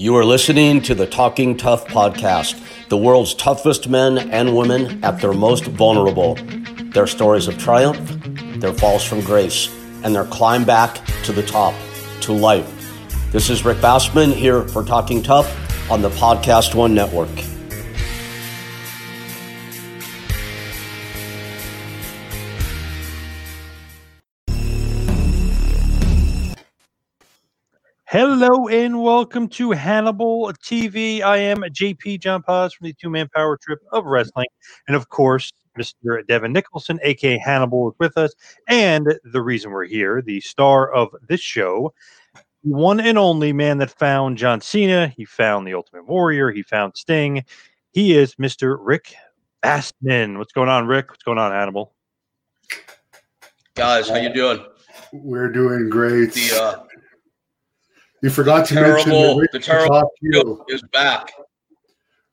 You 0.00 0.16
are 0.16 0.24
listening 0.24 0.80
to 0.84 0.94
the 0.94 1.06
Talking 1.06 1.58
Tough 1.58 1.86
podcast, 1.86 2.58
the 2.88 2.96
world's 2.96 3.34
toughest 3.34 3.86
men 3.86 4.16
and 4.30 4.56
women 4.56 5.04
at 5.04 5.20
their 5.20 5.34
most 5.34 5.66
vulnerable. 5.66 6.36
Their 6.94 7.06
stories 7.06 7.48
of 7.48 7.58
triumph, 7.58 8.00
their 8.62 8.72
falls 8.72 9.04
from 9.04 9.20
grace, 9.20 9.68
and 10.02 10.14
their 10.14 10.24
climb 10.24 10.64
back 10.64 11.04
to 11.24 11.32
the 11.32 11.42
top, 11.42 11.74
to 12.22 12.32
life. 12.32 12.66
This 13.30 13.50
is 13.50 13.62
Rick 13.62 13.76
Bassman 13.82 14.32
here 14.32 14.66
for 14.68 14.82
Talking 14.82 15.22
Tough 15.22 15.54
on 15.90 16.00
the 16.00 16.08
Podcast 16.08 16.74
One 16.74 16.94
Network. 16.94 17.49
Hello 28.10 28.66
and 28.66 29.00
welcome 29.00 29.46
to 29.50 29.70
Hannibal 29.70 30.52
TV. 30.54 31.22
I 31.22 31.36
am 31.36 31.58
JP 31.58 32.18
John 32.18 32.42
Paz 32.42 32.74
from 32.74 32.88
the 32.88 32.92
Two 32.92 33.08
Man 33.08 33.28
Power 33.32 33.56
Trip 33.56 33.78
of 33.92 34.04
Wrestling. 34.04 34.48
And 34.88 34.96
of 34.96 35.10
course, 35.10 35.52
Mr. 35.78 36.26
Devin 36.26 36.52
Nicholson, 36.52 36.98
aka 37.04 37.38
Hannibal, 37.38 37.90
is 37.90 37.94
with 38.00 38.18
us. 38.18 38.34
And 38.66 39.14
the 39.22 39.40
reason 39.40 39.70
we're 39.70 39.84
here, 39.84 40.20
the 40.22 40.40
star 40.40 40.92
of 40.92 41.10
this 41.28 41.40
show, 41.40 41.94
the 42.34 42.74
one 42.74 42.98
and 42.98 43.16
only 43.16 43.52
man 43.52 43.78
that 43.78 43.96
found 43.96 44.38
John 44.38 44.60
Cena, 44.60 45.06
he 45.16 45.24
found 45.24 45.64
the 45.64 45.74
Ultimate 45.74 46.08
Warrior, 46.08 46.50
he 46.50 46.64
found 46.64 46.96
Sting. 46.96 47.44
He 47.92 48.18
is 48.18 48.34
Mr. 48.34 48.76
Rick 48.80 49.14
Bassman. 49.62 50.36
What's 50.36 50.52
going 50.52 50.68
on, 50.68 50.88
Rick? 50.88 51.10
What's 51.10 51.22
going 51.22 51.38
on, 51.38 51.52
Hannibal? 51.52 51.94
Guys, 53.76 54.08
how 54.08 54.16
you 54.16 54.34
doing? 54.34 54.66
We're 55.12 55.52
doing 55.52 55.88
great. 55.88 56.32
The 56.32 56.60
uh, 56.60 56.84
you 58.22 58.30
forgot 58.30 58.66
to 58.66 58.74
terrible, 58.74 58.94
mention 58.94 59.12
that 59.12 59.40
Rick 59.40 59.52
the 59.52 59.58
is 59.58 59.66
terrible 59.66 60.00
top 60.00 60.08
heel. 60.20 60.64
is 60.68 60.82
back. 60.92 61.32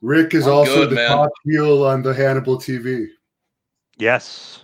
Rick 0.02 0.34
is 0.34 0.46
I'm 0.48 0.54
also 0.54 0.76
good, 0.76 0.90
the 0.92 0.96
man. 0.96 1.10
top 1.10 1.32
heel 1.44 1.84
on 1.86 2.02
the 2.04 2.14
Hannibal 2.14 2.58
TV. 2.58 3.08
Yes. 3.98 4.64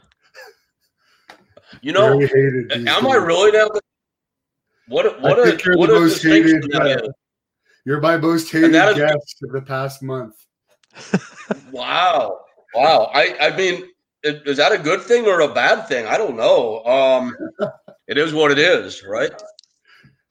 You 1.82 1.92
know, 1.92 2.18
Very 2.20 2.28
hated. 2.28 2.88
am 2.88 3.08
I 3.08 3.16
really 3.16 3.52
now? 3.52 3.68
What 4.88 5.20
what 5.22 5.40
I 5.40 5.42
a 5.42 5.46
think 5.46 5.66
you're 5.66 5.78
what 5.78 5.88
the 5.88 6.00
most 6.00 6.22
hated. 6.22 6.74
uh, 6.76 6.98
you're 7.86 8.00
my 8.02 8.18
most 8.18 8.52
hated 8.52 8.74
that 8.74 8.92
is- 8.92 8.98
guest 8.98 9.38
of 9.44 9.52
the 9.52 9.62
past 9.62 10.02
month. 10.04 10.36
Wow, 11.72 12.40
wow. 12.76 13.10
I 13.14 13.36
I 13.42 13.58
mean, 13.58 13.84
is 14.24 14.58
that 14.58 14.72
a 14.72 14.78
good 14.78 15.02
thing 15.02 15.26
or 15.26 15.42
a 15.42 15.52
bad 15.54 15.88
thing? 15.88 16.06
I 16.06 16.18
don't 16.20 16.38
know. 16.38 16.84
Um, 16.86 17.36
it 18.08 18.18
is 18.20 18.32
what 18.34 18.52
it 18.52 18.60
is, 18.60 19.04
right? 19.04 19.34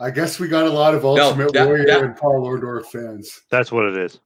I 0.02 0.10
guess 0.10 0.40
we 0.40 0.48
got 0.48 0.66
a 0.66 0.70
lot 0.70 0.94
of 0.94 1.04
Ultimate 1.04 1.52
that- 1.52 1.66
Warrior 1.66 1.86
that- 1.86 2.02
and 2.02 2.16
Paul 2.16 2.44
Orndorff 2.46 2.86
fans. 2.86 3.42
That's 3.50 3.70
what 3.70 3.86
it 3.86 3.96
is. 3.96 4.18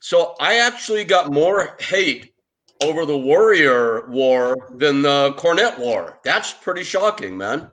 So 0.00 0.34
I 0.40 0.56
actually 0.56 1.04
got 1.04 1.30
more 1.32 1.76
hate 1.80 2.34
over 2.82 3.04
the 3.06 3.16
Warrior 3.16 4.06
War 4.08 4.68
than 4.76 5.02
the 5.02 5.34
Cornette 5.36 5.78
War. 5.78 6.20
That's 6.24 6.52
pretty 6.52 6.84
shocking, 6.84 7.36
man. 7.36 7.70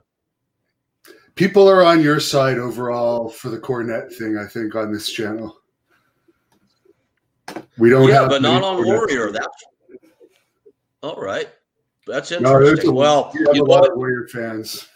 People 1.34 1.68
are 1.68 1.82
on 1.82 2.02
your 2.02 2.20
side 2.20 2.58
overall 2.58 3.30
for 3.30 3.48
the 3.48 3.58
Cornette 3.58 4.12
thing. 4.14 4.36
I 4.36 4.46
think 4.46 4.74
on 4.74 4.92
this 4.92 5.10
channel. 5.10 5.58
We 7.78 7.88
don't 7.90 8.08
yeah, 8.08 8.20
have 8.22 8.28
but 8.28 8.42
not 8.42 8.62
on 8.62 8.76
Cornette 8.82 8.86
Warrior. 8.86 9.24
fans. 9.32 9.38
That's 9.38 9.64
all 11.02 11.16
right. 11.16 11.48
That's 12.06 12.30
No, 12.30 12.60
interesting. 12.60 12.90
a, 12.90 12.92
well, 12.92 13.30
you 13.34 13.46
have 13.46 13.56
you 13.56 13.62
a 13.62 13.64
lot 13.64 13.88
of 13.88 13.96
Warrior 13.96 14.28
fans. 14.28 14.88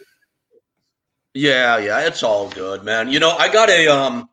Yeah, 1.36 1.76
yeah, 1.76 2.06
it's 2.06 2.22
all 2.22 2.48
good, 2.48 2.82
man. 2.82 3.10
You 3.10 3.20
know, 3.20 3.32
I 3.32 3.52
got 3.52 3.68
a 3.68 3.86
um 3.88 4.30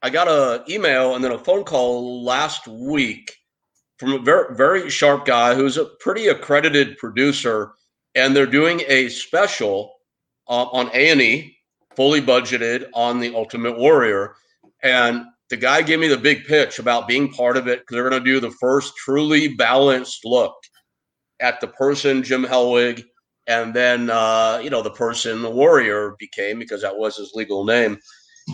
I 0.00 0.10
got 0.10 0.28
a 0.28 0.62
email 0.72 1.16
and 1.16 1.24
then 1.24 1.32
a 1.32 1.38
phone 1.38 1.64
call 1.64 2.22
last 2.22 2.68
week 2.68 3.34
from 3.98 4.12
a 4.12 4.18
very 4.20 4.54
very 4.54 4.88
sharp 4.90 5.26
guy 5.26 5.56
who's 5.56 5.76
a 5.76 5.86
pretty 5.98 6.28
accredited 6.28 6.96
producer 6.98 7.72
and 8.14 8.34
they're 8.34 8.46
doing 8.46 8.82
a 8.86 9.08
special 9.08 9.92
uh, 10.48 10.66
on 10.66 10.88
A&E 10.94 11.56
fully 11.96 12.22
budgeted 12.22 12.86
on 12.94 13.18
the 13.18 13.34
Ultimate 13.34 13.76
Warrior 13.76 14.36
and 14.84 15.24
the 15.48 15.56
guy 15.56 15.82
gave 15.82 15.98
me 15.98 16.06
the 16.06 16.16
big 16.16 16.44
pitch 16.44 16.78
about 16.78 17.08
being 17.08 17.32
part 17.32 17.56
of 17.56 17.66
it 17.66 17.80
because 17.80 17.96
they're 17.96 18.08
going 18.08 18.22
to 18.22 18.30
do 18.32 18.38
the 18.38 18.54
first 18.60 18.96
truly 18.96 19.48
balanced 19.48 20.24
look 20.24 20.54
at 21.40 21.60
the 21.60 21.66
person 21.66 22.22
Jim 22.22 22.44
Hellwig 22.44 23.02
and 23.50 23.74
then 23.74 24.10
uh, 24.10 24.60
you 24.62 24.70
know 24.70 24.82
the 24.82 24.90
person 24.90 25.42
the 25.42 25.50
warrior 25.50 26.14
became 26.18 26.58
because 26.58 26.82
that 26.82 26.96
was 26.96 27.16
his 27.16 27.32
legal 27.34 27.64
name. 27.64 27.98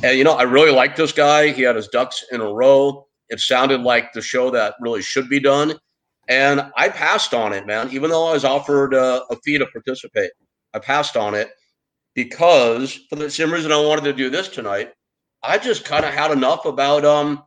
And 0.03 0.19
you 0.19 0.25
know 0.25 0.35
i 0.35 0.43
really 0.43 0.73
liked 0.73 0.97
this 0.97 1.13
guy. 1.13 1.53
He 1.53 1.63
had 1.63 1.77
his 1.77 1.89
ducks 1.89 2.25
in 2.33 2.41
a 2.41 2.53
row. 2.53 3.07
It 3.29 3.41
sounded 3.41 3.83
like 3.83 4.13
the 4.13 4.23
show 4.23 4.51
that 4.51 4.75
really 4.81 5.03
should 5.03 5.29
be 5.29 5.41
done. 5.41 5.75
And 6.29 6.73
i 6.77 6.89
passed 6.89 7.35
on 7.35 7.53
it 7.53 7.67
man 7.67 7.91
even 7.93 8.11
though 8.11 8.27
i 8.27 8.33
was 8.33 8.45
offered 8.45 8.95
a 8.95 9.23
fee 9.45 9.59
to 9.59 9.67
participate. 9.67 10.33
I 10.75 10.79
passed 10.81 11.17
on 11.17 11.35
it 11.35 11.51
because 12.15 12.99
for 13.09 13.17
the 13.17 13.31
same 13.31 13.53
reason 13.53 13.73
i 13.73 13.81
wanted 13.81 14.05
to 14.05 14.13
do 14.13 14.31
this 14.31 14.49
tonight 14.49 14.93
i 15.43 15.59
just 15.59 15.85
kind 15.85 16.05
of 16.05 16.13
had 16.13 16.31
enough 16.31 16.65
about 16.65 17.05
um 17.05 17.45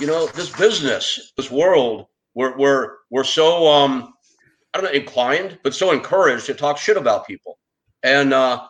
you 0.00 0.06
know 0.06 0.26
this 0.28 0.50
business 0.50 1.32
this 1.36 1.50
world. 1.50 2.06
We're 2.34 2.56
we're 2.56 2.88
we're 3.10 3.24
so 3.24 3.68
um 3.68 4.14
I 4.72 4.80
don't 4.80 4.84
know, 4.84 4.98
inclined, 4.98 5.58
but 5.62 5.74
so 5.74 5.92
encouraged 5.92 6.46
to 6.46 6.54
talk 6.54 6.78
shit 6.78 6.96
about 6.96 7.26
people. 7.26 7.58
And 8.02 8.32
uh, 8.32 8.66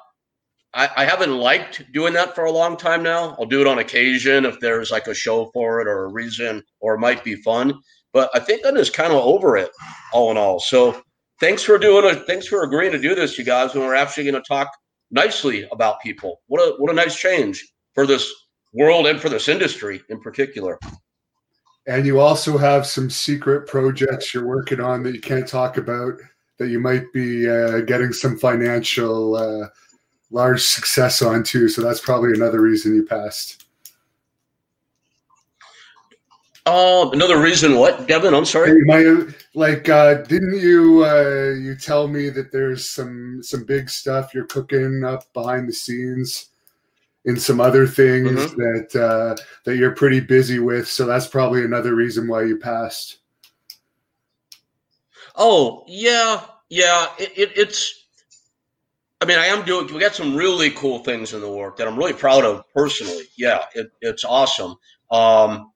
I, 0.74 0.88
I 0.96 1.04
haven't 1.04 1.36
liked 1.36 1.84
doing 1.92 2.12
that 2.14 2.34
for 2.34 2.44
a 2.44 2.50
long 2.50 2.76
time 2.76 3.02
now. 3.02 3.36
I'll 3.38 3.46
do 3.46 3.60
it 3.60 3.66
on 3.66 3.78
occasion 3.78 4.44
if 4.44 4.58
there's 4.60 4.90
like 4.90 5.06
a 5.06 5.14
show 5.14 5.50
for 5.52 5.80
it 5.80 5.86
or 5.86 6.04
a 6.04 6.12
reason 6.12 6.62
or 6.80 6.94
it 6.94 7.00
might 7.00 7.22
be 7.22 7.36
fun. 7.36 7.78
But 8.12 8.30
I 8.34 8.40
think 8.40 8.66
I'm 8.66 8.76
just 8.76 8.92
kind 8.92 9.12
of 9.12 9.22
over 9.22 9.56
it 9.56 9.70
all 10.12 10.30
in 10.30 10.36
all. 10.36 10.60
So 10.60 11.02
thanks 11.40 11.62
for 11.62 11.78
doing 11.78 12.04
it. 12.04 12.26
Thanks 12.26 12.46
for 12.46 12.62
agreeing 12.62 12.92
to 12.92 12.98
do 12.98 13.14
this, 13.14 13.38
you 13.38 13.44
guys, 13.44 13.74
when 13.74 13.84
we're 13.84 13.94
actually 13.94 14.24
going 14.24 14.42
to 14.42 14.48
talk 14.48 14.68
nicely 15.10 15.68
about 15.72 16.00
people. 16.00 16.40
What 16.46 16.60
a 16.60 16.74
what 16.78 16.90
a 16.90 16.94
nice 16.94 17.16
change 17.16 17.66
for 17.94 18.06
this 18.06 18.32
world 18.72 19.06
and 19.06 19.20
for 19.20 19.28
this 19.28 19.48
industry 19.48 20.02
in 20.08 20.20
particular. 20.20 20.78
And 21.86 22.06
you 22.06 22.20
also 22.20 22.56
have 22.56 22.86
some 22.86 23.10
secret 23.10 23.66
projects 23.66 24.32
you're 24.32 24.46
working 24.46 24.80
on 24.80 25.02
that 25.02 25.14
you 25.14 25.20
can't 25.20 25.48
talk 25.48 25.78
about 25.78 26.14
that 26.58 26.68
you 26.68 26.78
might 26.78 27.12
be 27.12 27.48
uh, 27.50 27.80
getting 27.80 28.12
some 28.12 28.38
financial 28.38 29.34
uh, 29.34 29.68
large 30.30 30.62
success 30.62 31.20
on 31.20 31.42
too. 31.42 31.68
So 31.68 31.82
that's 31.82 32.00
probably 32.00 32.32
another 32.32 32.60
reason 32.60 32.94
you 32.94 33.04
passed. 33.04 33.66
Oh, 36.64 37.10
another 37.10 37.40
reason 37.40 37.76
what, 37.76 38.06
Devin? 38.06 38.32
I'm 38.32 38.44
sorry. 38.44 38.80
My, 38.84 39.26
like, 39.54 39.88
uh, 39.88 40.22
didn't 40.22 40.60
you 40.60 41.04
uh, 41.04 41.54
you 41.58 41.74
tell 41.74 42.06
me 42.06 42.28
that 42.30 42.52
there's 42.52 42.88
some 42.88 43.40
some 43.42 43.64
big 43.64 43.90
stuff 43.90 44.32
you're 44.32 44.46
cooking 44.46 45.02
up 45.02 45.32
behind 45.32 45.68
the 45.68 45.72
scenes 45.72 46.50
in 47.24 47.36
some 47.36 47.60
other 47.60 47.86
things 47.86 48.30
Mhm. 48.30 48.56
that 48.56 49.00
uh, 49.00 49.42
that 49.64 49.76
you're 49.76 49.94
pretty 49.94 50.20
busy 50.20 50.58
with? 50.58 50.88
So 50.88 51.06
that's 51.06 51.26
probably 51.26 51.64
another 51.64 51.94
reason 51.94 52.26
why 52.28 52.42
you 52.44 52.56
passed. 52.58 53.18
Oh 55.36 55.84
yeah, 55.86 56.42
yeah. 56.68 57.08
It, 57.18 57.32
it, 57.36 57.52
it's. 57.56 57.98
I 59.20 59.24
mean, 59.24 59.38
I 59.38 59.46
am 59.46 59.64
doing. 59.64 59.92
We 59.92 60.00
got 60.00 60.14
some 60.14 60.34
really 60.34 60.70
cool 60.70 60.98
things 60.98 61.32
in 61.32 61.40
the 61.40 61.50
work 61.50 61.76
that 61.76 61.86
I'm 61.86 61.96
really 61.96 62.12
proud 62.12 62.44
of 62.44 62.64
personally. 62.74 63.24
Yeah, 63.36 63.64
it, 63.74 63.92
it's 64.00 64.24
awesome. 64.24 64.74
Um, 65.10 65.72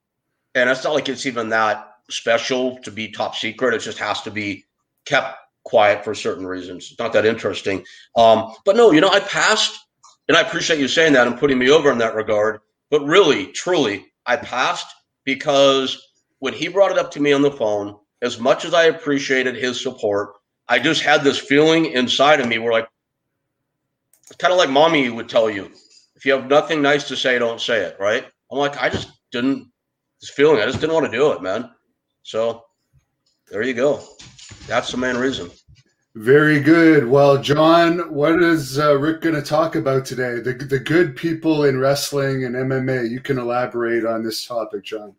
and 0.55 0.69
it's 0.69 0.83
not 0.85 0.95
like 0.95 1.09
it's 1.09 1.27
even 1.27 1.49
that 1.51 1.93
special 2.11 2.79
to 2.79 2.91
be 2.91 3.11
top 3.11 3.37
secret. 3.37 3.75
It 3.75 3.81
just 3.81 3.99
has 3.99 4.21
to 4.23 4.31
be 4.31 4.65
kept 5.05 5.37
quiet 5.65 6.05
for 6.05 6.15
certain 6.15 6.47
reasons. 6.47 6.89
It's 6.91 6.99
not 6.99 7.13
that 7.13 7.27
interesting. 7.27 7.85
Um, 8.17 8.53
but 8.65 8.77
no, 8.77 8.91
you 8.93 9.01
know, 9.01 9.11
I 9.11 9.21
passed, 9.21 9.86
and 10.29 10.37
I 10.37 10.41
appreciate 10.41 10.81
you 10.81 10.89
saying 10.89 11.13
that 11.13 11.27
and 11.27 11.39
putting 11.39 11.59
me 11.59 11.71
over 11.71 11.91
in 11.91 11.99
that 11.99 12.15
regard. 12.15 12.61
But 12.91 13.05
really, 13.05 13.47
truly, 13.49 14.07
I 14.27 14.37
passed 14.37 14.87
because 15.25 16.01
when 16.39 16.53
he 16.53 16.69
brought 16.69 16.93
it 16.93 16.99
up 16.99 17.11
to 17.13 17.21
me 17.21 17.33
on 17.33 17.43
the 17.43 17.51
phone, 17.51 17.97
as 18.23 18.39
much 18.39 18.65
as 18.65 18.75
I 18.75 18.85
appreciated 18.85 19.57
his 19.57 19.81
support, 19.81 20.35
I 20.69 20.79
just 20.79 21.03
had 21.03 21.23
this 21.23 21.39
feeling 21.39 21.87
inside 21.87 22.41
of 22.41 22.49
me 22.49 22.59
where 22.59 22.73
like 22.73 22.89
it's 24.27 24.37
kind 24.37 24.53
of 24.53 24.59
like 24.59 24.71
mommy 24.71 25.09
would 25.09 25.29
tell 25.29 25.49
you, 25.49 25.71
if 26.17 26.25
you 26.25 26.33
have 26.33 26.49
nothing 26.49 26.83
nice 26.83 27.07
to 27.09 27.17
say, 27.17 27.39
don't 27.39 27.61
say 27.61 27.83
it, 27.83 27.97
right? 28.01 28.27
I'm 28.51 28.59
like, 28.59 28.77
I 28.83 28.89
just 28.89 29.11
didn't 29.31 29.71
this 30.21 30.31
feeling, 30.31 30.61
I 30.61 30.67
just 30.67 30.81
didn't 30.81 30.95
want 30.95 31.07
to 31.07 31.13
do 31.13 31.33
it, 31.33 31.43
man. 31.43 31.71
So 32.23 32.65
there 33.51 33.63
you 33.63 33.75
go. 33.75 34.03
That's 34.67 34.91
the 34.91 34.97
main 34.97 35.17
reason. 35.17 35.51
Very 36.17 36.61
good. 36.61 37.07
Well, 37.07 37.43
John, 37.43 37.99
what 38.11 38.43
is 38.43 38.79
uh, 38.79 38.97
Rick 38.97 39.21
going 39.21 39.35
to 39.35 39.43
talk 39.43 39.75
about 39.75 40.07
today? 40.07 40.41
The 40.41 40.55
the 40.55 40.79
good 40.79 41.15
people 41.15 41.65
in 41.65 41.79
wrestling 41.79 42.45
and 42.45 42.55
MMA. 42.55 43.11
You 43.11 43.21
can 43.21 43.39
elaborate 43.39 44.07
on 44.07 44.25
this 44.25 44.47
topic, 44.47 44.83
John. 44.83 45.15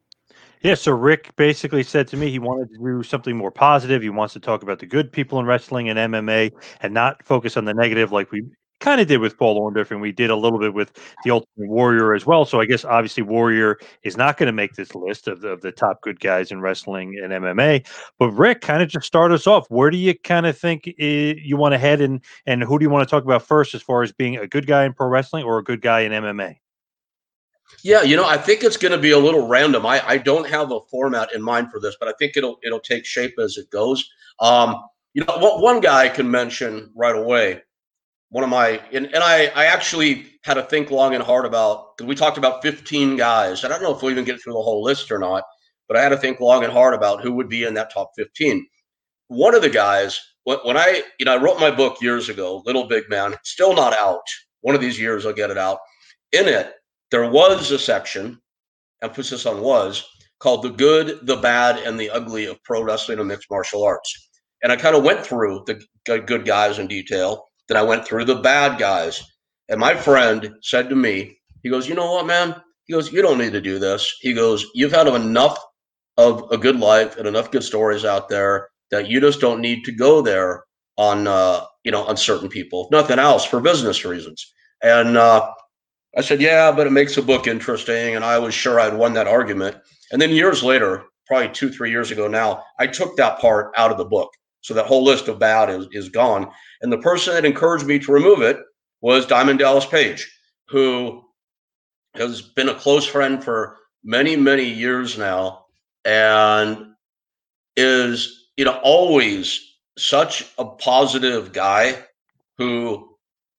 Yeah, 0.61 0.73
so 0.73 0.94
Rick 0.94 1.35
basically 1.35 1.83
said 1.83 2.07
to 2.07 2.17
me 2.17 2.31
he 2.31 2.39
wanted 2.39 2.69
to 2.71 2.79
do 2.79 3.03
something 3.03 3.38
more 3.38 3.51
positive. 3.51 4.01
He 4.01 4.09
wants 4.09 4.33
to 4.33 4.39
talk 4.39 4.63
about 4.63 4.79
the 4.79 4.88
good 4.88 5.11
people 5.11 5.39
in 5.39 5.45
wrestling 5.45 5.88
and 5.88 5.99
MMA 5.99 6.51
and 6.81 6.95
not 6.95 7.23
focus 7.23 7.57
on 7.57 7.65
the 7.65 7.75
negative 7.75 8.11
like 8.11 8.31
we 8.31 8.41
kind 8.79 9.01
of 9.01 9.07
did 9.07 9.19
with 9.19 9.38
Paul 9.38 9.59
Orndorff, 9.59 9.91
and 9.91 10.01
we 10.01 10.12
did 10.12 10.29
a 10.29 10.35
little 10.35 10.59
bit 10.59 10.74
with 10.74 10.91
the 11.24 11.31
Ultimate 11.31 11.69
Warrior 11.69 12.13
as 12.13 12.25
well. 12.25 12.45
So 12.45 12.59
I 12.59 12.65
guess 12.65 12.85
obviously 12.85 13.24
Warrior 13.24 13.77
is 14.03 14.18
not 14.18 14.38
going 14.38 14.47
to 14.47 14.53
make 14.53 14.74
this 14.74 14.94
list 14.95 15.27
of 15.27 15.41
the, 15.41 15.50
of 15.50 15.62
the 15.62 15.71
top 15.71 16.01
good 16.01 16.19
guys 16.19 16.51
in 16.51 16.62
wrestling 16.62 17.19
and 17.21 17.31
MMA. 17.31 17.88
But 18.19 18.31
Rick, 18.31 18.62
kind 18.62 18.81
of 18.81 18.89
just 18.89 19.06
start 19.06 19.31
us 19.31 19.47
off. 19.47 19.65
Where 19.69 19.89
do 19.89 19.97
you 19.97 20.18
kind 20.19 20.45
of 20.45 20.57
think 20.57 20.88
eh, 21.00 21.33
you 21.38 21.57
want 21.57 21.74
to 21.74 21.77
head, 21.77 22.01
and 22.01 22.21
and 22.45 22.63
who 22.63 22.79
do 22.79 22.83
you 22.83 22.89
want 22.89 23.07
to 23.07 23.12
talk 23.12 23.24
about 23.24 23.44
first, 23.44 23.74
as 23.74 23.81
far 23.81 24.03
as 24.03 24.12
being 24.12 24.38
a 24.38 24.47
good 24.47 24.68
guy 24.68 24.85
in 24.85 24.94
pro 24.94 25.07
wrestling 25.07 25.44
or 25.44 25.57
a 25.57 25.63
good 25.63 25.81
guy 25.81 26.01
in 26.01 26.12
MMA? 26.12 26.57
Yeah, 27.83 28.01
you 28.01 28.15
know, 28.15 28.25
I 28.25 28.38
think 28.38 28.63
it's 28.63 28.77
going 28.77 28.94
to 28.94 28.97
be 28.97 29.12
a 29.12 29.19
little 29.19 29.47
random. 29.47 29.85
I, 29.85 30.01
I 30.07 30.18
don't 30.18 30.47
have 30.47 30.71
a 30.71 30.80
format 30.89 31.33
in 31.33 31.41
mind 31.41 31.69
for 31.69 31.80
this, 31.81 31.97
but 32.00 32.07
I 32.07 32.13
think 32.18 32.38
it'll 32.38 32.59
it'll 32.63 32.80
take 32.80 33.06
shape 33.06 33.38
as 33.39 33.57
it 33.57 33.69
goes. 33.69 34.09
Um, 34.39 34.83
you 35.13 35.25
know, 35.25 35.57
one 35.57 35.80
guy 35.80 36.06
I 36.06 36.09
can 36.09 36.30
mention 36.30 36.91
right 36.95 37.15
away 37.15 37.62
one 38.29 38.44
of 38.44 38.50
my 38.50 38.81
and, 38.91 39.06
and 39.07 39.24
I 39.24 39.45
I 39.56 39.65
actually 39.65 40.25
had 40.44 40.56
to 40.56 40.63
think 40.63 40.91
long 40.91 41.15
and 41.15 41.24
hard 41.24 41.45
about 41.45 41.97
because 41.97 42.07
we 42.07 42.15
talked 42.15 42.38
about 42.38 42.62
15 42.62 43.15
guys. 43.15 43.63
I 43.63 43.68
don't 43.68 43.81
know 43.81 43.95
if 43.95 44.01
we'll 44.01 44.12
even 44.12 44.25
get 44.25 44.41
through 44.41 44.53
the 44.53 44.62
whole 44.62 44.83
list 44.83 45.12
or 45.12 45.19
not, 45.19 45.44
but 45.88 45.97
I 45.97 46.01
had 46.01 46.09
to 46.09 46.18
think 46.18 46.39
long 46.39 46.63
and 46.63 46.74
hard 46.74 46.94
about 46.94 47.21
who 47.21 47.33
would 47.33 47.50
be 47.50 47.63
in 47.63 47.74
that 47.75 47.94
top 47.94 48.12
15. 48.18 48.65
One 49.29 49.56
of 49.56 49.62
the 49.62 49.69
guys, 49.69 50.19
when, 50.44 50.57
when 50.59 50.77
I 50.77 51.03
you 51.19 51.25
know 51.25 51.33
I 51.33 51.41
wrote 51.41 51.59
my 51.59 51.71
book 51.71 52.01
years 52.01 52.29
ago, 52.29 52.63
Little 52.65 52.88
Big 52.88 53.09
Man, 53.09 53.35
still 53.44 53.74
not 53.74 53.94
out. 53.94 54.24
One 54.62 54.75
of 54.75 54.81
these 54.81 55.00
years 55.00 55.25
I'll 55.25 55.33
get 55.33 55.51
it 55.51 55.57
out. 55.57 55.80
In 56.33 56.47
it, 56.47 56.73
there 57.12 57.30
was 57.30 57.71
a 57.71 57.80
section, 57.80 58.39
emphasis 59.01 59.45
on 59.45 59.62
was, 59.62 60.06
called 60.39 60.63
The 60.63 60.69
Good, 60.69 61.25
the 61.25 61.38
Bad, 61.38 61.77
and 61.77 61.97
the 61.97 62.09
Ugly 62.09 62.45
of 62.45 62.62
Pro 62.63 62.81
Wrestling 62.81 63.19
and 63.19 63.27
Mixed 63.27 63.50
Martial 63.50 63.83
Arts. 63.83 64.30
And 64.62 64.71
I 64.71 64.75
kind 64.75 64.95
of 64.95 65.03
went 65.03 65.25
through 65.25 65.63
the 65.65 65.81
good 66.19 66.45
guys 66.45 66.80
in 66.80 66.88
detail 66.88 67.46
then 67.68 67.78
I 67.78 67.84
went 67.84 68.06
through 68.06 68.25
the 68.25 68.36
bad 68.36 68.80
guys. 68.80 69.24
And 69.69 69.80
my 69.80 69.96
friend 69.96 70.56
said 70.62 70.90
to 70.90 70.96
me, 70.96 71.38
he 71.64 71.69
goes, 71.69 71.88
You 71.88 71.96
know 71.96 72.12
what, 72.14 72.25
man? 72.25 72.56
He 72.86 72.94
goes, 72.94 73.12
You 73.12 73.22
don't 73.22 73.38
need 73.38 73.52
to 73.54 73.62
do 73.62 73.80
this. 73.80 74.16
He 74.22 74.34
goes, 74.34 74.66
You've 74.74 74.92
had 74.92 75.08
enough 75.08 75.58
of 76.18 76.46
a 76.52 76.58
good 76.58 76.80
life 76.80 77.18
and 77.18 77.28
enough 77.28 77.52
good 77.52 77.64
stories 77.64 78.06
out 78.06 78.30
there 78.30 78.69
that 78.92 79.08
you 79.10 79.19
just 79.19 79.42
don't 79.42 79.62
need 79.62 79.84
to 79.86 79.92
go 79.92 80.22
there 80.22 80.64
on, 80.98 81.28
uh, 81.28 81.62
you 81.84 81.92
know, 81.92 82.04
on 82.06 82.18
certain 82.18 82.50
people, 82.50 82.88
nothing 82.92 83.19
else 83.19 83.46
for 83.46 83.60
business 83.60 84.04
reasons. 84.04 84.52
And 84.81 85.18
uh, 85.18 85.52
I 86.18 86.22
said, 86.22 86.42
Yeah, 86.42 86.72
but 86.72 86.88
it 86.88 86.92
makes 86.92 87.16
the 87.16 87.22
book 87.22 87.48
interesting. 87.48 88.16
And 88.16 88.24
I 88.24 88.40
was 88.40 88.54
sure 88.54 88.80
I'd 88.80 88.94
won 88.94 89.14
that 89.14 89.28
argument. 89.28 89.78
And 90.12 90.22
then 90.22 90.31
years 90.31 90.64
later, 90.64 91.04
probably 91.28 91.50
two, 91.50 91.69
three 91.69 91.92
years 91.92 92.12
ago 92.12 92.28
now, 92.28 92.64
I 92.80 92.88
took 92.88 93.18
that 93.18 93.40
part 93.40 93.74
out 93.78 93.92
of 93.92 93.98
the 93.98 94.06
book. 94.06 94.30
So 94.68 94.74
that 94.74 94.86
whole 94.86 95.06
list 95.06 95.30
of 95.30 95.40
bad 95.40 95.69
is, 95.69 95.88
is 95.94 96.10
gone. 96.10 96.52
And 96.81 96.92
the 96.92 96.98
person 96.98 97.34
that 97.34 97.46
encouraged 97.46 97.86
me 97.86 98.00
to 98.00 98.12
remove 98.12 98.42
it 98.42 98.58
was 99.00 99.25
Diamond 99.25 99.60
Dallas 99.60 99.86
Page, 99.86 100.30
who 100.68 101.24
has 102.16 102.42
been 102.42 102.68
a 102.68 102.75
close 102.75 103.06
friend 103.06 103.42
for 103.42 103.78
many, 104.04 104.36
many 104.36 104.66
years 104.66 105.18
now 105.18 105.68
and 106.04 106.88
is, 107.78 108.50
you 108.58 108.66
know, 108.66 108.78
always 108.84 109.62
such 109.98 110.52
a 110.58 110.66
positive 110.66 111.54
guy 111.54 112.04
who 112.58 113.16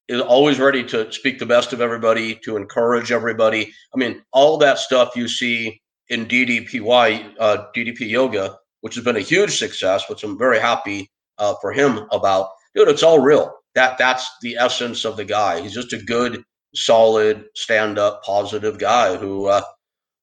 is 0.08 0.20
always 0.20 0.58
ready 0.58 0.84
to 0.84 1.10
speak 1.10 1.38
the 1.38 1.46
best 1.46 1.72
of 1.72 1.80
everybody, 1.80 2.34
to 2.44 2.58
encourage 2.58 3.12
everybody. 3.12 3.72
I 3.94 3.96
mean, 3.96 4.22
all 4.34 4.58
that 4.58 4.76
stuff 4.78 5.16
you 5.16 5.26
see 5.26 5.80
in 6.10 6.26
DDPY, 6.26 7.34
uh, 7.40 7.64
DDP 7.74 8.10
Yoga, 8.10 8.58
which 8.80 8.94
has 8.94 9.04
been 9.04 9.16
a 9.16 9.20
huge 9.20 9.58
success, 9.58 10.08
which 10.08 10.24
I'm 10.24 10.38
very 10.38 10.58
happy 10.58 11.10
uh, 11.38 11.54
for 11.60 11.72
him 11.72 12.06
about 12.10 12.50
dude, 12.74 12.88
it's 12.88 13.02
all 13.02 13.20
real. 13.20 13.52
That 13.74 13.98
that's 13.98 14.28
the 14.42 14.56
essence 14.56 15.04
of 15.04 15.16
the 15.16 15.24
guy. 15.24 15.60
He's 15.60 15.74
just 15.74 15.92
a 15.92 15.98
good, 15.98 16.42
solid, 16.74 17.46
stand 17.54 17.98
up, 17.98 18.22
positive 18.24 18.78
guy 18.78 19.16
who 19.16 19.46
uh, 19.46 19.62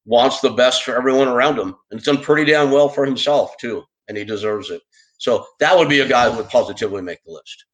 wants 0.05 0.41
the 0.41 0.51
best 0.51 0.83
for 0.83 0.95
everyone 0.95 1.27
around 1.27 1.57
him, 1.57 1.75
and 1.89 1.97
it's 1.97 2.05
done 2.05 2.21
pretty 2.21 2.51
damn 2.51 2.71
well 2.71 2.89
for 2.89 3.05
himself 3.05 3.55
too, 3.57 3.83
and 4.07 4.17
he 4.17 4.23
deserves 4.23 4.69
it. 4.69 4.81
So 5.17 5.45
that 5.59 5.77
would 5.77 5.89
be 5.89 6.01
a 6.01 6.07
guy 6.07 6.29
who 6.29 6.37
would 6.37 6.49
positively 6.49 7.01
make 7.01 7.23
the 7.25 7.31
list. 7.31 7.65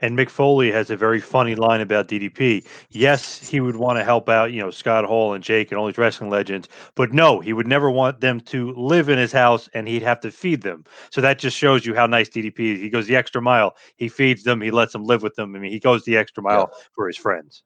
And 0.00 0.16
Mick 0.16 0.28
Foley 0.28 0.70
has 0.70 0.90
a 0.90 0.96
very 0.96 1.20
funny 1.20 1.54
line 1.54 1.80
about 1.80 2.08
DDP. 2.08 2.66
Yes, 2.90 3.38
he 3.38 3.60
would 3.60 3.76
want 3.76 3.98
to 3.98 4.04
help 4.04 4.28
out, 4.28 4.52
you 4.52 4.60
know, 4.60 4.70
Scott 4.70 5.06
Hall 5.06 5.32
and 5.32 5.42
Jake 5.42 5.72
and 5.72 5.78
all 5.78 5.86
these 5.86 5.96
wrestling 5.96 6.28
legends, 6.28 6.68
but 6.94 7.14
no, 7.14 7.40
he 7.40 7.54
would 7.54 7.66
never 7.66 7.90
want 7.90 8.20
them 8.20 8.40
to 8.42 8.72
live 8.72 9.08
in 9.08 9.18
his 9.18 9.32
house 9.32 9.70
and 9.72 9.88
he'd 9.88 10.02
have 10.02 10.20
to 10.20 10.30
feed 10.30 10.62
them. 10.62 10.84
So 11.10 11.22
that 11.22 11.38
just 11.38 11.56
shows 11.56 11.86
you 11.86 11.94
how 11.94 12.06
nice 12.06 12.28
DDP 12.28 12.74
is. 12.74 12.80
He 12.80 12.90
goes 12.90 13.06
the 13.06 13.16
extra 13.16 13.40
mile. 13.40 13.74
He 13.96 14.08
feeds 14.08 14.42
them. 14.42 14.60
He 14.60 14.70
lets 14.70 14.92
them 14.92 15.04
live 15.04 15.22
with 15.22 15.34
them. 15.34 15.56
I 15.56 15.58
mean, 15.58 15.72
he 15.72 15.80
goes 15.80 16.04
the 16.04 16.18
extra 16.18 16.42
mile 16.42 16.70
yeah. 16.70 16.84
for 16.94 17.06
his 17.06 17.16
friends. 17.16 17.62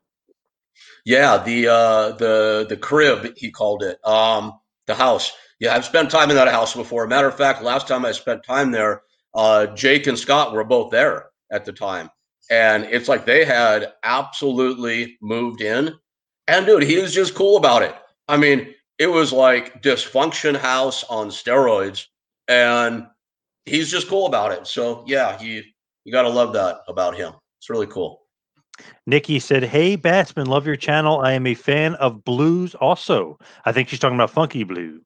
Yeah, 1.04 1.42
the 1.42 1.66
uh 1.66 2.12
the 2.12 2.66
the 2.68 2.76
crib 2.76 3.36
he 3.36 3.50
called 3.50 3.82
it. 3.82 3.98
Um 4.06 4.52
the 4.86 4.94
house. 4.94 5.32
Yeah, 5.58 5.74
I've 5.74 5.84
spent 5.84 6.10
time 6.10 6.30
in 6.30 6.36
that 6.36 6.48
house 6.48 6.74
before. 6.74 7.06
Matter 7.06 7.28
of 7.28 7.36
fact, 7.36 7.62
last 7.62 7.88
time 7.88 8.04
I 8.04 8.12
spent 8.12 8.44
time 8.44 8.70
there, 8.70 9.02
uh 9.34 9.66
Jake 9.66 10.06
and 10.06 10.18
Scott 10.18 10.52
were 10.52 10.64
both 10.64 10.90
there 10.90 11.30
at 11.50 11.64
the 11.64 11.72
time 11.72 12.10
and 12.50 12.84
it's 12.84 13.08
like 13.08 13.24
they 13.24 13.44
had 13.44 13.92
absolutely 14.02 15.16
moved 15.22 15.60
in. 15.60 15.94
And 16.48 16.66
dude, 16.66 16.82
he 16.82 17.00
was 17.00 17.14
just 17.14 17.34
cool 17.34 17.56
about 17.56 17.82
it. 17.82 17.94
I 18.28 18.36
mean, 18.36 18.74
it 18.98 19.06
was 19.06 19.32
like 19.32 19.82
dysfunction 19.82 20.56
house 20.56 21.04
on 21.04 21.28
steroids, 21.28 22.06
and 22.48 23.06
he's 23.64 23.90
just 23.90 24.08
cool 24.08 24.26
about 24.26 24.52
it. 24.52 24.66
So 24.66 25.04
yeah, 25.06 25.40
you 25.40 25.62
you 26.04 26.12
gotta 26.12 26.28
love 26.28 26.52
that 26.54 26.80
about 26.88 27.16
him. 27.16 27.32
It's 27.60 27.70
really 27.70 27.86
cool. 27.86 28.22
Nikki 29.06 29.38
said, 29.38 29.62
Hey 29.62 29.96
Bassman, 29.96 30.48
love 30.48 30.66
your 30.66 30.76
channel. 30.76 31.20
I 31.20 31.32
am 31.32 31.46
a 31.46 31.54
fan 31.54 31.94
of 31.96 32.24
blues 32.24 32.74
also. 32.74 33.38
I 33.64 33.72
think 33.72 33.88
she's 33.88 33.98
talking 33.98 34.16
about 34.16 34.30
funky 34.30 34.64
blues. 34.64 35.02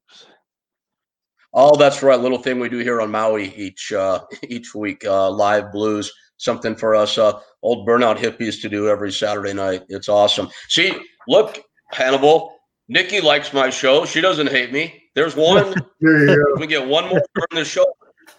Oh, 1.53 1.77
that's 1.77 2.01
right. 2.03 2.19
Little 2.19 2.37
thing 2.37 2.59
we 2.59 2.69
do 2.69 2.79
here 2.79 3.01
on 3.01 3.11
Maui 3.11 3.53
each 3.55 3.91
uh 3.91 4.21
each 4.47 4.73
week, 4.73 5.05
uh 5.05 5.29
live 5.29 5.71
blues 5.71 6.11
something 6.37 6.75
for 6.75 6.95
us 6.95 7.17
uh, 7.17 7.39
old 7.61 7.87
burnout 7.87 8.17
hippies 8.17 8.61
to 8.61 8.69
do 8.69 8.87
every 8.87 9.11
Saturday 9.11 9.53
night. 9.53 9.83
It's 9.89 10.09
awesome. 10.09 10.49
See, 10.69 10.97
look, 11.27 11.59
Hannibal, 11.91 12.53
Nikki 12.87 13.21
likes 13.21 13.53
my 13.53 13.69
show. 13.69 14.05
She 14.05 14.21
doesn't 14.21 14.49
hate 14.49 14.71
me. 14.71 15.03
There's 15.15 15.35
one. 15.35 15.75
there 15.99 16.45
we 16.57 16.67
get 16.67 16.87
one 16.87 17.09
more 17.09 17.21
in 17.51 17.57
the 17.57 17.65
show. 17.65 17.85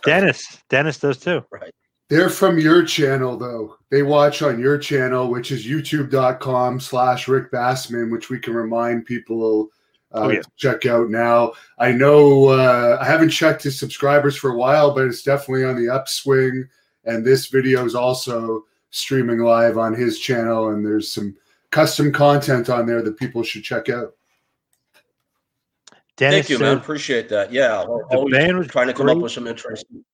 Dennis, 0.05 0.63
Dennis 0.69 0.99
does 0.99 1.19
too. 1.19 1.45
Right. 1.51 1.73
They're 2.09 2.31
from 2.31 2.59
your 2.59 2.85
channel 2.85 3.37
though. 3.37 3.77
They 3.91 4.03
watch 4.03 4.43
on 4.43 4.61
your 4.61 4.79
channel, 4.79 5.29
which 5.29 5.51
is 5.51 5.67
youtube.com 5.67 6.79
slash 6.79 7.27
Rick 7.27 7.51
Bassman, 7.51 8.13
which 8.13 8.31
we 8.31 8.39
can 8.39 8.55
remind 8.55 9.07
people 9.07 9.71
uh, 10.15 10.21
oh, 10.21 10.29
yeah. 10.31 10.43
to 10.43 10.49
check 10.57 10.87
out 10.87 11.11
now. 11.11 11.53
I 11.79 11.91
know 11.91 12.49
uh, 12.49 12.99
I 13.01 13.05
haven't 13.05 13.31
checked 13.31 13.65
his 13.65 13.79
subscribers 13.79 14.37
for 14.37 14.51
a 14.51 14.57
while, 14.57 14.95
but 14.95 15.07
it's 15.07 15.23
definitely 15.23 15.65
on 15.65 15.77
the 15.77 15.93
upswing. 15.93 16.69
And 17.07 17.25
this 17.25 17.47
video 17.47 17.85
is 17.85 17.95
also 17.95 18.65
streaming 18.91 19.39
live 19.41 19.79
on 19.79 19.95
his 19.95 20.19
channel, 20.19 20.69
and 20.69 20.85
there's 20.85 21.11
some 21.11 21.37
custom 21.71 22.13
content 22.13 22.69
on 22.69 22.87
there 22.87 23.03
that 23.03 23.17
people 23.17 23.43
should 23.43 23.63
check 23.63 23.89
out. 23.89 24.15
Dennis 26.17 26.47
Thank 26.47 26.49
you, 26.49 26.59
man. 26.59 26.79
Appreciate 26.79 27.29
that. 27.29 27.53
Yeah, 27.53 27.85
the 28.11 28.29
band 28.31 28.59
was 28.59 28.69
trying 28.69 28.87
to 28.87 28.95
come 28.95 29.07
great. 29.07 29.17
up 29.17 29.23
with 29.23 29.33
some 29.33 29.47
interesting. 29.47 30.05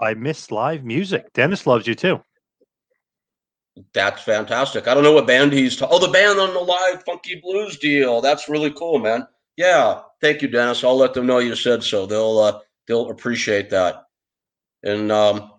I 0.00 0.14
miss 0.14 0.50
live 0.50 0.84
music. 0.84 1.32
Dennis 1.32 1.66
loves 1.66 1.86
you 1.86 1.94
too. 1.94 2.20
That's 3.92 4.22
fantastic. 4.22 4.88
I 4.88 4.94
don't 4.94 5.02
know 5.02 5.12
what 5.12 5.26
band 5.26 5.52
he's. 5.52 5.76
Ta- 5.76 5.88
oh, 5.90 5.98
the 5.98 6.08
band 6.08 6.38
on 6.38 6.52
the 6.54 6.60
live 6.60 7.04
funky 7.04 7.40
blues 7.42 7.78
deal. 7.78 8.20
That's 8.20 8.48
really 8.48 8.72
cool, 8.72 8.98
man. 8.98 9.26
Yeah, 9.56 10.00
thank 10.20 10.42
you, 10.42 10.48
Dennis. 10.48 10.82
I'll 10.82 10.96
let 10.96 11.14
them 11.14 11.26
know 11.26 11.38
you 11.38 11.54
said 11.54 11.82
so. 11.82 12.06
They'll 12.06 12.38
uh, 12.38 12.60
they'll 12.88 13.10
appreciate 13.10 13.70
that. 13.70 14.06
And 14.82 15.12
um, 15.12 15.52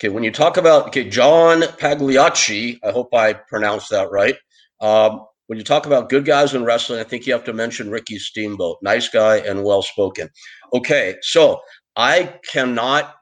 Okay, 0.00 0.10
when 0.10 0.22
you 0.22 0.30
talk 0.30 0.56
about 0.56 0.86
okay, 0.86 1.08
John 1.08 1.64
Pagliacci, 1.76 2.78
I 2.84 2.92
hope 2.92 3.12
I 3.12 3.32
pronounced 3.32 3.90
that 3.90 4.12
right. 4.12 4.36
Um, 4.80 5.26
when 5.48 5.58
you 5.58 5.64
talk 5.64 5.86
about 5.86 6.08
good 6.08 6.24
guys 6.24 6.54
in 6.54 6.64
wrestling, 6.64 7.00
I 7.00 7.04
think 7.04 7.26
you 7.26 7.32
have 7.32 7.42
to 7.44 7.52
mention 7.52 7.90
Ricky 7.90 8.16
Steamboat. 8.20 8.78
Nice 8.80 9.08
guy 9.08 9.38
and 9.38 9.64
well 9.64 9.82
spoken. 9.82 10.28
Okay, 10.72 11.16
so 11.22 11.60
I 11.96 12.38
cannot 12.48 13.12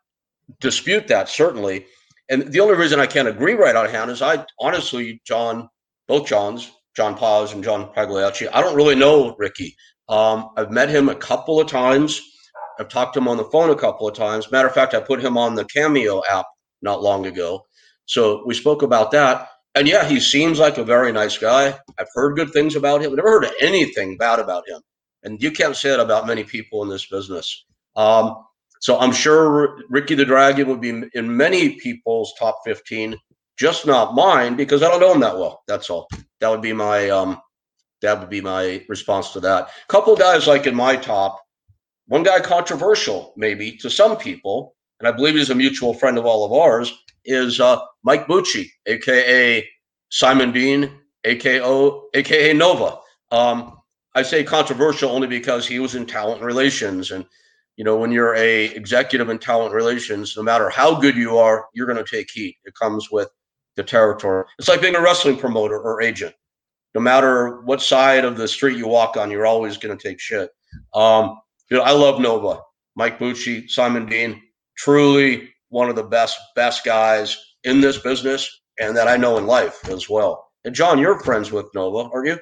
dispute 0.61 1.09
that 1.09 1.31
certainly, 1.31 1.87
and 2.29 2.53
the 2.53 2.61
only 2.61 2.75
reason 2.75 3.01
I 3.01 3.07
can't 3.07 3.29
agree 3.29 3.55
right 3.55 3.75
on 3.75 3.89
hand 3.89 4.11
is 4.11 4.21
I 4.21 4.45
honestly, 4.61 5.23
John, 5.27 5.71
both 6.09 6.29
Johns, 6.29 6.71
John 6.95 7.17
Paz 7.17 7.55
and 7.55 7.65
John 7.65 7.91
Pagliacci, 7.95 8.49
I 8.49 8.61
don't 8.61 8.77
really 8.77 8.97
know 8.97 9.35
Ricky. 9.39 9.75
Um, 10.11 10.51
I've 10.59 10.71
met 10.71 10.91
him 10.91 11.09
a 11.09 11.15
couple 11.15 11.59
of 11.59 11.69
times. 11.69 12.21
I've 12.79 12.91
talked 12.91 13.15
to 13.15 13.21
him 13.21 13.29
on 13.29 13.39
the 13.39 13.45
phone 13.45 13.71
a 13.71 13.75
couple 13.75 14.07
of 14.07 14.15
times. 14.15 14.53
Matter 14.53 14.69
of 14.69 14.75
fact, 14.75 14.93
I 14.93 15.01
put 15.01 15.23
him 15.23 15.39
on 15.39 15.55
the 15.55 15.65
Cameo 15.65 16.21
app 16.31 16.45
not 16.83 17.03
long 17.03 17.27
ago. 17.27 17.67
So 18.07 18.45
we 18.47 18.55
spoke 18.55 18.83
about 18.83 19.11
that. 19.13 19.49
And 19.75 19.87
yeah, 19.87 20.05
he 20.07 20.21
seems 20.21 20.59
like 20.59 20.79
a 20.79 20.85
very 20.85 21.13
nice 21.13 21.37
guy. 21.37 21.79
I've 21.99 22.09
heard 22.15 22.37
good 22.37 22.53
things 22.53 22.77
about 22.77 23.03
him. 23.03 23.11
I've 23.11 23.17
never 23.17 23.31
heard 23.31 23.51
anything 23.61 24.17
bad 24.17 24.39
about 24.39 24.69
him. 24.69 24.81
And 25.23 25.43
you 25.43 25.51
can't 25.51 25.77
say 25.77 25.91
that 25.91 26.01
about 26.01 26.27
many 26.27 26.45
people 26.45 26.83
in 26.83 26.89
this 26.89 27.07
business. 27.07 27.67
Um, 27.97 28.37
so 28.81 28.99
I'm 28.99 29.13
sure 29.13 29.79
Ricky 29.91 30.15
the 30.15 30.25
Dragon 30.25 30.69
would 30.69 30.81
be 30.81 31.03
in 31.15 31.37
many 31.37 31.75
people's 31.75 32.33
top 32.39 32.61
15. 32.65 33.17
just 33.59 33.87
not 33.87 34.15
mine 34.15 34.55
because 34.55 34.83
I 34.83 34.89
don't 34.89 35.01
know 35.01 35.13
him 35.13 35.21
that 35.21 35.39
well. 35.39 35.63
That's 35.67 35.89
all. 35.91 36.09
That 36.41 36.51
would 36.51 36.61
be 36.61 36.75
my 36.75 37.09
um, 37.09 37.41
that 38.03 38.21
would 38.21 38.29
be 38.31 38.43
my 38.43 38.85
response 38.89 39.33
to 39.33 39.41
that. 39.41 39.71
Couple 39.89 40.15
guys 40.15 40.47
like 40.47 40.67
in 40.67 40.75
my 40.75 40.97
top, 40.97 41.43
one 42.07 42.23
guy 42.23 42.39
controversial 42.41 43.33
maybe 43.37 43.73
to 43.79 43.91
some 43.91 44.17
people, 44.17 44.76
and 44.99 45.09
I 45.09 45.13
believe 45.13 45.35
he's 45.35 45.51
a 45.51 45.55
mutual 45.55 45.95
friend 45.95 46.19
of 46.19 46.27
all 46.27 46.45
of 46.45 46.53
ours, 46.53 46.93
is 47.25 47.61
uh, 47.61 47.79
Mike 48.03 48.27
Bucci, 48.27 48.69
aka 48.87 49.67
Simon 50.11 50.53
Dean, 50.53 50.91
aka 51.25 51.61
aka 52.15 52.53
Nova. 52.53 52.99
Um, 53.31 53.79
I 54.15 54.23
say 54.23 54.45
controversial 54.45 55.11
only 55.11 55.27
because 55.27 55.67
he 55.67 55.79
was 55.79 55.95
in 55.95 56.07
talent 56.07 56.43
relations, 56.43 57.11
and 57.11 57.27
you 57.77 57.85
know 57.85 57.97
when 57.97 58.13
you're 58.13 58.35
a 58.37 58.67
executive 58.67 59.29
in 59.29 59.39
talent 59.39 59.75
relations, 59.75 60.37
no 60.37 60.43
matter 60.43 60.71
how 60.71 60.99
good 60.99 61.17
you 61.17 61.37
are, 61.37 61.67
you're 61.75 61.87
going 61.87 62.03
to 62.03 62.17
take 62.17 62.31
heat. 62.31 62.57
It 62.65 62.75
comes 62.75 63.11
with 63.11 63.29
the 63.77 63.85
territory. 63.85 64.45
It's 64.59 64.69
like 64.69 64.81
being 64.81 64.97
a 64.97 65.03
wrestling 65.03 65.37
promoter 65.37 65.79
or 65.79 66.01
agent. 66.01 66.35
No 66.95 67.01
matter 67.01 67.61
what 67.63 67.83
side 67.83 68.25
of 68.25 68.39
the 68.39 68.49
street 68.49 68.79
you 68.79 68.89
walk 68.89 69.19
on, 69.19 69.31
you're 69.31 69.45
always 69.45 69.77
going 69.77 69.97
to 69.97 70.03
take 70.03 70.19
shit. 70.19 70.51
Um, 70.95 71.39
you 71.71 71.77
know, 71.77 71.83
I 71.83 71.91
love 71.91 72.21
Nova, 72.21 72.61
Mike 72.95 73.19
Bucci, 73.19 73.69
Simon 73.69 74.07
Dean, 74.07 74.41
truly 74.77 75.51
one 75.69 75.89
of 75.89 75.97
the 75.97 76.03
best 76.03 76.39
best 76.55 76.85
guys 76.85 77.37
in 77.65 77.81
this 77.81 77.99
business 77.99 78.61
and 78.79 78.97
that 78.97 79.09
I 79.09 79.17
know 79.17 79.39
in 79.39 79.47
life 79.47 79.89
as 79.89 80.09
well. 80.09 80.47
And 80.65 80.75
John, 80.75 80.99
you're 80.99 81.19
friends 81.21 81.53
with 81.53 81.67
Nova, 81.75 82.11
aren't 82.11 82.29
you? 82.29 82.39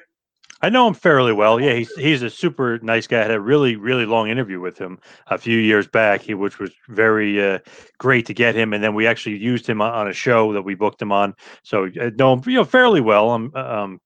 I 0.61 0.69
know 0.69 0.87
him 0.87 0.93
fairly 0.93 1.33
well. 1.33 1.59
Yeah, 1.59 1.73
he's 1.73 1.93
he's 1.95 2.21
a 2.23 2.29
super 2.29 2.79
nice 2.79 3.07
guy. 3.07 3.19
I 3.19 3.23
had 3.23 3.31
a 3.31 3.39
really 3.39 3.75
really 3.75 4.05
long 4.05 4.29
interview 4.29 4.59
with 4.59 4.77
him 4.77 4.99
a 5.27 5.37
few 5.37 5.57
years 5.59 5.85
back, 5.85 6.21
he, 6.21 6.33
which 6.33 6.59
was 6.59 6.71
very 6.87 7.43
uh, 7.43 7.59
great 7.99 8.25
to 8.27 8.33
get 8.33 8.55
him. 8.55 8.73
And 8.73 8.83
then 8.83 8.95
we 8.95 9.05
actually 9.05 9.37
used 9.37 9.67
him 9.67 9.81
on 9.81 10.07
a 10.07 10.13
show 10.13 10.53
that 10.53 10.63
we 10.63 10.73
booked 10.75 11.01
him 11.01 11.11
on. 11.11 11.35
So 11.63 11.89
I 12.01 12.11
know 12.17 12.33
him 12.33 12.43
you 12.47 12.55
know 12.55 12.63
fairly 12.63 13.01
well. 13.01 13.29
Um, 13.31 13.51
um 13.55 13.99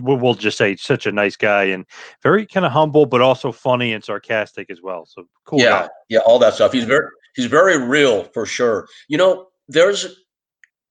we'll 0.00 0.34
just 0.34 0.58
say 0.58 0.76
such 0.76 1.06
a 1.06 1.12
nice 1.12 1.36
guy 1.36 1.64
and 1.64 1.84
very 2.22 2.46
kind 2.46 2.64
of 2.64 2.72
humble, 2.72 3.04
but 3.04 3.20
also 3.20 3.50
funny 3.50 3.92
and 3.92 4.02
sarcastic 4.02 4.70
as 4.70 4.80
well. 4.80 5.06
So 5.06 5.24
cool. 5.44 5.60
Yeah, 5.60 5.82
guy. 5.82 5.88
yeah, 6.08 6.20
all 6.20 6.38
that 6.38 6.54
stuff. 6.54 6.72
He's 6.72 6.84
very 6.84 7.08
he's 7.34 7.46
very 7.46 7.78
real 7.78 8.24
for 8.34 8.46
sure. 8.46 8.88
You 9.08 9.18
know, 9.18 9.48
there's 9.68 10.24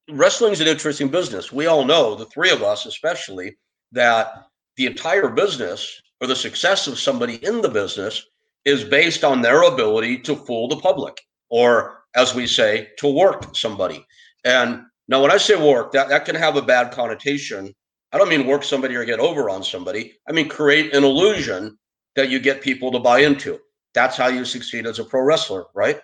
wrestling's 0.10 0.62
an 0.62 0.68
interesting 0.68 1.10
business. 1.10 1.52
We 1.52 1.68
all 1.68 1.86
know, 1.86 2.16
the 2.16 2.26
three 2.26 2.52
of 2.52 2.64
us 2.64 2.86
especially, 2.86 3.58
that 3.92 4.46
the 4.78 4.86
entire 4.86 5.30
business 5.30 6.02
or 6.20 6.28
the 6.28 6.36
success 6.36 6.88
of 6.88 7.00
somebody 7.00 7.36
in 7.46 7.62
the 7.62 7.70
business 7.70 8.26
is 8.66 8.84
based 8.84 9.24
on 9.24 9.42
their 9.42 9.64
ability 9.64 10.20
to 10.20 10.36
fool 10.36 10.68
the 10.68 10.78
public 10.78 11.18
or 11.50 12.04
as 12.16 12.36
we 12.36 12.46
say 12.48 12.90
to 12.98 13.08
work 13.08 13.56
somebody. 13.56 14.06
And 14.46 14.84
now 15.08 15.22
when 15.22 15.32
i 15.32 15.38
say 15.38 15.56
work 15.56 15.92
that, 15.92 16.10
that 16.10 16.26
can 16.26 16.36
have 16.36 16.56
a 16.56 16.62
bad 16.62 16.92
connotation. 16.92 17.74
I 18.14 18.18
don't 18.18 18.30
mean 18.30 18.46
work 18.46 18.64
somebody 18.64 18.96
or 18.96 19.06
get 19.06 19.20
over 19.20 19.50
on 19.50 19.64
somebody. 19.64 20.18
I 20.28 20.32
mean 20.32 20.48
create 20.48 20.96
an 20.96 21.04
illusion 21.04 21.78
that 22.16 22.30
you 22.30 22.40
get 22.40 22.62
people 22.62 22.92
to 22.92 23.00
buy 23.00 23.20
into. 23.20 23.60
That's 23.94 24.18
how 24.18 24.28
you 24.28 24.46
succeed 24.46 24.86
as 24.86 25.00
a 25.00 25.04
pro 25.04 25.22
wrestler 25.22 25.66
right 25.74 26.00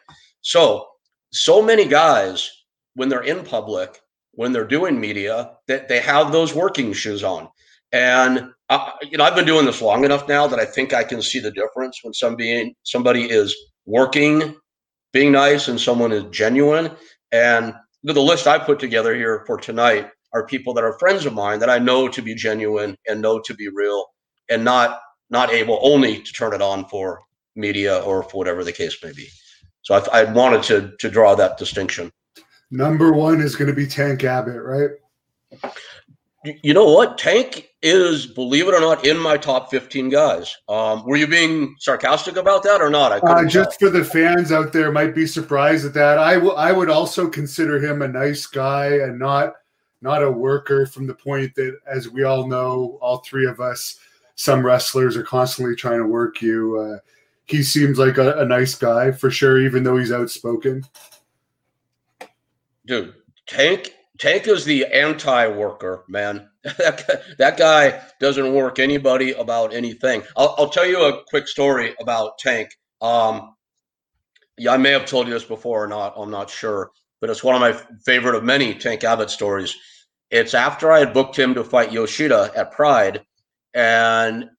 so 0.48 0.88
so 1.32 1.62
many 1.62 1.86
guys 1.86 2.50
when 2.96 3.10
they're 3.10 3.24
in 3.34 3.44
public 3.44 4.00
when 4.34 4.52
they're 4.52 4.68
doing 4.68 5.00
media 5.00 5.52
that 5.68 5.88
they 5.88 6.00
have 6.00 6.32
those 6.32 6.54
working 6.56 6.94
shoes 6.94 7.24
on 7.24 7.48
and 7.92 8.50
uh, 8.70 8.92
you 9.10 9.18
know, 9.18 9.24
I've 9.24 9.36
been 9.36 9.46
doing 9.46 9.66
this 9.66 9.82
long 9.82 10.04
enough 10.04 10.28
now 10.28 10.48
that 10.48 10.60
I 10.60 10.66
think 10.66 10.94
I 10.94 11.04
can 11.04 11.22
see 11.22 11.40
the 11.40 11.52
difference 11.52 12.00
when 12.04 12.14
somebody 12.14 12.76
somebody 12.84 13.24
is 13.24 13.56
working, 13.86 14.56
being 15.14 15.32
nice, 15.32 15.68
and 15.68 15.80
someone 15.80 16.12
is 16.12 16.26
genuine. 16.32 16.92
And 17.32 17.74
the 18.04 18.22
list 18.22 18.48
I 18.48 18.60
put 18.60 18.80
together 18.80 19.16
here 19.16 19.44
for 19.48 19.58
tonight 19.58 20.10
are 20.34 20.46
people 20.46 20.74
that 20.74 20.84
are 20.84 21.00
friends 21.00 21.26
of 21.26 21.34
mine 21.34 21.60
that 21.60 21.70
I 21.70 21.80
know 21.80 22.10
to 22.10 22.22
be 22.22 22.36
genuine 22.36 22.98
and 23.08 23.22
know 23.22 23.40
to 23.40 23.54
be 23.54 23.70
real, 23.74 24.06
and 24.50 24.66
not 24.66 25.00
not 25.30 25.52
able 25.52 25.80
only 25.82 26.22
to 26.22 26.34
turn 26.34 26.54
it 26.54 26.62
on 26.62 26.86
for 26.90 27.22
media 27.56 28.00
or 28.00 28.24
for 28.24 28.38
whatever 28.38 28.64
the 28.66 28.74
case 28.74 28.98
may 29.02 29.14
be. 29.14 29.28
So 29.88 29.96
I, 29.96 30.20
I 30.20 30.24
wanted 30.26 30.64
to 30.64 30.92
to 31.00 31.10
draw 31.10 31.34
that 31.36 31.58
distinction. 31.58 32.12
Number 32.72 33.14
one 33.14 33.40
is 33.40 33.56
going 33.56 33.70
to 33.70 33.74
be 33.74 33.88
Tank 33.88 34.26
Abbott, 34.26 34.62
right? 34.62 34.90
You 36.62 36.74
know 36.74 36.92
what? 36.92 37.18
Tank 37.18 37.70
is, 37.82 38.26
believe 38.26 38.68
it 38.68 38.74
or 38.74 38.82
not, 38.82 39.08
in 39.08 39.18
my 39.18 39.38
top 39.38 39.72
15 39.72 40.10
guys. 40.10 40.58
Um, 40.68 41.06
were 41.06 41.16
you 41.16 41.26
being 41.26 41.74
sarcastic 41.80 42.36
about 42.36 42.64
that 42.64 42.82
or 42.82 42.90
not? 42.90 43.24
Uh, 43.24 43.46
just 43.46 43.80
for 43.80 43.90
the 43.90 44.04
fans 44.04 44.52
out 44.52 44.74
there, 44.74 44.92
might 44.92 45.16
be 45.16 45.26
surprised 45.26 45.86
at 45.86 45.94
that. 45.94 46.20
I, 46.20 46.34
w- 46.34 46.56
I 46.56 46.74
would 46.74 46.90
also 46.90 47.30
consider 47.30 47.80
him 47.80 48.02
a 48.02 48.10
nice 48.10 48.46
guy 48.46 48.88
and 48.88 49.18
not 49.18 49.54
not 50.02 50.22
a 50.22 50.30
worker. 50.30 50.86
From 50.86 51.08
the 51.08 51.16
point 51.16 51.56
that, 51.56 51.78
as 51.90 52.10
we 52.10 52.24
all 52.24 52.46
know, 52.46 52.98
all 53.02 53.20
three 53.20 53.48
of 53.48 53.62
us, 53.62 53.98
some 54.36 54.66
wrestlers 54.66 55.16
are 55.16 55.24
constantly 55.24 55.78
trying 55.78 56.00
to 56.00 56.08
work 56.08 56.42
you. 56.42 56.78
Uh, 56.78 57.00
he 57.48 57.64
seems 57.64 57.98
like 57.98 58.18
a, 58.18 58.40
a 58.40 58.46
nice 58.46 58.76
guy 58.76 59.12
for 59.12 59.32
sure, 59.32 59.60
even 59.60 59.84
though 59.84 59.98
he's 59.98 60.12
outspoken. 60.12 60.84
Dude, 62.86 63.14
Tank 63.48 63.94
Tank 64.18 64.48
is 64.48 64.66
the 64.66 64.86
anti-worker, 64.86 66.04
man. 66.08 66.50
that, 66.64 67.56
guy 67.58 68.02
doesn't 68.20 68.54
work 68.54 68.80
anybody 68.80 69.34
about 69.34 69.74
anything. 69.74 70.24
I'll, 70.36 70.56
I'll, 70.58 70.70
tell 70.70 70.88
you 70.88 71.04
a 71.04 71.24
quick 71.30 71.48
story 71.48 71.96
about 72.02 72.40
Tank. 72.40 72.70
Um, 73.02 73.54
yeah, 74.58 74.74
I 74.74 74.78
may 74.78 74.92
have 74.92 75.06
told 75.06 75.28
you 75.28 75.34
this 75.34 75.44
before 75.44 75.84
or 75.84 75.88
not. 75.88 76.14
I'm 76.18 76.32
not 76.32 76.50
sure, 76.50 76.92
but 77.22 77.30
it's 77.30 77.44
one 77.44 77.56
of 77.56 77.62
my 77.62 77.80
favorite 78.06 78.36
of 78.36 78.44
many 78.44 78.74
Tank 78.74 79.04
Abbott 79.04 79.30
stories. 79.30 79.76
It's 80.32 80.56
after 80.56 80.92
I 80.92 81.00
had 81.00 81.14
booked 81.14 81.38
him 81.38 81.54
to 81.54 81.64
fight 81.64 81.92
Yoshida 81.92 82.52
at 82.56 82.72
Pride, 82.72 83.22
and 83.74 84.50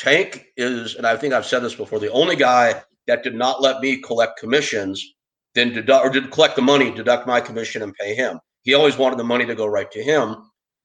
Tank 0.00 0.46
is, 0.56 0.94
and 0.94 1.06
I 1.06 1.14
think 1.14 1.34
I've 1.34 1.44
said 1.44 1.60
this 1.60 1.74
before, 1.74 1.98
the 1.98 2.10
only 2.10 2.34
guy 2.34 2.82
that 3.06 3.22
did 3.22 3.34
not 3.34 3.60
let 3.60 3.80
me 3.80 3.98
collect 3.98 4.40
commissions, 4.40 5.14
then 5.54 5.74
deduct 5.74 6.06
or 6.06 6.08
did 6.08 6.30
collect 6.30 6.56
the 6.56 6.62
money, 6.62 6.90
deduct 6.90 7.26
my 7.26 7.38
commission, 7.38 7.82
and 7.82 7.94
pay 7.94 8.14
him. 8.14 8.40
He 8.62 8.72
always 8.72 8.96
wanted 8.96 9.18
the 9.18 9.24
money 9.24 9.44
to 9.44 9.54
go 9.54 9.66
right 9.66 9.90
to 9.90 10.02
him, 10.02 10.36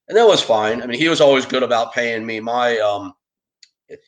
and 0.10 0.18
that 0.18 0.28
was 0.28 0.42
fine. 0.42 0.82
I 0.82 0.86
mean, 0.86 1.00
he 1.00 1.08
was 1.08 1.22
always 1.22 1.46
good 1.46 1.64
about 1.64 1.94
paying 1.94 2.26
me 2.26 2.42
my 2.42 2.78
um. 2.80 3.14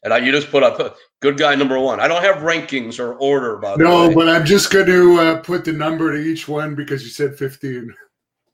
And 0.03 0.11
I, 0.11 0.17
you 0.17 0.31
just 0.31 0.49
put 0.49 0.63
up 0.63 0.97
good 1.21 1.37
guy 1.37 1.53
number 1.53 1.79
one. 1.79 1.99
I 1.99 2.07
don't 2.07 2.23
have 2.23 2.37
rankings 2.37 2.99
or 2.99 3.13
order, 3.19 3.57
by 3.57 3.77
the 3.77 3.83
no, 3.83 4.07
way. 4.07 4.15
but 4.15 4.27
I'm 4.27 4.43
just 4.43 4.71
going 4.71 4.87
to 4.87 5.19
uh, 5.19 5.41
put 5.41 5.65
the 5.65 5.71
number 5.71 6.11
to 6.11 6.17
each 6.17 6.47
one 6.47 6.73
because 6.73 7.03
you 7.03 7.09
said 7.09 7.37
15. 7.37 7.93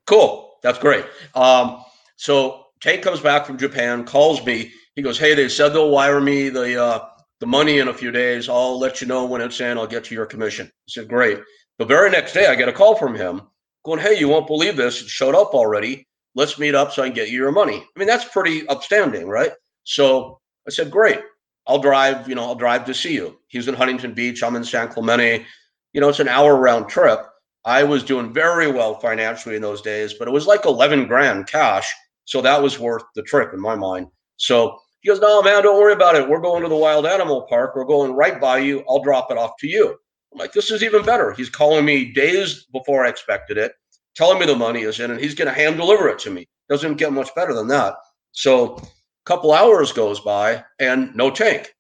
Cool, 0.05 0.57
that's 0.62 0.77
great. 0.77 1.05
Um, 1.33 1.81
so 2.17 2.65
Tank 2.81 3.03
comes 3.03 3.22
back 3.22 3.45
from 3.45 3.57
Japan, 3.57 4.03
calls 4.03 4.45
me. 4.45 4.74
He 4.95 5.01
goes, 5.01 5.17
"Hey, 5.17 5.33
they 5.35 5.50
said 5.50 5.69
they'll 5.69 5.89
wire 5.89 6.21
me 6.21 6.50
the 6.50 6.81
uh, 6.81 7.07
the 7.39 7.47
money 7.47 7.79
in 7.79 7.88
a 7.88 7.93
few 7.93 8.12
days. 8.12 8.50
I'll 8.50 8.79
let 8.79 9.01
you 9.01 9.07
know 9.07 9.25
when 9.25 9.41
it's 9.41 9.59
in. 9.59 9.77
I'll 9.77 9.88
get 9.88 10.12
you 10.12 10.17
your 10.17 10.25
commission." 10.25 10.67
I 10.67 10.88
said, 10.88 11.07
"Great." 11.07 11.39
The 11.79 11.85
very 11.85 12.12
next 12.12 12.33
day, 12.33 12.45
I 12.45 12.55
get 12.55 12.69
a 12.69 12.73
call 12.73 12.95
from 12.95 13.15
him 13.15 13.41
going, 13.83 14.00
Hey, 14.00 14.17
you 14.17 14.27
won't 14.27 14.47
believe 14.47 14.77
this. 14.77 15.01
It 15.01 15.07
showed 15.07 15.35
up 15.35 15.53
already. 15.53 16.07
Let's 16.35 16.59
meet 16.59 16.75
up 16.75 16.91
so 16.91 17.03
I 17.03 17.07
can 17.07 17.15
get 17.15 17.29
you 17.29 17.38
your 17.38 17.51
money. 17.51 17.77
I 17.77 18.00
mean, 18.00 18.07
that's 18.07 18.25
pretty 18.25 18.67
upstanding, 18.67 19.27
right? 19.27 19.51
So 19.83 20.39
I 20.67 20.71
said, 20.71 20.91
Great. 20.91 21.19
I'll 21.67 21.79
drive, 21.79 22.27
you 22.27 22.35
know, 22.35 22.43
I'll 22.43 22.55
drive 22.55 22.85
to 22.85 22.93
see 22.93 23.13
you. 23.13 23.39
He's 23.47 23.67
in 23.67 23.75
Huntington 23.75 24.13
Beach. 24.13 24.43
I'm 24.43 24.55
in 24.55 24.65
San 24.65 24.89
Clemente. 24.89 25.45
You 25.93 26.01
know, 26.01 26.09
it's 26.09 26.19
an 26.19 26.27
hour 26.27 26.57
round 26.57 26.89
trip. 26.89 27.21
I 27.65 27.83
was 27.83 28.03
doing 28.03 28.33
very 28.33 28.69
well 28.69 29.00
financially 29.00 29.55
in 29.55 29.62
those 29.62 29.81
days, 29.81 30.13
but 30.13 30.27
it 30.27 30.31
was 30.31 30.45
like 30.45 30.65
11 30.65 31.07
grand 31.07 31.47
cash. 31.47 31.89
So 32.25 32.41
that 32.41 32.62
was 32.62 32.79
worth 32.79 33.03
the 33.15 33.21
trip 33.23 33.53
in 33.53 33.62
my 33.62 33.75
mind. 33.75 34.07
So 34.35 34.77
he 35.03 35.10
goes, 35.10 35.19
No, 35.19 35.41
man, 35.41 35.62
don't 35.62 35.79
worry 35.79 35.93
about 35.93 36.15
it. 36.15 36.27
We're 36.27 36.39
going 36.39 36.63
to 36.63 36.69
the 36.69 36.75
wild 36.75 37.05
animal 37.05 37.43
park. 37.43 37.75
We're 37.75 37.83
going 37.83 38.13
right 38.13 38.41
by 38.41 38.60
you. 38.60 38.83
I'll 38.89 39.03
drop 39.03 39.29
it 39.29 39.38
off 39.38 39.57
to 39.60 39.67
you. 39.67 39.95
I'm 40.31 40.39
like, 40.39 40.53
this 40.53 40.72
is 40.72 40.81
even 40.81 41.05
better. 41.05 41.31
He's 41.33 41.50
calling 41.50 41.86
me 41.86 42.12
days 42.12 42.65
before 42.72 43.05
I 43.05 43.10
expected 43.10 43.57
it, 43.57 43.74
telling 44.15 44.39
me 44.39 44.48
the 44.48 44.55
money 44.55 44.81
is 44.81 45.00
in, 45.00 45.12
and 45.12 45.19
he's 45.19 45.36
going 45.36 45.48
to 45.48 45.53
hand 45.53 45.77
deliver 45.77 46.10
it 46.10 46.17
to 46.19 46.31
me. 46.31 46.48
Doesn't 46.69 46.95
get 46.95 47.13
much 47.13 47.29
better 47.36 47.53
than 47.53 47.67
that. 47.67 47.95
So 48.31 48.77
a 48.77 48.83
couple 49.25 49.53
hours 49.53 49.91
goes 49.91 50.19
by 50.22 50.63
and 50.79 51.15
no 51.15 51.29
tank. 51.29 51.75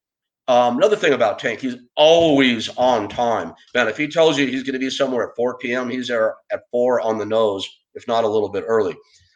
Um, 0.49 0.75
another 0.77 0.97
thing 0.97 1.13
about 1.13 1.39
Tank, 1.39 1.61
he's 1.61 1.77
always 1.95 2.67
on 2.75 3.07
time. 3.07 3.53
Man, 3.73 3.87
if 3.87 3.95
he 3.95 4.09
tells 4.09 4.37
you 4.37 4.45
he's 4.45 4.63
going 4.63 4.73
to 4.73 4.79
be 4.79 4.89
somewhere 4.89 5.29
at 5.29 5.35
4 5.37 5.57
p.m., 5.57 5.89
he's 5.89 6.09
there 6.09 6.35
at 6.51 6.63
4 6.69 6.99
on 6.99 7.17
the 7.17 7.25
nose, 7.25 7.65
if 7.95 8.05
not 8.09 8.25
a 8.25 8.27
little 8.27 8.49
bit 8.49 8.65
early. 8.67 8.93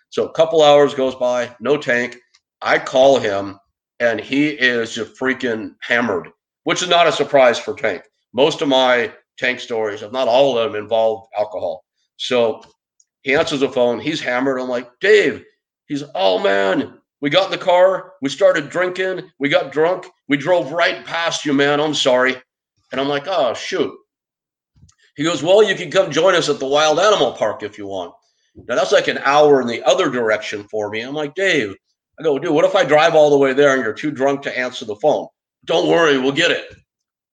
So 0.09 0.25
a 0.25 0.33
couple 0.33 0.61
hours 0.61 0.93
goes 0.93 1.15
by, 1.15 1.55
no 1.61 1.77
Tank. 1.77 2.17
I 2.61 2.77
call 2.77 3.19
him, 3.19 3.57
and 3.99 4.19
he 4.19 4.49
is 4.49 4.93
just 4.93 5.19
freaking 5.19 5.75
hammered, 5.81 6.29
which 6.63 6.81
is 6.81 6.89
not 6.89 7.07
a 7.07 7.11
surprise 7.11 7.57
for 7.57 7.73
Tank 7.75 8.03
most 8.37 8.61
of 8.61 8.67
my 8.67 9.11
tank 9.37 9.59
stories, 9.59 10.03
if 10.03 10.11
not 10.11 10.27
all 10.27 10.57
of 10.57 10.71
them, 10.71 10.81
involve 10.81 11.27
alcohol. 11.37 11.83
So 12.17 12.61
he 13.23 13.35
answers 13.35 13.59
the 13.59 13.69
phone. 13.69 13.99
He's 13.99 14.21
hammered. 14.21 14.59
I'm 14.59 14.69
like, 14.69 14.89
Dave. 15.01 15.43
He's, 15.87 16.03
oh 16.15 16.39
man, 16.39 16.99
we 17.21 17.29
got 17.29 17.45
in 17.45 17.57
the 17.57 17.65
car. 17.65 18.13
We 18.21 18.29
started 18.29 18.69
drinking. 18.69 19.29
We 19.39 19.49
got 19.49 19.71
drunk. 19.71 20.05
We 20.27 20.37
drove 20.37 20.71
right 20.71 21.05
past 21.05 21.45
you, 21.45 21.53
man. 21.53 21.79
I'm 21.79 21.93
sorry. 21.93 22.35
And 22.91 23.01
I'm 23.01 23.07
like, 23.07 23.23
oh, 23.25 23.53
shoot. 23.53 23.93
He 25.15 25.23
goes, 25.23 25.41
well, 25.41 25.63
you 25.63 25.75
can 25.75 25.89
come 25.89 26.11
join 26.11 26.35
us 26.35 26.49
at 26.49 26.59
the 26.59 26.67
wild 26.67 26.99
animal 26.99 27.33
park 27.33 27.63
if 27.63 27.77
you 27.77 27.87
want. 27.87 28.13
Now 28.55 28.75
that's 28.75 28.91
like 28.91 29.07
an 29.07 29.19
hour 29.19 29.61
in 29.61 29.67
the 29.67 29.83
other 29.83 30.09
direction 30.09 30.67
for 30.69 30.89
me. 30.89 31.01
I'm 31.01 31.15
like, 31.15 31.33
Dave, 31.35 31.75
I 32.19 32.23
go, 32.23 32.39
dude, 32.39 32.53
what 32.53 32.65
if 32.65 32.75
I 32.75 32.83
drive 32.83 33.15
all 33.15 33.29
the 33.29 33.37
way 33.37 33.53
there 33.53 33.73
and 33.73 33.83
you're 33.83 33.93
too 33.93 34.11
drunk 34.11 34.41
to 34.43 34.57
answer 34.57 34.85
the 34.85 34.95
phone? 34.95 35.27
Don't 35.65 35.89
worry, 35.89 36.17
we'll 36.17 36.31
get 36.31 36.51
it. 36.51 36.75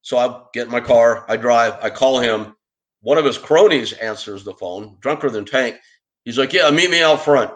So 0.01 0.17
I 0.17 0.41
get 0.53 0.67
in 0.67 0.71
my 0.71 0.81
car, 0.81 1.25
I 1.27 1.37
drive, 1.37 1.77
I 1.81 1.89
call 1.89 2.19
him. 2.19 2.55
One 3.01 3.17
of 3.17 3.25
his 3.25 3.37
cronies 3.37 3.93
answers 3.93 4.43
the 4.43 4.53
phone, 4.53 4.97
drunker 4.99 5.29
than 5.29 5.45
Tank. 5.45 5.77
He's 6.25 6.37
like, 6.37 6.53
Yeah, 6.53 6.69
meet 6.71 6.89
me 6.89 7.01
out 7.01 7.21
front. 7.21 7.51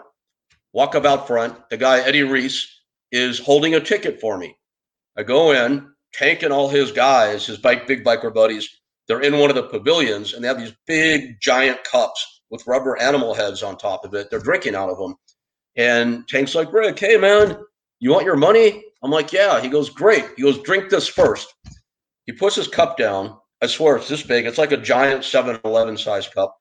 Walk 0.72 0.94
up 0.94 1.04
out 1.04 1.26
front. 1.26 1.68
The 1.70 1.76
guy, 1.76 2.00
Eddie 2.00 2.22
Reese, 2.22 2.68
is 3.12 3.38
holding 3.38 3.74
a 3.74 3.80
ticket 3.80 4.20
for 4.20 4.38
me. 4.38 4.56
I 5.16 5.22
go 5.22 5.52
in, 5.52 5.92
Tank 6.12 6.42
and 6.42 6.52
all 6.52 6.68
his 6.68 6.92
guys, 6.92 7.46
his 7.46 7.58
bike, 7.58 7.86
big 7.86 8.04
biker 8.04 8.32
buddies, 8.32 8.68
they're 9.10 9.20
in 9.20 9.38
one 9.38 9.50
of 9.50 9.56
the 9.56 9.64
pavilions 9.64 10.34
and 10.34 10.44
they 10.44 10.48
have 10.48 10.60
these 10.60 10.74
big 10.86 11.40
giant 11.40 11.82
cups 11.82 12.42
with 12.50 12.66
rubber 12.66 12.96
animal 13.00 13.34
heads 13.34 13.62
on 13.62 13.76
top 13.76 14.04
of 14.04 14.14
it. 14.14 14.30
They're 14.30 14.38
drinking 14.38 14.76
out 14.76 14.88
of 14.88 14.98
them. 14.98 15.16
And 15.80 16.28
Tank's 16.28 16.54
like, 16.54 16.70
Rick, 16.74 16.98
hey 16.98 17.16
man, 17.16 17.56
you 18.00 18.10
want 18.10 18.26
your 18.26 18.36
money? 18.36 18.84
I'm 19.02 19.10
like, 19.10 19.32
yeah. 19.32 19.62
He 19.62 19.70
goes, 19.70 19.88
great. 19.88 20.26
He 20.36 20.42
goes, 20.42 20.62
drink 20.62 20.90
this 20.90 21.08
first. 21.08 21.54
He 22.26 22.32
puts 22.32 22.54
his 22.54 22.68
cup 22.68 22.98
down. 22.98 23.38
I 23.62 23.66
swear 23.66 23.96
it's 23.96 24.06
this 24.06 24.22
big. 24.22 24.44
It's 24.44 24.58
like 24.58 24.72
a 24.72 24.76
giant 24.76 25.22
7-Eleven 25.22 25.96
size 25.96 26.28
cup. 26.28 26.54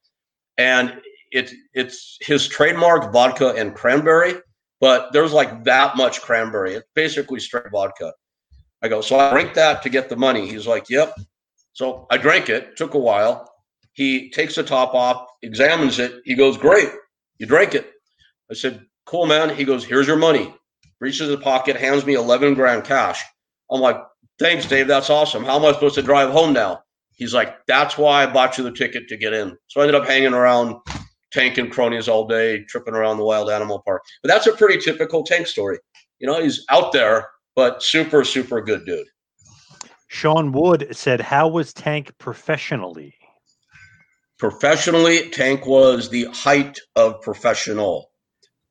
And 0.58 1.02
it's 1.32 1.54
it's 1.74 2.18
his 2.22 2.48
trademark 2.48 3.12
vodka 3.12 3.50
and 3.50 3.76
cranberry, 3.76 4.36
but 4.80 5.12
there's 5.12 5.34
like 5.34 5.66
that 5.66 5.98
much 5.98 6.22
cranberry. 6.22 6.76
It's 6.76 6.88
basically 6.96 7.42
straight 7.42 7.72
vodka. 7.74 8.14
I 8.82 8.88
go, 8.88 9.02
so 9.02 9.20
I 9.20 9.32
drink 9.32 9.54
that 9.56 9.84
to 9.84 9.90
get 9.90 10.08
the 10.08 10.16
money. 10.16 10.50
He's 10.50 10.66
like, 10.66 10.90
yep. 10.90 11.14
So 11.74 12.08
I 12.10 12.16
drank 12.18 12.48
it. 12.48 12.78
Took 12.78 12.94
a 12.94 13.00
while. 13.00 13.52
He 13.92 14.30
takes 14.30 14.56
the 14.56 14.64
top 14.64 14.94
off, 14.94 15.28
examines 15.42 16.00
it. 16.00 16.22
He 16.24 16.36
goes, 16.36 16.56
great. 16.58 16.90
You 17.38 17.48
drank 17.48 17.76
it. 17.76 17.92
I 18.50 18.54
said, 18.54 18.86
cool, 19.10 19.26
man. 19.26 19.50
He 19.50 19.64
goes, 19.64 19.84
here's 19.84 20.06
your 20.06 20.18
money. 20.18 20.54
Reaches 21.02 21.30
the 21.30 21.38
pocket, 21.38 21.76
hands 21.76 22.06
me 22.06 22.14
11 22.14 22.54
grand 22.54 22.84
cash. 22.84 23.24
I'm 23.72 23.82
like, 23.82 23.98
thanks, 24.38 24.68
Dave. 24.68 24.88
That's 24.88 25.10
awesome. 25.10 25.44
How 25.44 25.58
am 25.58 25.66
I 25.66 25.72
supposed 25.72 25.96
to 25.96 26.04
drive 26.04 26.30
home 26.30 26.54
now? 26.54 26.84
He's 27.16 27.34
like, 27.34 27.56
that's 27.66 27.98
why 27.98 28.24
I 28.24 28.32
bought 28.32 28.58
you 28.58 28.64
the 28.64 28.72
ticket 28.72 29.08
to 29.08 29.18
get 29.18 29.34
in. 29.34 29.58
So 29.68 29.82
I 29.82 29.84
ended 29.84 30.00
up 30.00 30.08
hanging 30.08 30.34
around 30.34 30.76
Tank 31.34 31.58
and 31.58 31.72
cronies 31.72 32.08
all 32.08 32.28
day, 32.28 32.64
tripping 32.66 32.94
around 32.94 33.18
the 33.18 33.24
wild 33.24 33.50
animal 33.50 33.82
park. 33.84 34.04
But 34.22 34.30
that's 34.30 34.48
a 34.48 34.54
pretty 34.54 34.80
typical 34.80 35.24
Tank 35.24 35.48
story. 35.48 35.80
You 36.20 36.28
know, 36.28 36.42
he's 36.42 36.64
out 36.70 36.92
there, 36.92 37.28
but 37.56 37.82
super, 37.82 38.24
super 38.24 38.62
good 38.62 38.86
dude. 38.86 39.08
Sean 40.08 40.52
Wood 40.52 40.88
said, 40.92 41.20
How 41.20 41.48
was 41.48 41.74
Tank 41.74 42.14
professionally? 42.20 43.16
Professionally, 44.38 45.30
Tank 45.30 45.66
was 45.66 46.10
the 46.10 46.26
height 46.26 46.80
of 46.96 47.22
professional. 47.22 48.10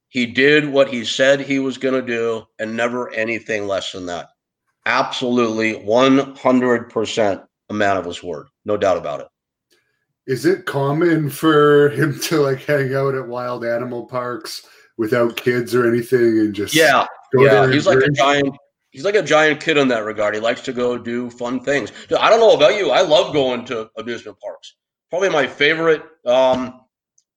He 0.08 0.26
did 0.26 0.68
what 0.68 0.88
he 0.88 1.04
said 1.04 1.40
he 1.40 1.58
was 1.58 1.78
going 1.78 1.94
to 1.94 2.06
do 2.06 2.44
and 2.58 2.76
never 2.76 3.12
anything 3.12 3.66
less 3.66 3.92
than 3.92 4.06
that. 4.06 4.28
Absolutely 4.86 5.74
100% 5.74 7.46
a 7.68 7.74
man 7.74 7.96
of 7.96 8.04
his 8.04 8.22
word. 8.22 8.46
No 8.64 8.76
doubt 8.76 8.96
about 8.96 9.20
it. 9.20 9.28
Is 10.26 10.46
it 10.46 10.66
common 10.66 11.30
for 11.30 11.90
him 11.90 12.18
to 12.20 12.40
like 12.40 12.62
hang 12.62 12.94
out 12.94 13.14
at 13.14 13.26
wild 13.26 13.64
animal 13.64 14.06
parks 14.06 14.66
without 14.96 15.36
kids 15.36 15.74
or 15.74 15.86
anything 15.86 16.38
and 16.38 16.54
just 16.54 16.74
Yeah. 16.74 17.06
Yeah, 17.34 17.70
he's 17.70 17.86
like 17.86 17.98
a 17.98 18.10
giant 18.10 18.56
he's 18.90 19.04
like 19.04 19.14
a 19.14 19.22
giant 19.22 19.60
kid 19.60 19.76
in 19.76 19.88
that 19.88 20.04
regard. 20.04 20.34
He 20.34 20.40
likes 20.40 20.62
to 20.62 20.72
go 20.72 20.96
do 20.98 21.30
fun 21.30 21.60
things. 21.60 21.92
I 22.18 22.30
don't 22.30 22.40
know 22.40 22.54
about 22.54 22.76
you. 22.76 22.90
I 22.90 23.02
love 23.02 23.32
going 23.32 23.64
to 23.66 23.90
amusement 23.96 24.38
parks. 24.40 24.76
Probably 25.10 25.28
my 25.28 25.46
favorite 25.46 26.02
um, 26.26 26.80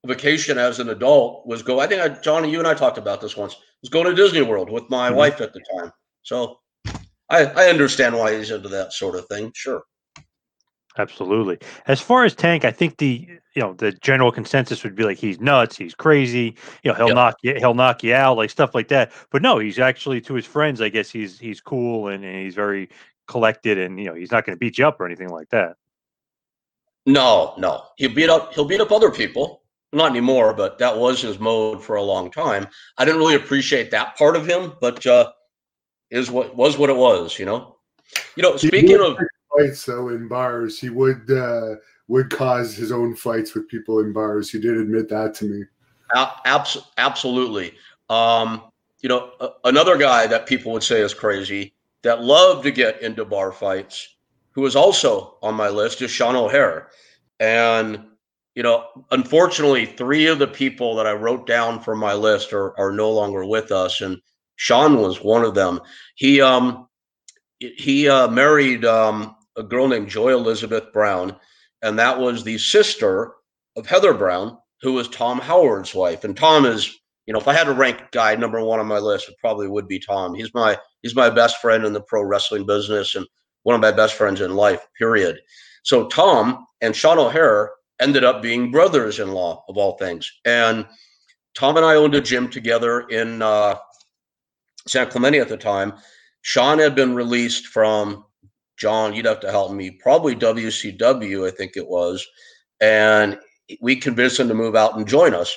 vacation 0.06 0.58
as 0.58 0.80
an 0.80 0.90
adult 0.90 1.46
was 1.46 1.62
go. 1.62 1.80
I 1.80 1.88
think 1.88 2.02
I, 2.02 2.10
Johnny, 2.10 2.50
you 2.50 2.60
and 2.60 2.68
I 2.68 2.74
talked 2.74 2.98
about 2.98 3.22
this 3.22 3.38
once. 3.38 3.56
Was 3.82 3.90
going 3.90 4.06
to 4.06 4.14
Disney 4.14 4.42
World 4.42 4.70
with 4.70 4.90
my 4.90 5.08
mm-hmm. 5.08 5.18
wife 5.18 5.42
at 5.42 5.54
the 5.54 5.62
time. 5.76 5.92
So 6.22 6.60
I, 7.30 7.46
I 7.46 7.70
understand 7.70 8.16
why 8.16 8.38
he's 8.38 8.52
into 8.52 8.70
that 8.70 8.94
sort 8.94 9.16
of 9.16 9.26
thing. 9.26 9.52
Sure. 9.56 9.84
Absolutely. 10.98 11.58
As 11.88 12.02
far 12.02 12.26
as 12.26 12.36
Tank, 12.36 12.66
I 12.66 12.72
think 12.72 12.98
the 12.98 13.28
you 13.56 13.62
know 13.62 13.74
the 13.74 13.94
general 13.94 14.32
consensus 14.32 14.84
would 14.84 14.96
be 14.96 15.04
like 15.04 15.18
he's 15.18 15.40
nuts, 15.40 15.78
he's 15.78 15.96
crazy. 15.96 16.56
You 16.84 16.92
know 16.92 16.96
he'll 16.96 17.08
yep. 17.08 17.16
knock 17.16 17.36
you, 17.44 17.56
he'll 17.56 17.74
knock 17.74 18.04
you 18.04 18.14
out, 18.14 18.38
like 18.38 18.50
stuff 18.50 18.76
like 18.76 18.90
that. 18.90 19.12
But 19.32 19.42
no, 19.42 19.58
he's 19.60 19.80
actually 19.80 20.20
to 20.22 20.34
his 20.34 20.46
friends. 20.46 20.82
I 20.82 20.90
guess 20.90 21.10
he's 21.10 21.40
he's 21.40 21.62
cool 21.62 22.10
and, 22.10 22.26
and 22.26 22.44
he's 22.44 22.56
very 22.56 22.90
collected, 23.28 23.78
and 23.78 23.98
you 24.00 24.06
know 24.06 24.14
he's 24.14 24.32
not 24.32 24.46
going 24.46 24.56
to 24.56 24.60
beat 24.60 24.78
you 24.78 24.86
up 24.86 25.00
or 25.00 25.06
anything 25.06 25.30
like 25.30 25.50
that. 25.50 25.78
No, 27.06 27.54
no, 27.58 27.86
he'll 27.98 28.14
beat 28.14 28.30
up 28.30 28.54
he'll 28.54 28.66
beat 28.66 28.82
up 28.82 28.92
other 28.92 29.12
people 29.12 29.61
not 29.94 30.12
anymore, 30.12 30.54
but 30.54 30.78
that 30.80 30.98
was 30.98 31.22
his 31.22 31.40
mode 31.40 31.84
for 31.84 31.96
a 31.96 32.04
long 32.04 32.32
time. 32.32 32.68
I 32.98 33.06
didn't 33.06 33.20
really 33.20 33.36
appreciate 33.36 33.92
that 33.92 34.18
part 34.18 34.36
of 34.36 34.48
him, 34.48 34.74
but 34.80 35.06
uh, 35.06 35.32
is 36.10 36.32
what 36.32 36.56
was 36.56 36.78
what 36.78 36.90
it 36.90 36.96
was, 36.96 37.38
you 37.38 37.46
know. 37.46 37.78
You 38.36 38.44
know, 38.44 38.58
speaking 38.58 39.00
of 39.00 39.18
fights 39.58 39.86
though 39.86 40.10
in 40.10 40.28
bars, 40.28 40.80
he 40.80 40.90
would 40.90 41.30
uh, 41.30 41.76
would 42.08 42.30
cause 42.30 42.76
his 42.76 42.92
own 42.92 43.16
fights 43.16 43.54
with 43.54 43.68
people 43.68 44.00
in 44.00 44.14
bars. 44.14 44.50
He 44.50 44.60
did 44.60 44.78
admit 44.78 45.10
that 45.10 45.34
to 45.36 45.46
me. 45.46 45.64
Abs- 46.46 46.78
absolutely. 46.98 47.74
Um, 48.10 48.64
you 49.02 49.10
know, 49.10 49.32
another 49.64 49.98
guy 49.98 50.28
that 50.28 50.46
people 50.46 50.72
would 50.74 50.84
say 50.84 51.02
is 51.02 51.14
crazy 51.14 51.74
that 52.04 52.22
loved 52.22 52.64
to 52.64 52.72
get 52.72 53.02
into 53.02 53.24
bar 53.24 53.52
fights, 53.52 54.16
who 54.52 54.62
was 54.62 54.76
also 54.76 55.38
on 55.42 55.56
my 55.56 55.70
list, 55.70 56.02
is 56.02 56.12
Sean 56.12 56.36
O'Haire, 56.36 56.90
and 57.40 58.06
you 58.56 58.64
know, 58.64 58.86
unfortunately, 59.12 59.86
three 59.86 60.28
of 60.28 60.40
the 60.40 60.48
people 60.48 60.96
that 60.96 61.08
I 61.08 61.14
wrote 61.14 61.48
down 61.48 61.80
for 61.80 61.96
my 61.96 62.14
list 62.14 62.52
are 62.54 62.78
are 62.80 62.92
no 62.92 63.12
longer 63.12 63.46
with 63.46 63.72
us, 63.72 64.02
and 64.02 64.18
Sean 64.56 64.98
was 64.98 65.24
one 65.24 65.44
of 65.44 65.56
them. 65.56 65.80
He 66.16 66.42
um 66.42 66.88
he 67.60 68.10
uh, 68.10 68.28
married 68.28 68.86
um, 68.86 69.36
a 69.56 69.64
girl 69.64 69.88
named 69.88 70.10
Joy 70.10 70.34
Elizabeth 70.34 70.92
Brown, 70.92 71.36
and 71.82 71.98
that 72.00 72.20
was 72.20 72.44
the 72.44 72.58
sister 72.58 73.34
of 73.76 73.86
Heather 73.86 74.14
Brown, 74.14 74.58
who 74.82 74.94
was 74.94 75.08
Tom 75.08 75.40
Howard's 75.40 75.94
wife. 75.94 76.24
And 76.24 76.36
Tom 76.36 76.66
is, 76.66 77.00
you 77.28 77.34
know, 77.34 77.40
if 77.40 77.48
I 77.48 77.54
had 77.54 77.66
to 77.66 77.74
rank 77.74 78.02
guy 78.12 78.36
number 78.36 78.64
one 78.64 78.80
on 78.80 78.88
my 78.88 78.98
list, 78.98 79.30
it 79.30 79.36
probably 79.40 79.68
would 79.68 79.88
be 79.88 80.00
Tom. 80.00 80.34
He's 80.34 80.54
my 80.54 80.78
he's 81.02 81.16
my 81.16 81.30
best 81.30 81.58
friend 81.62 81.86
in 81.86 81.94
the 81.94 82.02
pro 82.02 82.24
wrestling 82.24 82.66
business 82.66 83.16
and 83.16 83.26
one 83.64 83.76
of 83.76 83.82
my 83.82 83.92
best 83.92 84.16
friends 84.16 84.42
in 84.42 84.56
life. 84.56 84.86
Period. 84.98 85.40
So 85.84 86.08
Tom 86.08 86.66
and 86.82 86.96
Sean 86.96 87.20
O'Haire 87.20 87.72
ended 88.02 88.24
up 88.24 88.42
being 88.42 88.72
brothers 88.72 89.20
in 89.20 89.32
law, 89.32 89.64
of 89.70 89.78
all 89.78 89.98
things. 89.98 90.32
And 90.46 90.86
Tom 91.54 91.78
and 91.78 91.86
I 91.86 91.96
owned 91.96 92.16
a 92.16 92.22
gym 92.22 92.50
together 92.50 93.02
in 93.10 93.42
uh, 93.42 93.76
San 94.88 95.10
Clemente 95.10 95.40
at 95.40 95.50
the 95.50 95.58
time. 95.58 95.94
Sean 96.42 96.80
had 96.80 96.96
been 96.96 97.14
released 97.14 97.68
from 97.68 98.26
John, 98.78 99.14
you'd 99.14 99.26
have 99.26 99.40
to 99.42 99.52
help 99.52 99.72
me, 99.72 99.92
probably 99.92 100.36
WCW, 100.36 101.48
I 101.48 101.52
think 101.52 101.78
it 101.78 101.88
was. 101.88 102.26
And 102.80 103.38
we 103.80 103.96
convinced 103.96 104.40
him 104.40 104.48
to 104.48 104.56
move 104.56 104.76
out 104.76 104.98
and 104.98 105.08
join 105.08 105.36
us. 105.36 105.56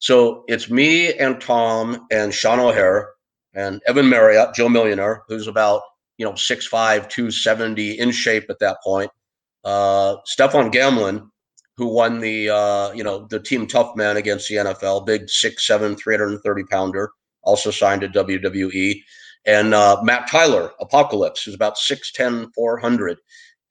So 0.00 0.44
it's 0.48 0.70
me 0.70 1.14
and 1.14 1.40
Tom 1.40 2.06
and 2.12 2.32
Sean 2.32 2.60
O'Haire 2.60 3.08
and 3.54 3.80
Evan 3.86 4.08
Marriott, 4.08 4.54
Joe 4.54 4.68
Millionaire, 4.68 5.22
who's 5.28 5.46
about, 5.46 5.80
you 6.18 6.26
know, 6.26 6.32
6'5, 6.32 7.08
270 7.08 7.98
in 7.98 8.10
shape 8.10 8.50
at 8.50 8.58
that 8.58 8.76
point. 8.84 9.10
Uh, 9.64 10.16
Stefan 10.26 10.70
Gamlin, 10.70 11.28
who 11.78 11.86
won 11.86 12.18
the 12.18 12.50
uh, 12.50 12.92
you 12.92 13.04
know 13.04 13.26
the 13.30 13.40
team 13.40 13.66
tough 13.66 13.96
man 13.96 14.18
against 14.18 14.48
the 14.48 14.56
NFL, 14.56 15.06
big 15.06 15.30
six 15.30 15.66
seven, 15.66 15.96
330 15.96 16.64
pounder, 16.64 17.10
also 17.42 17.70
signed 17.70 18.02
to 18.02 18.08
WWE, 18.08 19.00
and 19.46 19.72
uh, 19.72 19.98
Matt 20.02 20.28
Tyler, 20.28 20.72
Apocalypse, 20.80 21.42
who's 21.42 21.54
about 21.54 21.76
6'10, 21.76 22.52
400. 22.54 23.16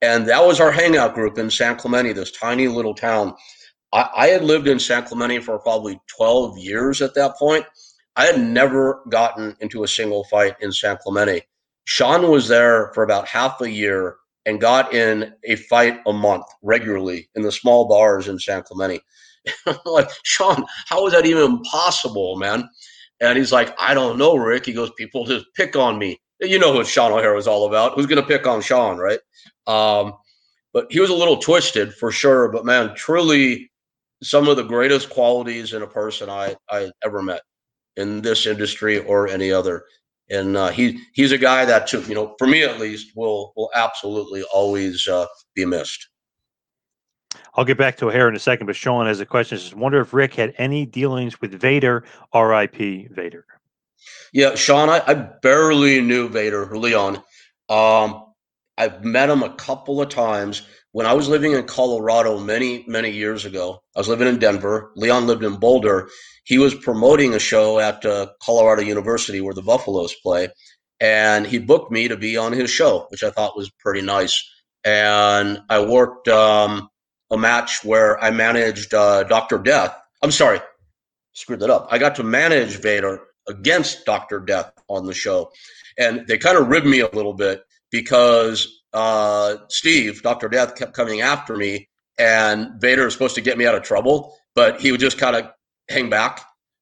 And 0.02 0.28
that 0.28 0.46
was 0.46 0.60
our 0.60 0.72
hangout 0.72 1.13
group 1.13 1.38
in 1.38 1.52
San 1.52 1.76
Clemente, 1.76 2.13
this 2.13 2.32
tiny 2.32 2.67
little 2.67 2.96
town. 2.96 3.36
I, 3.93 4.10
I 4.15 4.28
had 4.28 4.43
lived 4.43 4.67
in 4.67 4.80
San 4.80 5.04
Clemente 5.04 5.39
for 5.39 5.60
probably 5.60 6.00
12 6.17 6.58
years 6.58 7.02
at 7.02 7.13
that 7.13 7.36
point. 7.38 7.65
I 8.15 8.26
had 8.26 8.39
never 8.39 9.04
gotten 9.10 9.56
into 9.60 9.84
a 9.84 9.88
single 9.88 10.24
fight 10.26 10.56
in 10.62 10.72
San 10.72 10.98
Clemente. 10.98 11.43
Sean 11.86 12.30
was 12.30 12.48
there 12.48 12.91
for 12.93 13.04
about 13.04 13.28
half 13.28 13.62
a 13.62 13.70
year 13.70 14.17
and 14.47 14.62
got 14.62 14.93
in 14.93 15.33
a 15.43 15.57
fight 15.57 15.99
a 16.07 16.13
month 16.13 16.45
regularly 16.63 17.29
in 17.36 17.43
the 17.43 17.51
small 17.51 17.88
bars 17.88 18.29
in 18.29 18.39
San 18.39 18.63
Clemente. 18.63 19.01
like, 19.86 20.10
Sean, 20.23 20.65
how 20.88 21.05
is 21.05 21.13
that 21.13 21.25
even 21.25 21.62
possible, 21.63 22.38
man? 22.38 22.67
And 23.19 23.38
he's 23.38 23.51
like, 23.51 23.75
I 23.79 23.93
don't 23.93 24.17
know, 24.17 24.38
Rick. 24.38 24.65
He 24.65 24.73
goes, 24.73 24.89
people 24.97 25.25
just 25.25 25.45
pick 25.55 25.75
on 25.75 25.99
me. 25.99 26.17
You 26.39 26.57
know 26.60 26.71
what 26.71 26.88
Sean 26.88 27.12
O'Haire 27.12 27.33
was 27.33 27.47
all 27.47 27.67
about. 27.67 27.93
Who's 27.95 28.05
going 28.05 28.21
to 28.21 28.27
pick 28.27 28.47
on 28.47 28.62
Sean, 28.62 28.97
right? 28.97 29.19
Um, 29.67 30.13
but 30.73 30.88
he 30.89 30.99
was 30.99 31.10
a 31.10 31.15
little 31.15 31.38
twisted 31.38 31.93
for 31.93 32.12
sure. 32.12 32.49
But 32.49 32.65
man, 32.65 32.95
truly 32.95 33.69
some 34.23 34.47
of 34.47 34.55
the 34.55 34.63
greatest 34.63 35.10
qualities 35.10 35.73
in 35.73 35.81
a 35.81 35.88
person 35.88 36.29
I, 36.29 36.55
I 36.69 36.91
ever 37.03 37.21
met 37.21 37.41
in 37.97 38.21
this 38.21 38.45
industry 38.45 38.99
or 38.99 39.27
any 39.27 39.51
other 39.51 39.83
and 40.30 40.58
uh, 40.58 40.70
he 40.70 41.00
he's 41.13 41.32
a 41.32 41.38
guy 41.38 41.66
that 41.66 41.92
you 41.94 42.16
know, 42.16 42.36
for 42.38 42.48
me 42.48 42.63
at 42.63 42.80
least, 42.80 43.16
will 43.16 43.54
will 43.56 43.72
absolutely 43.76 44.44
always 44.54 45.08
uh, 45.08 45.26
be 45.54 45.66
missed. 45.66 46.08
I'll 47.56 47.66
get 47.66 47.78
back 47.78 47.98
to 47.98 48.08
O'Haire 48.08 48.30
in 48.30 48.36
a 48.36 48.40
second, 48.40 48.68
but 48.68 48.76
Sean 48.76 49.08
has 49.08 49.20
a 49.20 49.26
question. 49.26 49.58
Says, 49.58 49.74
wonder 49.74 50.00
if 50.00 50.13
Rick 50.13 50.36
had 50.36 50.54
any 50.58 50.86
dealings 50.86 51.42
with 51.42 51.60
Vader, 51.60 52.04
R.I.P. 52.34 53.08
Vader. 53.12 53.46
Yeah, 54.32 54.56
Sean, 54.56 54.90
I, 54.90 55.02
I 55.08 55.13
barely 55.13 56.02
knew 56.02 56.30
Vader 56.30 56.78
Leon. 56.78 57.24
Um, 57.68 58.26
I've 58.78 59.04
met 59.04 59.30
him 59.30 59.42
a 59.42 59.54
couple 59.56 60.02
of 60.02 60.10
times 60.10 60.62
when 60.91 61.06
I 61.06 61.13
was 61.13 61.30
living 61.30 61.54
in 61.54 61.63
Colorado 61.65 62.39
many, 62.39 62.84
many 62.88 63.12
years 63.12 63.45
ago. 63.45 63.82
I 63.95 64.00
was 64.00 64.08
living 64.08 64.28
in 64.28 64.39
Denver. 64.39 64.91
Leon 64.95 65.28
lived 65.28 65.43
in 65.43 65.58
Boulder. 65.58 66.10
He 66.43 66.58
was 66.58 66.73
promoting 66.73 67.34
a 67.34 67.39
show 67.39 67.80
at 67.80 68.06
uh, 68.06 68.28
Colorado 68.41 68.82
University 68.82 69.41
where 69.41 69.54
the 69.54 69.62
Buffaloes 69.62 70.15
play, 70.23 70.50
and 71.00 71.45
he 71.45 71.60
booked 71.60 71.91
me 71.91 72.08
to 72.08 72.17
be 72.17 72.38
on 72.38 72.54
his 72.54 72.69
show, 72.69 73.06
which 73.10 73.23
I 73.23 73.32
thought 73.32 73.58
was 73.58 73.69
pretty 73.80 74.02
nice. 74.02 74.43
And 74.86 75.60
I 75.69 75.84
worked 75.84 76.30
um, 76.30 76.89
a 77.32 77.38
match 77.38 77.84
where 77.84 78.23
I 78.23 78.32
managed 78.32 78.93
uh, 78.93 79.23
Doctor 79.23 79.58
Death. 79.58 79.95
I'm 80.23 80.32
sorry, 80.32 80.62
screwed 81.34 81.60
that 81.60 81.69
up. 81.69 81.88
I 81.91 81.97
got 81.97 82.15
to 82.15 82.23
manage 82.23 82.80
Vader 82.80 83.19
against 83.50 84.06
Doctor 84.06 84.39
Death 84.39 84.71
on 84.88 85.06
the 85.06 85.13
show, 85.13 85.52
and 85.97 86.26
they 86.28 86.38
kind 86.38 86.58
of 86.58 86.69
ribbed 86.69 86.88
me 86.88 87.02
a 87.02 87.10
little 87.10 87.34
bit 87.34 87.63
because 87.91 88.77
uh, 88.93 89.58
Steve, 89.69 90.21
Doctor 90.21 90.50
Death, 90.50 90.76
kept 90.76 90.93
coming 90.93 91.21
after 91.21 91.56
me, 91.56 91.89
and 92.17 92.80
Vader 92.82 93.06
was 93.06 93.13
supposed 93.13 93.36
to 93.36 93.41
get 93.41 93.58
me 93.58 93.65
out 93.65 93.76
of 93.76 93.84
trouble, 93.84 94.36
but 94.56 94.82
he 94.82 94.91
would 94.91 95.00
just 95.00 95.17
kind 95.17 95.36
of 95.36 95.52
hang 95.89 96.10
back, 96.10 96.41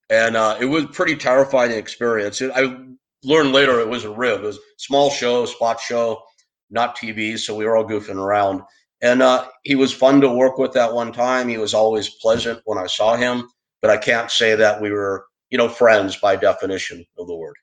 and 0.10 0.36
uh, 0.36 0.58
it 0.60 0.66
was 0.66 0.86
pretty 0.88 1.16
terrifying 1.16 1.72
experience. 1.72 2.42
I 2.42 2.78
learned 3.24 3.52
later 3.52 3.80
it 3.80 3.90
was 3.90 4.06
a 4.06 4.10
rib. 4.10 4.42
It 4.42 4.48
was 4.48 4.60
small 4.78 5.10
show, 5.10 5.46
spot 5.46 5.80
show, 5.80 6.22
not 6.70 6.98
TV, 6.98 7.38
so 7.38 7.56
we 7.56 7.66
were 7.66 7.76
all 7.76 7.86
goofing 7.86 8.18
around. 8.18 8.62
And 9.02 9.22
uh, 9.22 9.48
he 9.64 9.76
was 9.76 9.92
fun 9.94 10.22
to 10.22 10.30
work 10.30 10.58
with 10.58 10.74
that 10.74 10.94
one 10.94 11.12
time. 11.12 11.48
He 11.48 11.58
was 11.58 11.74
always 11.74 12.10
pleasant 12.22 12.62
when 12.66 12.78
I 12.78 12.88
saw 12.88 13.16
him, 13.16 13.50
but 13.82 13.92
I 13.92 13.98
can't 13.98 14.32
say 14.32 14.56
that 14.56 14.82
we 14.82 14.92
were, 14.92 15.26
you 15.50 15.58
know, 15.58 15.68
friends 15.68 16.16
by 16.16 16.36
definition 16.36 17.06
of 17.18 17.28
the 17.28 17.36
word. 17.36 17.56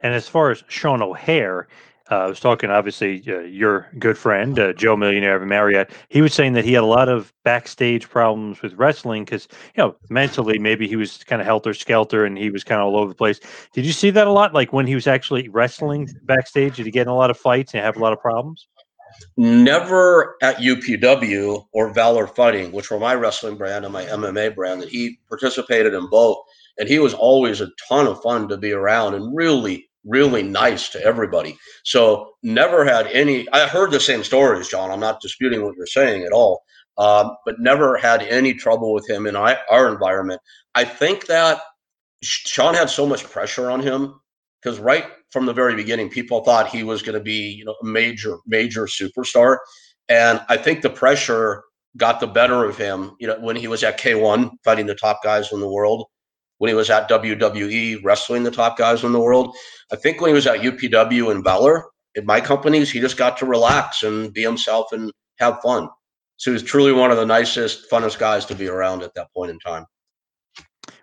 And 0.00 0.14
as 0.14 0.28
far 0.28 0.50
as 0.50 0.62
Sean 0.68 1.02
O'Haire, 1.02 1.68
uh, 2.10 2.16
I 2.16 2.26
was 2.26 2.40
talking, 2.40 2.70
obviously, 2.70 3.22
uh, 3.28 3.40
your 3.40 3.88
good 3.98 4.16
friend, 4.16 4.58
uh, 4.58 4.72
Joe 4.72 4.96
Millionaire 4.96 5.36
of 5.36 5.46
Marriott. 5.46 5.90
He 6.08 6.22
was 6.22 6.32
saying 6.32 6.54
that 6.54 6.64
he 6.64 6.72
had 6.72 6.82
a 6.82 6.86
lot 6.86 7.08
of 7.08 7.32
backstage 7.44 8.08
problems 8.08 8.62
with 8.62 8.72
wrestling 8.74 9.24
because, 9.24 9.46
you 9.76 9.82
know, 9.82 9.94
mentally, 10.08 10.58
maybe 10.58 10.88
he 10.88 10.96
was 10.96 11.22
kind 11.24 11.42
of 11.42 11.46
helter 11.46 11.74
skelter 11.74 12.24
and 12.24 12.38
he 12.38 12.50
was 12.50 12.64
kind 12.64 12.80
of 12.80 12.86
all 12.86 12.96
over 12.96 13.10
the 13.10 13.14
place. 13.14 13.40
Did 13.74 13.84
you 13.84 13.92
see 13.92 14.10
that 14.10 14.26
a 14.26 14.32
lot? 14.32 14.54
Like 14.54 14.72
when 14.72 14.86
he 14.86 14.94
was 14.94 15.06
actually 15.06 15.48
wrestling 15.50 16.08
backstage, 16.24 16.76
did 16.76 16.86
he 16.86 16.92
get 16.92 17.02
in 17.02 17.08
a 17.08 17.16
lot 17.16 17.30
of 17.30 17.36
fights 17.36 17.74
and 17.74 17.84
have 17.84 17.96
a 17.96 18.00
lot 18.00 18.14
of 18.14 18.20
problems? 18.20 18.66
Never 19.36 20.36
at 20.42 20.56
UPW 20.58 21.66
or 21.72 21.92
Valor 21.92 22.26
Fighting, 22.26 22.72
which 22.72 22.90
were 22.90 22.98
my 22.98 23.14
wrestling 23.14 23.56
brand 23.56 23.84
and 23.84 23.92
my 23.92 24.04
MMA 24.04 24.54
brand, 24.54 24.80
that 24.82 24.88
he 24.88 25.18
participated 25.28 25.94
in 25.94 26.08
both. 26.08 26.38
And 26.78 26.88
he 26.88 26.98
was 26.98 27.14
always 27.14 27.60
a 27.60 27.70
ton 27.88 28.06
of 28.06 28.22
fun 28.22 28.48
to 28.48 28.56
be 28.56 28.72
around 28.72 29.14
and 29.14 29.34
really 29.36 29.87
really 30.04 30.42
nice 30.42 30.88
to 30.90 31.02
everybody. 31.04 31.56
So 31.84 32.32
never 32.42 32.84
had 32.84 33.06
any. 33.08 33.46
I 33.52 33.66
heard 33.66 33.90
the 33.90 34.00
same 34.00 34.24
stories, 34.24 34.68
John. 34.68 34.90
I'm 34.90 35.00
not 35.00 35.20
disputing 35.20 35.62
what 35.62 35.76
you're 35.76 35.86
saying 35.86 36.24
at 36.24 36.32
all, 36.32 36.62
um, 36.96 37.36
but 37.44 37.60
never 37.60 37.96
had 37.96 38.22
any 38.22 38.54
trouble 38.54 38.92
with 38.92 39.08
him 39.08 39.26
in 39.26 39.36
our, 39.36 39.58
our 39.70 39.88
environment. 39.92 40.40
I 40.74 40.84
think 40.84 41.26
that 41.26 41.60
Sean 42.22 42.74
had 42.74 42.90
so 42.90 43.06
much 43.06 43.24
pressure 43.24 43.70
on 43.70 43.80
him 43.80 44.20
because 44.62 44.78
right 44.78 45.06
from 45.30 45.46
the 45.46 45.52
very 45.52 45.74
beginning, 45.74 46.08
people 46.08 46.42
thought 46.42 46.68
he 46.68 46.82
was 46.82 47.02
going 47.02 47.18
to 47.18 47.22
be, 47.22 47.50
you 47.50 47.64
know, 47.64 47.74
a 47.82 47.86
major, 47.86 48.38
major 48.46 48.86
superstar, 48.86 49.58
and 50.08 50.40
I 50.48 50.56
think 50.56 50.82
the 50.82 50.90
pressure 50.90 51.62
got 51.96 52.20
the 52.20 52.26
better 52.26 52.64
of 52.64 52.76
him. 52.76 53.12
You 53.20 53.28
know, 53.28 53.40
when 53.40 53.56
he 53.56 53.68
was 53.68 53.82
at 53.82 54.00
K1 54.00 54.50
fighting 54.64 54.86
the 54.86 54.94
top 54.94 55.22
guys 55.22 55.52
in 55.52 55.60
the 55.60 55.68
world 55.68 56.06
when 56.58 56.68
he 56.68 56.74
was 56.74 56.90
at 56.90 57.08
WWE 57.08 58.00
wrestling 58.04 58.42
the 58.42 58.50
top 58.50 58.76
guys 58.76 59.04
in 59.04 59.12
the 59.12 59.20
world. 59.20 59.56
I 59.92 59.96
think 59.96 60.20
when 60.20 60.28
he 60.28 60.34
was 60.34 60.46
at 60.46 60.60
UPW 60.60 61.30
and 61.30 61.42
Valor 61.42 61.86
in 62.14 62.26
my 62.26 62.40
companies, 62.40 62.90
he 62.90 63.00
just 63.00 63.16
got 63.16 63.36
to 63.38 63.46
relax 63.46 64.02
and 64.02 64.32
be 64.32 64.42
himself 64.42 64.92
and 64.92 65.12
have 65.38 65.60
fun. 65.62 65.88
So 66.36 66.50
he 66.50 66.52
was 66.52 66.62
truly 66.62 66.92
one 66.92 67.10
of 67.10 67.16
the 67.16 67.26
nicest, 67.26 67.90
funnest 67.90 68.18
guys 68.18 68.44
to 68.46 68.54
be 68.54 68.68
around 68.68 69.02
at 69.02 69.14
that 69.14 69.32
point 69.32 69.50
in 69.50 69.58
time. 69.58 69.86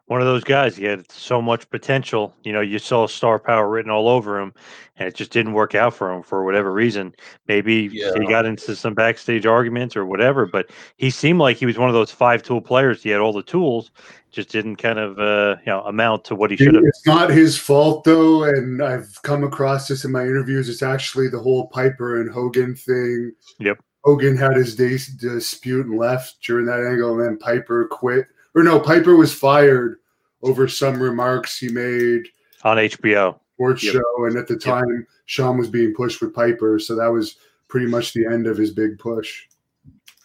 One 0.07 0.21
of 0.21 0.27
those 0.27 0.43
guys, 0.43 0.77
he 0.77 0.85
had 0.85 1.11
so 1.11 1.41
much 1.41 1.67
potential. 1.71 2.31
You 2.43 2.53
know, 2.53 2.61
you 2.61 2.77
saw 2.77 3.07
star 3.07 3.39
power 3.39 3.67
written 3.67 3.89
all 3.89 4.07
over 4.07 4.39
him, 4.39 4.53
and 4.97 5.07
it 5.07 5.15
just 5.15 5.31
didn't 5.31 5.53
work 5.53 5.73
out 5.73 5.95
for 5.95 6.13
him 6.13 6.21
for 6.21 6.45
whatever 6.45 6.71
reason. 6.71 7.15
Maybe 7.47 7.89
yeah. 7.91 8.11
he 8.15 8.27
got 8.27 8.45
into 8.45 8.75
some 8.75 8.93
backstage 8.93 9.47
arguments 9.47 9.95
or 9.95 10.05
whatever, 10.05 10.45
but 10.45 10.69
he 10.97 11.09
seemed 11.09 11.39
like 11.39 11.57
he 11.57 11.65
was 11.65 11.79
one 11.79 11.89
of 11.89 11.95
those 11.95 12.11
five 12.11 12.43
tool 12.43 12.61
players. 12.61 13.01
He 13.01 13.09
had 13.09 13.19
all 13.19 13.33
the 13.33 13.41
tools, 13.41 13.89
just 14.35 14.49
didn't 14.49 14.75
kind 14.75 14.99
of 14.99 15.17
uh, 15.17 15.55
you 15.65 15.71
know 15.71 15.81
amount 15.81 16.25
to 16.25 16.35
what 16.35 16.51
he 16.51 16.57
should 16.57 16.75
have. 16.75 16.83
It's 16.83 17.07
not 17.07 17.29
his 17.31 17.57
fault 17.57 18.03
though, 18.03 18.43
and 18.43 18.83
I've 18.83 19.19
come 19.23 19.43
across 19.43 19.87
this 19.87 20.05
in 20.05 20.11
my 20.11 20.23
interviews. 20.23 20.69
It's 20.69 20.83
actually 20.83 21.29
the 21.29 21.39
whole 21.39 21.67
Piper 21.67 22.21
and 22.21 22.29
Hogan 22.29 22.75
thing. 22.75 23.31
Yep. 23.59 23.79
Hogan 24.03 24.37
had 24.37 24.55
his 24.55 24.75
dispute 24.75 25.87
and 25.87 25.97
left 25.97 26.41
during 26.43 26.65
that 26.67 26.85
angle, 26.85 27.13
and 27.13 27.21
then 27.21 27.37
Piper 27.37 27.87
quit. 27.87 28.27
Or 28.53 28.61
no, 28.61 28.79
Piper 28.79 29.15
was 29.15 29.33
fired 29.33 29.97
over 30.43 30.67
some 30.67 31.01
remarks 31.01 31.57
he 31.57 31.69
made 31.69 32.27
on 32.63 32.77
HBO 32.77 33.39
sports 33.55 33.83
yep. 33.83 33.93
show, 33.93 34.25
and 34.25 34.37
at 34.37 34.47
the 34.47 34.57
time 34.57 34.89
yep. 34.89 35.07
Sean 35.25 35.57
was 35.57 35.69
being 35.69 35.93
pushed 35.95 36.21
with 36.21 36.35
Piper, 36.35 36.77
so 36.77 36.95
that 36.95 37.07
was 37.07 37.37
pretty 37.67 37.87
much 37.87 38.13
the 38.13 38.25
end 38.25 38.47
of 38.47 38.57
his 38.57 38.71
big 38.71 38.99
push. 38.99 39.45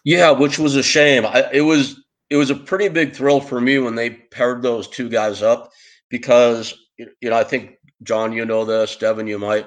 Yeah, 0.05 0.31
which 0.31 0.59
was 0.59 0.77
a 0.77 0.83
shame. 0.83 1.27
I, 1.27 1.49
it 1.53 1.61
was 1.61 2.00
it 2.31 2.37
was 2.37 2.51
a 2.51 2.55
pretty 2.55 2.89
big 2.89 3.15
thrill 3.15 3.41
for 3.41 3.61
me 3.61 3.79
when 3.79 3.97
they 3.97 4.11
paired 4.11 4.63
those 4.63 4.89
two 4.89 5.09
guys 5.09 5.43
up 5.43 5.71
because 6.09 6.75
you 6.97 7.09
know 7.23 7.37
I 7.37 7.45
think 7.45 7.73
John, 8.03 8.33
you 8.33 8.45
know 8.45 8.65
this, 8.65 8.97
Devin, 8.97 9.27
you 9.27 9.39
might. 9.39 9.67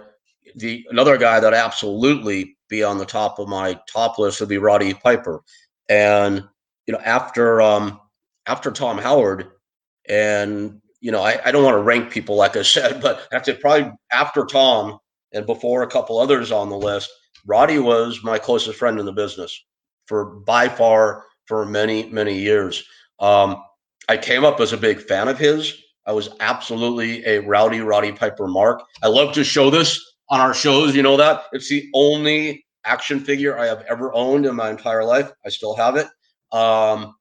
The 0.55 0.85
another 0.89 1.17
guy 1.17 1.39
that 1.39 1.53
absolutely 1.53 2.57
be 2.69 2.83
on 2.83 2.97
the 2.97 3.05
top 3.05 3.37
of 3.39 3.47
my 3.47 3.79
top 3.91 4.17
list 4.17 4.39
would 4.39 4.49
be 4.49 4.57
Roddy 4.57 4.93
Piper, 4.93 5.41
and 5.89 6.43
you 6.87 6.93
know 6.93 6.99
after 6.99 7.61
um 7.61 7.99
after 8.47 8.71
Tom 8.71 8.97
Howard, 8.97 9.47
and 10.07 10.81
you 11.01 11.11
know 11.11 11.21
I, 11.21 11.39
I 11.45 11.51
don't 11.51 11.63
want 11.63 11.75
to 11.75 11.83
rank 11.83 12.11
people 12.11 12.35
like 12.35 12.55
I 12.55 12.61
said, 12.63 13.01
but 13.01 13.27
after 13.31 13.53
probably 13.55 13.91
after 14.11 14.45
Tom 14.45 14.99
and 15.33 15.45
before 15.45 15.83
a 15.83 15.87
couple 15.87 16.19
others 16.19 16.51
on 16.51 16.69
the 16.69 16.77
list, 16.77 17.09
Roddy 17.45 17.79
was 17.79 18.23
my 18.23 18.37
closest 18.37 18.79
friend 18.79 18.99
in 18.99 19.05
the 19.05 19.11
business 19.11 19.63
for 20.05 20.25
by 20.25 20.69
far 20.69 21.25
for 21.45 21.65
many, 21.65 22.09
many 22.09 22.37
years. 22.37 22.83
Um, 23.19 23.61
I 24.09 24.17
came 24.17 24.43
up 24.43 24.59
as 24.59 24.73
a 24.73 24.77
big 24.77 25.01
fan 25.01 25.27
of 25.27 25.37
his. 25.37 25.73
I 26.05 26.11
was 26.11 26.29
absolutely 26.39 27.25
a 27.25 27.39
rowdy 27.39 27.79
Roddy 27.79 28.11
Piper 28.11 28.47
mark. 28.47 28.83
I 29.01 29.07
love 29.07 29.33
to 29.35 29.43
show 29.43 29.69
this 29.69 29.99
on 30.29 30.41
our 30.41 30.53
shows. 30.53 30.95
You 30.95 31.03
know 31.03 31.17
that 31.17 31.43
it's 31.53 31.69
the 31.69 31.89
only 31.93 32.65
action 32.85 33.19
figure 33.19 33.57
I 33.57 33.67
have 33.67 33.83
ever 33.89 34.13
owned 34.13 34.45
in 34.45 34.55
my 34.55 34.69
entire 34.69 35.05
life. 35.05 35.31
I 35.45 35.49
still 35.49 35.75
have 35.75 35.95
it. 35.95 36.07
Um, 36.51 37.15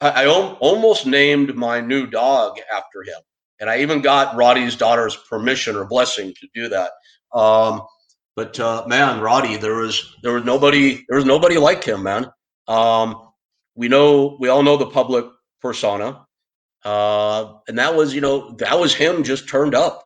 I, 0.00 0.24
I 0.24 0.26
almost 0.28 1.06
named 1.06 1.56
my 1.56 1.80
new 1.80 2.06
dog 2.06 2.58
after 2.72 3.02
him, 3.02 3.20
and 3.60 3.68
I 3.68 3.80
even 3.80 4.00
got 4.00 4.36
Roddy's 4.36 4.76
daughter's 4.76 5.16
permission 5.16 5.74
or 5.74 5.86
blessing 5.86 6.32
to 6.40 6.48
do 6.54 6.68
that. 6.68 6.92
Um, 7.34 7.82
but 8.36 8.58
uh, 8.60 8.84
man, 8.86 9.20
Roddy, 9.20 9.56
there 9.56 9.74
was 9.74 10.14
there 10.22 10.34
was 10.34 10.44
nobody 10.44 11.04
there 11.08 11.16
was 11.16 11.24
nobody 11.24 11.58
like 11.58 11.82
him, 11.82 12.04
man. 12.04 12.30
Um, 12.68 13.27
we 13.78 13.86
know 13.88 14.36
we 14.40 14.48
all 14.48 14.64
know 14.64 14.76
the 14.76 14.90
public 14.90 15.24
persona, 15.62 16.26
uh, 16.84 17.54
and 17.68 17.78
that 17.78 17.94
was 17.94 18.12
you 18.12 18.20
know 18.20 18.50
that 18.58 18.78
was 18.78 18.92
him 18.92 19.22
just 19.22 19.48
turned 19.48 19.74
up. 19.74 20.04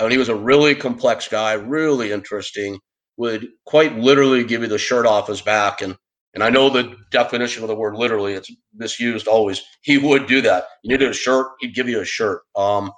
I 0.00 0.04
mean, 0.04 0.12
he 0.12 0.18
was 0.18 0.30
a 0.30 0.34
really 0.34 0.74
complex 0.74 1.28
guy, 1.28 1.52
really 1.52 2.10
interesting. 2.10 2.80
Would 3.18 3.46
quite 3.66 3.96
literally 3.96 4.42
give 4.42 4.62
you 4.62 4.68
the 4.68 4.78
shirt 4.78 5.06
off 5.06 5.28
his 5.28 5.42
back, 5.42 5.82
and 5.82 5.96
and 6.32 6.42
I 6.42 6.48
know 6.48 6.70
the 6.70 6.96
definition 7.10 7.62
of 7.62 7.68
the 7.68 7.76
word 7.76 7.94
literally; 7.94 8.32
it's 8.32 8.50
misused 8.74 9.28
always. 9.28 9.62
He 9.82 9.98
would 9.98 10.26
do 10.26 10.40
that. 10.40 10.64
You 10.82 10.96
needed 10.96 11.10
a 11.10 11.14
shirt, 11.14 11.48
he'd 11.60 11.74
give 11.74 11.88
you 11.90 12.00
a 12.00 12.06
shirt. 12.06 12.40
Um, 12.56 12.90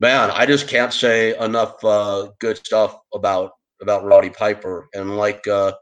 man, 0.00 0.32
I 0.32 0.44
just 0.44 0.68
can't 0.68 0.92
say 0.92 1.38
enough 1.38 1.82
uh, 1.84 2.30
good 2.40 2.58
stuff 2.58 2.98
about 3.14 3.52
about 3.80 4.04
Roddy 4.04 4.30
Piper, 4.30 4.88
and 4.92 5.16
like 5.16 5.46
uh, 5.46 5.72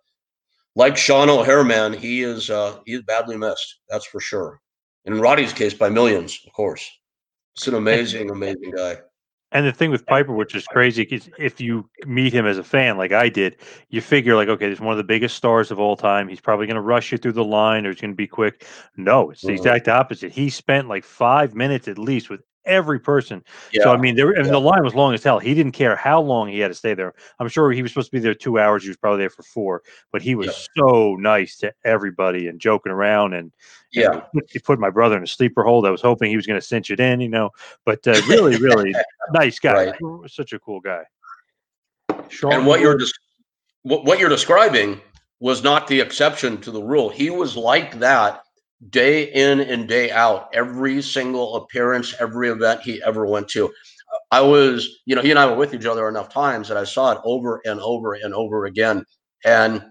like 0.74 0.96
Sean 0.96 1.28
O'Haire, 1.28 1.64
man, 1.64 1.92
he 1.92 2.22
is 2.22 2.50
uh, 2.50 2.78
he 2.86 2.94
is 2.94 3.02
badly 3.02 3.36
missed. 3.36 3.80
That's 3.88 4.06
for 4.06 4.20
sure. 4.20 4.60
In 5.04 5.20
Roddy's 5.20 5.52
case, 5.52 5.74
by 5.74 5.88
millions, 5.88 6.38
of 6.46 6.52
course. 6.52 6.88
It's 7.56 7.66
an 7.66 7.74
amazing, 7.74 8.30
amazing 8.30 8.72
guy. 8.74 8.98
And 9.52 9.66
the 9.66 9.72
thing 9.72 9.90
with 9.90 10.06
Piper, 10.06 10.32
which 10.32 10.54
is 10.54 10.66
crazy, 10.66 11.02
is 11.02 11.28
if 11.38 11.60
you 11.60 11.88
meet 12.06 12.32
him 12.32 12.46
as 12.46 12.56
a 12.56 12.64
fan, 12.64 12.96
like 12.96 13.12
I 13.12 13.28
did, 13.28 13.58
you 13.90 14.00
figure 14.00 14.34
like, 14.34 14.48
okay, 14.48 14.70
he's 14.70 14.80
one 14.80 14.92
of 14.92 14.96
the 14.96 15.04
biggest 15.04 15.36
stars 15.36 15.70
of 15.70 15.78
all 15.78 15.94
time. 15.94 16.26
He's 16.26 16.40
probably 16.40 16.66
going 16.66 16.76
to 16.76 16.80
rush 16.80 17.12
you 17.12 17.18
through 17.18 17.32
the 17.32 17.44
line, 17.44 17.84
or 17.84 17.90
he's 17.90 18.00
going 18.00 18.12
to 18.12 18.16
be 18.16 18.26
quick. 18.26 18.66
No, 18.96 19.30
it's 19.30 19.42
the 19.42 19.48
mm-hmm. 19.48 19.56
exact 19.56 19.88
opposite. 19.88 20.32
He 20.32 20.48
spent 20.48 20.88
like 20.88 21.04
five 21.04 21.54
minutes 21.54 21.86
at 21.86 21.98
least 21.98 22.30
with 22.30 22.40
every 22.64 22.98
person. 22.98 23.44
Yeah. 23.72 23.84
So 23.84 23.92
I 23.92 23.98
mean, 23.98 24.16
there 24.16 24.30
and 24.30 24.48
the 24.48 24.58
line 24.58 24.82
was 24.82 24.94
long 24.94 25.12
as 25.12 25.22
hell. 25.22 25.38
He 25.38 25.54
didn't 25.54 25.72
care 25.72 25.94
how 25.96 26.20
long 26.20 26.48
he 26.48 26.58
had 26.58 26.68
to 26.68 26.74
stay 26.74 26.94
there. 26.94 27.12
I'm 27.38 27.48
sure 27.48 27.70
he 27.70 27.82
was 27.82 27.90
supposed 27.92 28.10
to 28.10 28.16
be 28.16 28.20
there 28.20 28.34
two 28.34 28.58
hours. 28.58 28.82
He 28.82 28.88
was 28.88 28.96
probably 28.96 29.20
there 29.20 29.30
for 29.30 29.42
four, 29.42 29.82
but 30.10 30.22
he 30.22 30.34
was 30.34 30.68
so 30.76 31.16
nice 31.16 31.58
to 31.58 31.72
everybody 31.84 32.48
and 32.48 32.58
joking 32.58 32.92
around 32.92 33.34
and 33.34 33.42
and 33.42 33.52
yeah. 33.92 34.42
he 34.48 34.58
put 34.58 34.78
my 34.78 34.90
brother 34.90 35.16
in 35.16 35.22
a 35.22 35.26
sleeper 35.26 35.62
hold. 35.62 35.86
I 35.86 35.90
was 35.90 36.00
hoping 36.00 36.30
he 36.30 36.36
was 36.36 36.46
going 36.46 36.58
to 36.58 36.66
cinch 36.66 36.90
it 36.90 37.00
in, 37.00 37.20
you 37.20 37.28
know. 37.28 37.50
But 37.84 38.06
uh, 38.06 38.20
really, 38.26 38.56
really 38.56 38.94
nice 39.32 39.58
guy. 39.58 39.92
Right. 40.00 40.30
Such 40.30 40.52
a 40.52 40.58
cool 40.58 40.80
guy. 40.80 41.02
Sean 42.28 42.52
And 42.52 42.66
what 42.66 42.80
you're 42.80 42.96
des- 42.96 43.06
what, 43.82 44.04
what 44.04 44.18
you're 44.18 44.28
describing 44.28 45.00
was 45.40 45.62
not 45.62 45.86
the 45.88 46.00
exception 46.00 46.60
to 46.62 46.70
the 46.70 46.82
rule. 46.82 47.10
He 47.10 47.30
was 47.30 47.56
like 47.56 47.98
that 47.98 48.41
day 48.90 49.24
in 49.24 49.60
and 49.60 49.88
day 49.88 50.10
out. 50.10 50.48
Every 50.52 51.02
single 51.02 51.56
appearance, 51.56 52.14
every 52.20 52.48
event 52.48 52.82
he 52.82 53.02
ever 53.02 53.26
went 53.26 53.48
to. 53.48 53.72
I 54.30 54.40
was, 54.40 54.88
you 55.06 55.14
know, 55.14 55.22
he 55.22 55.30
and 55.30 55.38
I 55.38 55.46
were 55.46 55.56
with 55.56 55.74
each 55.74 55.86
other 55.86 56.08
enough 56.08 56.28
times 56.28 56.68
that 56.68 56.76
I 56.76 56.84
saw 56.84 57.12
it 57.12 57.18
over 57.24 57.60
and 57.64 57.80
over 57.80 58.14
and 58.14 58.34
over 58.34 58.66
again. 58.66 59.04
And 59.44 59.84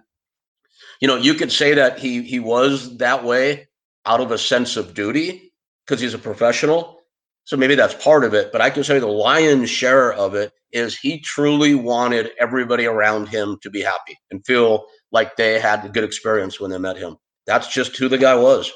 you 1.02 1.08
know, 1.08 1.16
you 1.16 1.34
could 1.34 1.52
say 1.52 1.74
that 1.74 2.00
he 2.00 2.22
he 2.24 2.40
was 2.40 2.98
that 2.98 3.24
way 3.24 3.68
out 4.06 4.22
of 4.22 4.32
a 4.32 4.38
sense 4.38 4.78
of 4.78 4.94
duty 4.94 5.52
because 5.86 6.00
he's 6.00 6.14
a 6.14 6.20
professional. 6.20 7.00
So 7.44 7.58
maybe 7.58 7.76
that's 7.76 8.02
part 8.04 8.24
of 8.24 8.34
it. 8.34 8.52
But 8.52 8.62
I 8.62 8.70
can 8.70 8.84
say 8.84 9.00
the 9.00 9.08
lion's 9.08 9.70
share 9.70 10.14
of 10.14 10.36
it 10.36 10.52
is 10.72 10.98
he 10.98 11.20
truly 11.20 11.76
wanted 11.76 12.32
everybody 12.40 12.86
around 12.86 13.28
him 13.28 13.58
to 13.64 13.70
be 13.70 13.82
happy 13.82 14.18
and 14.30 14.46
feel 14.46 14.86
like 15.12 15.36
they 15.36 15.60
had 15.60 15.84
a 15.84 15.90
good 15.90 16.04
experience 16.04 16.60
when 16.60 16.72
they 16.72 16.78
met 16.78 16.98
him. 16.98 17.18
That's 17.46 17.68
just 17.68 17.98
who 17.98 18.08
the 18.08 18.18
guy 18.18 18.36
was. 18.36 18.72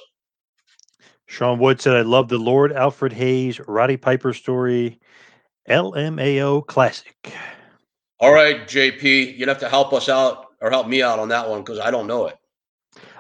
Sean 1.28 1.60
Wood 1.60 1.82
said, 1.82 1.96
I 1.96 2.02
love 2.02 2.30
the 2.30 2.38
Lord 2.38 2.72
Alfred 2.72 3.14
Hayes 3.14 3.60
Roddy 3.68 3.98
Piper 3.98 4.34
story. 4.34 5.00
LMAO 5.70 6.66
classic. 6.68 7.34
All 8.20 8.34
right, 8.34 8.68
JP, 8.68 9.38
you'd 9.38 9.50
have 9.50 9.60
to 9.60 9.70
help 9.70 9.94
us 9.94 10.10
out 10.10 10.48
or 10.62 10.70
help 10.70 10.88
me 10.88 11.02
out 11.02 11.20
on 11.20 11.30
that 11.30 11.50
one 11.50 11.62
because 11.62 11.80
I 11.80 11.92
don't 11.92 12.08
know 12.08 12.28
it. 12.28 12.38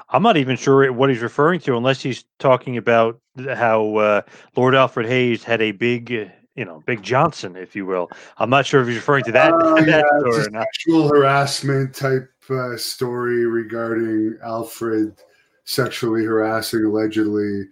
I'm 0.09 0.21
not 0.21 0.37
even 0.37 0.55
sure 0.55 0.91
what 0.93 1.09
he's 1.09 1.21
referring 1.21 1.59
to, 1.61 1.75
unless 1.75 2.01
he's 2.01 2.23
talking 2.39 2.77
about 2.77 3.19
how 3.37 3.95
uh, 3.95 4.21
Lord 4.55 4.75
Alfred 4.75 5.07
Hayes 5.07 5.43
had 5.43 5.61
a 5.61 5.71
big, 5.71 6.13
uh, 6.13 6.25
you 6.55 6.63
know, 6.63 6.83
big 6.85 7.01
Johnson, 7.01 7.55
if 7.55 7.75
you 7.75 7.85
will. 7.85 8.09
I'm 8.37 8.49
not 8.49 8.65
sure 8.65 8.81
if 8.81 8.87
he's 8.87 8.97
referring 8.97 9.23
to 9.25 9.31
that, 9.33 9.51
Oh, 9.53 9.75
that 9.81 9.87
yeah, 9.87 10.03
it's 10.25 10.47
a 10.47 10.51
sexual 10.51 11.09
harassment 11.09 11.95
type 11.95 12.29
uh, 12.49 12.77
story 12.77 13.47
regarding 13.47 14.37
Alfred 14.43 15.19
sexually 15.65 16.23
harassing 16.23 16.85
allegedly 16.85 17.65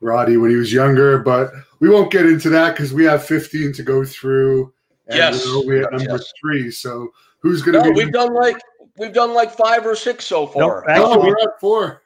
Roddy 0.00 0.36
when 0.38 0.50
he 0.50 0.56
was 0.56 0.72
younger. 0.72 1.18
But 1.18 1.50
we 1.80 1.88
won't 1.90 2.10
get 2.10 2.26
into 2.26 2.48
that 2.50 2.72
because 2.74 2.92
we 2.92 3.04
have 3.04 3.24
15 3.24 3.72
to 3.74 3.82
go 3.82 4.04
through. 4.04 4.72
And 5.08 5.16
Yes. 5.18 5.44
we're 5.46 5.56
only 5.56 5.80
at 5.80 5.92
number 5.92 6.10
yes. 6.12 6.32
three. 6.40 6.70
So 6.70 7.08
who's 7.40 7.62
going 7.62 7.74
to 7.74 7.88
No, 7.88 7.94
be? 7.94 8.04
we've 8.04 8.12
done 8.12 8.32
like 8.32 8.56
we've 8.96 9.12
done 9.12 9.34
like 9.34 9.50
five 9.52 9.84
or 9.86 9.94
six 9.96 10.24
so 10.26 10.46
far. 10.46 10.88
actually, 10.88 11.14
no, 11.14 11.20
we- 11.20 11.28
we're 11.28 11.40
at 11.42 11.60
four. 11.60 12.02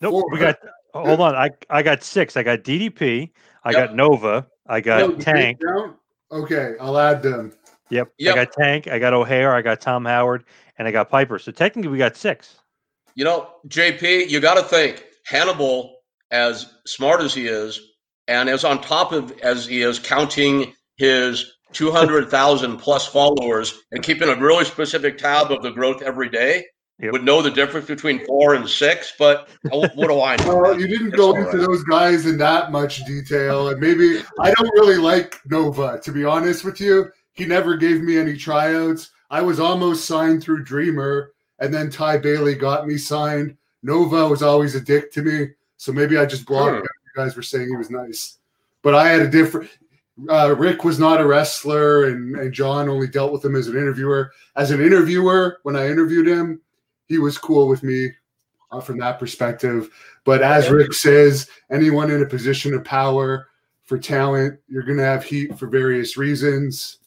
Nope, 0.00 0.10
four. 0.12 0.24
we 0.32 0.38
got. 0.38 0.58
Hold 0.94 1.20
on, 1.20 1.34
I 1.34 1.50
I 1.70 1.82
got 1.82 2.02
six. 2.02 2.36
I 2.36 2.42
got 2.42 2.60
DDP. 2.64 3.30
I 3.64 3.70
Yep. 3.72 3.88
got 3.88 3.96
Nova. 3.96 4.46
I 4.66 4.80
got 4.80 4.98
No, 5.10 5.16
Tank. 5.16 5.60
Okay, 6.32 6.74
I'll 6.80 6.98
add 6.98 7.22
them. 7.22 7.52
Yep. 7.90 8.08
Yep. 8.18 8.32
I 8.32 8.44
got 8.44 8.52
Tank. 8.52 8.88
I 8.88 8.98
got 8.98 9.12
O'Haire. 9.14 9.54
I 9.54 9.62
got 9.62 9.80
Tom 9.80 10.04
Howard, 10.04 10.44
and 10.78 10.88
I 10.88 10.90
got 10.90 11.08
Piper. 11.08 11.38
So 11.38 11.52
technically, 11.52 11.90
we 11.92 11.98
got 11.98 12.16
six. 12.16 12.56
You 13.16 13.24
know, 13.24 13.48
JP, 13.68 14.28
you 14.28 14.40
got 14.40 14.54
to 14.54 14.62
think 14.62 15.02
Hannibal, 15.24 15.96
as 16.30 16.66
smart 16.86 17.20
as 17.22 17.34
he 17.34 17.46
is, 17.48 17.80
and 18.28 18.48
as 18.48 18.62
on 18.64 18.80
top 18.80 19.12
of 19.12 19.32
as 19.40 19.66
he 19.66 19.82
is 19.82 19.98
counting 19.98 20.72
his 20.96 21.52
200,000 21.72 22.76
plus 22.76 23.06
followers 23.06 23.74
and 23.90 24.02
keeping 24.02 24.28
a 24.28 24.36
really 24.36 24.64
specific 24.64 25.18
tab 25.18 25.50
of 25.50 25.62
the 25.62 25.70
growth 25.70 26.02
every 26.02 26.28
day, 26.28 26.64
Yep. 26.98 27.12
would 27.12 27.24
know 27.24 27.42
the 27.42 27.50
difference 27.50 27.86
between 27.86 28.24
four 28.24 28.54
and 28.54 28.66
six. 28.66 29.12
But 29.18 29.50
uh, 29.70 29.86
what 29.94 30.08
do 30.08 30.22
I 30.22 30.36
know? 30.36 30.56
Well, 30.56 30.80
you 30.80 30.86
didn't 30.88 31.08
It's 31.08 31.16
go 31.16 31.36
into 31.36 31.58
right. 31.58 31.66
those 31.66 31.82
guys 31.84 32.24
in 32.24 32.38
that 32.38 32.72
much 32.72 33.04
detail, 33.04 33.68
and 33.68 33.78
maybe 33.78 34.22
I 34.40 34.50
don't 34.52 34.72
really 34.72 34.96
like 34.96 35.38
Nova. 35.44 36.00
To 36.02 36.10
be 36.12 36.24
honest 36.24 36.64
with 36.64 36.80
you, 36.80 37.10
he 37.34 37.44
never 37.44 37.76
gave 37.76 38.00
me 38.00 38.16
any 38.16 38.34
tryouts. 38.38 39.10
I 39.30 39.42
was 39.42 39.60
almost 39.60 40.06
signed 40.06 40.42
through 40.42 40.64
Dreamer, 40.64 41.32
and 41.58 41.72
then 41.72 41.90
Ty 41.90 42.18
Bailey 42.18 42.54
got 42.54 42.86
me 42.86 42.96
signed. 42.96 43.56
Nova 43.82 44.28
was 44.28 44.42
always 44.42 44.74
a 44.74 44.80
dick 44.80 45.12
to 45.12 45.22
me, 45.22 45.48
so 45.76 45.92
maybe 45.92 46.16
I 46.18 46.26
just 46.26 46.46
blocked 46.46 46.76
Hmm. 46.78 46.82
You 46.82 47.24
guys 47.24 47.36
were 47.36 47.42
saying 47.42 47.68
he 47.68 47.76
was 47.76 47.90
nice, 47.90 48.38
but 48.82 48.94
I 48.94 49.08
had 49.08 49.22
a 49.22 49.28
different. 49.28 49.70
Uh, 50.30 50.54
Rick 50.56 50.84
was 50.84 50.98
not 50.98 51.20
a 51.20 51.26
wrestler, 51.26 52.06
and, 52.06 52.36
and 52.36 52.52
John 52.52 52.88
only 52.88 53.06
dealt 53.06 53.32
with 53.32 53.44
him 53.44 53.54
as 53.54 53.68
an 53.68 53.76
interviewer. 53.76 54.32
As 54.56 54.70
an 54.70 54.80
interviewer, 54.80 55.58
when 55.62 55.76
I 55.76 55.88
interviewed 55.88 56.26
him, 56.26 56.60
he 57.06 57.18
was 57.18 57.36
cool 57.36 57.68
with 57.68 57.82
me 57.82 58.10
uh, 58.70 58.80
from 58.80 58.98
that 58.98 59.18
perspective. 59.18 59.90
But 60.24 60.42
as 60.42 60.70
Rick 60.70 60.94
says, 60.94 61.48
anyone 61.70 62.10
in 62.10 62.22
a 62.22 62.26
position 62.26 62.72
of 62.74 62.82
power 62.82 63.48
for 63.84 63.98
talent, 63.98 64.58
you're 64.68 64.82
going 64.82 64.96
to 64.98 65.04
have 65.04 65.22
heat 65.22 65.56
for 65.58 65.66
various 65.66 66.16
reasons. 66.16 66.98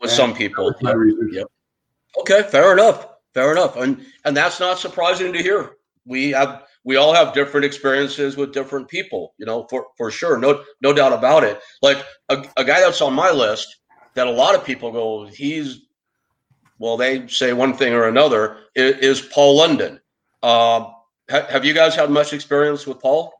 With 0.00 0.10
And 0.10 0.16
some 0.16 0.34
people. 0.34 0.74
reason. 0.82 1.30
Yep. 1.32 1.46
Okay, 2.18 2.42
fair 2.50 2.72
enough. 2.72 3.06
Fair 3.36 3.52
enough. 3.52 3.76
And 3.76 4.02
and 4.24 4.34
that's 4.34 4.58
not 4.60 4.78
surprising 4.78 5.30
to 5.34 5.42
hear. 5.42 5.76
We 6.06 6.30
have 6.30 6.62
we 6.84 6.96
all 6.96 7.12
have 7.12 7.34
different 7.34 7.66
experiences 7.66 8.34
with 8.34 8.54
different 8.54 8.88
people, 8.88 9.34
you 9.36 9.44
know, 9.44 9.66
for 9.68 9.88
for 9.98 10.10
sure. 10.10 10.38
No 10.38 10.64
no 10.80 10.94
doubt 10.94 11.12
about 11.12 11.44
it. 11.44 11.60
Like 11.82 11.98
a, 12.30 12.42
a 12.56 12.64
guy 12.64 12.80
that's 12.80 13.02
on 13.02 13.12
my 13.12 13.30
list 13.30 13.76
that 14.14 14.26
a 14.26 14.30
lot 14.30 14.54
of 14.54 14.64
people 14.64 14.90
go, 14.90 15.26
he's 15.26 15.82
well, 16.78 16.96
they 16.96 17.28
say 17.28 17.52
one 17.52 17.74
thing 17.74 17.92
or 17.92 18.08
another, 18.08 18.56
is, 18.74 19.20
is 19.20 19.20
Paul 19.20 19.58
London. 19.58 20.00
Um, 20.42 20.94
ha- 21.30 21.46
have 21.50 21.66
you 21.66 21.74
guys 21.74 21.94
had 21.94 22.08
much 22.10 22.32
experience 22.32 22.86
with 22.86 23.00
Paul? 23.00 23.34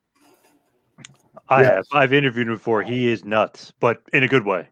I 1.48 1.62
Yes. 1.62 1.70
have. 1.70 1.86
I've 1.92 2.12
interviewed 2.12 2.48
him 2.48 2.54
before. 2.54 2.82
He 2.82 3.08
is 3.08 3.24
nuts, 3.24 3.72
but 3.80 4.02
in 4.12 4.22
a 4.22 4.28
good 4.28 4.44
way. 4.44 4.68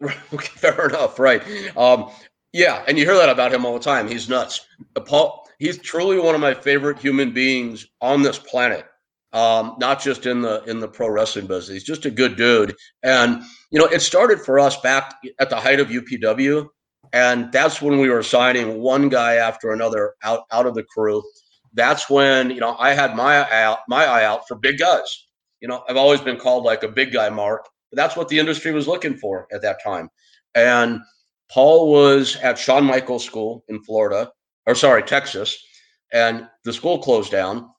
Okay, 0.32 0.52
fair 0.54 0.86
enough, 0.86 1.18
right? 1.18 1.42
Um, 1.76 2.10
yeah, 2.52 2.84
and 2.88 2.98
you 2.98 3.04
hear 3.04 3.16
that 3.16 3.28
about 3.28 3.52
him 3.52 3.64
all 3.64 3.74
the 3.74 3.80
time. 3.80 4.08
He's 4.08 4.28
nuts. 4.28 4.66
Paul, 5.06 5.48
he's 5.58 5.78
truly 5.78 6.18
one 6.18 6.34
of 6.34 6.40
my 6.40 6.54
favorite 6.54 6.98
human 6.98 7.32
beings 7.32 7.86
on 8.00 8.22
this 8.22 8.38
planet. 8.38 8.86
Um, 9.34 9.74
not 9.78 10.00
just 10.00 10.24
in 10.24 10.40
the 10.40 10.62
in 10.64 10.80
the 10.80 10.88
pro 10.88 11.08
wrestling 11.08 11.46
business. 11.46 11.74
He's 11.74 11.84
just 11.84 12.06
a 12.06 12.10
good 12.10 12.36
dude. 12.36 12.74
And 13.02 13.42
you 13.70 13.78
know, 13.78 13.84
it 13.84 14.00
started 14.00 14.40
for 14.40 14.58
us 14.58 14.80
back 14.80 15.16
at 15.38 15.50
the 15.50 15.56
height 15.56 15.80
of 15.80 15.88
UPW, 15.88 16.66
and 17.12 17.52
that's 17.52 17.82
when 17.82 17.98
we 17.98 18.08
were 18.08 18.22
signing 18.22 18.80
one 18.80 19.10
guy 19.10 19.34
after 19.34 19.70
another 19.70 20.14
out 20.22 20.44
out 20.50 20.64
of 20.64 20.74
the 20.74 20.82
crew. 20.82 21.22
That's 21.74 22.08
when 22.08 22.50
you 22.50 22.60
know 22.60 22.74
I 22.78 22.94
had 22.94 23.14
my 23.14 23.46
eye 23.46 23.62
out 23.62 23.80
my 23.86 24.06
eye 24.06 24.24
out 24.24 24.48
for 24.48 24.54
big 24.54 24.78
guys. 24.78 25.26
You 25.60 25.68
know, 25.68 25.84
I've 25.86 25.98
always 25.98 26.22
been 26.22 26.38
called 26.38 26.64
like 26.64 26.82
a 26.82 26.88
big 26.88 27.12
guy, 27.12 27.28
Mark. 27.28 27.68
But 27.90 27.96
that's 27.96 28.16
what 28.16 28.28
the 28.28 28.38
industry 28.38 28.72
was 28.72 28.88
looking 28.88 29.16
for 29.16 29.46
at 29.52 29.62
that 29.62 29.82
time. 29.82 30.08
And 30.54 31.00
Paul 31.50 31.90
was 31.90 32.36
at 32.36 32.58
Shawn 32.58 32.84
Michaels 32.84 33.24
School 33.24 33.64
in 33.68 33.82
Florida, 33.82 34.30
or 34.66 34.74
sorry, 34.74 35.02
Texas, 35.02 35.56
and 36.12 36.48
the 36.64 36.72
school 36.72 36.98
closed 36.98 37.30
down. 37.30 37.70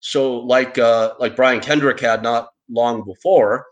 So, 0.00 0.38
like 0.38 0.78
uh, 0.78 1.14
like 1.18 1.36
Brian 1.36 1.60
Kendrick 1.60 2.00
had 2.00 2.22
not 2.22 2.48
long 2.68 3.04
before, 3.04 3.66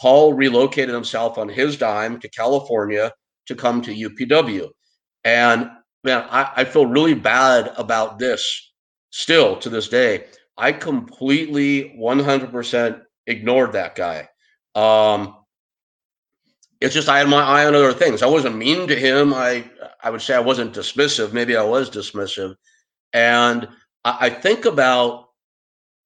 Paul 0.00 0.34
relocated 0.34 0.94
himself 0.94 1.38
on 1.38 1.48
his 1.48 1.76
dime 1.76 2.20
to 2.20 2.28
California 2.28 3.12
to 3.46 3.54
come 3.54 3.82
to 3.82 3.94
UPW. 3.94 4.68
And 5.24 5.70
man, 6.04 6.26
I, 6.30 6.52
I 6.56 6.64
feel 6.64 6.86
really 6.86 7.14
bad 7.14 7.72
about 7.76 8.18
this 8.18 8.72
still 9.10 9.56
to 9.56 9.68
this 9.68 9.88
day. 9.88 10.26
I 10.56 10.72
completely 10.72 11.96
100% 11.98 13.00
ignored 13.26 13.72
that 13.72 13.94
guy. 13.94 14.28
Um, 14.74 15.36
it's 16.80 16.94
just 16.94 17.08
I 17.08 17.18
had 17.18 17.28
my 17.28 17.42
eye 17.42 17.66
on 17.66 17.74
other 17.74 17.92
things. 17.92 18.22
I 18.22 18.26
wasn't 18.26 18.56
mean 18.56 18.88
to 18.88 18.96
him. 18.96 19.34
I 19.34 19.64
I 20.02 20.10
would 20.10 20.22
say 20.22 20.34
I 20.34 20.40
wasn't 20.40 20.74
dismissive. 20.74 21.32
Maybe 21.32 21.56
I 21.56 21.62
was 21.62 21.90
dismissive. 21.90 22.54
And 23.12 23.68
I, 24.04 24.16
I 24.26 24.30
think 24.30 24.64
about, 24.64 25.26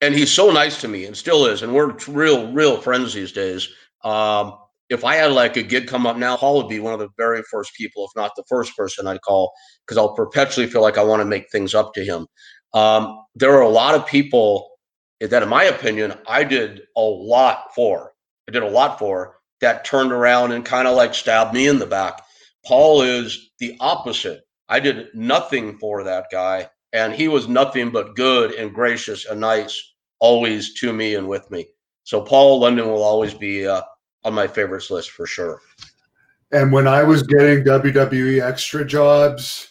and 0.00 0.14
he's 0.14 0.32
so 0.32 0.50
nice 0.50 0.80
to 0.80 0.88
me 0.88 1.04
and 1.04 1.16
still 1.16 1.46
is, 1.46 1.62
and 1.62 1.72
we're 1.72 1.96
real, 2.08 2.52
real 2.52 2.80
friends 2.80 3.14
these 3.14 3.32
days. 3.32 3.68
Um, 4.02 4.54
if 4.90 5.04
I 5.04 5.14
had 5.16 5.32
like 5.32 5.56
a 5.56 5.62
gig 5.62 5.86
come 5.86 6.06
up 6.06 6.16
now, 6.16 6.36
Paul 6.36 6.56
would 6.56 6.68
be 6.68 6.80
one 6.80 6.92
of 6.92 6.98
the 6.98 7.08
very 7.16 7.42
first 7.50 7.74
people, 7.74 8.04
if 8.04 8.10
not 8.16 8.32
the 8.36 8.44
first 8.48 8.76
person 8.76 9.06
I'd 9.06 9.22
call, 9.22 9.52
because 9.86 9.96
I'll 9.96 10.14
perpetually 10.14 10.66
feel 10.66 10.82
like 10.82 10.98
I 10.98 11.04
want 11.04 11.20
to 11.20 11.26
make 11.26 11.50
things 11.50 11.74
up 11.74 11.94
to 11.94 12.04
him. 12.04 12.26
Um, 12.74 13.22
there 13.34 13.52
are 13.54 13.62
a 13.62 13.68
lot 13.68 13.94
of 13.94 14.06
people 14.06 14.70
that, 15.20 15.42
in 15.42 15.48
my 15.48 15.64
opinion, 15.64 16.14
I 16.26 16.44
did 16.44 16.82
a 16.96 17.00
lot 17.00 17.74
for. 17.74 18.12
I 18.48 18.52
did 18.52 18.62
a 18.62 18.68
lot 18.68 18.98
for 18.98 19.36
that 19.60 19.84
turned 19.84 20.12
around 20.12 20.52
and 20.52 20.64
kind 20.64 20.88
of 20.88 20.96
like 20.96 21.14
stabbed 21.14 21.54
me 21.54 21.66
in 21.66 21.78
the 21.78 21.86
back. 21.86 22.22
Paul 22.64 23.02
is 23.02 23.50
the 23.58 23.76
opposite. 23.80 24.42
I 24.68 24.80
did 24.80 25.08
nothing 25.14 25.78
for 25.78 26.02
that 26.04 26.26
guy, 26.32 26.68
and 26.92 27.12
he 27.12 27.28
was 27.28 27.48
nothing 27.48 27.90
but 27.90 28.16
good 28.16 28.52
and 28.52 28.74
gracious 28.74 29.26
and 29.26 29.40
nice 29.40 29.92
always 30.18 30.74
to 30.74 30.92
me 30.92 31.14
and 31.14 31.28
with 31.28 31.50
me. 31.50 31.66
So 32.04 32.20
Paul 32.20 32.60
London 32.60 32.86
will 32.86 33.02
always 33.02 33.34
be 33.34 33.66
uh, 33.66 33.82
on 34.24 34.34
my 34.34 34.46
favorites 34.46 34.90
list 34.90 35.10
for 35.10 35.26
sure. 35.26 35.60
And 36.52 36.72
when 36.72 36.86
I 36.86 37.02
was 37.02 37.22
getting 37.22 37.64
WWE 37.64 38.42
extra 38.42 38.84
jobs, 38.84 39.68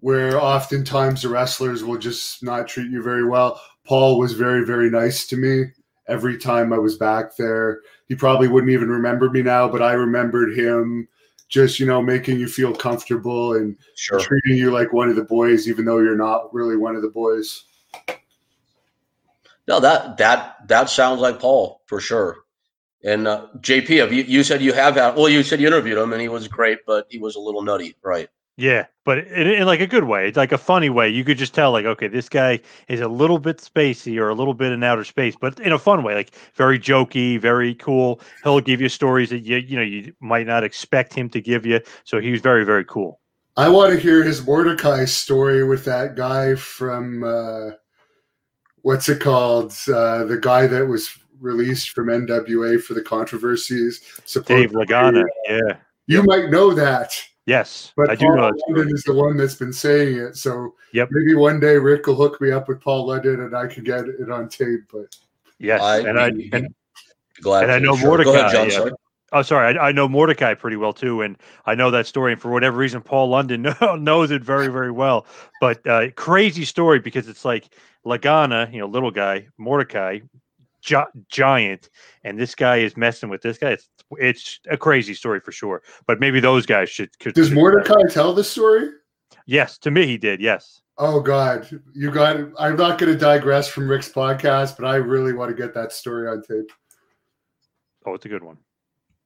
where 0.00 0.40
oftentimes 0.40 1.22
the 1.22 1.28
wrestlers 1.28 1.84
will 1.84 1.98
just 1.98 2.42
not 2.42 2.68
treat 2.68 2.90
you 2.90 3.02
very 3.02 3.24
well, 3.24 3.60
Paul 3.86 4.18
was 4.18 4.32
very, 4.32 4.64
very 4.64 4.90
nice 4.90 5.26
to 5.28 5.36
me 5.36 5.66
every 6.08 6.38
time 6.38 6.72
I 6.72 6.78
was 6.78 6.96
back 6.96 7.36
there. 7.36 7.80
He 8.08 8.14
probably 8.14 8.48
wouldn't 8.48 8.72
even 8.72 8.88
remember 8.88 9.30
me 9.30 9.42
now, 9.42 9.68
but 9.68 9.82
I 9.82 9.92
remembered 9.92 10.56
him 10.56 11.08
just, 11.48 11.78
you 11.78 11.86
know, 11.86 12.02
making 12.02 12.38
you 12.38 12.48
feel 12.48 12.74
comfortable 12.74 13.54
and 13.54 13.76
Sure. 13.96 14.18
treating 14.20 14.56
you 14.56 14.70
like 14.70 14.92
one 14.92 15.08
of 15.08 15.16
the 15.16 15.24
boys, 15.24 15.68
even 15.68 15.84
though 15.84 15.98
you're 15.98 16.16
not 16.16 16.52
really 16.52 16.76
one 16.76 16.96
of 16.96 17.02
the 17.02 17.08
boys. 17.08 17.64
No, 19.66 19.80
that 19.80 20.18
that 20.18 20.68
that 20.68 20.90
sounds 20.90 21.20
like 21.20 21.40
Paul 21.40 21.80
for 21.86 22.00
sure. 22.00 22.38
And 23.02 23.26
uh, 23.28 23.48
JP, 23.58 23.98
have 23.98 24.12
you, 24.12 24.22
you 24.24 24.42
said 24.42 24.62
you 24.62 24.72
have 24.72 24.94
had? 24.94 25.16
Well, 25.16 25.28
you 25.28 25.42
said 25.42 25.60
you 25.60 25.66
interviewed 25.66 25.98
him, 25.98 26.12
and 26.12 26.20
he 26.22 26.28
was 26.28 26.48
great, 26.48 26.78
but 26.86 27.06
he 27.10 27.18
was 27.18 27.36
a 27.36 27.40
little 27.40 27.62
nutty, 27.62 27.96
right? 28.02 28.28
Yeah, 28.56 28.86
but 29.04 29.18
in, 29.18 29.48
in 29.48 29.66
like 29.66 29.80
a 29.80 29.86
good 29.86 30.04
way. 30.04 30.28
It's 30.28 30.36
like 30.36 30.52
a 30.52 30.58
funny 30.58 30.88
way. 30.88 31.08
You 31.08 31.24
could 31.24 31.38
just 31.38 31.54
tell, 31.54 31.72
like, 31.72 31.86
okay, 31.86 32.06
this 32.06 32.28
guy 32.28 32.60
is 32.86 33.00
a 33.00 33.08
little 33.08 33.38
bit 33.38 33.58
spacey 33.58 34.16
or 34.18 34.28
a 34.28 34.34
little 34.34 34.54
bit 34.54 34.70
in 34.70 34.84
outer 34.84 35.02
space, 35.02 35.34
but 35.34 35.58
in 35.58 35.72
a 35.72 35.78
fun 35.78 36.04
way. 36.04 36.14
Like 36.14 36.34
very 36.54 36.78
jokey, 36.78 37.40
very 37.40 37.74
cool. 37.74 38.20
He'll 38.44 38.60
give 38.60 38.80
you 38.80 38.88
stories 38.88 39.30
that 39.30 39.40
you 39.40 39.56
you 39.56 39.76
know 39.76 39.82
you 39.82 40.12
might 40.20 40.46
not 40.46 40.62
expect 40.62 41.14
him 41.14 41.28
to 41.30 41.40
give 41.40 41.66
you. 41.66 41.80
So 42.04 42.20
he 42.20 42.30
was 42.30 42.40
very 42.40 42.64
very 42.64 42.84
cool. 42.84 43.20
I 43.56 43.68
want 43.68 43.92
to 43.92 43.98
hear 43.98 44.22
his 44.22 44.44
Mordecai 44.44 45.04
story 45.04 45.64
with 45.64 45.84
that 45.84 46.16
guy 46.16 46.54
from 46.54 47.24
uh, 47.24 47.70
what's 48.82 49.08
it 49.08 49.20
called? 49.20 49.72
Uh, 49.88 50.24
the 50.24 50.38
guy 50.40 50.66
that 50.66 50.86
was 50.86 51.10
released 51.40 51.90
from 51.90 52.06
NWA 52.06 52.80
for 52.80 52.94
the 52.94 53.02
controversies. 53.02 54.00
Dave 54.46 54.72
Lagana. 54.72 55.24
Yeah. 55.48 55.76
You 56.06 56.22
might 56.22 56.50
know 56.50 56.72
that, 56.74 57.14
Yes, 57.46 57.92
but 57.96 58.08
I 58.10 58.14
do 58.14 58.26
Paul 58.26 58.36
know. 58.36 58.52
London 58.68 58.94
is 58.94 59.02
the 59.02 59.12
one 59.12 59.36
that's 59.36 59.54
been 59.54 59.72
saying 59.72 60.16
it. 60.16 60.36
So 60.36 60.74
Yep. 60.92 61.08
maybe 61.10 61.34
one 61.34 61.60
day 61.60 61.76
Rick 61.76 62.06
will 62.06 62.14
hook 62.14 62.40
me 62.40 62.50
up 62.50 62.68
with 62.68 62.80
Paul 62.80 63.06
London 63.08 63.40
and 63.40 63.54
I 63.54 63.66
can 63.66 63.84
get 63.84 64.06
it 64.06 64.30
on 64.30 64.48
tape. 64.48 64.80
But 64.90 65.14
Yes, 65.58 65.82
I- 65.82 65.98
and 66.00 66.18
I 66.18 66.28
and, 66.52 66.74
Glad 67.42 67.64
and 67.64 67.72
I 67.72 67.78
know 67.80 67.96
sure. 67.96 68.16
Go 68.22 68.30
ahead, 68.32 68.42
Mordecai, 68.44 68.52
John. 68.52 68.68
yeah. 68.70 68.76
sorry. 68.76 68.90
Oh, 69.32 69.42
sorry. 69.42 69.76
I, 69.78 69.88
I 69.88 69.92
know 69.92 70.06
Mordecai 70.08 70.54
pretty 70.54 70.76
well 70.76 70.92
too, 70.92 71.22
and 71.22 71.36
I 71.66 71.74
know 71.74 71.90
that 71.90 72.06
story. 72.06 72.32
And 72.32 72.40
for 72.40 72.50
whatever 72.50 72.76
reason, 72.78 73.02
Paul 73.02 73.28
London 73.28 73.62
knows 73.98 74.30
it 74.30 74.42
very, 74.42 74.68
very 74.68 74.92
well. 74.92 75.26
But 75.60 75.84
uh, 75.86 76.10
crazy 76.12 76.64
story 76.64 77.00
because 77.00 77.28
it's 77.28 77.44
like 77.44 77.68
Lagana, 78.06 78.72
you 78.72 78.78
know, 78.78 78.86
little 78.86 79.10
guy, 79.10 79.48
Mordecai, 79.58 80.20
gi- 80.84 81.20
giant, 81.28 81.90
and 82.22 82.38
this 82.38 82.54
guy 82.54 82.76
is 82.78 82.96
messing 82.96 83.28
with 83.28 83.42
this 83.42 83.58
guy. 83.58 83.70
It's 83.70 83.88
it's 84.18 84.60
a 84.70 84.76
crazy 84.76 85.14
story 85.14 85.40
for 85.40 85.52
sure. 85.52 85.82
But 86.06 86.20
maybe 86.20 86.40
those 86.40 86.66
guys 86.66 86.90
should. 86.90 87.18
Could, 87.18 87.34
does 87.34 87.48
should- 87.48 87.54
Mordecai 87.56 88.02
tell 88.10 88.32
this 88.34 88.50
story? 88.50 88.90
Yes, 89.46 89.78
to 89.78 89.90
me 89.90 90.06
he 90.06 90.18
did. 90.18 90.40
Yes. 90.40 90.80
Oh 90.96 91.20
God, 91.20 91.68
you 91.92 92.10
got. 92.10 92.36
I'm 92.58 92.76
not 92.76 92.98
going 92.98 93.12
to 93.12 93.18
digress 93.18 93.66
from 93.66 93.88
Rick's 93.90 94.08
podcast, 94.10 94.76
but 94.78 94.86
I 94.86 94.96
really 94.96 95.32
want 95.32 95.50
to 95.50 95.60
get 95.60 95.74
that 95.74 95.92
story 95.92 96.28
on 96.28 96.42
tape. 96.42 96.70
Oh, 98.06 98.14
it's 98.14 98.26
a 98.26 98.28
good 98.28 98.44
one. 98.44 98.58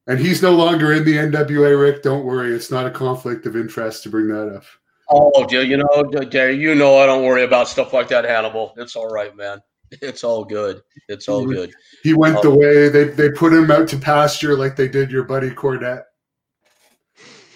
And 0.07 0.19
he's 0.19 0.41
no 0.41 0.53
longer 0.55 0.95
in 0.95 1.05
the 1.05 1.17
NWA, 1.17 1.79
Rick. 1.79 2.03
Don't 2.03 2.25
worry. 2.25 2.53
It's 2.55 2.71
not 2.71 2.87
a 2.87 2.91
conflict 2.91 3.45
of 3.45 3.57
interest 3.57 4.03
to 4.05 4.09
bring 4.09 4.29
that 4.29 4.49
up. 4.55 4.65
Oh, 5.11 5.45
dear, 5.47 5.63
you 5.63 5.77
know, 5.77 6.05
dear, 6.31 6.51
you 6.51 6.75
know, 6.75 6.99
I 6.99 7.07
don't 7.07 7.25
worry 7.25 7.43
about 7.43 7.69
stuff 7.69 7.93
like 7.93 8.09
that, 8.09 8.25
Hannibal. 8.25 8.73
It's 8.77 8.95
all 8.97 9.09
right, 9.09 9.35
man. 9.37 9.61
It's 9.91 10.23
all 10.25 10.45
good. 10.45 10.83
It's 11.09 11.29
all 11.29 11.45
Mhm. 11.47 11.55
good. 11.55 11.73
He 12.03 12.15
went 12.15 12.37
Oh. 12.39 12.43
the 12.43 12.51
way 12.51 12.89
they, 12.89 13.05
they 13.05 13.31
put 13.31 13.53
him 13.53 13.71
out 13.71 13.89
to 13.89 13.97
pasture 13.97 14.57
like 14.57 14.77
they 14.77 14.89
did 14.89 15.11
your 15.11 15.25
buddy 15.25 15.51
Cornette. 15.51 16.05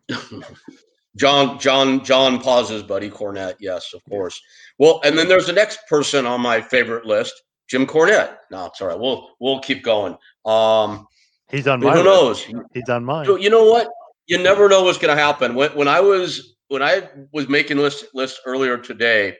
John, 1.16 1.58
John, 1.58 2.04
John 2.04 2.40
Paz's, 2.40 2.82
buddy 2.82 3.10
Cornette. 3.10 3.56
Yes, 3.60 3.92
of 3.94 4.02
course. 4.08 4.40
Well, 4.78 5.00
and 5.04 5.16
then 5.18 5.28
there's 5.28 5.46
the 5.46 5.52
next 5.52 5.80
person 5.88 6.24
on 6.26 6.40
my 6.40 6.60
favorite 6.60 7.04
list, 7.04 7.34
Jim 7.68 7.86
Cornette. 7.86 8.36
No, 8.50 8.66
it's 8.66 8.80
all 8.80 8.88
right. 8.88 8.98
We'll 8.98 9.28
we'll 9.40 9.60
keep 9.60 9.82
going. 9.82 10.16
Um, 10.46 11.06
He's 11.50 11.68
on 11.68 11.82
who 11.82 11.88
my. 11.88 11.94
list. 11.96 12.04
knows? 12.04 12.46
He's 12.72 12.88
on 12.88 13.04
mine. 13.04 13.26
So 13.26 13.36
you 13.36 13.50
know 13.50 13.64
what? 13.64 13.88
You 14.26 14.38
never 14.38 14.68
know 14.68 14.84
what's 14.84 14.98
going 14.98 15.14
to 15.14 15.22
happen. 15.22 15.54
When 15.54 15.70
when 15.72 15.88
I 15.88 16.00
was 16.00 16.56
when 16.68 16.82
I 16.82 17.08
was 17.32 17.46
making 17.48 17.76
list 17.76 18.06
list 18.14 18.40
earlier 18.46 18.78
today, 18.78 19.36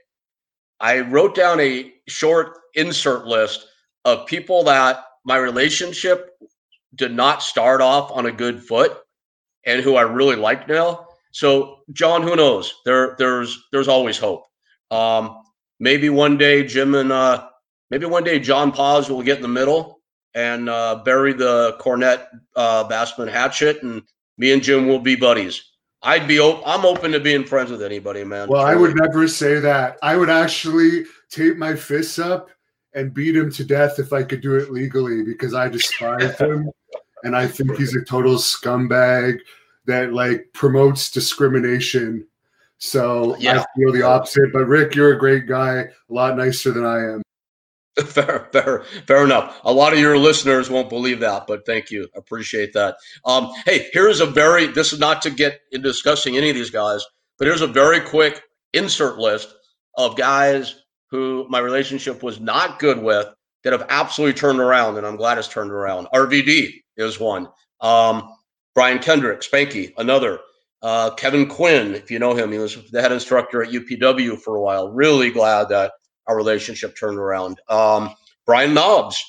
I 0.81 1.01
wrote 1.01 1.35
down 1.35 1.59
a 1.61 1.91
short 2.09 2.59
insert 2.75 3.27
list 3.27 3.67
of 4.05 4.27
people 4.27 4.65
that 4.65 5.05
my 5.25 5.37
relationship 5.37 6.31
did 6.95 7.13
not 7.15 7.43
start 7.43 7.81
off 7.81 8.11
on 8.13 8.27
a 8.27 8.33
good 8.33 8.63
foot 8.63 8.99
and 9.65 9.81
who 9.81 9.97
I 9.97 10.03
really 10.03 10.37
like 10.37 10.69
now. 10.69 11.07
So 11.31 11.79
John, 11.93 12.23
who 12.23 12.37
knows? 12.37 12.75
There 12.85 13.17
there's 13.19 13.67
there's 13.73 13.89
always 13.89 14.19
hope. 14.19 14.45
Um, 14.91 15.43
maybe 15.81 16.11
one 16.11 16.37
day 16.37 16.65
Jim 16.65 16.95
and 16.95 17.11
uh, 17.11 17.49
maybe 17.91 18.07
one 18.07 18.25
day 18.25 18.39
John 18.39 18.73
Paz 18.73 19.09
will 19.09 19.23
get 19.23 19.37
in 19.37 19.43
the 19.43 19.49
middle 19.49 20.01
and 20.35 20.69
uh, 20.69 20.97
bury 21.05 21.33
the 21.33 21.77
Cornette 21.81 22.27
uh, 22.57 22.89
Bassman 22.89 23.31
hatchet, 23.31 23.83
and 23.83 24.03
me 24.39 24.53
and 24.53 24.63
Jim 24.63 24.87
will 24.87 24.99
be 24.99 25.15
buddies. 25.15 25.63
I'd 26.03 26.27
be 26.27 26.41
op- 26.41 26.63
I'm 26.67 26.85
open 26.85 27.13
to 27.13 27.21
being 27.21 27.45
friends 27.45 27.71
with 27.71 27.83
anybody, 27.83 28.25
man. 28.25 28.49
Well, 28.49 28.65
I 28.65 28.75
would 28.75 28.97
never 28.97 29.29
say 29.29 29.61
that. 29.61 29.99
I 30.03 30.17
would 30.17 30.31
actually 30.31 31.05
tape 31.31 31.57
my 31.57 31.77
fists 31.77 32.19
up 32.19 32.51
and 32.95 33.15
beat 33.15 33.37
him 33.37 33.51
to 33.53 33.65
death 33.65 33.99
if 33.99 34.13
I 34.13 34.23
could 34.23 34.41
do 34.41 34.57
it 34.57 34.71
legally 34.71 35.23
because 35.23 35.55
I 35.55 35.69
despise 35.69 36.39
him 36.39 36.71
and 37.25 37.37
I 37.37 37.47
think 37.47 37.77
he's 37.77 37.97
a 37.97 38.05
total 38.05 38.35
scumbag 38.35 39.39
that 39.87 40.13
like 40.13 40.47
promotes 40.53 41.11
discrimination. 41.11 42.27
So 42.79 43.37
Yeah. 43.39 43.61
I 43.61 43.65
feel 43.79 43.93
the 43.93 44.03
opposite. 44.03 44.53
But 44.53 44.67
Rick, 44.67 44.95
you're 44.95 45.13
a 45.13 45.19
great 45.19 45.47
guy, 45.47 45.79
a 45.79 45.89
lot 46.09 46.37
nicer 46.37 46.73
than 46.73 46.85
I 46.85 46.99
am. 47.15 47.23
fair, 48.07 48.49
fair, 48.53 48.85
fair 49.07 49.25
enough. 49.25 49.61
A 49.65 49.73
lot 49.73 49.93
of 49.93 49.99
your 49.99 50.17
listeners 50.17 50.71
won't 50.71 50.89
believe 50.89 51.21
that, 51.21 51.47
but 51.47 51.67
thank 51.67 51.91
you. 51.91 52.09
Appreciate 52.15 52.73
that. 52.73 52.97
Um, 53.27 53.53
hey, 53.67 53.91
here's 53.93 54.21
a 54.21 54.27
very, 54.27 54.67
this 54.67 54.95
is 54.95 54.99
not 54.99 55.21
to 55.23 55.31
get 55.31 55.61
in 55.73 55.83
discussing 55.83 56.37
any 56.37 56.49
of 56.49 56.57
these 56.57 56.71
guys, 56.71 57.05
but 57.39 57.47
here's 57.47 57.61
a 57.61 57.67
very 57.67 58.01
quick 58.01 58.43
insert 58.73 59.19
list 59.19 59.55
of 59.99 60.17
guys 60.17 60.82
who 61.13 61.47
my 61.51 61.59
relationship 61.59 62.23
was 62.23 62.41
not 62.41 62.79
good 62.79 63.01
with 63.01 63.29
that 63.63 63.73
have 63.73 63.87
absolutely 63.91 64.33
turned 64.33 64.59
around, 64.59 64.97
and 64.97 65.07
I'm 65.07 65.17
glad 65.17 65.39
it's 65.39 65.47
turned 65.47 65.71
around. 65.71 66.09
RVD 66.13 66.73
is 66.97 67.21
one. 67.21 67.47
Um, 67.81 68.35
Brian 68.75 68.99
Kendrick, 68.99 69.43
Spanky, 69.43 69.93
another. 69.99 70.41
Uh, 70.81 71.11
Kevin 71.11 71.47
Quinn, 71.47 71.95
if 71.95 72.11
you 72.11 72.19
know 72.19 72.35
him, 72.35 72.51
he 72.51 72.59
was 72.59 72.91
the 72.91 73.01
head 73.01 73.13
instructor 73.13 73.63
at 73.63 73.71
UPW 73.71 74.41
for 74.41 74.57
a 74.57 74.61
while. 74.61 74.91
Really 74.91 75.31
glad 75.31 75.69
that 75.69 75.93
our 76.27 76.35
relationship 76.35 76.97
turned 76.97 77.19
around. 77.19 77.61
Um, 77.69 78.15
Brian 78.47 78.75
Knobbs, 78.75 79.23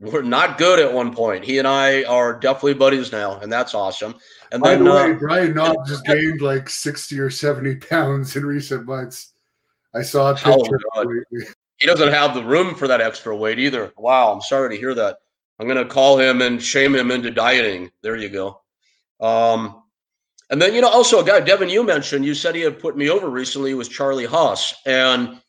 we're 0.00 0.22
not 0.22 0.58
good 0.58 0.80
at 0.80 0.92
one 0.92 1.14
point. 1.14 1.44
He 1.44 1.58
and 1.58 1.68
I 1.68 2.02
are 2.04 2.38
definitely 2.38 2.74
buddies 2.74 3.12
now, 3.12 3.38
and 3.38 3.50
that's 3.50 3.74
awesome. 3.74 4.16
And 4.50 4.60
By 4.60 4.74
then, 4.74 4.84
the 4.84 4.90
way, 4.90 5.12
uh, 5.12 5.14
Brian 5.14 5.54
Knobbs 5.54 5.88
just 5.88 6.04
gained 6.04 6.40
like 6.42 6.68
60 6.68 7.18
or 7.20 7.30
70 7.30 7.76
pounds 7.76 8.34
in 8.34 8.44
recent 8.44 8.84
months. 8.84 9.32
I 9.94 10.02
saw 10.02 10.30
a 10.30 10.32
Oh, 10.44 10.56
picture 10.62 10.76
of 10.76 10.82
God. 10.94 11.06
him 11.06 11.24
lately. 11.32 11.48
he 11.78 11.86
doesn't 11.86 12.12
have 12.12 12.34
the 12.34 12.42
room 12.44 12.74
for 12.74 12.88
that 12.88 13.00
extra 13.00 13.34
weight 13.36 13.58
either. 13.58 13.92
Wow, 13.96 14.32
I'm 14.32 14.40
sorry 14.40 14.74
to 14.74 14.80
hear 14.80 14.94
that. 14.94 15.18
I'm 15.58 15.66
going 15.66 15.78
to 15.82 15.92
call 15.92 16.18
him 16.18 16.42
and 16.42 16.62
shame 16.62 16.94
him 16.94 17.10
into 17.10 17.30
dieting. 17.30 17.90
There 18.02 18.16
you 18.16 18.28
go. 18.28 18.60
Um, 19.20 19.82
and 20.50 20.62
then, 20.62 20.74
you 20.74 20.80
know, 20.80 20.88
also 20.88 21.20
a 21.20 21.24
guy, 21.24 21.40
Devin, 21.40 21.68
you 21.68 21.82
mentioned, 21.82 22.24
you 22.24 22.34
said 22.34 22.54
he 22.54 22.60
had 22.62 22.78
put 22.80 22.96
me 22.96 23.10
over 23.10 23.28
recently 23.28 23.74
was 23.74 23.88
Charlie 23.88 24.24
Haas. 24.24 24.74
And 24.86 25.40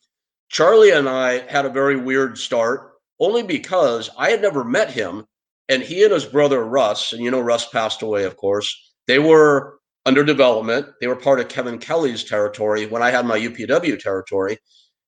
Charlie 0.49 0.91
and 0.91 1.07
I 1.07 1.39
had 1.51 1.65
a 1.65 1.69
very 1.69 1.95
weird 1.95 2.37
start 2.37 2.93
only 3.19 3.43
because 3.43 4.09
I 4.17 4.29
had 4.31 4.41
never 4.41 4.63
met 4.63 4.91
him. 4.91 5.25
And 5.69 5.83
he 5.83 6.03
and 6.03 6.11
his 6.13 6.25
brother 6.25 6.63
Russ, 6.65 7.13
and 7.13 7.21
you 7.23 7.29
know, 7.29 7.39
Russ 7.39 7.67
passed 7.69 8.01
away, 8.01 8.23
of 8.23 8.35
course, 8.35 8.75
they 9.05 9.19
were 9.19 9.78
under 10.05 10.23
development. 10.23 10.87
They 10.99 11.07
were 11.07 11.15
part 11.15 11.39
of 11.39 11.49
Kevin 11.49 11.77
Kelly's 11.77 12.23
territory 12.23 12.85
when 12.85 13.01
I 13.01 13.11
had 13.11 13.25
my 13.25 13.39
UPW 13.39 13.99
territory. 13.99 14.57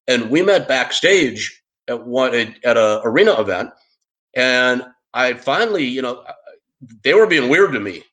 And 0.08 0.30
we 0.30 0.42
met 0.42 0.68
backstage 0.68 1.62
at 1.88 2.06
one 2.06 2.56
at 2.64 2.78
a 2.78 3.02
arena 3.04 3.40
event. 3.40 3.72
And 4.36 4.84
I 5.14 5.34
finally, 5.34 5.86
you 5.86 6.02
know, 6.02 6.24
they 7.04 7.14
were 7.14 7.28
being 7.28 7.50
weird 7.50 7.74
to 7.74 7.80
me, 7.80 8.04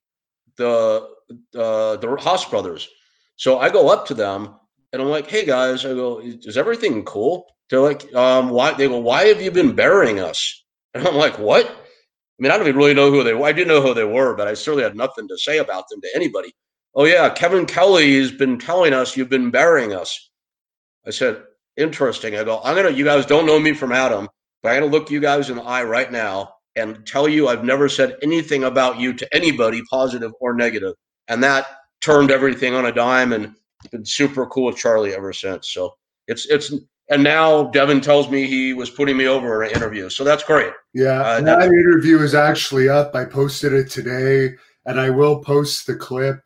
the 0.57 1.09
uh, 1.55 1.97
the 1.97 2.16
Haas 2.20 2.45
brothers. 2.45 2.89
So 3.37 3.59
I 3.59 3.70
go 3.70 3.89
up 3.89 4.07
to 4.07 4.14
them 4.14 4.57
and 4.93 5.01
I'm 5.01 5.09
like, 5.09 5.29
"Hey 5.29 5.45
guys," 5.45 5.85
I 5.85 5.95
go, 5.95 6.20
"Is 6.20 6.57
everything 6.57 7.05
cool?" 7.05 7.47
They're 7.70 7.81
like, 7.81 8.12
um, 8.14 8.51
"Why?" 8.51 8.72
They 8.72 8.89
go, 8.89 8.99
"Why 8.99 9.26
have 9.26 9.41
you 9.41 9.51
been 9.51 9.74
burying 9.74 10.20
us?" 10.20 10.64
And 10.95 11.07
I'm 11.07 11.16
like, 11.16 11.39
"What?" 11.39 11.66
I 11.66 12.43
mean, 12.43 12.51
I 12.51 12.57
don't 12.57 12.66
even 12.66 12.79
really 12.79 12.95
know 12.95 13.11
who 13.11 13.22
they 13.22 13.35
were. 13.35 13.47
I 13.47 13.53
didn't 13.53 13.68
know 13.68 13.83
who 13.83 13.95
they 13.95 14.05
were, 14.05 14.35
but 14.35 14.49
I 14.49 14.55
certainly 14.55 14.85
had 14.85 14.97
nothing 14.97 15.29
to 15.29 15.37
say 15.37 15.59
about 15.59 15.85
them 15.91 16.01
to 16.01 16.09
anybody. 16.14 16.55
Oh 16.99 17.05
yeah, 17.05 17.30
Kevin 17.30 17.64
Kelly 17.64 18.18
has 18.18 18.32
been 18.32 18.59
telling 18.59 18.92
us 18.92 19.16
you've 19.16 19.28
been 19.28 19.53
burying 19.53 19.94
us. 19.94 20.30
I 21.07 21.11
said, 21.11 21.44
interesting. 21.76 22.34
I 22.34 22.42
go, 22.42 22.61
I'm 22.64 22.74
gonna. 22.74 22.90
You 22.90 23.05
guys 23.05 23.24
don't 23.24 23.46
know 23.46 23.61
me 23.61 23.72
from 23.72 23.92
Adam, 23.92 24.28
but 24.64 24.70
I'm 24.70 24.80
gonna 24.80 24.90
look 24.90 25.09
you 25.09 25.20
guys 25.20 25.49
in 25.49 25.59
the 25.59 25.62
eye 25.62 25.84
right 25.84 26.11
now, 26.11 26.55
and 26.74 27.07
tell 27.07 27.28
you 27.28 27.46
I've 27.46 27.62
never 27.62 27.88
said 27.88 28.16
anything 28.20 28.64
about 28.64 28.99
you 28.99 29.12
to 29.12 29.32
anybody, 29.32 29.80
positive 29.88 30.32
or 30.40 30.55
negative. 30.55 30.94
And 31.28 31.40
that 31.44 31.68
turned 32.01 32.32
everything 32.32 32.74
on 32.74 32.86
a 32.86 32.92
dime 32.92 33.32
and 33.32 33.55
been 33.92 34.05
super 34.05 34.46
cool 34.46 34.64
with 34.64 34.76
Charlie 34.76 35.14
ever 35.14 35.32
since. 35.32 35.70
So 35.70 35.94
it's 36.26 36.46
it's 36.46 36.74
and 37.09 37.22
now 37.22 37.70
Devin 37.70 38.01
tells 38.01 38.28
me 38.28 38.49
he 38.49 38.74
was 38.74 38.90
putting 38.90 39.16
me 39.16 39.28
over 39.28 39.62
in 39.62 39.70
an 39.70 39.76
interview. 39.76 40.11
So 40.11 40.24
that's 40.24 40.42
great. 40.42 40.72
Yeah, 40.94 41.20
uh, 41.20 41.40
that 41.42 41.62
interview 41.62 42.18
is 42.18 42.34
actually 42.34 42.88
up. 42.88 43.14
I 43.14 43.24
posted 43.24 43.72
it 43.72 43.88
today, 43.88 44.57
and 44.84 44.99
I 44.99 45.11
will 45.11 45.38
post 45.44 45.86
the 45.86 45.94
clip 45.94 46.42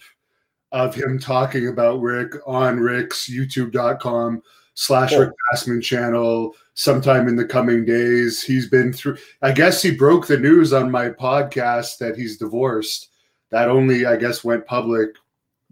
of 0.73 0.95
him 0.95 1.19
talking 1.19 1.69
about 1.69 2.01
Rick 2.01 2.35
on 2.47 2.81
Rick's 2.81 3.31
YouTube.com 3.31 4.43
slash 4.75 5.13
Rick 5.13 5.31
Bassman 5.53 5.83
channel 5.83 6.55
sometime 6.75 7.29
in 7.29 7.37
the 7.37 7.45
coming 7.45 7.85
days. 7.85 8.43
He's 8.43 8.69
been 8.69 8.93
through, 8.93 9.19
I 9.43 9.53
guess 9.53 9.83
he 9.83 9.95
broke 9.95 10.27
the 10.27 10.39
news 10.39 10.73
on 10.73 10.91
my 10.91 11.11
podcast 11.11 11.99
that 11.99 12.17
he's 12.17 12.39
divorced. 12.39 13.11
That 13.51 13.69
only, 13.69 14.07
I 14.07 14.17
guess, 14.17 14.43
went 14.43 14.67
public 14.67 15.11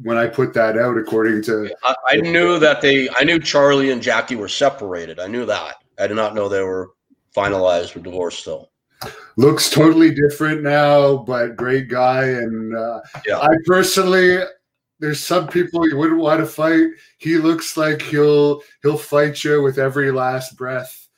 when 0.02 0.18
I 0.18 0.26
put 0.26 0.52
that 0.54 0.76
out, 0.76 0.98
according 0.98 1.42
to. 1.44 1.74
I, 1.82 1.94
I 2.08 2.16
knew 2.16 2.58
that 2.58 2.82
they, 2.82 3.08
I 3.16 3.24
knew 3.24 3.38
Charlie 3.38 3.90
and 3.90 4.02
Jackie 4.02 4.36
were 4.36 4.48
separated. 4.48 5.18
I 5.18 5.26
knew 5.26 5.46
that. 5.46 5.76
I 5.98 6.06
did 6.06 6.16
not 6.16 6.34
know 6.34 6.48
they 6.48 6.62
were 6.62 6.90
finalized 7.34 7.96
or 7.96 8.00
divorced 8.00 8.40
still. 8.40 8.70
Looks 9.36 9.70
totally 9.70 10.14
different 10.14 10.62
now, 10.62 11.16
but 11.16 11.56
great 11.56 11.88
guy. 11.88 12.24
And 12.24 12.76
uh, 12.76 13.00
yeah. 13.26 13.38
I 13.38 13.48
personally, 13.64 14.40
there's 15.00 15.24
some 15.24 15.48
people 15.48 15.88
you 15.88 15.96
wouldn't 15.96 16.20
want 16.20 16.40
to 16.40 16.46
fight. 16.46 16.88
He 17.18 17.36
looks 17.36 17.76
like 17.76 18.02
he'll 18.02 18.62
he'll 18.82 18.98
fight 18.98 19.42
you 19.42 19.62
with 19.62 19.78
every 19.78 20.12
last 20.12 20.56
breath 20.56 21.08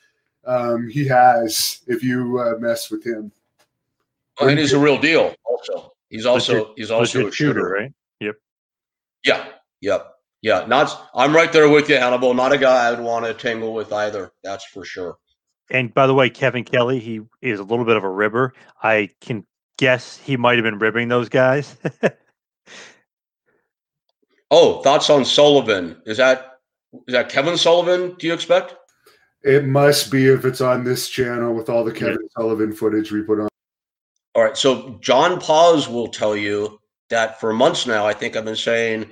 um, 0.46 0.88
he 0.88 1.06
has 1.08 1.80
if 1.86 2.02
you 2.02 2.38
uh, 2.38 2.58
mess 2.58 2.90
with 2.90 3.04
him. 3.04 3.32
and 4.40 4.58
he's 4.58 4.72
a 4.72 4.78
real 4.78 4.98
deal. 4.98 5.34
Also, 5.44 5.92
he's 6.08 6.26
also 6.26 6.72
he's 6.76 6.90
also 6.90 7.28
a 7.28 7.32
shooter, 7.32 7.32
shooter, 7.32 7.68
right? 7.68 7.92
Yep. 8.20 8.36
Yeah. 9.24 9.46
Yep. 9.80 10.14
Yeah. 10.42 10.64
Not. 10.66 11.10
I'm 11.14 11.34
right 11.34 11.52
there 11.52 11.68
with 11.68 11.88
you, 11.88 11.96
Hannibal. 11.96 12.34
Not 12.34 12.52
a 12.52 12.58
guy 12.58 12.88
I 12.88 12.90
would 12.92 13.00
want 13.00 13.26
to 13.26 13.34
tangle 13.34 13.74
with 13.74 13.92
either. 13.92 14.32
That's 14.42 14.64
for 14.64 14.84
sure. 14.84 15.18
And 15.70 15.92
by 15.94 16.06
the 16.06 16.14
way, 16.14 16.28
Kevin 16.28 16.64
Kelly, 16.64 16.98
he 16.98 17.20
is 17.40 17.58
a 17.58 17.64
little 17.64 17.84
bit 17.84 17.96
of 17.96 18.04
a 18.04 18.08
ribber. 18.08 18.52
I 18.82 19.10
can 19.20 19.46
guess 19.78 20.18
he 20.18 20.36
might 20.36 20.56
have 20.56 20.64
been 20.64 20.78
ribbing 20.78 21.08
those 21.08 21.28
guys. 21.28 21.76
Oh, 24.54 24.82
thoughts 24.82 25.08
on 25.08 25.24
Sullivan? 25.24 25.96
Is 26.04 26.18
that 26.18 26.58
is 27.08 27.14
that 27.14 27.30
Kevin 27.30 27.56
Sullivan? 27.56 28.14
Do 28.18 28.26
you 28.26 28.34
expect? 28.34 28.76
It 29.42 29.64
must 29.64 30.10
be 30.10 30.26
if 30.26 30.44
it's 30.44 30.60
on 30.60 30.84
this 30.84 31.08
channel 31.08 31.54
with 31.54 31.70
all 31.70 31.82
the 31.84 31.90
Kevin 31.90 32.18
yeah. 32.20 32.28
Sullivan 32.36 32.70
footage 32.74 33.10
we 33.10 33.22
put 33.22 33.40
on. 33.40 33.48
All 34.34 34.44
right. 34.44 34.56
So 34.56 34.98
John 35.00 35.40
Paz 35.40 35.88
will 35.88 36.08
tell 36.08 36.36
you 36.36 36.78
that 37.08 37.40
for 37.40 37.54
months 37.54 37.86
now, 37.86 38.06
I 38.06 38.12
think 38.12 38.36
I've 38.36 38.44
been 38.44 38.54
saying, 38.54 39.06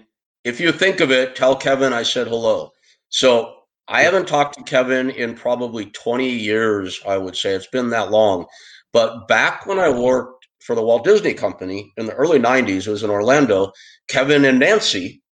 if 0.44 0.60
you 0.60 0.72
think 0.72 1.00
of 1.00 1.10
it, 1.10 1.34
tell 1.34 1.56
Kevin 1.56 1.94
I 1.94 2.02
said 2.02 2.28
hello. 2.28 2.70
So 3.08 3.54
I 3.88 4.02
haven't 4.02 4.28
talked 4.28 4.56
to 4.56 4.62
Kevin 4.62 5.08
in 5.08 5.34
probably 5.34 5.86
20 5.86 6.28
years, 6.28 7.00
I 7.08 7.16
would 7.16 7.34
say. 7.34 7.54
It's 7.54 7.66
been 7.66 7.88
that 7.90 8.10
long. 8.10 8.44
But 8.92 9.26
back 9.26 9.64
when 9.64 9.78
I 9.78 9.88
worked 9.88 10.48
for 10.60 10.74
the 10.74 10.82
Walt 10.82 11.04
Disney 11.04 11.32
Company 11.32 11.94
in 11.96 12.04
the 12.04 12.14
early 12.14 12.38
90s, 12.38 12.86
it 12.86 12.90
was 12.90 13.02
in 13.02 13.10
Orlando, 13.10 13.72
Kevin 14.06 14.44
and 14.44 14.58
Nancy 14.58 15.22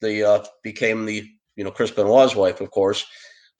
the 0.00 0.28
uh, 0.28 0.44
became 0.62 1.06
the 1.06 1.28
you 1.56 1.64
know 1.64 1.70
Chris 1.70 1.90
Benoit's 1.90 2.36
wife, 2.36 2.60
of 2.60 2.70
course, 2.70 3.06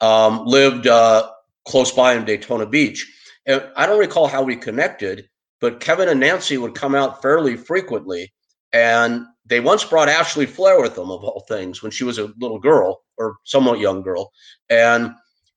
um, 0.00 0.44
lived 0.44 0.86
uh, 0.86 1.30
close 1.64 1.92
by 1.92 2.14
in 2.14 2.24
Daytona 2.24 2.66
Beach. 2.66 3.06
And 3.46 3.64
I 3.76 3.86
don't 3.86 3.98
recall 3.98 4.26
how 4.26 4.42
we 4.42 4.56
connected, 4.56 5.28
but 5.60 5.80
Kevin 5.80 6.08
and 6.08 6.20
Nancy 6.20 6.58
would 6.58 6.74
come 6.74 6.94
out 6.94 7.22
fairly 7.22 7.56
frequently. 7.56 8.32
And 8.72 9.26
they 9.44 9.60
once 9.60 9.84
brought 9.84 10.08
Ashley 10.08 10.46
Flair 10.46 10.80
with 10.80 10.94
them, 10.94 11.10
of 11.10 11.24
all 11.24 11.44
things, 11.48 11.82
when 11.82 11.90
she 11.90 12.04
was 12.04 12.18
a 12.18 12.32
little 12.38 12.58
girl 12.58 13.02
or 13.18 13.36
somewhat 13.44 13.80
young 13.80 14.02
girl. 14.02 14.30
And 14.70 15.12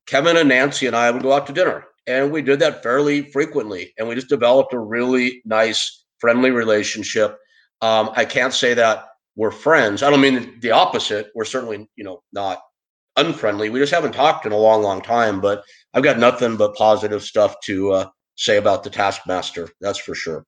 Kevin 0.05 0.37
and 0.37 0.49
Nancy 0.49 0.87
and 0.87 0.95
I 0.95 1.11
would 1.11 1.21
go 1.21 1.33
out 1.33 1.47
to 1.47 1.53
dinner. 1.53 1.85
And 2.07 2.31
we 2.31 2.41
did 2.41 2.59
that 2.59 2.83
fairly 2.83 3.31
frequently. 3.31 3.93
And 3.97 4.07
we 4.07 4.15
just 4.15 4.29
developed 4.29 4.73
a 4.73 4.79
really 4.79 5.41
nice, 5.45 6.05
friendly 6.19 6.51
relationship. 6.51 7.37
Um, 7.81 8.11
I 8.15 8.25
can't 8.25 8.53
say 8.53 8.73
that 8.75 9.05
we're 9.35 9.51
friends. 9.51 10.01
I 10.03 10.09
don't 10.09 10.21
mean 10.21 10.59
the 10.61 10.71
opposite. 10.71 11.31
We're 11.35 11.45
certainly, 11.45 11.89
you 11.95 12.03
know, 12.03 12.21
not 12.31 12.59
unfriendly. 13.17 13.69
We 13.69 13.79
just 13.79 13.93
haven't 13.93 14.13
talked 14.13 14.45
in 14.45 14.51
a 14.51 14.57
long, 14.57 14.81
long 14.81 15.01
time. 15.01 15.41
But 15.41 15.63
I've 15.93 16.03
got 16.03 16.19
nothing 16.19 16.57
but 16.57 16.75
positive 16.75 17.23
stuff 17.23 17.55
to 17.65 17.91
uh, 17.91 18.09
say 18.35 18.57
about 18.57 18.83
the 18.83 18.89
Taskmaster. 18.89 19.69
That's 19.81 19.99
for 19.99 20.15
sure. 20.15 20.45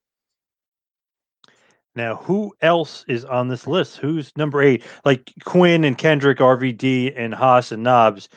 Now, 1.96 2.18
who 2.18 2.54
else 2.62 3.04
is 3.08 3.26
on 3.26 3.48
this 3.48 3.66
list? 3.66 3.98
Who's 3.98 4.32
number 4.38 4.62
eight? 4.62 4.84
Like 5.04 5.34
Quinn 5.46 5.84
and 5.84 5.98
Kendrick, 5.98 6.38
RVD, 6.38 7.14
and 7.18 7.34
Haas 7.34 7.72
and 7.72 7.82
Knobbs, 7.82 8.30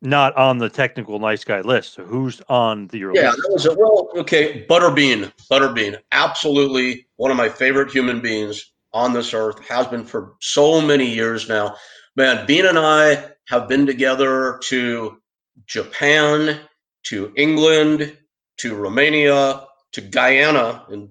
not 0.00 0.34
on 0.36 0.58
the 0.58 0.70
technical 0.70 1.18
nice 1.18 1.42
guy 1.42 1.60
list. 1.60 1.94
So 1.94 2.04
who's 2.04 2.40
on 2.48 2.86
the 2.86 2.98
your 2.98 3.12
yeah, 3.12 3.30
list? 3.30 3.38
that 3.38 3.50
was 3.52 3.66
a, 3.66 3.74
well, 3.74 4.10
okay. 4.16 4.64
Butterbean, 4.70 5.32
Butterbean, 5.50 5.98
absolutely 6.12 7.08
one 7.16 7.32
of 7.32 7.36
my 7.36 7.48
favorite 7.48 7.90
human 7.90 8.20
beings 8.20 8.72
on 8.92 9.12
this 9.12 9.34
earth, 9.34 9.58
has 9.68 9.86
been 9.86 10.04
for 10.04 10.34
so 10.40 10.80
many 10.80 11.06
years 11.06 11.48
now. 11.48 11.76
Man, 12.16 12.46
Bean 12.46 12.66
and 12.66 12.78
I 12.78 13.30
have 13.48 13.68
been 13.68 13.86
together 13.86 14.58
to 14.64 15.18
Japan, 15.66 16.60
to 17.04 17.32
England, 17.36 18.16
to 18.58 18.74
Romania, 18.74 19.66
to 19.92 20.00
Guyana, 20.00 20.84
and 20.88 21.10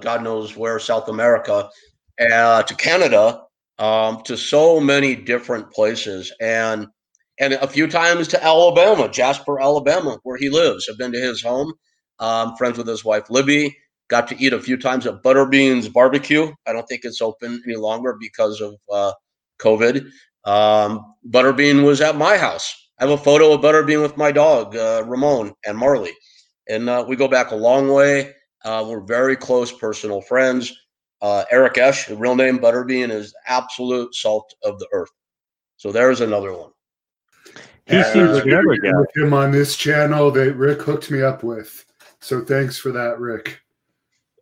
God 0.00 0.22
knows 0.22 0.56
where, 0.56 0.78
South 0.78 1.08
America, 1.08 1.68
uh, 2.20 2.62
to 2.62 2.74
Canada, 2.74 3.42
um, 3.78 4.22
to 4.24 4.36
so 4.36 4.80
many 4.80 5.14
different 5.14 5.70
places, 5.70 6.32
and 6.40 6.86
and 7.38 7.52
a 7.52 7.68
few 7.68 7.86
times 7.86 8.28
to 8.28 8.42
Alabama, 8.42 9.08
Jasper, 9.08 9.60
Alabama, 9.60 10.18
where 10.22 10.38
he 10.38 10.48
lives. 10.48 10.88
I've 10.90 10.96
been 10.98 11.12
to 11.12 11.20
his 11.20 11.42
home. 11.42 11.74
Um, 12.18 12.56
friends 12.56 12.78
with 12.78 12.86
his 12.86 13.04
wife 13.04 13.28
Libby. 13.28 13.76
Got 14.08 14.28
to 14.28 14.40
eat 14.42 14.52
a 14.52 14.60
few 14.60 14.76
times 14.76 15.06
at 15.06 15.22
Butterbeans 15.22 15.92
Barbecue. 15.92 16.52
I 16.66 16.72
don't 16.72 16.86
think 16.86 17.04
it's 17.04 17.20
open 17.20 17.60
any 17.66 17.76
longer 17.76 18.16
because 18.20 18.60
of 18.60 18.76
uh, 18.92 19.12
COVID. 19.58 20.08
Um, 20.44 21.14
Butterbean 21.28 21.84
was 21.84 22.00
at 22.00 22.16
my 22.16 22.36
house. 22.36 22.90
I 22.98 23.04
have 23.04 23.18
a 23.18 23.22
photo 23.22 23.52
of 23.52 23.60
Butterbean 23.60 24.00
with 24.00 24.16
my 24.16 24.30
dog, 24.30 24.76
uh, 24.76 25.02
Ramon 25.04 25.54
and 25.66 25.76
Marley. 25.76 26.12
And 26.68 26.88
uh, 26.88 27.04
we 27.06 27.16
go 27.16 27.28
back 27.28 27.50
a 27.50 27.56
long 27.56 27.88
way. 27.88 28.32
Uh, 28.64 28.84
we're 28.88 29.00
very 29.00 29.36
close 29.36 29.70
personal 29.70 30.20
friends. 30.20 30.72
Uh, 31.20 31.44
Eric 31.50 31.78
Esch, 31.78 32.06
the 32.06 32.16
real 32.16 32.36
name 32.36 32.58
Butterbean, 32.58 33.10
is 33.10 33.34
absolute 33.46 34.14
salt 34.14 34.54
of 34.62 34.78
the 34.78 34.88
earth. 34.92 35.10
So 35.76 35.92
there's 35.92 36.20
another 36.20 36.52
one. 36.52 36.70
He 37.86 38.02
seems 38.02 38.38
like 38.38 38.44
another. 38.44 38.68
With 38.68 39.16
him 39.16 39.32
on 39.32 39.50
this 39.52 39.76
channel 39.76 40.30
that 40.32 40.54
Rick 40.54 40.82
hooked 40.82 41.10
me 41.10 41.22
up 41.22 41.42
with. 41.42 41.84
So 42.20 42.44
thanks 42.44 42.78
for 42.78 42.92
that, 42.92 43.20
Rick. 43.20 43.60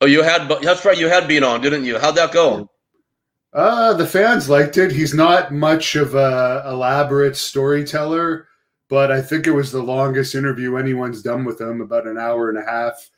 Oh, 0.00 0.06
you 0.06 0.22
had 0.22 0.48
that's 0.62 0.84
right. 0.84 0.98
You 0.98 1.08
had 1.08 1.28
been 1.28 1.44
on, 1.44 1.60
didn't 1.60 1.84
you? 1.84 1.98
How'd 1.98 2.16
that 2.16 2.32
go? 2.32 2.70
Uh, 3.52 3.94
the 3.94 4.06
fans 4.06 4.48
liked 4.48 4.76
it. 4.78 4.90
He's 4.90 5.14
not 5.14 5.52
much 5.52 5.94
of 5.94 6.14
a 6.14 6.64
elaborate 6.66 7.36
storyteller, 7.36 8.48
but 8.88 9.12
I 9.12 9.22
think 9.22 9.46
it 9.46 9.52
was 9.52 9.70
the 9.70 9.82
longest 9.82 10.34
interview 10.34 10.76
anyone's 10.76 11.22
done 11.22 11.44
with 11.44 11.60
him, 11.60 11.80
about 11.80 12.08
an 12.08 12.18
hour 12.18 12.48
and 12.50 12.58
a 12.58 12.68
half. 12.68 13.10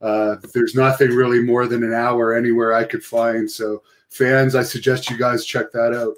Uh, 0.00 0.36
there's 0.54 0.74
nothing 0.74 1.10
really 1.10 1.42
more 1.42 1.66
than 1.66 1.82
an 1.82 1.92
hour 1.92 2.34
anywhere 2.34 2.72
I 2.72 2.84
could 2.84 3.04
find. 3.04 3.50
So, 3.50 3.82
fans, 4.10 4.54
I 4.54 4.62
suggest 4.62 5.10
you 5.10 5.18
guys 5.18 5.44
check 5.44 5.72
that 5.72 5.92
out. 5.92 6.14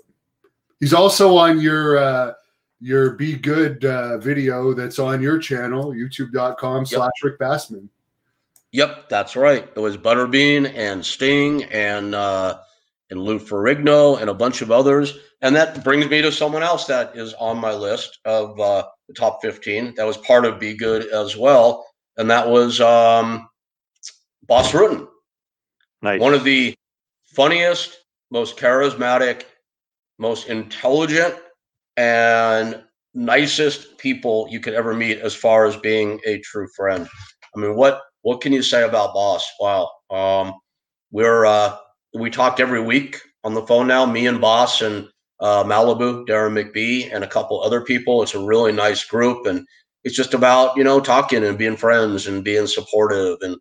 He's 0.79 0.93
also 0.93 1.37
on 1.37 1.59
your 1.59 1.97
uh, 1.97 2.33
your 2.81 3.13
Be 3.13 3.37
Good 3.37 3.85
uh, 3.85 4.19
video 4.19 4.75
that's 4.75 4.99
on 4.99 5.23
your 5.23 5.39
channel, 5.39 5.93
youtube.com 5.93 6.85
slash 6.85 7.13
Rick 7.23 7.39
Bassman. 7.39 7.89
Yep, 8.73 9.11
that's 9.11 9.37
right. 9.37 9.69
It 9.77 9.79
was 9.79 9.97
Butterbean 9.97 10.73
and 10.75 11.05
Sting 11.05 11.65
and 11.65 12.15
uh, 12.15 12.59
and 13.11 13.21
Lou 13.21 13.39
Ferrigno 13.39 14.19
and 14.19 14.31
a 14.31 14.35
bunch 14.35 14.63
of 14.63 14.71
others. 14.71 15.19
And 15.43 15.55
that 15.57 15.85
brings 15.85 16.09
me 16.09 16.23
to 16.23 16.33
someone 16.33 16.63
else 16.63 16.87
that 16.87 17.15
is 17.15 17.35
on 17.35 17.59
my 17.59 17.75
list 17.75 18.19
of 18.25 18.59
uh, 18.59 18.85
the 19.09 19.15
top 19.15 19.41
15. 19.43 19.95
That 19.97 20.07
was 20.07 20.17
part 20.17 20.47
of 20.47 20.59
Be 20.59 20.75
Good 20.75 21.07
as 21.13 21.37
well. 21.37 21.87
And 22.17 22.31
that 22.31 22.49
was 22.49 22.81
um, 22.81 23.49
Bas 24.45 24.73
Rutten. 24.73 25.07
Nice. 26.01 26.21
One 26.21 26.33
of 26.33 26.45
the 26.45 26.75
funniest, 27.27 27.99
most 28.31 28.57
charismatic, 28.57 29.43
most 30.19 30.49
intelligent, 30.49 31.35
and 31.99 32.83
nicest 33.13 33.99
people 33.99 34.47
you 34.51 34.61
could 34.61 34.75
ever 34.75 34.95
meet 34.95 35.19
as 35.19 35.35
far 35.35 35.67
as 35.67 35.77
being 35.77 36.19
a 36.27 36.39
true 36.39 36.69
friend. 36.75 37.07
I 37.55 37.61
mean, 37.61 37.77
what 37.77 38.01
what 38.23 38.41
can 38.41 38.53
you 38.53 38.63
say 38.63 38.85
about 38.85 39.15
Bas? 39.15 39.45
Wow. 39.61 39.91
Um, 40.11 40.55
we're 41.11 41.45
uh, 41.45 41.77
we 42.15 42.31
talked 42.31 42.61
every 42.61 42.81
week 42.81 43.21
on 43.45 43.55
the 43.55 43.67
phone 43.67 43.87
now. 43.87 44.07
Me 44.07 44.27
and 44.27 44.41
Bas 44.41 44.81
and 44.81 45.09
uh, 45.41 45.65
Malibu, 45.65 46.27
Darren 46.27 46.55
McBee, 46.55 47.13
and 47.13 47.25
a 47.25 47.29
couple 47.29 47.61
other 47.61 47.81
people. 47.83 48.23
It's 48.23 48.35
a 48.35 48.45
really 48.45 48.73
nice 48.73 49.05
group, 49.05 49.47
and 49.47 49.67
it's 50.05 50.17
just 50.17 50.35
about 50.35 50.77
you 50.77 50.85
know 50.85 51.01
talking 51.01 51.45
and 51.45 51.59
being 51.59 51.77
friends 51.77 52.27
and 52.27 52.45
being 52.45 52.67
supportive 52.67 53.39
and 53.43 53.57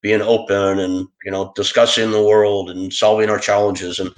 being 0.00 0.22
open 0.22 0.78
and 0.78 1.08
you 1.24 1.30
know 1.30 1.52
discussing 1.56 2.10
the 2.10 2.22
world 2.22 2.70
and 2.70 2.92
solving 2.92 3.30
our 3.30 3.38
challenges 3.38 3.98
and 3.98 4.10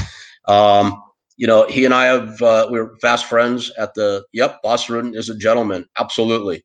um, 0.46 1.02
you 1.36 1.46
know 1.46 1.66
he 1.68 1.84
and 1.84 1.94
I 1.94 2.06
have 2.06 2.42
uh, 2.42 2.68
we 2.70 2.78
are 2.78 2.96
fast 3.00 3.26
friends 3.26 3.70
at 3.78 3.94
the 3.94 4.24
yep 4.32 4.60
Bas 4.62 4.86
Rutten 4.86 5.14
is 5.16 5.28
a 5.28 5.36
gentleman 5.36 5.86
absolutely 5.98 6.64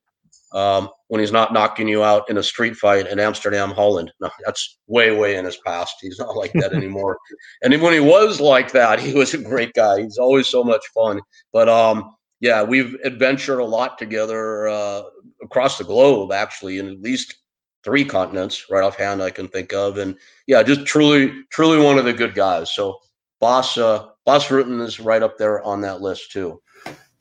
um, 0.53 0.89
when 1.07 1.19
he's 1.19 1.31
not 1.31 1.53
knocking 1.53 1.87
you 1.87 2.03
out 2.03 2.29
in 2.29 2.37
a 2.37 2.43
street 2.43 2.75
fight 2.75 3.07
in 3.07 3.19
Amsterdam 3.19 3.71
Holland. 3.71 4.11
No 4.19 4.29
that's 4.45 4.79
way 4.87 5.15
way 5.15 5.35
in 5.35 5.45
his 5.45 5.57
past. 5.57 5.95
He's 6.01 6.19
not 6.19 6.35
like 6.35 6.53
that 6.53 6.73
anymore. 6.73 7.17
And 7.61 7.79
when 7.81 7.93
he 7.93 7.99
was 7.99 8.39
like 8.39 8.71
that 8.71 8.99
he 8.99 9.13
was 9.13 9.33
a 9.33 9.37
great 9.37 9.73
guy. 9.73 10.01
He's 10.01 10.17
always 10.17 10.47
so 10.47 10.63
much 10.63 10.85
fun. 10.93 11.21
But 11.53 11.69
um 11.69 12.15
yeah, 12.41 12.63
we've 12.63 12.95
adventured 13.03 13.59
a 13.59 13.63
lot 13.63 13.97
together 13.99 14.67
uh, 14.67 15.03
across 15.43 15.77
the 15.77 15.83
globe, 15.83 16.31
actually, 16.31 16.79
in 16.79 16.89
at 16.89 17.01
least 17.01 17.35
three 17.83 18.03
continents, 18.03 18.65
right 18.69 18.83
offhand 18.83 19.21
I 19.21 19.29
can 19.29 19.47
think 19.47 19.73
of, 19.73 19.97
and 19.97 20.17
yeah, 20.47 20.61
just 20.63 20.85
truly, 20.85 21.31
truly 21.51 21.83
one 21.83 21.99
of 21.99 22.05
the 22.05 22.13
good 22.13 22.33
guys. 22.33 22.71
So, 22.71 22.97
Bas, 23.39 23.77
uh, 23.77 24.07
Bas 24.25 24.47
Rutten 24.47 24.81
is 24.81 24.99
right 24.99 25.23
up 25.23 25.37
there 25.37 25.63
on 25.63 25.81
that 25.81 26.01
list 26.01 26.31
too. 26.31 26.59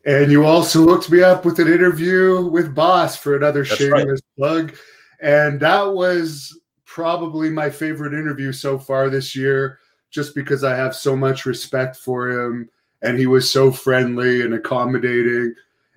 And 0.07 0.33
you 0.33 0.47
also 0.47 0.85
hooked 0.85 1.11
me 1.11 1.23
up 1.23 1.45
with 1.45 1.59
an 1.59 1.69
interview 1.69 2.47
with 2.47 2.75
Bas 2.75 3.17
for 3.17 3.37
another 3.37 3.65
That's 3.65 3.77
shameless 3.77 4.21
right. 4.21 4.37
plug, 4.37 4.77
and 5.21 5.61
that 5.61 5.83
was 5.83 6.59
probably 6.87 7.51
my 7.51 7.71
favorite 7.71 8.15
interview 8.15 8.53
so 8.53 8.79
far 8.79 9.11
this 9.11 9.37
year, 9.37 9.79
just 10.11 10.35
because 10.35 10.65
I 10.65 10.75
have 10.75 10.95
so 10.97 11.15
much 11.15 11.47
respect 11.47 11.97
for 11.97 12.31
him 12.31 12.69
and 13.03 13.19
he 13.19 13.27
was 13.27 13.51
so 13.51 13.71
friendly 13.71 14.43
and 14.43 14.55
accommodating 14.55 15.55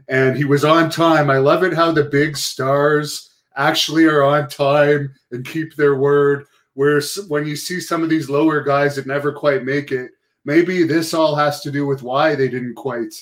and 0.08 0.36
he 0.36 0.45
was 0.45 0.66
on 0.66 0.89
time. 0.89 1.30
I 1.30 1.38
love 1.38 1.64
it 1.64 1.74
how 1.74 1.91
the 1.91 2.04
big 2.04 2.38
stars 2.38 3.32
actually 3.56 4.06
are 4.06 4.24
on 4.24 4.49
time 4.49 5.14
and 5.32 5.45
keep 5.45 5.76
their 5.76 5.95
word. 5.95 6.45
Where 6.76 7.01
when 7.28 7.45
you 7.45 7.56
see 7.56 7.80
some 7.80 8.04
of 8.04 8.10
these 8.10 8.30
lower 8.30 8.62
guys 8.62 8.95
that 8.95 9.06
never 9.06 9.32
quite 9.32 9.64
make 9.64 9.91
it, 9.91 10.12
maybe 10.43 10.84
this 10.84 11.14
all 11.14 11.36
has 11.36 11.62
to 11.62 11.72
do 11.72 11.86
with 11.86 12.01
why 12.01 12.36
they 12.36 12.47
didn't 12.47 12.76
quite 12.76 13.14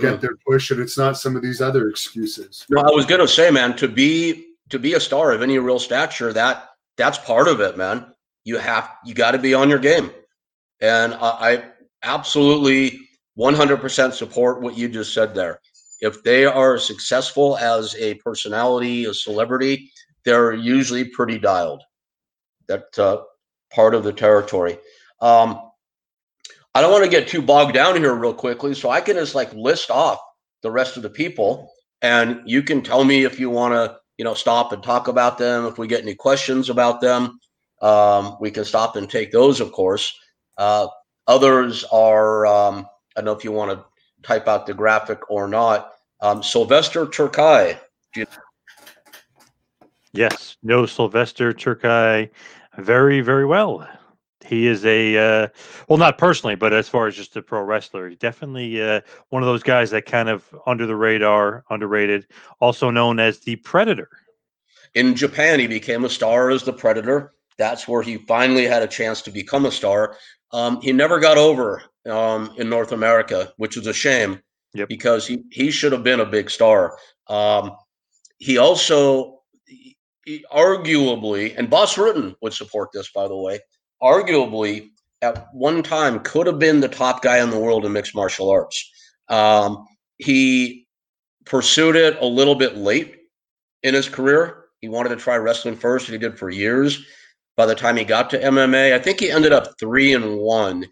get 0.00 0.20
their 0.20 0.36
push, 0.46 0.70
and 0.70 0.80
it's 0.80 0.98
not 0.98 1.18
some 1.18 1.36
of 1.36 1.42
these 1.42 1.60
other 1.60 1.88
excuses. 1.88 2.66
No, 2.70 2.80
I 2.80 2.90
was 2.90 3.06
gonna 3.06 3.28
say, 3.28 3.50
man, 3.50 3.76
to 3.76 3.88
be 3.88 4.46
to 4.70 4.78
be 4.78 4.94
a 4.94 5.00
star 5.00 5.32
of 5.32 5.42
any 5.42 5.58
real 5.58 5.78
stature, 5.78 6.32
that 6.32 6.70
that's 6.96 7.18
part 7.18 7.48
of 7.48 7.60
it, 7.60 7.76
man. 7.76 8.06
You 8.44 8.58
have 8.58 8.90
you 9.04 9.14
got 9.14 9.32
to 9.32 9.38
be 9.38 9.54
on 9.54 9.68
your 9.68 9.78
game, 9.78 10.10
and 10.80 11.14
I, 11.14 11.18
I 11.18 11.64
absolutely 12.02 13.00
100% 13.38 14.12
support 14.12 14.60
what 14.60 14.76
you 14.76 14.88
just 14.88 15.14
said 15.14 15.34
there. 15.34 15.60
If 16.00 16.22
they 16.22 16.44
are 16.44 16.78
successful 16.78 17.56
as 17.58 17.94
a 17.96 18.14
personality, 18.14 19.04
a 19.04 19.14
celebrity, 19.14 19.90
they're 20.24 20.52
usually 20.52 21.04
pretty 21.04 21.38
dialed. 21.38 21.82
That 22.68 22.98
uh, 22.98 23.22
part 23.72 23.94
of 23.94 24.04
the 24.04 24.12
territory. 24.12 24.78
Um, 25.20 25.67
I 26.78 26.80
don't 26.80 26.92
want 26.92 27.02
to 27.02 27.10
get 27.10 27.26
too 27.26 27.42
bogged 27.42 27.74
down 27.74 27.96
here 27.96 28.14
real 28.14 28.32
quickly, 28.32 28.72
so 28.72 28.88
I 28.88 29.00
can 29.00 29.16
just 29.16 29.34
like 29.34 29.52
list 29.52 29.90
off 29.90 30.20
the 30.62 30.70
rest 30.70 30.96
of 30.96 31.02
the 31.02 31.10
people, 31.10 31.72
and 32.02 32.40
you 32.46 32.62
can 32.62 32.82
tell 32.82 33.02
me 33.02 33.24
if 33.24 33.40
you 33.40 33.50
want 33.50 33.74
to, 33.74 33.96
you 34.16 34.24
know, 34.24 34.34
stop 34.34 34.70
and 34.70 34.80
talk 34.80 35.08
about 35.08 35.38
them. 35.38 35.66
If 35.66 35.76
we 35.76 35.88
get 35.88 36.02
any 36.02 36.14
questions 36.14 36.70
about 36.70 37.00
them, 37.00 37.40
um, 37.82 38.36
we 38.40 38.52
can 38.52 38.64
stop 38.64 38.94
and 38.94 39.10
take 39.10 39.32
those, 39.32 39.60
of 39.60 39.72
course. 39.72 40.16
Uh, 40.56 40.86
others 41.26 41.82
are 41.90 42.46
um, 42.46 42.86
I 43.16 43.22
don't 43.22 43.24
know 43.24 43.32
if 43.32 43.42
you 43.42 43.50
want 43.50 43.76
to 43.76 43.84
type 44.22 44.46
out 44.46 44.64
the 44.64 44.72
graphic 44.72 45.28
or 45.28 45.48
not. 45.48 45.90
Um, 46.20 46.44
Sylvester 46.44 47.06
Terkay. 47.06 47.76
You- 48.14 48.26
yes, 50.12 50.56
no 50.62 50.86
Sylvester 50.86 51.52
Terkay 51.52 52.30
very, 52.76 53.20
very 53.20 53.46
well. 53.46 53.84
He 54.48 54.66
is 54.66 54.84
a 54.86 55.16
uh, 55.16 55.48
well, 55.88 55.98
not 55.98 56.16
personally, 56.16 56.54
but 56.54 56.72
as 56.72 56.88
far 56.88 57.06
as 57.06 57.14
just 57.14 57.36
a 57.36 57.42
pro 57.42 57.62
wrestler, 57.62 58.08
he's 58.08 58.18
definitely 58.18 58.82
uh, 58.82 59.02
one 59.28 59.42
of 59.42 59.46
those 59.46 59.62
guys 59.62 59.90
that 59.90 60.06
kind 60.06 60.28
of 60.28 60.42
under 60.66 60.86
the 60.86 60.96
radar, 60.96 61.64
underrated, 61.68 62.26
also 62.58 62.90
known 62.90 63.20
as 63.20 63.40
the 63.40 63.56
Predator. 63.56 64.08
In 64.94 65.14
Japan, 65.14 65.60
he 65.60 65.66
became 65.66 66.04
a 66.06 66.08
star 66.08 66.50
as 66.50 66.62
the 66.62 66.72
Predator. 66.72 67.34
That's 67.58 67.86
where 67.86 68.02
he 68.02 68.16
finally 68.16 68.64
had 68.64 68.82
a 68.82 68.86
chance 68.86 69.20
to 69.22 69.30
become 69.30 69.66
a 69.66 69.70
star. 69.70 70.16
Um, 70.52 70.80
he 70.80 70.92
never 70.92 71.20
got 71.20 71.36
over 71.36 71.82
um, 72.06 72.54
in 72.56 72.70
North 72.70 72.92
America, 72.92 73.52
which 73.58 73.76
is 73.76 73.86
a 73.86 73.92
shame 73.92 74.40
yep. 74.72 74.88
because 74.88 75.26
he, 75.26 75.44
he 75.50 75.70
should 75.70 75.92
have 75.92 76.02
been 76.02 76.20
a 76.20 76.26
big 76.26 76.48
star. 76.48 76.96
Um, 77.26 77.72
he 78.38 78.56
also, 78.56 79.40
he, 79.66 79.96
arguably, 80.50 81.54
and 81.58 81.68
Bas 81.68 81.96
Rutten 81.96 82.34
would 82.40 82.54
support 82.54 82.90
this, 82.92 83.10
by 83.10 83.28
the 83.28 83.36
way, 83.36 83.60
arguably 84.02 84.90
at 85.22 85.48
one 85.52 85.82
time 85.82 86.20
could 86.20 86.46
have 86.46 86.58
been 86.58 86.80
the 86.80 86.88
top 86.88 87.22
guy 87.22 87.42
in 87.42 87.50
the 87.50 87.58
world 87.58 87.84
in 87.84 87.92
mixed 87.92 88.14
martial 88.14 88.50
arts. 88.50 88.90
Um, 89.28 89.86
he 90.18 90.86
pursued 91.44 91.96
it 91.96 92.16
a 92.20 92.26
little 92.26 92.54
bit 92.54 92.76
late 92.76 93.16
in 93.82 93.94
his 93.94 94.08
career. 94.08 94.64
He 94.80 94.88
wanted 94.88 95.10
to 95.10 95.16
try 95.16 95.36
wrestling 95.36 95.76
first, 95.76 96.08
and 96.08 96.12
he 96.12 96.18
did 96.18 96.38
for 96.38 96.50
years. 96.50 97.04
By 97.56 97.66
the 97.66 97.74
time 97.74 97.96
he 97.96 98.04
got 98.04 98.30
to 98.30 98.38
MMA, 98.38 98.94
I 98.94 98.98
think 99.00 99.18
he 99.18 99.30
ended 99.30 99.52
up 99.52 99.74
three 99.80 100.14
and 100.14 100.38
one 100.38 100.86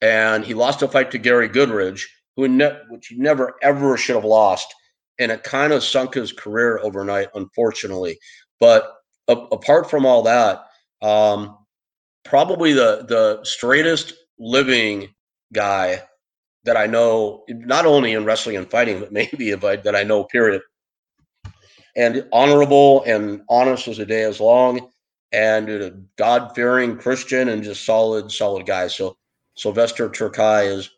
and 0.00 0.44
he 0.44 0.54
lost 0.54 0.82
a 0.82 0.88
fight 0.88 1.10
to 1.10 1.18
Gary 1.18 1.48
Goodridge, 1.48 2.02
who 2.36 2.48
ne- 2.48 2.78
which 2.88 3.08
he 3.08 3.16
never 3.16 3.56
ever 3.62 3.96
should 3.96 4.16
have 4.16 4.24
lost, 4.24 4.72
and 5.18 5.32
it 5.32 5.42
kind 5.42 5.72
of 5.72 5.82
sunk 5.82 6.14
his 6.14 6.32
career 6.32 6.78
overnight, 6.82 7.28
unfortunately. 7.34 8.18
But 8.60 8.92
a- 9.28 9.32
apart 9.32 9.90
from 9.90 10.06
all 10.06 10.22
that, 10.22 10.64
um, 11.02 11.58
probably 12.28 12.72
the 12.72 13.04
the 13.08 13.40
straightest 13.44 14.14
living 14.38 15.08
guy 15.52 16.02
that 16.64 16.76
I 16.76 16.86
know, 16.86 17.44
not 17.48 17.86
only 17.86 18.12
in 18.12 18.24
wrestling 18.24 18.56
and 18.56 18.70
fighting, 18.70 19.00
but 19.00 19.12
maybe 19.20 19.50
if 19.50 19.64
I, 19.64 19.76
that 19.76 19.96
I 19.96 20.02
know, 20.02 20.24
period. 20.24 20.62
And 21.96 22.26
honorable 22.32 23.02
and 23.04 23.42
honest 23.48 23.88
as 23.88 23.98
a 23.98 24.06
day 24.06 24.22
is 24.22 24.38
long, 24.38 24.90
and 25.32 25.68
a 25.68 25.90
God 26.16 26.52
fearing 26.54 26.96
Christian 26.96 27.48
and 27.48 27.62
just 27.62 27.84
solid, 27.84 28.30
solid 28.30 28.66
guy. 28.66 28.86
So 28.86 29.16
Sylvester 29.56 30.08
Terkay 30.08 30.68
is 30.68 30.90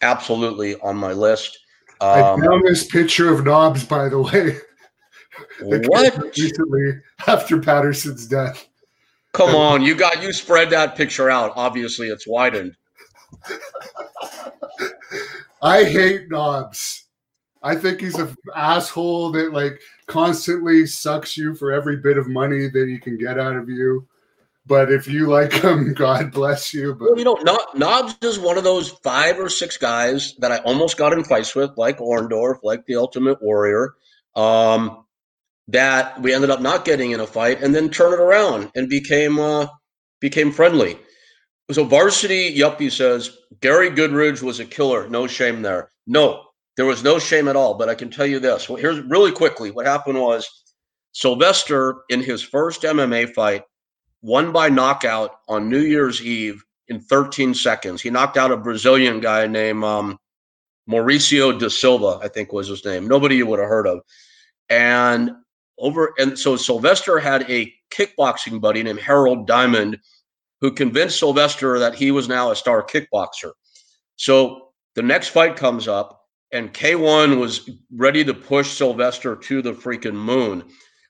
absolutely 0.00 0.76
on 0.76 0.96
my 0.96 1.12
list. 1.12 1.58
Um, 2.00 2.40
I 2.40 2.46
found 2.46 2.64
this 2.64 2.86
picture 2.86 3.30
of 3.30 3.44
Knobbs, 3.44 3.84
by 3.84 4.08
the 4.08 4.22
way. 4.22 4.56
what? 5.60 6.16
Recently, 6.38 7.00
after 7.26 7.60
Patterson's 7.60 8.26
death. 8.26 8.69
Come 9.32 9.54
on, 9.54 9.82
you 9.82 9.94
got 9.94 10.22
you 10.22 10.32
spread 10.32 10.70
that 10.70 10.96
picture 10.96 11.30
out. 11.30 11.52
Obviously, 11.54 12.08
it's 12.08 12.26
widened. 12.26 12.76
I 15.62 15.84
hate 15.84 16.28
Knobbs. 16.28 17.06
I 17.62 17.76
think 17.76 18.00
he's 18.00 18.18
an 18.18 18.34
asshole 18.56 19.32
that 19.32 19.52
like 19.52 19.80
constantly 20.06 20.86
sucks 20.86 21.36
you 21.36 21.54
for 21.54 21.72
every 21.72 21.96
bit 21.98 22.16
of 22.16 22.26
money 22.26 22.68
that 22.68 22.88
he 22.88 22.98
can 22.98 23.18
get 23.18 23.38
out 23.38 23.56
of 23.56 23.68
you. 23.68 24.06
But 24.66 24.92
if 24.92 25.06
you 25.06 25.26
like 25.26 25.52
him, 25.52 25.94
God 25.94 26.32
bless 26.32 26.72
you. 26.72 26.94
But 26.94 27.10
well, 27.10 27.18
you 27.18 27.24
know, 27.24 27.58
Knobbs 27.74 28.16
is 28.22 28.38
one 28.38 28.56
of 28.56 28.64
those 28.64 28.90
five 28.90 29.38
or 29.38 29.48
six 29.48 29.76
guys 29.76 30.34
that 30.38 30.52
I 30.52 30.58
almost 30.58 30.96
got 30.96 31.12
in 31.12 31.24
fights 31.24 31.54
with, 31.54 31.76
like 31.76 31.98
Orndorff, 31.98 32.62
like 32.62 32.86
the 32.86 32.96
Ultimate 32.96 33.42
Warrior. 33.42 33.94
Um, 34.36 35.04
that 35.70 36.20
we 36.20 36.34
ended 36.34 36.50
up 36.50 36.60
not 36.60 36.84
getting 36.84 37.12
in 37.12 37.20
a 37.20 37.26
fight, 37.26 37.62
and 37.62 37.74
then 37.74 37.90
turn 37.90 38.12
it 38.12 38.20
around 38.20 38.70
and 38.74 38.88
became 38.88 39.38
uh, 39.38 39.66
became 40.20 40.52
friendly. 40.52 40.98
So 41.72 41.84
varsity 41.84 42.56
yuppie 42.56 42.90
says 42.90 43.36
Gary 43.60 43.90
Goodridge 43.90 44.42
was 44.42 44.58
a 44.58 44.64
killer. 44.64 45.08
No 45.08 45.26
shame 45.26 45.62
there. 45.62 45.90
No, 46.06 46.44
there 46.76 46.86
was 46.86 47.04
no 47.04 47.18
shame 47.18 47.46
at 47.46 47.56
all. 47.56 47.74
But 47.74 47.88
I 47.88 47.94
can 47.94 48.10
tell 48.10 48.26
you 48.26 48.40
this. 48.40 48.68
Well, 48.68 48.78
here's 48.78 49.00
really 49.00 49.32
quickly 49.32 49.70
what 49.70 49.86
happened 49.86 50.20
was 50.20 50.48
Sylvester 51.12 52.02
in 52.08 52.22
his 52.22 52.42
first 52.42 52.82
MMA 52.82 53.32
fight 53.34 53.62
won 54.22 54.52
by 54.52 54.68
knockout 54.68 55.36
on 55.48 55.70
New 55.70 55.80
Year's 55.80 56.20
Eve 56.20 56.62
in 56.88 57.00
13 57.00 57.54
seconds. 57.54 58.02
He 58.02 58.10
knocked 58.10 58.36
out 58.36 58.50
a 58.50 58.56
Brazilian 58.56 59.20
guy 59.20 59.46
named 59.46 59.84
um, 59.84 60.18
Mauricio 60.88 61.58
da 61.58 61.68
Silva, 61.68 62.18
I 62.22 62.28
think 62.28 62.52
was 62.52 62.68
his 62.68 62.84
name. 62.84 63.06
Nobody 63.06 63.36
you 63.36 63.46
would 63.46 63.60
have 63.60 63.68
heard 63.68 63.86
of. 63.86 64.00
And 64.68 65.32
over 65.80 66.14
and 66.18 66.38
so 66.38 66.56
Sylvester 66.56 67.18
had 67.18 67.50
a 67.50 67.72
kickboxing 67.90 68.60
buddy 68.60 68.82
named 68.82 69.00
Harold 69.00 69.46
Diamond 69.46 69.98
who 70.60 70.70
convinced 70.70 71.18
Sylvester 71.18 71.78
that 71.78 71.94
he 71.94 72.10
was 72.10 72.28
now 72.28 72.50
a 72.50 72.56
star 72.56 72.82
kickboxer. 72.82 73.52
So 74.16 74.72
the 74.94 75.02
next 75.02 75.28
fight 75.28 75.56
comes 75.56 75.88
up 75.88 76.20
and 76.52 76.72
K1 76.72 77.38
was 77.38 77.70
ready 77.94 78.24
to 78.24 78.34
push 78.34 78.70
Sylvester 78.70 79.36
to 79.36 79.62
the 79.62 79.72
freaking 79.72 80.14
moon. 80.14 80.64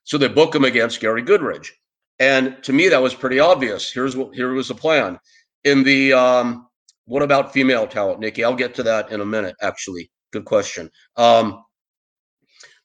So 0.05 0.18
they 0.18 0.29
book 0.29 0.55
him 0.55 0.64
against 0.64 1.01
Gary 1.01 1.23
Goodridge. 1.23 1.71
And 2.18 2.62
to 2.64 2.73
me, 2.73 2.89
that 2.89 3.03
was 3.03 3.14
pretty 3.14 3.41
obvious. 3.41 3.91
Here's 3.91 4.16
what 4.16 4.35
here 4.35 4.53
was 4.53 4.68
the 4.68 4.75
plan. 4.75 5.18
In 5.64 5.83
the 5.83 6.12
um, 6.12 6.68
what 7.07 7.23
about 7.23 7.53
female 7.53 7.87
talent, 7.87 8.21
Nikki? 8.21 8.45
I'll 8.45 8.55
get 8.55 8.75
to 8.77 8.83
that 8.85 9.11
in 9.11 9.21
a 9.21 9.27
minute. 9.27 9.57
Actually, 9.62 10.11
good 10.33 10.45
question. 10.45 10.91
Um, 11.16 11.64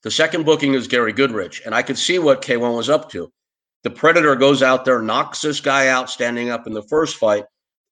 The 0.06 0.12
second 0.12 0.46
booking 0.46 0.76
is 0.76 0.88
Gary 0.88 1.14
Goodridge, 1.14 1.66
and 1.66 1.74
I 1.74 1.82
could 1.82 1.98
see 1.98 2.20
what 2.20 2.44
K1 2.44 2.76
was 2.76 2.92
up 2.92 3.10
to. 3.10 3.34
The 3.82 3.90
Predator 3.90 4.36
goes 4.36 4.62
out 4.62 4.86
there, 4.86 5.02
knocks 5.02 5.42
this 5.42 5.60
guy 5.60 5.88
out 5.88 6.12
standing 6.12 6.52
up 6.52 6.68
in 6.68 6.74
the 6.74 6.84
first 6.84 7.18
fight. 7.18 7.46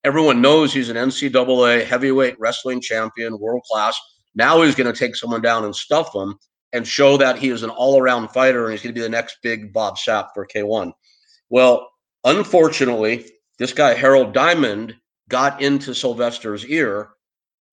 Everyone 0.04 0.40
knows 0.40 0.72
he's 0.72 0.90
an 0.90 0.96
NCAA 0.96 1.84
heavyweight 1.84 2.40
wrestling 2.40 2.82
champion, 2.82 3.40
world 3.40 3.64
class. 3.64 4.00
Now 4.36 4.62
he's 4.62 4.76
going 4.76 4.94
to 4.94 4.98
take 4.98 5.16
someone 5.16 5.42
down 5.42 5.66
and 5.66 5.76
stuff 5.76 6.14
them 6.14 6.38
and 6.72 6.88
show 6.88 7.18
that 7.18 7.40
he 7.40 7.50
is 7.50 7.64
an 7.64 7.72
all 7.72 8.00
around 8.00 8.28
fighter 8.28 8.66
and 8.66 8.74
he's 8.74 8.84
going 8.84 8.94
to 8.94 9.00
be 9.00 9.04
the 9.04 9.10
next 9.10 9.38
big 9.42 9.74
Bob 9.74 9.98
Sapp 9.98 10.28
for 10.36 10.46
K1. 10.46 10.92
Well, 11.50 11.90
unfortunately, 12.26 13.26
this 13.58 13.74
guy, 13.74 13.96
Harold 13.96 14.34
Diamond, 14.36 14.96
got 15.30 15.64
into 15.64 15.96
Sylvester's 15.96 16.64
ear 16.68 17.10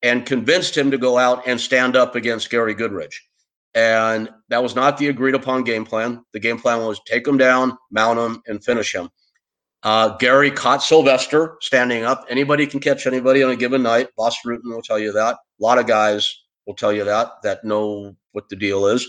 and 0.00 0.24
convinced 0.24 0.78
him 0.78 0.90
to 0.92 0.96
go 0.96 1.18
out 1.18 1.46
and 1.46 1.60
stand 1.60 1.94
up 1.94 2.16
against 2.16 2.48
Gary 2.48 2.74
Goodridge. 2.74 3.16
And 3.74 4.28
that 4.48 4.62
was 4.62 4.74
not 4.74 4.98
the 4.98 5.08
agreed 5.08 5.34
upon 5.34 5.64
game 5.64 5.84
plan. 5.84 6.24
The 6.32 6.40
game 6.40 6.58
plan 6.58 6.80
was 6.84 7.00
take 7.06 7.26
him 7.26 7.38
down, 7.38 7.78
mount 7.90 8.18
him, 8.18 8.42
and 8.46 8.64
finish 8.64 8.94
him. 8.94 9.10
Uh, 9.82 10.16
Gary 10.18 10.50
caught 10.50 10.82
Sylvester 10.82 11.56
standing 11.60 12.04
up. 12.04 12.26
Anybody 12.28 12.66
can 12.66 12.80
catch 12.80 13.06
anybody 13.06 13.42
on 13.42 13.50
a 13.50 13.56
given 13.56 13.82
night. 13.82 14.08
Bas 14.16 14.36
Rutten 14.44 14.74
will 14.74 14.82
tell 14.82 14.98
you 14.98 15.12
that. 15.12 15.34
A 15.36 15.62
lot 15.62 15.78
of 15.78 15.86
guys 15.86 16.36
will 16.66 16.74
tell 16.74 16.92
you 16.92 17.04
that 17.04 17.30
that 17.44 17.64
know 17.64 18.16
what 18.32 18.48
the 18.48 18.56
deal 18.56 18.86
is. 18.86 19.06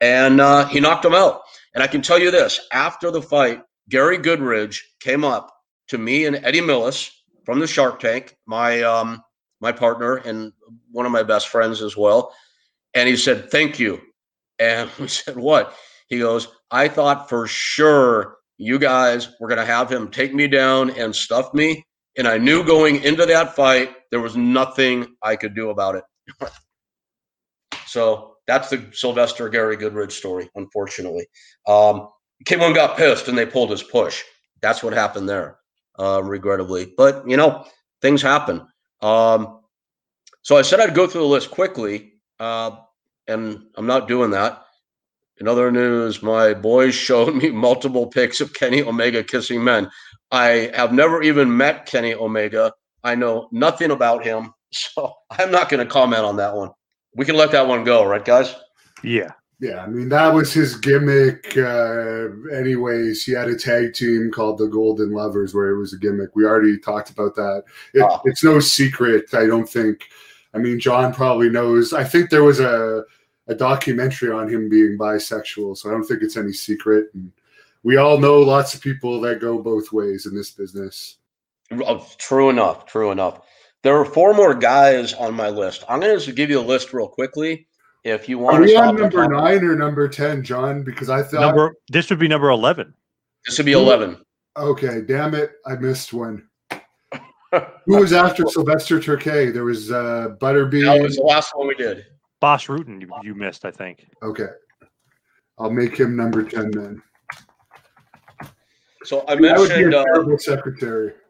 And 0.00 0.40
uh, 0.40 0.66
he 0.66 0.80
knocked 0.80 1.04
him 1.04 1.14
out. 1.14 1.42
And 1.74 1.82
I 1.82 1.86
can 1.86 2.02
tell 2.02 2.18
you 2.18 2.30
this: 2.30 2.60
after 2.72 3.10
the 3.10 3.22
fight, 3.22 3.62
Gary 3.88 4.18
Goodridge 4.18 4.80
came 5.00 5.24
up 5.24 5.52
to 5.88 5.98
me 5.98 6.26
and 6.26 6.36
Eddie 6.36 6.60
Millis 6.60 7.10
from 7.44 7.60
the 7.60 7.66
Shark 7.66 8.00
Tank, 8.00 8.36
my 8.46 8.82
um, 8.82 9.22
my 9.60 9.72
partner 9.72 10.16
and 10.16 10.52
one 10.90 11.06
of 11.06 11.12
my 11.12 11.22
best 11.22 11.48
friends 11.48 11.82
as 11.82 11.96
well. 11.96 12.34
And 12.94 13.08
he 13.08 13.16
said, 13.16 13.50
"Thank 13.50 13.78
you." 13.78 14.00
And 14.58 14.90
we 14.98 15.08
said, 15.08 15.36
"What?" 15.36 15.74
He 16.08 16.18
goes, 16.18 16.48
"I 16.70 16.88
thought 16.88 17.28
for 17.28 17.46
sure 17.46 18.36
you 18.58 18.78
guys 18.78 19.28
were 19.40 19.48
going 19.48 19.58
to 19.58 19.66
have 19.66 19.90
him 19.90 20.08
take 20.08 20.34
me 20.34 20.46
down 20.46 20.90
and 20.90 21.14
stuff 21.14 21.52
me, 21.54 21.84
and 22.16 22.28
I 22.28 22.38
knew 22.38 22.64
going 22.64 23.02
into 23.02 23.26
that 23.26 23.56
fight 23.56 23.94
there 24.10 24.20
was 24.20 24.36
nothing 24.36 25.16
I 25.22 25.36
could 25.36 25.54
do 25.54 25.70
about 25.70 25.96
it." 25.96 26.04
so 27.86 28.34
that's 28.46 28.70
the 28.70 28.88
Sylvester 28.92 29.48
Gary 29.48 29.76
Goodridge 29.76 30.12
story, 30.12 30.50
unfortunately. 30.54 31.26
Um, 31.66 32.08
K1 32.44 32.74
got 32.74 32.96
pissed 32.96 33.28
and 33.28 33.38
they 33.38 33.46
pulled 33.46 33.70
his 33.70 33.82
push. 33.82 34.22
That's 34.60 34.82
what 34.82 34.92
happened 34.92 35.28
there, 35.28 35.58
uh, 35.98 36.22
regrettably. 36.22 36.92
But, 36.96 37.28
you 37.28 37.36
know, 37.36 37.64
things 38.02 38.20
happen. 38.20 38.66
Um, 39.00 39.60
so 40.42 40.56
I 40.56 40.62
said 40.62 40.80
I'd 40.80 40.94
go 40.94 41.06
through 41.06 41.22
the 41.22 41.26
list 41.26 41.50
quickly, 41.50 42.13
uh, 42.44 42.76
and 43.26 43.62
I'm 43.76 43.86
not 43.86 44.06
doing 44.06 44.30
that. 44.32 44.62
In 45.38 45.48
other 45.48 45.72
news, 45.72 46.22
my 46.22 46.54
boys 46.54 46.94
showed 47.06 47.34
me 47.34 47.50
multiple 47.50 48.06
pics 48.06 48.40
of 48.40 48.54
Kenny 48.54 48.82
Omega 48.82 49.24
kissing 49.24 49.64
men. 49.64 49.90
I 50.30 50.70
have 50.74 50.92
never 50.92 51.22
even 51.22 51.56
met 51.56 51.86
Kenny 51.86 52.14
Omega. 52.14 52.72
I 53.02 53.14
know 53.14 53.48
nothing 53.52 53.90
about 53.90 54.24
him, 54.24 54.52
so 54.72 55.12
I'm 55.30 55.50
not 55.50 55.68
going 55.68 55.84
to 55.84 55.90
comment 55.90 56.24
on 56.24 56.36
that 56.36 56.54
one. 56.54 56.70
We 57.16 57.24
can 57.24 57.36
let 57.36 57.52
that 57.52 57.66
one 57.66 57.84
go, 57.84 58.04
right, 58.04 58.24
guys? 58.24 58.54
Yeah. 59.02 59.30
Yeah, 59.60 59.78
I 59.78 59.86
mean 59.86 60.08
that 60.08 60.34
was 60.34 60.52
his 60.52 60.76
gimmick. 60.76 61.56
Uh, 61.56 62.26
anyways, 62.52 63.22
he 63.22 63.32
had 63.32 63.48
a 63.48 63.56
tag 63.56 63.94
team 63.94 64.30
called 64.32 64.58
the 64.58 64.66
Golden 64.66 65.12
Lovers, 65.12 65.54
where 65.54 65.70
it 65.70 65.78
was 65.78 65.92
a 65.94 65.96
gimmick. 65.96 66.34
We 66.34 66.44
already 66.44 66.76
talked 66.78 67.08
about 67.10 67.36
that. 67.36 67.62
It, 67.94 68.02
Oh. 68.02 68.20
It's 68.24 68.42
no 68.42 68.58
secret. 68.58 69.32
I 69.32 69.46
don't 69.46 69.68
think. 69.68 70.00
I 70.54 70.58
mean, 70.58 70.78
John 70.78 71.12
probably 71.12 71.50
knows. 71.50 71.92
I 71.92 72.04
think 72.04 72.30
there 72.30 72.44
was 72.44 72.60
a 72.60 73.04
a 73.46 73.54
documentary 73.54 74.30
on 74.30 74.48
him 74.48 74.68
being 74.68 74.96
bisexual, 74.96 75.76
so 75.76 75.88
I 75.88 75.92
don't 75.92 76.04
think 76.04 76.22
it's 76.22 76.36
any 76.36 76.52
secret. 76.52 77.08
And 77.12 77.30
we 77.82 77.96
all 77.96 78.18
know 78.18 78.40
lots 78.40 78.74
of 78.74 78.80
people 78.80 79.20
that 79.20 79.40
go 79.40 79.60
both 79.60 79.92
ways 79.92 80.26
in 80.26 80.34
this 80.34 80.50
business. 80.50 81.16
Oh, 81.70 82.06
true 82.18 82.48
enough. 82.50 82.86
True 82.86 83.10
enough. 83.10 83.46
There 83.82 83.98
are 83.98 84.04
four 84.06 84.32
more 84.32 84.54
guys 84.54 85.12
on 85.12 85.34
my 85.34 85.50
list. 85.50 85.84
I'm 85.88 86.00
going 86.00 86.18
to 86.18 86.32
give 86.32 86.48
you 86.48 86.58
a 86.58 86.62
list 86.62 86.94
real 86.94 87.08
quickly. 87.08 87.66
If 88.02 88.28
you 88.28 88.38
want 88.38 88.56
Are 88.56 88.60
we 88.60 88.70
stop 88.70 88.88
on 88.88 88.96
number 88.96 89.28
nine 89.28 89.64
or 89.64 89.76
number 89.76 90.08
ten, 90.08 90.42
John? 90.42 90.82
Because 90.82 91.08
I 91.08 91.22
thought. 91.22 91.40
Number 91.40 91.74
this 91.88 92.10
would 92.10 92.18
be 92.18 92.28
number 92.28 92.50
eleven. 92.50 92.94
this 93.46 93.58
would 93.58 93.66
be 93.66 93.72
11. 93.72 94.18
Okay, 94.56 95.00
damn 95.00 95.34
it, 95.34 95.52
I 95.66 95.74
missed 95.76 96.12
one. 96.12 96.46
Who 97.86 97.98
was 97.98 98.12
after 98.12 98.46
Sylvester 98.46 98.98
Terkay? 98.98 99.52
There 99.52 99.64
was 99.64 99.90
uh, 99.90 100.34
Butterbean. 100.40 100.86
That 100.86 101.02
was 101.02 101.16
the 101.16 101.22
last 101.22 101.52
one 101.54 101.68
we 101.68 101.74
did. 101.74 102.06
Bas 102.40 102.66
Rutten, 102.66 103.00
you, 103.00 103.08
you 103.22 103.34
missed, 103.34 103.64
I 103.64 103.70
think. 103.70 104.06
Okay. 104.22 104.48
I'll 105.58 105.70
make 105.70 105.96
him 105.98 106.16
number 106.16 106.42
10 106.42 106.70
then. 106.72 107.02
So 109.04 109.24
I 109.28 109.36
That 109.36 109.58
would 109.58 109.68
be 109.68 109.74
a 109.74 109.78
mentioned. 109.78 109.94
Uh, 109.94 110.04
terrible 110.04 110.38
secretary. 110.38 111.12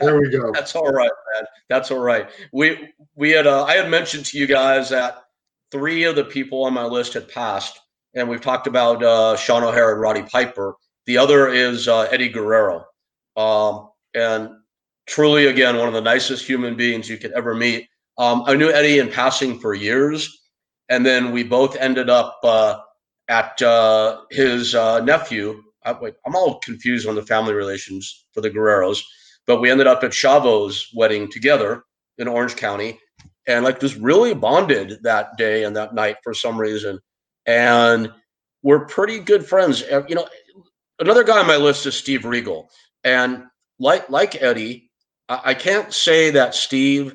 There 0.00 0.20
we 0.20 0.28
go. 0.28 0.50
That's 0.52 0.74
all 0.74 0.90
right, 0.90 1.10
man. 1.34 1.44
That's 1.68 1.92
all 1.92 2.00
right. 2.00 2.28
We 2.52 2.92
we 3.14 3.30
had 3.30 3.46
uh, 3.46 3.62
I 3.64 3.74
had 3.74 3.88
mentioned 3.88 4.24
to 4.26 4.38
you 4.38 4.48
guys 4.48 4.88
that 4.88 5.22
three 5.70 6.02
of 6.02 6.16
the 6.16 6.24
people 6.24 6.64
on 6.64 6.74
my 6.74 6.84
list 6.84 7.14
had 7.14 7.28
passed, 7.28 7.78
and 8.14 8.28
we've 8.28 8.40
talked 8.40 8.66
about 8.66 9.04
uh, 9.04 9.36
Sean 9.36 9.62
O'Haire 9.62 9.92
and 9.92 10.00
Roddy 10.00 10.22
Piper. 10.22 10.74
The 11.06 11.16
other 11.18 11.46
is 11.46 11.86
uh, 11.86 12.08
Eddie 12.10 12.28
Guerrero, 12.28 12.86
um, 13.36 13.90
and 14.16 14.50
truly, 15.06 15.46
again, 15.46 15.76
one 15.76 15.88
of 15.88 15.94
the 15.94 16.00
nicest 16.00 16.46
human 16.46 16.76
beings 16.76 17.08
you 17.08 17.18
could 17.18 17.32
ever 17.32 17.54
meet. 17.54 17.88
Um, 18.18 18.42
I 18.46 18.56
knew 18.56 18.70
Eddie 18.70 18.98
in 18.98 19.08
passing 19.08 19.60
for 19.60 19.74
years, 19.74 20.28
and 20.88 21.06
then 21.06 21.30
we 21.30 21.44
both 21.44 21.76
ended 21.76 22.10
up 22.10 22.40
uh, 22.42 22.78
at 23.28 23.60
uh, 23.62 24.22
his 24.30 24.74
uh, 24.74 25.00
nephew. 25.00 25.62
I, 25.84 25.92
wait, 25.92 26.14
I'm 26.26 26.34
all 26.34 26.58
confused 26.58 27.06
on 27.06 27.14
the 27.14 27.22
family 27.22 27.54
relations 27.54 28.26
for 28.32 28.40
the 28.40 28.50
Guerreros 28.50 29.02
but 29.46 29.60
we 29.60 29.70
ended 29.70 29.86
up 29.86 30.02
at 30.04 30.12
Chavo's 30.12 30.90
wedding 30.94 31.30
together 31.30 31.84
in 32.18 32.28
Orange 32.28 32.56
County 32.56 32.98
and 33.46 33.64
like 33.64 33.80
just 33.80 33.96
really 33.96 34.34
bonded 34.34 34.98
that 35.02 35.36
day 35.36 35.64
and 35.64 35.76
that 35.76 35.94
night 35.94 36.16
for 36.22 36.34
some 36.34 36.58
reason. 36.58 36.98
And 37.46 38.12
we're 38.62 38.86
pretty 38.86 39.20
good 39.20 39.46
friends. 39.46 39.82
Uh, 39.84 40.02
You 40.08 40.16
know, 40.16 40.28
another 40.98 41.22
guy 41.22 41.38
on 41.38 41.46
my 41.46 41.56
list 41.56 41.86
is 41.86 41.94
Steve 41.94 42.24
Regal. 42.24 42.68
And 43.04 43.44
like 43.78 44.08
like 44.10 44.40
Eddie, 44.42 44.90
I, 45.28 45.40
I 45.46 45.54
can't 45.54 45.92
say 45.92 46.30
that 46.30 46.54
Steve 46.54 47.14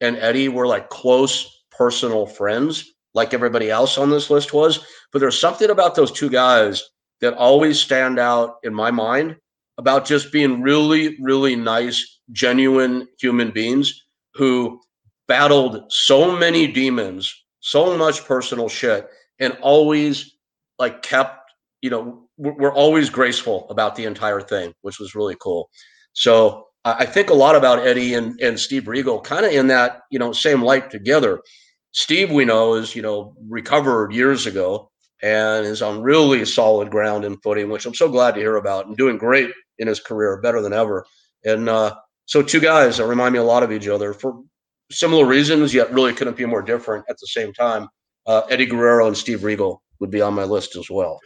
and 0.00 0.16
Eddie 0.16 0.48
were 0.48 0.66
like 0.66 0.88
close 0.88 1.64
personal 1.70 2.26
friends 2.26 2.92
like 3.14 3.34
everybody 3.34 3.70
else 3.70 3.98
on 3.98 4.10
this 4.10 4.30
list 4.30 4.52
was, 4.52 4.84
but 5.12 5.18
there's 5.18 5.40
something 5.40 5.70
about 5.70 5.94
those 5.94 6.12
two 6.12 6.30
guys 6.30 6.82
that 7.20 7.34
always 7.34 7.78
stand 7.80 8.18
out 8.18 8.56
in 8.62 8.72
my 8.72 8.90
mind 8.90 9.36
about 9.78 10.06
just 10.06 10.32
being 10.32 10.62
really, 10.62 11.16
really 11.20 11.56
nice, 11.56 12.20
genuine 12.32 13.08
human 13.18 13.50
beings 13.50 14.04
who 14.34 14.80
battled 15.26 15.82
so 15.90 16.36
many 16.36 16.66
demons, 16.66 17.34
so 17.60 17.96
much 17.96 18.24
personal 18.24 18.68
shit, 18.68 19.08
and 19.38 19.56
always 19.60 20.36
like 20.78 21.02
kept, 21.02 21.50
you 21.82 21.90
know, 21.90 22.28
we're 22.36 22.54
we're 22.54 22.74
always 22.74 23.10
graceful 23.10 23.66
about 23.70 23.96
the 23.96 24.04
entire 24.04 24.40
thing, 24.40 24.72
which 24.82 24.98
was 24.98 25.14
really 25.14 25.36
cool. 25.40 25.68
So 26.12 26.66
I 26.84 27.04
think 27.04 27.28
a 27.30 27.34
lot 27.34 27.56
about 27.56 27.86
Eddie 27.86 28.14
and, 28.14 28.40
and 28.40 28.58
Steve 28.58 28.88
Regal, 28.88 29.20
kind 29.20 29.44
of 29.44 29.52
in 29.52 29.66
that, 29.66 30.02
you 30.10 30.18
know, 30.18 30.32
same 30.32 30.62
light 30.62 30.90
together. 30.90 31.40
Steve, 31.92 32.30
we 32.30 32.44
know, 32.44 32.74
is, 32.74 32.96
you 32.96 33.02
know, 33.02 33.34
recovered 33.48 34.12
years 34.12 34.46
ago 34.46 34.90
and 35.22 35.66
is 35.66 35.82
on 35.82 36.00
really 36.00 36.44
solid 36.44 36.90
ground 36.90 37.24
and 37.24 37.42
footing, 37.42 37.68
which 37.68 37.84
I'm 37.84 37.94
so 37.94 38.08
glad 38.08 38.34
to 38.34 38.40
hear 38.40 38.56
about 38.56 38.86
and 38.86 38.96
doing 38.96 39.18
great 39.18 39.50
in 39.78 39.88
his 39.88 40.00
career, 40.00 40.40
better 40.40 40.62
than 40.62 40.72
ever. 40.72 41.04
And 41.44 41.68
uh, 41.68 41.96
so, 42.24 42.42
two 42.42 42.60
guys 42.60 42.96
that 42.96 43.06
remind 43.06 43.32
me 43.32 43.38
a 43.38 43.44
lot 43.44 43.62
of 43.62 43.72
each 43.72 43.88
other 43.88 44.14
for 44.14 44.42
similar 44.90 45.26
reasons, 45.26 45.74
yet 45.74 45.92
really 45.92 46.12
couldn't 46.12 46.36
be 46.36 46.46
more 46.46 46.62
different 46.62 47.04
at 47.08 47.16
the 47.18 47.26
same 47.26 47.52
time. 47.52 47.88
Uh, 48.26 48.42
Eddie 48.48 48.66
Guerrero 48.66 49.06
and 49.06 49.16
Steve 49.16 49.44
Regal 49.44 49.82
would 49.98 50.10
be 50.10 50.20
on 50.20 50.34
my 50.34 50.44
list 50.44 50.76
as 50.76 50.88
well. 50.90 51.18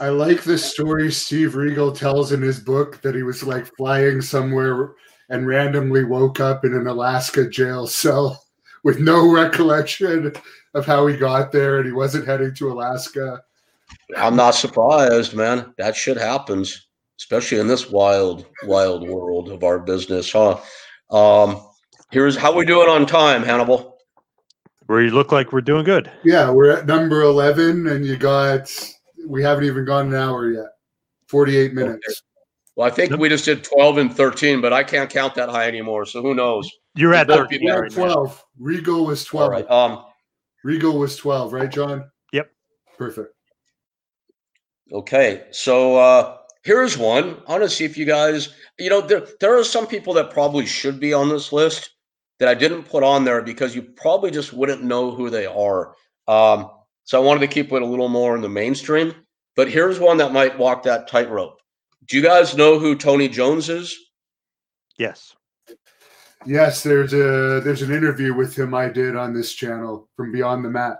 I 0.00 0.10
like 0.10 0.42
the 0.42 0.56
story 0.56 1.10
Steve 1.10 1.56
Regal 1.56 1.90
tells 1.90 2.30
in 2.30 2.40
his 2.40 2.60
book 2.60 3.02
that 3.02 3.16
he 3.16 3.24
was 3.24 3.42
like 3.42 3.66
flying 3.76 4.20
somewhere 4.20 4.92
and 5.28 5.46
randomly 5.46 6.04
woke 6.04 6.38
up 6.38 6.64
in 6.64 6.72
an 6.72 6.86
Alaska 6.86 7.48
jail 7.48 7.86
cell 7.86 8.44
with 8.84 9.00
no 9.00 9.30
recollection 9.30 10.32
of 10.74 10.86
how 10.86 11.06
he 11.06 11.16
got 11.16 11.50
there 11.50 11.78
and 11.78 11.86
he 11.86 11.92
wasn't 11.92 12.26
heading 12.26 12.54
to 12.54 12.70
Alaska. 12.70 13.42
I'm 14.16 14.36
not 14.36 14.54
surprised, 14.54 15.34
man. 15.34 15.74
That 15.78 15.96
shit 15.96 16.16
happens, 16.16 16.86
especially 17.18 17.58
in 17.58 17.66
this 17.66 17.90
wild, 17.90 18.46
wild 18.64 19.08
world 19.08 19.50
of 19.50 19.64
our 19.64 19.80
business, 19.80 20.30
huh? 20.30 20.60
Um, 21.10 21.60
here's 22.12 22.36
how 22.36 22.54
we 22.54 22.64
do 22.64 22.82
it 22.82 22.88
on 22.88 23.04
time, 23.04 23.42
Hannibal. 23.42 23.96
We 24.88 25.10
look 25.10 25.32
like 25.32 25.52
we're 25.52 25.60
doing 25.60 25.84
good. 25.84 26.10
Yeah, 26.24 26.50
we're 26.50 26.70
at 26.70 26.86
number 26.86 27.22
11 27.22 27.88
and 27.88 28.06
you 28.06 28.16
got, 28.16 28.70
we 29.28 29.42
haven't 29.42 29.64
even 29.64 29.84
gone 29.84 30.08
an 30.08 30.14
hour 30.14 30.50
yet. 30.50 30.66
48 31.28 31.74
minutes. 31.74 32.22
Well, 32.74 32.86
I 32.86 32.90
think 32.90 33.16
we 33.18 33.28
just 33.28 33.44
did 33.44 33.64
12 33.64 33.98
and 33.98 34.14
13, 34.16 34.60
but 34.60 34.72
I 34.72 34.82
can't 34.82 35.10
count 35.10 35.34
that 35.34 35.48
high 35.48 35.66
anymore. 35.68 36.06
So 36.06 36.22
who 36.22 36.34
knows? 36.34 36.70
You're 36.94 37.14
at 37.14 37.28
We'll 37.28 37.38
both 37.38 37.48
be 37.50 37.56
13 37.56 37.66
there 37.68 37.76
We're 37.76 37.82
right 37.82 37.92
at 37.92 37.98
now. 37.98 38.14
12. 38.14 38.44
Regal 38.58 39.06
was 39.06 39.24
12. 39.24 39.50
right. 39.50 39.70
Um, 39.70 40.04
Regal 40.64 40.98
was 40.98 41.16
12, 41.16 41.52
right, 41.52 41.70
John? 41.70 42.10
Yep. 42.32 42.50
Perfect. 42.96 43.34
Okay, 44.92 45.44
so 45.50 45.96
uh, 45.96 46.38
here's 46.62 46.96
one. 46.96 47.36
I 47.46 47.52
want 47.52 47.62
to 47.62 47.68
see 47.68 47.84
if 47.84 47.98
you 47.98 48.06
guys, 48.06 48.54
you 48.78 48.88
know, 48.88 49.02
there 49.02 49.26
there 49.38 49.58
are 49.58 49.64
some 49.64 49.86
people 49.86 50.14
that 50.14 50.30
probably 50.30 50.64
should 50.64 50.98
be 50.98 51.12
on 51.12 51.28
this 51.28 51.52
list 51.52 51.90
that 52.38 52.48
I 52.48 52.54
didn't 52.54 52.84
put 52.84 53.02
on 53.02 53.24
there 53.24 53.42
because 53.42 53.74
you 53.74 53.82
probably 53.82 54.30
just 54.30 54.52
wouldn't 54.54 54.82
know 54.82 55.10
who 55.10 55.28
they 55.28 55.44
are. 55.44 55.94
Um, 56.26 56.70
so 57.08 57.18
I 57.18 57.24
wanted 57.24 57.40
to 57.40 57.46
keep 57.46 57.72
it 57.72 57.80
a 57.80 57.86
little 57.86 58.10
more 58.10 58.36
in 58.36 58.42
the 58.42 58.50
mainstream. 58.50 59.14
But 59.56 59.70
here's 59.70 59.98
one 59.98 60.18
that 60.18 60.30
might 60.30 60.58
walk 60.58 60.82
that 60.82 61.08
tightrope. 61.08 61.58
Do 62.04 62.18
you 62.18 62.22
guys 62.22 62.54
know 62.54 62.78
who 62.78 62.94
Tony 62.94 63.28
Jones 63.28 63.70
is? 63.70 63.98
Yes. 64.98 65.34
Yes, 66.44 66.82
there's 66.82 67.14
a 67.14 67.62
there's 67.64 67.80
an 67.80 67.94
interview 67.94 68.34
with 68.34 68.54
him 68.54 68.74
I 68.74 68.90
did 68.90 69.16
on 69.16 69.32
this 69.32 69.54
channel 69.54 70.06
from 70.16 70.32
Beyond 70.32 70.66
the 70.66 70.68
Mat. 70.68 70.98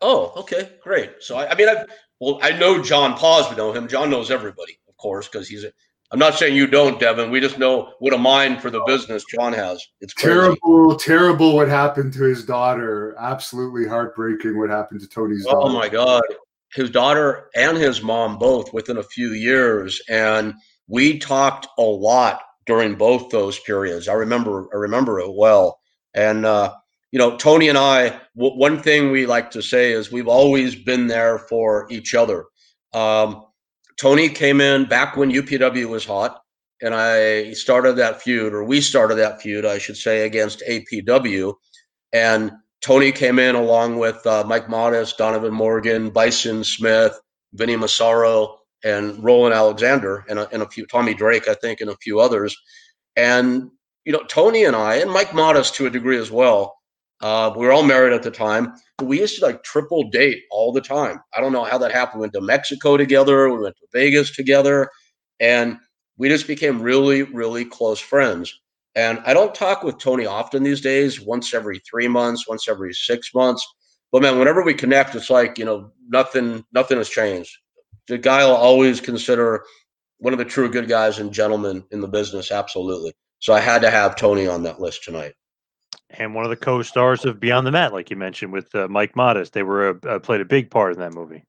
Oh, 0.00 0.32
okay, 0.38 0.70
great. 0.82 1.16
So 1.20 1.36
I, 1.36 1.50
I 1.50 1.54
mean, 1.54 1.68
I 1.68 1.84
well, 2.18 2.38
I 2.40 2.52
know 2.52 2.82
John 2.82 3.18
Paz. 3.18 3.50
We 3.50 3.56
know 3.56 3.74
him. 3.74 3.88
John 3.88 4.08
knows 4.08 4.30
everybody, 4.30 4.78
of 4.88 4.96
course, 4.96 5.28
because 5.28 5.48
he's. 5.48 5.64
A, 5.64 5.72
I'm 6.12 6.18
not 6.18 6.34
saying 6.34 6.54
you 6.54 6.66
don't, 6.66 7.00
Devin. 7.00 7.30
We 7.30 7.40
just 7.40 7.58
know 7.58 7.94
what 7.98 8.12
a 8.12 8.18
mind 8.18 8.60
for 8.60 8.68
the 8.70 8.82
business 8.86 9.24
John 9.24 9.54
has. 9.54 9.82
It's 10.02 10.12
crazy. 10.12 10.34
terrible, 10.34 10.96
terrible. 10.96 11.54
What 11.56 11.68
happened 11.68 12.12
to 12.14 12.24
his 12.24 12.44
daughter? 12.44 13.16
Absolutely 13.18 13.88
heartbreaking. 13.88 14.58
What 14.58 14.68
happened 14.68 15.00
to 15.00 15.08
Tony's 15.08 15.46
Oh 15.48 15.52
daughter? 15.52 15.72
my 15.72 15.88
God. 15.88 16.22
His 16.74 16.90
daughter 16.90 17.48
and 17.56 17.78
his 17.78 18.02
mom 18.02 18.38
both 18.38 18.74
within 18.74 18.98
a 18.98 19.02
few 19.02 19.30
years. 19.32 20.02
And 20.10 20.54
we 20.86 21.18
talked 21.18 21.66
a 21.78 21.82
lot 21.82 22.42
during 22.66 22.94
both 22.94 23.30
those 23.30 23.58
periods. 23.60 24.06
I 24.06 24.12
remember 24.12 24.68
I 24.74 24.76
remember 24.76 25.18
it 25.18 25.32
well. 25.34 25.80
And 26.12 26.44
uh, 26.44 26.74
you 27.10 27.18
know, 27.18 27.36
Tony 27.38 27.68
and 27.68 27.78
I, 27.78 28.20
w- 28.36 28.56
one 28.58 28.82
thing 28.82 29.10
we 29.10 29.24
like 29.26 29.50
to 29.52 29.62
say 29.62 29.92
is 29.92 30.12
we've 30.12 30.28
always 30.28 30.74
been 30.74 31.06
there 31.06 31.38
for 31.38 31.86
each 31.90 32.14
other. 32.14 32.44
Um, 32.92 33.44
Tony 33.98 34.28
came 34.28 34.60
in 34.60 34.86
back 34.86 35.16
when 35.16 35.30
UPW 35.30 35.86
was 35.88 36.04
hot, 36.04 36.40
and 36.80 36.94
I 36.94 37.52
started 37.52 37.94
that 37.94 38.22
feud, 38.22 38.52
or 38.52 38.64
we 38.64 38.80
started 38.80 39.16
that 39.16 39.40
feud, 39.40 39.64
I 39.64 39.78
should 39.78 39.96
say, 39.96 40.26
against 40.26 40.62
APW. 40.68 41.54
And 42.12 42.52
Tony 42.82 43.12
came 43.12 43.38
in 43.38 43.54
along 43.54 43.98
with 43.98 44.26
uh, 44.26 44.44
Mike 44.46 44.68
Modest, 44.68 45.16
Donovan 45.16 45.54
Morgan, 45.54 46.10
Bison 46.10 46.64
Smith, 46.64 47.18
Vinny 47.54 47.76
Massaro, 47.76 48.58
and 48.84 49.22
Roland 49.22 49.54
Alexander, 49.54 50.24
and 50.28 50.40
a, 50.40 50.48
and 50.50 50.62
a 50.62 50.68
few 50.68 50.86
Tommy 50.86 51.14
Drake, 51.14 51.48
I 51.48 51.54
think, 51.54 51.80
and 51.80 51.90
a 51.90 51.96
few 51.96 52.18
others. 52.18 52.56
And 53.16 53.70
you 54.04 54.12
know, 54.12 54.24
Tony 54.28 54.64
and 54.64 54.74
I, 54.74 54.96
and 54.96 55.10
Mike 55.10 55.32
Modest 55.32 55.76
to 55.76 55.86
a 55.86 55.90
degree 55.90 56.18
as 56.18 56.30
well. 56.30 56.76
Uh, 57.22 57.52
we 57.56 57.64
were 57.64 57.72
all 57.72 57.84
married 57.84 58.12
at 58.12 58.22
the 58.22 58.30
time. 58.30 58.74
But 58.98 59.06
we 59.06 59.20
used 59.20 59.38
to 59.38 59.46
like 59.46 59.62
triple 59.62 60.10
date 60.10 60.42
all 60.50 60.72
the 60.72 60.80
time. 60.80 61.20
I 61.36 61.40
don't 61.40 61.52
know 61.52 61.64
how 61.64 61.78
that 61.78 61.92
happened. 61.92 62.20
We 62.20 62.24
went 62.24 62.32
to 62.34 62.40
Mexico 62.40 62.96
together. 62.96 63.48
We 63.48 63.60
went 63.60 63.76
to 63.76 63.86
Vegas 63.92 64.34
together, 64.34 64.90
and 65.40 65.78
we 66.18 66.28
just 66.28 66.46
became 66.46 66.82
really, 66.82 67.22
really 67.22 67.64
close 67.64 68.00
friends. 68.00 68.52
And 68.94 69.20
I 69.24 69.32
don't 69.32 69.54
talk 69.54 69.82
with 69.82 69.98
Tony 69.98 70.26
often 70.26 70.62
these 70.62 70.80
days, 70.82 71.20
once 71.20 71.54
every 71.54 71.80
three 71.88 72.08
months, 72.08 72.46
once 72.46 72.68
every 72.68 72.92
six 72.92 73.34
months. 73.34 73.66
But 74.10 74.20
man, 74.20 74.38
whenever 74.38 74.62
we 74.62 74.74
connect, 74.74 75.14
it's 75.14 75.30
like, 75.30 75.58
you 75.58 75.64
know, 75.64 75.90
nothing, 76.08 76.64
nothing 76.72 76.98
has 76.98 77.08
changed. 77.08 77.56
The 78.08 78.18
guy 78.18 78.44
will 78.44 78.54
always 78.54 79.00
consider 79.00 79.64
one 80.18 80.34
of 80.34 80.38
the 80.38 80.44
true 80.44 80.70
good 80.70 80.88
guys 80.88 81.18
and 81.18 81.32
gentlemen 81.32 81.84
in 81.90 82.02
the 82.02 82.08
business. 82.08 82.52
Absolutely. 82.52 83.14
So 83.38 83.54
I 83.54 83.60
had 83.60 83.80
to 83.82 83.90
have 83.90 84.14
Tony 84.14 84.46
on 84.46 84.64
that 84.64 84.80
list 84.80 85.04
tonight. 85.04 85.32
And 86.18 86.34
one 86.34 86.44
of 86.44 86.50
the 86.50 86.56
co-stars 86.56 87.24
of 87.24 87.40
Beyond 87.40 87.66
the 87.66 87.70
Mat, 87.72 87.92
like 87.92 88.10
you 88.10 88.16
mentioned, 88.16 88.52
with 88.52 88.74
uh, 88.74 88.86
Mike 88.88 89.16
Modest, 89.16 89.52
they 89.52 89.62
were 89.62 89.98
uh, 90.08 90.18
played 90.18 90.40
a 90.40 90.44
big 90.44 90.70
part 90.70 90.92
in 90.92 90.98
that 91.00 91.14
movie. 91.14 91.44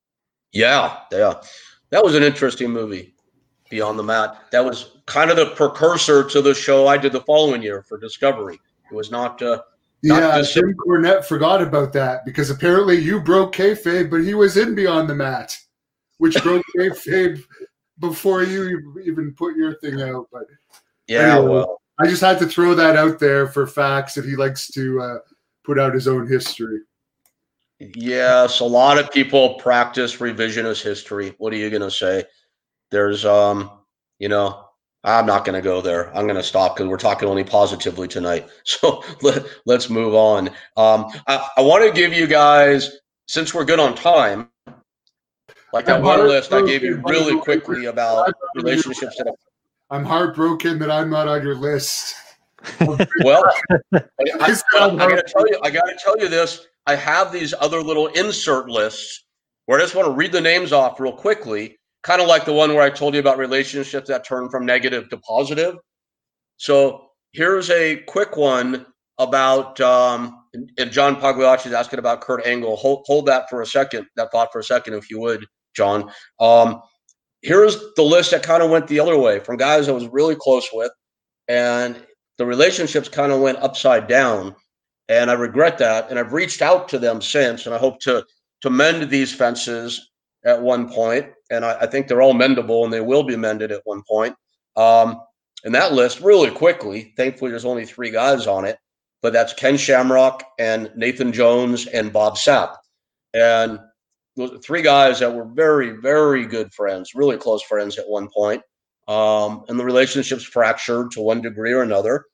Yeah, 0.52 1.00
yeah. 1.12 1.42
That 1.90 2.04
was 2.04 2.16
an 2.16 2.24
interesting 2.24 2.72
movie, 2.72 3.14
Beyond 3.70 4.00
the 4.00 4.04
Mat. 4.04 4.42
That 4.52 4.64
was 4.64 4.92
kind 5.06 5.30
of 5.30 5.38
the 5.38 5.48
precursor 5.48 6.24
to 6.30 6.42
the 6.42 6.54
show 6.54 6.88
I 6.88 6.98
did 6.98 7.12
the 7.12 7.22
following 7.22 7.62
year 7.62 7.82
for 7.84 7.98
Discovery. 7.98 8.60
It 8.90 8.96
was 8.96 9.12
not 9.12 9.42
uh, 9.42 9.62
Not 10.04 10.22
Yeah, 10.22 10.38
just- 10.38 10.54
Jim 10.54 10.74
Cornette 10.76 11.26
forgot 11.26 11.62
about 11.62 11.92
that 11.94 12.24
because 12.26 12.50
apparently 12.50 12.98
you 12.98 13.20
broke 13.22 13.54
kayfabe, 13.56 14.10
but 14.10 14.22
he 14.24 14.34
was 14.34 14.58
in 14.58 14.76
Beyond 14.76 15.10
the 15.10 15.16
Mat, 15.16 15.58
which 16.20 16.42
broke 16.44 16.64
kayfabe 16.78 17.42
before 18.00 18.44
you 18.44 19.02
even 19.06 19.34
put 19.36 19.56
your 19.56 19.76
thing 19.80 20.02
out. 20.02 20.28
But 20.32 20.44
yeah, 21.08 21.36
Anyway. 21.38 21.50
well, 21.54 21.82
I 22.00 22.08
just 22.08 22.22
had 22.22 22.40
to 22.40 22.48
throw 22.48 22.74
that 22.76 22.96
out 22.96 23.20
there 23.20 23.48
for 23.48 23.68
facts 23.68 24.16
that 24.16 24.26
he 24.26 24.36
likes 24.36 24.68
to 24.72 25.02
uh, 25.02 25.18
put 25.64 25.80
out 25.80 25.94
his 25.94 26.08
own 26.08 26.28
history. 26.28 26.80
Yes, 27.80 28.60
a 28.60 28.66
lot 28.66 28.98
of 28.98 29.12
people 29.12 29.56
practice 29.56 30.18
revisionist 30.18 30.82
history. 30.82 31.36
What 31.38 31.54
are 31.54 31.58
you 31.58 31.70
going 31.70 31.82
to 31.82 31.92
say? 31.92 32.24
There's, 32.92 33.26
um, 33.26 33.70
you 34.20 34.30
know, 34.30 34.66
I'm 35.04 35.26
not 35.26 35.44
going 35.44 35.56
to 35.56 35.62
go 35.62 35.82
there. 35.82 36.16
I'm 36.16 36.26
going 36.26 36.38
to 36.38 36.44
stop 36.44 36.76
because 36.76 36.88
we're 36.88 36.98
talking 36.98 37.28
only 37.28 37.44
positively 37.44 38.08
tonight. 38.08 38.48
So 38.64 39.04
let, 39.22 39.46
let's 39.66 39.90
move 39.90 40.16
on. 40.16 40.48
Um, 40.78 41.12
I, 41.28 41.48
I 41.58 41.62
want 41.62 41.84
to 41.86 41.92
give 41.92 42.14
you 42.14 42.28
guys, 42.28 42.98
since 43.28 43.54
we're 43.54 43.66
good 43.66 43.80
on 43.80 43.96
time, 43.96 44.50
like 45.74 45.86
that 45.86 46.02
one 46.02 46.28
list 46.28 46.54
I 46.54 46.66
gave 46.66 46.84
you 46.84 47.02
really 47.06 47.24
by 47.24 47.30
the 47.30 47.36
way. 47.36 47.42
quickly 47.42 47.86
about 47.86 48.32
relationships 48.56 49.18
that 49.18 49.36
I'm 49.94 50.04
heartbroken 50.04 50.80
that 50.80 50.90
I'm 50.90 51.12
not 51.12 51.28
on 51.28 51.44
your 51.44 51.56
list. 51.56 52.16
Well, 52.80 53.44
I, 53.94 54.00
I, 54.40 54.56
not 54.74 55.02
I 55.02 55.10
gotta 55.10 55.24
tell 55.28 55.46
you, 55.48 55.60
I 55.64 55.70
gotta 55.70 55.98
tell 56.02 56.18
you 56.18 56.30
this. 56.30 56.66
I 56.88 56.96
have 56.96 57.32
these 57.32 57.54
other 57.60 57.82
little 57.82 58.08
insert 58.08 58.70
lists 58.70 59.26
where 59.66 59.80
I 59.80 59.82
just 59.84 59.96
want 59.96 60.08
to 60.08 60.14
read 60.14 60.32
the 60.32 60.42
names 60.42 60.72
off 60.72 61.00
real 61.00 61.12
quickly, 61.12 61.78
kind 62.04 62.22
of 62.22 62.28
like 62.28 62.46
the 62.46 62.54
one 62.54 62.74
where 62.74 62.82
I 62.82 62.90
told 62.90 63.14
you 63.14 63.20
about 63.20 63.38
relationships 63.38 64.08
that 64.08 64.26
turn 64.26 64.50
from 64.50 64.66
negative 64.66 65.10
to 65.10 65.18
positive. 65.18 65.76
So 66.58 67.10
here's 67.34 67.70
a 67.70 67.98
quick 68.08 68.38
one 68.38 68.86
about, 69.20 69.80
um, 69.82 70.46
and- 70.54 70.72
and 70.78 70.90
John 70.92 71.20
Pagliacci 71.20 71.68
is 71.68 71.76
asking 71.76 72.00
about 72.00 72.22
Kurt 72.22 72.46
Angle. 72.48 72.78
Hold, 72.78 73.04
hold 73.06 73.26
that 73.26 73.50
for 73.50 73.62
a 73.62 73.66
second, 73.66 74.08
that 74.16 74.32
thought 74.32 74.54
for 74.54 74.60
a 74.60 74.64
second, 74.64 74.94
if 74.96 75.10
you 75.10 75.20
would, 75.20 75.46
John. 75.76 76.10
Um, 76.40 76.82
here's 77.44 77.78
the 77.96 78.02
list 78.04 78.32
that 78.32 78.42
kind 78.42 78.64
of 78.64 78.72
went 78.72 78.88
the 78.88 79.00
other 79.00 79.18
way 79.18 79.40
from 79.40 79.58
guys 79.58 79.88
I 79.88 79.92
was 79.92 80.08
really 80.08 80.36
close 80.36 80.68
with, 80.74 80.92
and 81.48 82.02
the 82.38 82.46
relationships 82.46 83.10
kind 83.10 83.32
of 83.32 83.42
went 83.42 83.60
upside 83.60 84.08
down 84.08 84.56
and 85.10 85.30
i 85.30 85.34
regret 85.34 85.78
that 85.78 86.10
and 86.10 86.18
i've 86.18 86.34
reached 86.34 86.62
out 86.62 86.88
to 86.90 86.98
them 87.00 87.22
since 87.22 87.66
and 87.66 87.76
i 87.76 87.78
hope 87.78 88.00
to 88.00 88.24
to 88.62 88.70
mend 88.70 89.10
these 89.10 89.34
fences 89.34 90.10
at 90.46 90.62
one 90.62 90.92
point 90.92 91.28
and 91.52 91.66
i, 91.66 91.74
I 91.82 91.88
think 91.88 92.08
they're 92.08 92.22
all 92.22 92.34
mendable 92.34 92.84
and 92.84 92.94
they 92.94 93.02
will 93.02 93.24
be 93.24 93.36
mended 93.36 93.72
at 93.72 93.82
one 93.86 94.02
point. 94.10 94.36
Um, 94.76 95.22
and 95.64 95.76
that 95.76 95.94
list 95.94 96.20
really 96.22 96.50
quickly 96.50 97.14
thankfully 97.16 97.52
there's 97.52 97.66
only 97.66 97.86
three 97.86 98.10
guys 98.10 98.48
on 98.48 98.66
it 98.66 98.78
but 99.22 99.34
that's 99.34 99.54
ken 99.54 99.78
shamrock 99.78 100.44
and 100.58 100.92
nathan 100.96 101.32
jones 101.32 101.88
and 101.88 102.12
bob 102.12 102.36
sapp. 102.36 102.76
And 103.34 103.80
three 104.64 104.82
guys 104.82 105.20
that 105.20 105.34
were 105.34 105.46
very 105.46 105.92
very 105.92 106.46
good 106.46 106.74
friends 106.74 107.14
really 107.14 107.38
close 107.38 107.62
friends 107.62 107.98
at 107.98 108.08
one 108.08 108.28
point 108.30 108.62
um, 109.08 109.66
and 109.68 109.80
the 109.80 109.84
relationship's 109.86 110.44
fractured 110.44 111.12
to 111.12 111.22
one 111.22 111.42
degree 111.42 111.74
or 111.74 111.82
another. 111.82 112.26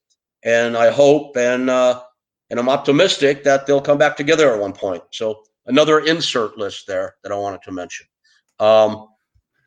And 0.43 0.77
I 0.77 0.91
hope 0.91 1.35
and 1.35 1.69
uh, 1.69 2.01
and 2.49 2.59
I'm 2.59 2.69
optimistic 2.69 3.43
that 3.43 3.65
they'll 3.65 3.81
come 3.81 3.97
back 3.97 4.15
together 4.15 4.53
at 4.53 4.59
one 4.59 4.73
point. 4.73 5.03
So 5.11 5.43
another 5.65 5.99
insert 5.99 6.57
list 6.57 6.87
there 6.87 7.15
that 7.23 7.31
I 7.31 7.35
wanted 7.35 7.61
to 7.63 7.71
mention. 7.71 8.07
Um, 8.59 9.07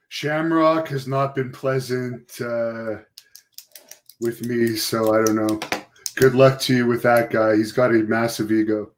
Shamrock 0.09 0.89
has 0.89 1.07
not 1.07 1.35
been 1.35 1.51
pleasant 1.51 2.41
uh, 2.41 2.97
with 4.21 4.45
me, 4.47 4.77
so 4.77 5.15
I 5.15 5.25
don't 5.25 5.37
know. 5.37 5.61
Good 6.17 6.35
luck 6.35 6.61
to 6.61 6.77
you 6.77 6.87
with 6.87 7.03
that 7.03 7.31
guy. 7.31 7.57
He's 7.57 7.73
got 7.73 7.91
a 7.91 8.05
massive 8.05 8.53
ego. 8.53 8.92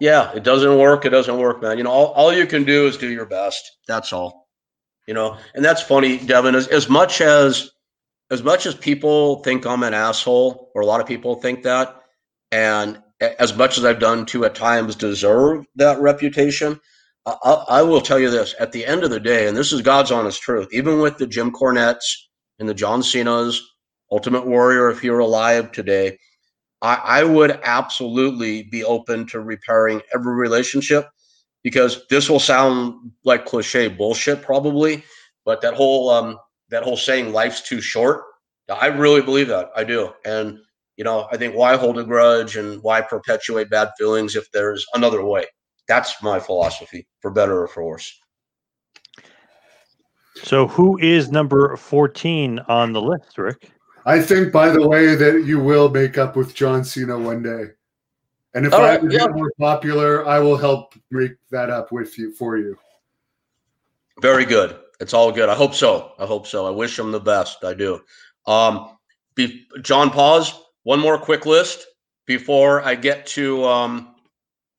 Yeah, 0.00 0.32
it 0.32 0.44
doesn't 0.44 0.78
work. 0.78 1.04
It 1.04 1.10
doesn't 1.10 1.38
work, 1.38 1.62
man. 1.62 1.78
You 1.78 1.84
know, 1.84 1.90
all, 1.90 2.06
all 2.12 2.32
you 2.32 2.46
can 2.46 2.64
do 2.64 2.86
is 2.86 2.96
do 2.96 3.08
your 3.08 3.26
best. 3.26 3.78
That's 3.86 4.12
all. 4.12 4.48
You 5.06 5.14
know, 5.14 5.38
and 5.54 5.64
that's 5.64 5.82
funny, 5.82 6.18
Devin. 6.18 6.54
As, 6.54 6.68
as 6.68 6.88
much 6.88 7.20
as 7.20 7.70
as 8.30 8.42
much 8.42 8.66
as 8.66 8.74
people 8.74 9.42
think 9.42 9.66
I'm 9.66 9.82
an 9.82 9.94
asshole, 9.94 10.70
or 10.74 10.82
a 10.82 10.86
lot 10.86 11.00
of 11.00 11.06
people 11.06 11.36
think 11.36 11.62
that, 11.62 12.02
and 12.52 13.02
as 13.20 13.56
much 13.56 13.78
as 13.78 13.84
I've 13.84 14.00
done 14.00 14.26
to 14.26 14.44
at 14.44 14.54
times 14.54 14.96
deserve 14.96 15.64
that 15.76 15.98
reputation, 16.00 16.78
I, 17.24 17.36
I 17.42 17.52
I 17.52 17.82
will 17.82 18.02
tell 18.02 18.18
you 18.18 18.30
this: 18.30 18.54
at 18.60 18.72
the 18.72 18.84
end 18.84 19.02
of 19.02 19.10
the 19.10 19.20
day, 19.20 19.48
and 19.48 19.56
this 19.56 19.72
is 19.72 19.80
God's 19.82 20.12
honest 20.12 20.42
truth, 20.42 20.68
even 20.72 21.00
with 21.00 21.16
the 21.16 21.26
Jim 21.26 21.50
Cornettes 21.52 22.28
and 22.58 22.68
the 22.68 22.74
John 22.74 23.02
Cena's, 23.02 23.62
Ultimate 24.10 24.46
Warrior, 24.46 24.90
if 24.90 25.00
he 25.00 25.10
were 25.10 25.20
alive 25.20 25.72
today, 25.72 26.18
I, 26.82 26.94
I 26.94 27.24
would 27.24 27.60
absolutely 27.64 28.64
be 28.64 28.84
open 28.84 29.26
to 29.28 29.40
repairing 29.40 30.02
every 30.14 30.34
relationship 30.34 31.08
because 31.62 32.06
this 32.08 32.30
will 32.30 32.40
sound 32.40 33.12
like 33.24 33.46
cliche 33.46 33.88
bullshit 33.88 34.42
probably, 34.42 35.04
but 35.44 35.60
that 35.62 35.74
whole 35.74 36.10
um 36.10 36.38
that 36.70 36.82
whole 36.82 36.96
saying 36.96 37.32
life's 37.32 37.62
too 37.62 37.80
short, 37.80 38.22
I 38.68 38.86
really 38.86 39.22
believe 39.22 39.48
that. 39.48 39.70
I 39.74 39.84
do. 39.84 40.12
And 40.24 40.58
you 40.96 41.04
know, 41.04 41.28
I 41.30 41.36
think 41.36 41.54
why 41.54 41.76
hold 41.76 41.98
a 41.98 42.04
grudge 42.04 42.56
and 42.56 42.82
why 42.82 43.00
perpetuate 43.00 43.70
bad 43.70 43.90
feelings 43.96 44.36
if 44.36 44.50
there's 44.52 44.84
another 44.94 45.24
way? 45.24 45.44
That's 45.86 46.22
my 46.22 46.38
philosophy, 46.40 47.06
for 47.20 47.30
better 47.30 47.62
or 47.62 47.68
for 47.68 47.84
worse. 47.84 48.12
So, 50.42 50.68
who 50.68 50.98
is 50.98 51.30
number 51.30 51.76
14 51.76 52.60
on 52.68 52.92
the 52.92 53.00
list, 53.00 53.38
Rick? 53.38 53.70
I 54.08 54.22
think, 54.22 54.52
by 54.52 54.70
the 54.70 54.88
way, 54.88 55.14
that 55.16 55.44
you 55.44 55.60
will 55.60 55.90
make 55.90 56.16
up 56.16 56.34
with 56.34 56.54
John 56.54 56.82
Cena 56.82 57.18
one 57.18 57.42
day. 57.42 57.72
And 58.54 58.64
if 58.64 58.72
All 58.72 58.80
I 58.80 58.96
right, 58.96 59.02
get 59.02 59.20
yeah. 59.20 59.26
more 59.26 59.52
popular, 59.60 60.26
I 60.26 60.38
will 60.38 60.56
help 60.56 60.94
make 61.10 61.32
that 61.50 61.68
up 61.68 61.92
with 61.92 62.16
you 62.18 62.32
for 62.32 62.56
you. 62.56 62.78
Very 64.22 64.46
good. 64.46 64.78
It's 64.98 65.12
all 65.12 65.30
good. 65.30 65.50
I 65.50 65.54
hope 65.54 65.74
so. 65.74 66.12
I 66.18 66.24
hope 66.24 66.46
so. 66.46 66.66
I 66.66 66.70
wish 66.70 66.98
him 66.98 67.12
the 67.12 67.20
best. 67.20 67.62
I 67.64 67.74
do. 67.74 68.00
Um, 68.46 68.96
be, 69.34 69.66
John, 69.82 70.08
pause. 70.08 70.58
One 70.84 71.00
more 71.00 71.18
quick 71.18 71.44
list 71.44 71.84
before 72.24 72.80
I 72.80 72.94
get 72.94 73.26
to 73.26 73.62
um, 73.66 74.14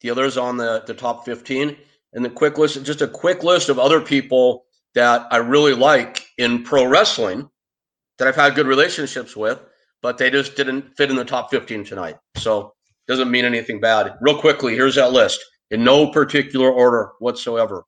the 0.02 0.10
others 0.10 0.38
on 0.38 0.58
the, 0.58 0.84
the 0.88 0.96
top 0.96 1.24
15. 1.24 1.78
And 2.14 2.26
the 2.26 2.32
quick 2.32 2.58
list, 2.58 2.84
just 2.84 3.04
a 3.04 3.08
quick 3.08 3.44
list 3.44 3.70
of 3.70 3.78
other 3.78 4.02
people 4.02 4.66
that 4.96 5.28
I 5.30 5.38
really 5.38 5.76
like 5.76 6.26
in 6.40 6.64
pro 6.64 6.86
wrestling 6.86 7.48
that 8.20 8.28
I've 8.28 8.36
had 8.36 8.55
good 8.55 8.67
relationships 8.67 9.36
with, 9.36 9.59
but 10.01 10.17
they 10.17 10.30
just 10.30 10.55
didn't 10.55 10.95
fit 10.95 11.09
in 11.09 11.15
the 11.15 11.26
top 11.26 11.49
15 11.49 11.84
tonight. 11.84 12.17
So 12.38 12.74
doesn't 13.07 13.32
mean 13.32 13.45
anything 13.45 13.80
bad. 13.80 14.15
Real 14.22 14.39
quickly, 14.39 14.76
here's 14.76 14.95
that 14.95 15.11
list 15.11 15.43
in 15.72 15.84
no 15.84 16.11
particular 16.11 16.72
order 16.72 17.11
whatsoever. 17.20 17.84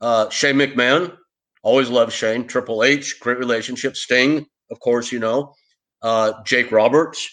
Uh, 0.00 0.30
Shane 0.30 0.56
McMahon, 0.56 1.16
always 1.62 1.90
loved 1.90 2.12
Shane. 2.12 2.46
Triple 2.46 2.82
H, 2.84 3.20
great 3.20 3.38
relationship. 3.38 3.96
Sting, 3.96 4.46
of 4.70 4.80
course, 4.80 5.12
you 5.12 5.18
know. 5.18 5.52
Uh, 6.02 6.32
Jake 6.44 6.70
Roberts, 6.72 7.28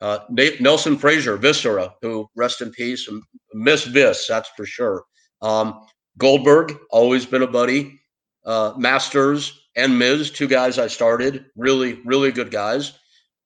uh, 0.00 0.20
Nelson 0.60 0.98
Frazier, 0.98 1.36
Viscera, 1.36 1.94
who 2.02 2.28
rest 2.36 2.60
in 2.60 2.70
peace, 2.72 3.08
miss 3.54 3.84
Vis, 3.84 4.26
that's 4.26 4.50
for 4.56 4.66
sure. 4.66 5.04
Um, 5.40 5.80
Goldberg, 6.18 6.76
always 6.90 7.24
been 7.24 7.42
a 7.42 7.46
buddy. 7.46 8.00
Uh, 8.44 8.74
Masters 8.76 9.61
and 9.76 9.98
Miz, 9.98 10.30
two 10.30 10.48
guys 10.48 10.78
I 10.78 10.86
started, 10.86 11.46
really, 11.56 12.00
really 12.04 12.32
good 12.32 12.50
guys. 12.50 12.92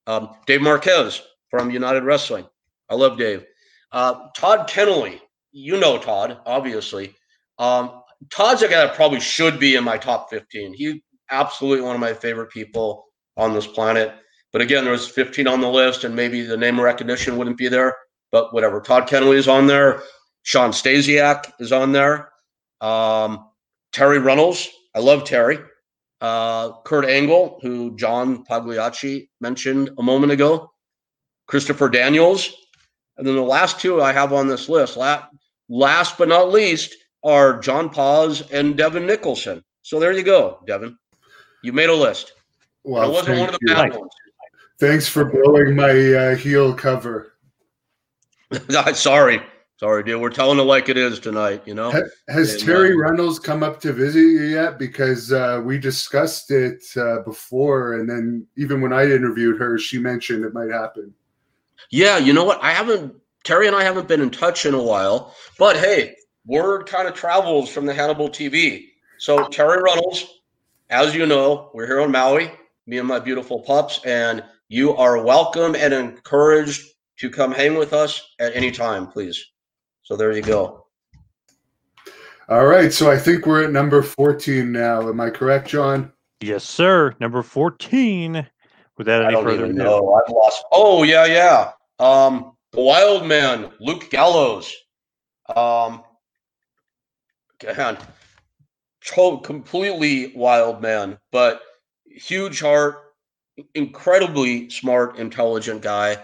Um, 0.07 0.31
Dave 0.47 0.63
Marquez 0.63 1.23
from 1.51 1.71
United 1.71 2.05
Wrestling. 2.05 2.47
I 2.89 2.95
love 2.95 3.19
Dave. 3.19 3.45
Uh, 3.93 4.29
Todd 4.37 4.69
Kennelly, 4.69 5.21
you 5.53 5.79
know 5.79 5.99
Todd, 5.99 6.39
obviously. 6.47 7.15
Um, 7.59 8.03
Todd's 8.31 8.63
a 8.63 8.69
guy 8.69 8.87
that 8.87 8.95
probably 8.95 9.21
should 9.21 9.59
be 9.59 9.77
in 9.77 9.85
my 9.85 9.97
top 9.97 10.31
15. 10.31 10.75
He's 10.75 11.01
absolutely 11.31 11.85
one 11.85 11.95
of 11.95 12.01
my 12.01 12.13
favorite 12.13 12.51
people 12.51 13.05
on 13.37 13.53
this 13.53 13.67
planet. 13.67 14.15
But 14.53 14.63
again, 14.63 14.85
there 14.85 14.93
was 14.93 15.09
15 15.09 15.47
on 15.47 15.61
the 15.61 15.69
list, 15.69 16.05
and 16.05 16.15
maybe 16.15 16.43
the 16.43 16.57
name 16.57 16.81
recognition 16.81 17.37
wouldn't 17.37 17.59
be 17.59 17.69
there. 17.69 17.97
But 18.33 18.53
whatever. 18.53 18.81
Todd 18.81 19.09
Kennelly 19.09 19.37
is 19.37 19.49
on 19.49 19.67
there. 19.67 20.03
Shawn 20.43 20.71
Stasiak 20.71 21.53
is 21.59 21.73
on 21.73 21.93
there. 21.93 22.31
Um, 22.81 23.49
Terri 23.93 24.23
Runnels. 24.23 24.69
I 24.95 25.01
love 25.01 25.25
Terry. 25.25 25.59
Uh, 26.21 26.73
Kurt 26.85 27.05
Angle, 27.05 27.59
who 27.63 27.95
John 27.97 28.45
Pagliacci 28.45 29.29
mentioned 29.41 29.91
a 29.99 30.03
moment 30.03 30.33
ago. 30.33 30.73
Christopher 31.47 31.89
Daniels. 31.89 32.53
And 33.19 33.27
then 33.27 33.37
the 33.37 33.43
last 33.43 33.81
two 33.81 34.03
I 34.03 34.13
have 34.13 34.33
on 34.33 34.49
this 34.49 34.69
list, 34.69 34.97
last, 34.97 35.25
last 35.69 36.19
but 36.19 36.29
not 36.29 36.51
least, 36.51 36.95
are 37.23 37.59
John 37.59 37.91
Paz 37.91 38.43
and 38.51 38.77
Devin 38.77 39.07
Nicholson. 39.07 39.65
So 39.83 40.01
there 40.01 40.13
you 40.13 40.23
go, 40.23 40.61
Devin. 40.67 40.97
You 41.63 41.73
made 41.73 41.89
a 41.89 41.95
list. 41.95 42.33
Well, 42.85 43.11
it 43.11 43.13
wasn't 43.13 43.41
one 43.41 43.49
of 43.49 43.55
the 43.55 43.67
you. 43.67 43.75
bad 43.75 43.95
ones. 43.97 44.13
Thanks 44.79 45.09
for 45.09 45.25
blowing 45.25 45.75
my 45.75 45.91
uh, 45.91 46.37
heel 46.37 46.75
cover. 46.75 47.33
Sorry. 48.95 49.41
Sorry, 49.79 50.03
dude. 50.03 50.23
We're 50.23 50.31
telling 50.31 50.59
it 50.59 50.63
like 50.63 50.89
it 50.89 50.97
is 50.97 51.21
tonight, 51.21 51.63
you 51.67 51.75
know? 51.75 51.91
Ha- 51.91 52.01
Has 52.29 52.55
And, 52.55 52.63
Terry 52.63 52.93
uh, 52.93 52.97
Runnels 52.97 53.39
come 53.39 53.63
up 53.63 53.79
to 53.81 53.93
visit 53.93 54.21
you 54.21 54.45
yet? 54.45 54.79
Because 54.79 55.33
uh, 55.33 55.61
we 55.63 55.77
discussed 55.79 56.51
it 56.51 56.83
uh, 56.97 57.21
before, 57.21 57.95
and 57.95 58.09
then 58.09 58.47
even 58.57 58.81
when 58.81 58.95
I 58.95 59.05
interviewed 59.05 59.59
her, 59.59 59.79
she 59.79 59.99
mentioned 59.99 60.45
it 60.45 60.55
might 60.55 60.71
happen. 60.71 61.13
Yeah, 61.91 62.17
you 62.17 62.33
know 62.33 62.45
what? 62.45 62.63
I 62.63 62.73
haven't 62.73 63.15
Terry 63.47 63.69
and 63.69 63.77
I 63.77 63.85
haven't 63.85 64.09
been 64.09 64.21
in 64.21 64.31
touch 64.31 64.67
in 64.67 64.75
a 64.75 64.83
while, 64.83 65.33
but 65.57 65.77
hey, 65.77 66.17
word 66.47 66.87
kind 66.87 67.07
of 67.07 67.15
travels 67.15 67.71
from 67.71 67.87
the 67.87 67.95
Hannibal 67.95 68.29
TV. 68.29 68.89
So 69.19 69.45
Terri 69.45 69.81
Runnels, 69.81 70.41
as 70.91 71.15
you 71.15 71.27
know, 71.27 71.71
we're 71.73 71.87
here 71.87 72.01
on 72.01 72.11
Maui, 72.11 72.51
me 72.87 72.99
and 72.99 73.07
my 73.07 73.21
beautiful 73.21 73.61
pups, 73.61 74.01
and 74.05 74.43
you 74.69 74.97
are 74.97 75.23
welcome 75.23 75.77
and 75.77 75.95
encouraged 75.95 76.89
to 77.19 77.31
come 77.31 77.53
hang 77.53 77.77
with 77.77 77.93
us 77.93 78.35
at 78.41 78.57
any 78.57 78.73
time, 78.73 79.07
please. 79.07 79.53
So 80.07 80.15
there 80.15 80.31
you 80.31 80.41
go. 80.41 80.87
All 82.49 82.65
right, 82.65 82.93
so 82.93 83.11
I 83.11 83.19
think 83.19 83.45
we're 83.45 83.65
at 83.65 83.73
number 83.73 84.03
14 84.03 84.71
now. 84.71 85.09
Am 85.09 85.21
I 85.21 85.31
correct, 85.31 85.67
John? 85.67 86.13
Yes, 86.41 86.63
sir. 86.63 87.13
Number 87.19 87.43
14. 87.43 88.47
Without 88.99 89.23
I 89.23 89.25
any 89.25 89.35
don't 89.35 89.43
further 89.43 89.65
even 89.65 89.71
ado. 89.73 89.83
know. 89.83 90.13
I've 90.15 90.33
lost. 90.33 90.65
Oh 90.71 91.03
yeah, 91.03 91.25
yeah. 91.27 91.73
Um, 91.99 92.53
the 92.71 92.83
Wild 92.83 93.27
Man, 93.27 93.73
Luke 93.81 94.09
Gallows. 94.09 94.73
Um, 95.57 96.05
God, 97.59 97.99
completely 99.39 100.33
wild 100.37 100.81
man, 100.81 101.19
but 101.33 101.63
huge 102.05 102.61
heart, 102.61 102.97
incredibly 103.75 104.71
smart, 104.71 105.19
intelligent 105.19 105.83
guy. 105.83 106.17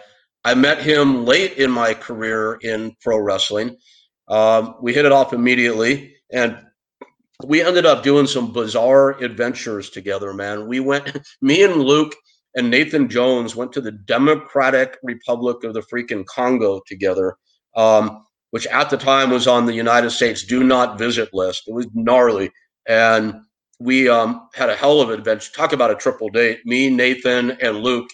I 0.45 0.55
met 0.55 0.83
him 0.83 1.25
late 1.25 1.55
in 1.55 1.71
my 1.71 1.95
career 1.95 2.59
in 2.63 2.97
pro 3.01 3.19
wrestling. 3.19 3.77
Um, 4.29 4.77
we 4.81 4.93
hit 4.93 5.05
it 5.05 5.13
off 5.13 5.33
immediately, 5.33 6.15
and 6.33 6.59
we 7.45 7.63
ended 7.63 7.87
up 7.87 8.03
doing 8.03 8.27
some 8.27 8.53
bizarre 8.53 9.11
adventures 9.23 9.91
together. 9.91 10.33
Man, 10.33 10.67
we 10.67 10.81
went. 10.81 11.17
Me 11.43 11.63
and 11.63 11.77
Luke 11.77 12.15
and 12.55 12.71
Nathan 12.71 13.09
Jones 13.09 13.57
went 13.57 13.73
to 13.73 13.81
the 13.81 13.93
Democratic 13.93 14.99
Republic 15.03 15.65
of 15.65 15.75
the 15.75 15.83
freaking 15.83 16.27
Congo 16.27 16.81
together, 16.87 17.37
um, 17.77 18.25
which 18.51 18.67
at 18.67 18.91
the 18.91 18.97
time 18.97 19.31
was 19.31 19.47
on 19.47 19.67
the 19.67 19.75
United 19.75 20.11
States 20.11 20.45
do 20.45 20.63
not 20.63 20.99
visit 20.99 21.33
list. 21.33 21.65
It 21.67 21.75
was 21.75 21.87
gnarly. 21.95 22.51
And 22.89 23.35
we 23.81 24.09
um, 24.09 24.49
had 24.55 24.71
a 24.71 24.77
hell 24.77 25.01
of 25.01 25.11
an 25.11 25.19
adventure. 25.19 25.51
Talk 25.53 25.73
about 25.73 25.91
a 25.91 25.97
triple 25.97 26.29
date. 26.29 26.61
Me, 26.65 26.91
Nathan, 26.91 27.53
and 27.63 27.79
Luke, 27.79 28.09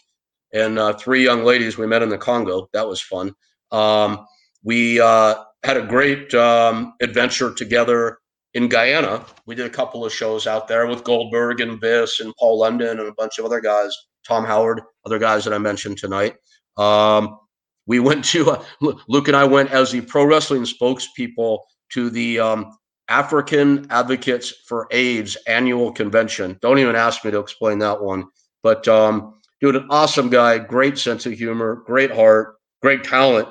and 0.53 0.79
uh, 0.79 0.95
three 0.95 1.25
young 1.25 1.45
ladies 1.45 1.79
we 1.79 1.87
met 1.87 2.03
in 2.03 2.09
the 2.09 2.19
Congo. 2.19 2.69
That 2.73 2.89
was 2.89 3.01
fun. 3.01 3.35
Um, 3.71 4.27
we 4.63 5.01
uh, 5.01 5.37
had 5.63 5.77
a 5.77 5.87
great 5.87 6.33
um, 6.35 6.95
adventure 7.01 7.53
together 7.53 8.19
in 8.55 8.69
Guyana. 8.69 9.25
We 9.47 9.55
did 9.55 9.67
a 9.67 9.71
couple 9.71 10.05
of 10.05 10.13
shows 10.13 10.47
out 10.47 10.69
there 10.69 10.87
with 10.87 11.05
Goldberg 11.05 11.61
and 11.61 11.81
Viss 11.81 12.21
and 12.21 12.35
Paul 12.39 12.59
London 12.59 12.99
and 12.99 13.09
a 13.09 13.15
bunch 13.15 13.39
of 13.39 13.45
other 13.45 13.61
guys. 13.61 13.95
Tom 14.27 14.45
Howard, 14.45 14.83
other 15.07 15.19
guys 15.19 15.45
that 15.45 15.55
I 15.55 15.59
mentioned 15.59 15.99
tonight. 15.99 16.37
Um, 16.77 17.39
we 17.87 17.99
went 17.99 18.25
to 18.27 18.51
uh, 18.51 18.65
Luke 19.09 19.29
and 19.29 19.37
I 19.37 19.45
went 19.45 19.71
as 19.71 19.91
the 19.91 20.03
pro 20.03 20.25
wrestling 20.25 20.63
spokespeople 20.63 21.61
to 21.93 22.11
the 22.11 22.39
um, 22.39 22.77
African 23.09 23.87
Advocates 23.91 24.53
for 24.67 24.87
AIDS 24.91 25.37
annual 25.47 25.93
convention. 25.93 26.59
Don't 26.61 26.79
even 26.79 26.97
ask 26.97 27.25
me 27.25 27.31
to 27.31 27.39
explain 27.39 27.79
that 27.79 28.03
one. 28.03 28.27
But 28.63 28.87
um, 28.87 29.38
dude, 29.61 29.77
an 29.77 29.87
awesome 29.91 30.31
guy, 30.31 30.59
great 30.59 30.99
sense 30.99 31.27
of 31.27 31.33
humor, 31.33 31.83
great 31.87 32.11
heart, 32.11 32.57
great 32.83 33.05
talent, 33.05 33.49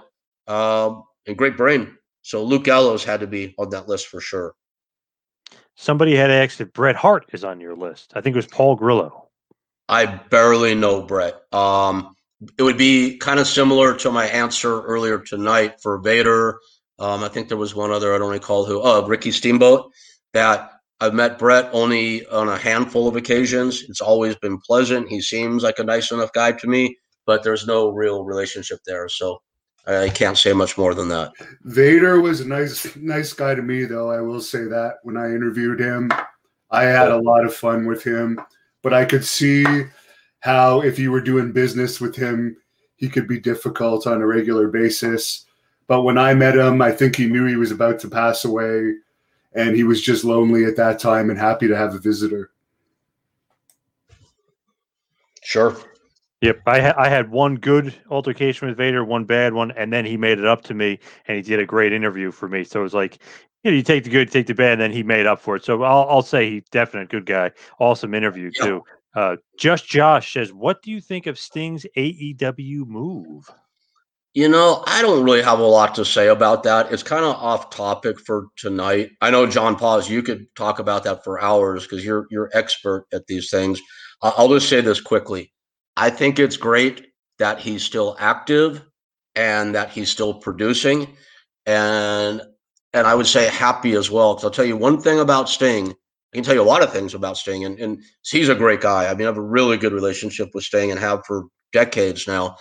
um, 0.47 1.03
and 1.26 1.38
great 1.38 1.58
brain. 1.58 1.97
So 2.22 2.43
Luke 2.43 2.64
Gallows 2.64 3.03
had 3.03 3.22
to 3.22 3.28
be 3.28 3.55
on 3.58 3.70
that 3.70 3.88
list 3.88 4.08
for 4.08 4.20
sure. 4.20 4.53
Somebody 5.76 6.16
had 6.16 6.32
asked 6.32 6.60
if 6.60 6.74
Bret 6.74 6.95
Hart 6.95 7.26
is 7.34 7.43
on 7.43 7.62
your 7.62 7.76
list. 7.76 8.12
I 8.16 8.22
think 8.22 8.36
it 8.36 8.38
was 8.38 8.47
Paul 8.47 8.76
Grillo. 8.76 9.30
I 9.88 10.05
barely 10.05 10.76
know 10.76 11.03
Bret. 11.03 11.36
Um, 11.53 12.16
it 12.58 12.64
would 12.64 12.78
be 12.78 13.18
kind 13.18 13.39
of 13.39 13.47
similar 13.47 13.95
to 13.97 14.12
my 14.12 14.26
answer 14.26 14.82
earlier 14.82 15.20
tonight 15.20 15.82
for 15.82 15.99
Vader. 15.99 16.60
Um, 16.99 17.24
I 17.24 17.30
think 17.30 17.47
there 17.47 17.58
was 17.58 17.76
one 17.76 17.91
other 17.91 18.14
I 18.14 18.18
don't 18.18 18.32
recall 18.32 18.66
who. 18.66 18.82
Oh, 18.82 19.08
Ricky 19.08 19.32
Steamboat. 19.32 19.91
That 20.34 20.72
I've 21.00 21.14
met 21.14 21.38
Bret 21.38 21.70
only 21.74 22.26
on 22.28 22.50
a 22.50 22.58
handful 22.58 23.08
of 23.08 23.16
occasions. 23.16 23.84
It's 23.88 24.02
always 24.02 24.36
been 24.36 24.58
pleasant. 24.60 25.10
He 25.10 25.22
seems 25.22 25.64
like 25.64 25.80
a 25.80 25.84
nice 25.84 26.12
enough 26.12 26.34
guy 26.34 26.54
to 26.54 26.68
me, 26.68 26.98
but 27.26 27.43
there's 27.43 27.68
no 27.68 27.89
real 27.89 28.24
relationship 28.24 28.80
there. 28.86 29.08
So 29.08 29.41
I 29.86 30.10
can't 30.10 30.38
say 30.38 30.54
much 30.54 30.78
more 30.78 30.95
than 30.95 31.08
that. 31.10 31.34
Vader 31.64 32.20
was 32.20 32.41
a 32.41 32.48
nice, 32.48 32.95
nice 32.95 33.32
guy 33.34 33.54
to 33.54 33.62
me, 33.62 33.86
though. 33.86 34.10
I 34.10 34.22
will 34.22 34.41
say 34.41 34.64
that 34.66 34.95
when 35.04 35.18
I 35.18 35.28
interviewed 35.28 35.80
him, 35.80 36.12
I 36.72 36.84
had 36.84 37.12
a 37.12 37.22
lot 37.22 37.45
of 37.45 37.54
fun 37.54 37.86
with 37.86 38.04
him. 38.04 38.39
But 38.82 38.93
I 38.93 39.06
could 39.06 39.26
see 39.26 39.66
how 40.39 40.82
if 40.82 40.98
you 40.98 41.12
were 41.12 41.22
doing 41.22 41.52
business 41.52 42.02
with 42.02 42.16
him, 42.16 42.58
he 42.95 43.08
could 43.08 43.28
be 43.28 43.39
difficult 43.39 44.08
on 44.08 44.22
a 44.22 44.28
regular 44.28 44.68
basis. 44.68 45.45
But 45.88 46.02
when 46.02 46.18
I 46.18 46.34
met 46.34 46.58
him, 46.58 46.82
I 46.82 46.91
think 46.91 47.16
he 47.16 47.28
knew 47.28 47.45
he 47.45 47.56
was 47.56 47.72
about 47.72 48.00
to 48.00 48.10
pass 48.10 48.45
away, 48.45 48.93
and 49.58 49.76
he 49.76 49.84
was 49.84 50.01
just 50.01 50.24
lonely 50.24 50.66
at 50.66 50.76
that 50.78 50.99
time 50.99 51.30
and 51.30 51.38
happy 51.38 51.68
to 51.68 51.76
have 51.76 51.95
a 51.95 51.99
visitor. 51.99 52.51
Sure. 55.43 55.76
Yep, 56.41 56.62
I 56.68 56.80
ha- 56.80 56.93
I 56.97 57.10
had 57.10 57.32
one 57.32 57.55
good 57.55 57.95
altercation 58.12 58.68
with 58.68 58.78
Vader, 58.78 59.03
one 59.03 59.26
bad 59.26 59.53
one, 59.53 59.72
and 59.72 59.91
then 59.91 60.05
he 60.05 60.16
made 60.16 60.38
it 60.38 60.45
up 60.45 60.62
to 60.66 60.76
me, 60.76 60.99
and 61.28 61.36
he 61.36 61.41
did 61.41 61.60
a 61.60 61.66
great 61.66 61.91
interview 61.91 62.32
for 62.32 62.47
me. 62.47 62.64
So 62.64 62.80
it 62.80 62.84
was 62.84 62.93
like, 62.93 63.18
you 63.64 63.72
know, 63.72 63.78
you 63.78 63.82
take 63.82 64.03
the 64.03 64.12
good, 64.12 64.32
take 64.32 64.45
the 64.45 64.53
bad, 64.53 64.74
and 64.74 64.82
then 64.82 64.91
he 64.91 65.01
made 65.01 65.26
up 65.26 65.41
for 65.41 65.55
it. 65.55 65.66
So 65.66 65.82
I'll 65.82 66.08
I'll 66.08 66.22
say 66.22 66.47
he 66.49 66.64
definite 66.72 67.10
good 67.10 67.26
guy. 67.26 67.51
Awesome 67.80 68.14
interview 68.14 68.51
Yep. 68.55 68.66
too. 68.66 68.84
Uh, 69.16 69.38
Just 69.58 69.88
Josh 69.88 70.32
says, 70.34 70.53
"What 70.53 70.84
do 70.84 70.91
you 70.91 71.01
think 71.01 71.26
of 71.26 71.39
Sting's 71.39 71.88
AEW 71.95 72.86
move?" 72.86 73.49
You 74.38 74.47
know, 74.47 74.83
I 74.85 75.01
don't 75.01 75.23
really 75.23 75.41
have 75.41 75.57
a 75.57 75.63
lot 75.63 75.95
to 75.95 76.05
say 76.05 76.27
about 76.27 76.61
that. 76.61 76.91
It's 76.93 77.01
kind 77.01 77.25
of 77.25 77.33
off 77.38 77.71
topic 77.71 78.19
for 78.19 78.49
tonight. 78.55 79.09
I 79.19 79.31
know 79.31 79.47
John 79.47 79.75
Paz, 79.75 80.11
you 80.11 80.21
could 80.21 80.45
talk 80.55 80.77
about 80.77 81.03
that 81.05 81.23
for 81.23 81.41
hours 81.41 81.81
because 81.88 82.05
you're 82.05 82.27
you're 82.29 82.51
expert 82.53 83.07
at 83.11 83.25
these 83.25 83.49
things. 83.49 83.81
Uh, 84.21 84.33
I'll 84.38 84.49
just 84.49 84.69
say 84.69 84.79
this 84.79 85.01
quickly. 85.01 85.51
I 85.95 86.11
think 86.11 86.38
it's 86.38 86.55
great 86.55 87.07
that 87.39 87.57
he's 87.57 87.81
still 87.81 88.15
active 88.19 88.83
and 89.35 89.73
that 89.73 89.89
he's 89.89 90.11
still 90.11 90.35
producing, 90.35 91.17
and 91.65 92.43
and 92.93 93.07
I 93.07 93.15
would 93.15 93.25
say 93.25 93.47
happy 93.47 93.93
as 93.93 94.11
well. 94.11 94.35
Because 94.35 94.43
I'll 94.43 94.51
tell 94.51 94.65
you 94.65 94.77
one 94.77 95.01
thing 95.01 95.19
about 95.19 95.49
Sting. 95.49 95.89
I 95.89 96.35
can 96.35 96.43
tell 96.43 96.53
you 96.53 96.61
a 96.61 96.73
lot 96.73 96.83
of 96.83 96.93
things 96.93 97.15
about 97.15 97.38
Sting, 97.38 97.65
and, 97.65 97.79
and 97.79 98.03
he's 98.23 98.49
a 98.49 98.53
great 98.53 98.81
guy. 98.81 99.07
I 99.07 99.15
mean, 99.15 99.23
I 99.23 99.31
have 99.31 99.38
a 99.38 99.41
really 99.41 99.77
good 99.77 99.93
relationship 99.93 100.49
with 100.53 100.63
Sting 100.63 100.91
and 100.91 100.99
have 100.99 101.25
for 101.25 101.45
decades 101.73 102.27
now. 102.27 102.55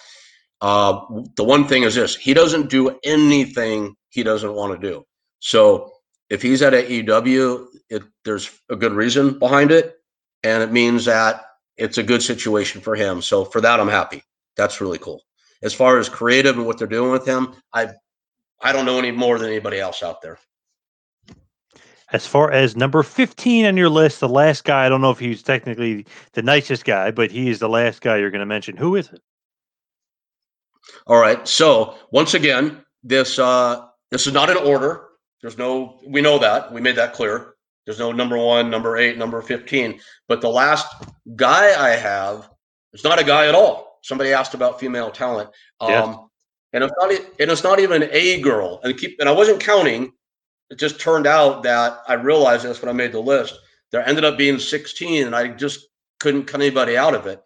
Uh, 0.60 1.00
the 1.36 1.44
one 1.44 1.66
thing 1.66 1.82
is 1.82 1.94
this: 1.94 2.16
he 2.16 2.34
doesn't 2.34 2.70
do 2.70 2.98
anything 3.04 3.94
he 4.10 4.22
doesn't 4.22 4.54
want 4.54 4.80
to 4.80 4.90
do. 4.90 5.04
So 5.40 5.92
if 6.30 6.42
he's 6.42 6.62
at 6.62 6.72
AEW, 6.72 7.66
it, 7.90 8.02
there's 8.24 8.50
a 8.70 8.76
good 8.76 8.92
reason 8.92 9.38
behind 9.38 9.70
it, 9.70 9.94
and 10.42 10.62
it 10.62 10.72
means 10.72 11.04
that 11.04 11.42
it's 11.76 11.98
a 11.98 12.02
good 12.02 12.22
situation 12.22 12.80
for 12.80 12.94
him. 12.94 13.20
So 13.20 13.44
for 13.44 13.60
that, 13.60 13.80
I'm 13.80 13.88
happy. 13.88 14.22
That's 14.56 14.80
really 14.80 14.98
cool. 14.98 15.22
As 15.62 15.74
far 15.74 15.98
as 15.98 16.08
creative 16.08 16.56
and 16.56 16.66
what 16.66 16.78
they're 16.78 16.86
doing 16.86 17.12
with 17.12 17.26
him, 17.26 17.54
I 17.72 17.90
I 18.62 18.72
don't 18.72 18.86
know 18.86 18.98
any 18.98 19.10
more 19.10 19.38
than 19.38 19.48
anybody 19.48 19.78
else 19.78 20.02
out 20.02 20.22
there. 20.22 20.38
As 22.12 22.26
far 22.26 22.52
as 22.52 22.76
number 22.76 23.02
15 23.02 23.66
on 23.66 23.76
your 23.76 23.88
list, 23.88 24.20
the 24.20 24.28
last 24.28 24.64
guy, 24.64 24.86
I 24.86 24.88
don't 24.88 25.00
know 25.00 25.10
if 25.10 25.18
he's 25.18 25.42
technically 25.42 26.06
the 26.32 26.42
nicest 26.42 26.84
guy, 26.84 27.10
but 27.10 27.32
he 27.32 27.50
is 27.50 27.58
the 27.58 27.68
last 27.68 28.00
guy 28.00 28.16
you're 28.16 28.30
going 28.30 28.40
to 28.40 28.46
mention. 28.46 28.76
Who 28.76 28.94
is 28.94 29.08
it? 29.08 29.20
All 31.06 31.20
right. 31.20 31.46
So 31.46 31.96
once 32.10 32.34
again, 32.34 32.84
this 33.02 33.38
uh 33.38 33.86
this 34.10 34.26
is 34.26 34.32
not 34.32 34.50
an 34.50 34.56
order. 34.58 35.08
There's 35.42 35.58
no 35.58 36.00
we 36.06 36.20
know 36.20 36.38
that. 36.38 36.72
We 36.72 36.80
made 36.80 36.96
that 36.96 37.12
clear. 37.12 37.54
There's 37.84 37.98
no 37.98 38.10
number 38.12 38.36
one, 38.36 38.68
number 38.68 38.96
eight, 38.96 39.16
number 39.16 39.40
15. 39.40 40.00
But 40.28 40.40
the 40.40 40.48
last 40.48 40.88
guy 41.36 41.80
I 41.80 41.90
have 41.90 42.50
is 42.92 43.04
not 43.04 43.20
a 43.20 43.24
guy 43.24 43.46
at 43.46 43.54
all. 43.54 43.98
Somebody 44.02 44.32
asked 44.32 44.54
about 44.54 44.80
female 44.80 45.10
talent. 45.10 45.50
Um 45.80 45.90
Yes. 45.90 46.18
and 46.72 46.84
it's 46.84 46.94
not 47.00 47.10
and 47.40 47.50
it's 47.50 47.64
not 47.64 47.80
even 47.80 48.08
a 48.10 48.40
girl. 48.40 48.80
And 48.82 48.98
keep 48.98 49.18
and 49.20 49.28
I 49.28 49.32
wasn't 49.32 49.60
counting. 49.60 50.12
It 50.70 50.78
just 50.78 50.98
turned 51.00 51.28
out 51.28 51.62
that 51.62 52.00
I 52.08 52.14
realized 52.14 52.64
this 52.64 52.82
when 52.82 52.88
I 52.88 52.92
made 52.92 53.12
the 53.12 53.20
list. 53.20 53.54
There 53.92 54.06
ended 54.06 54.24
up 54.24 54.36
being 54.36 54.58
16, 54.58 55.26
and 55.26 55.36
I 55.36 55.46
just 55.46 55.86
couldn't 56.18 56.46
cut 56.46 56.60
anybody 56.60 56.96
out 56.96 57.14
of 57.14 57.28
it. 57.28 57.40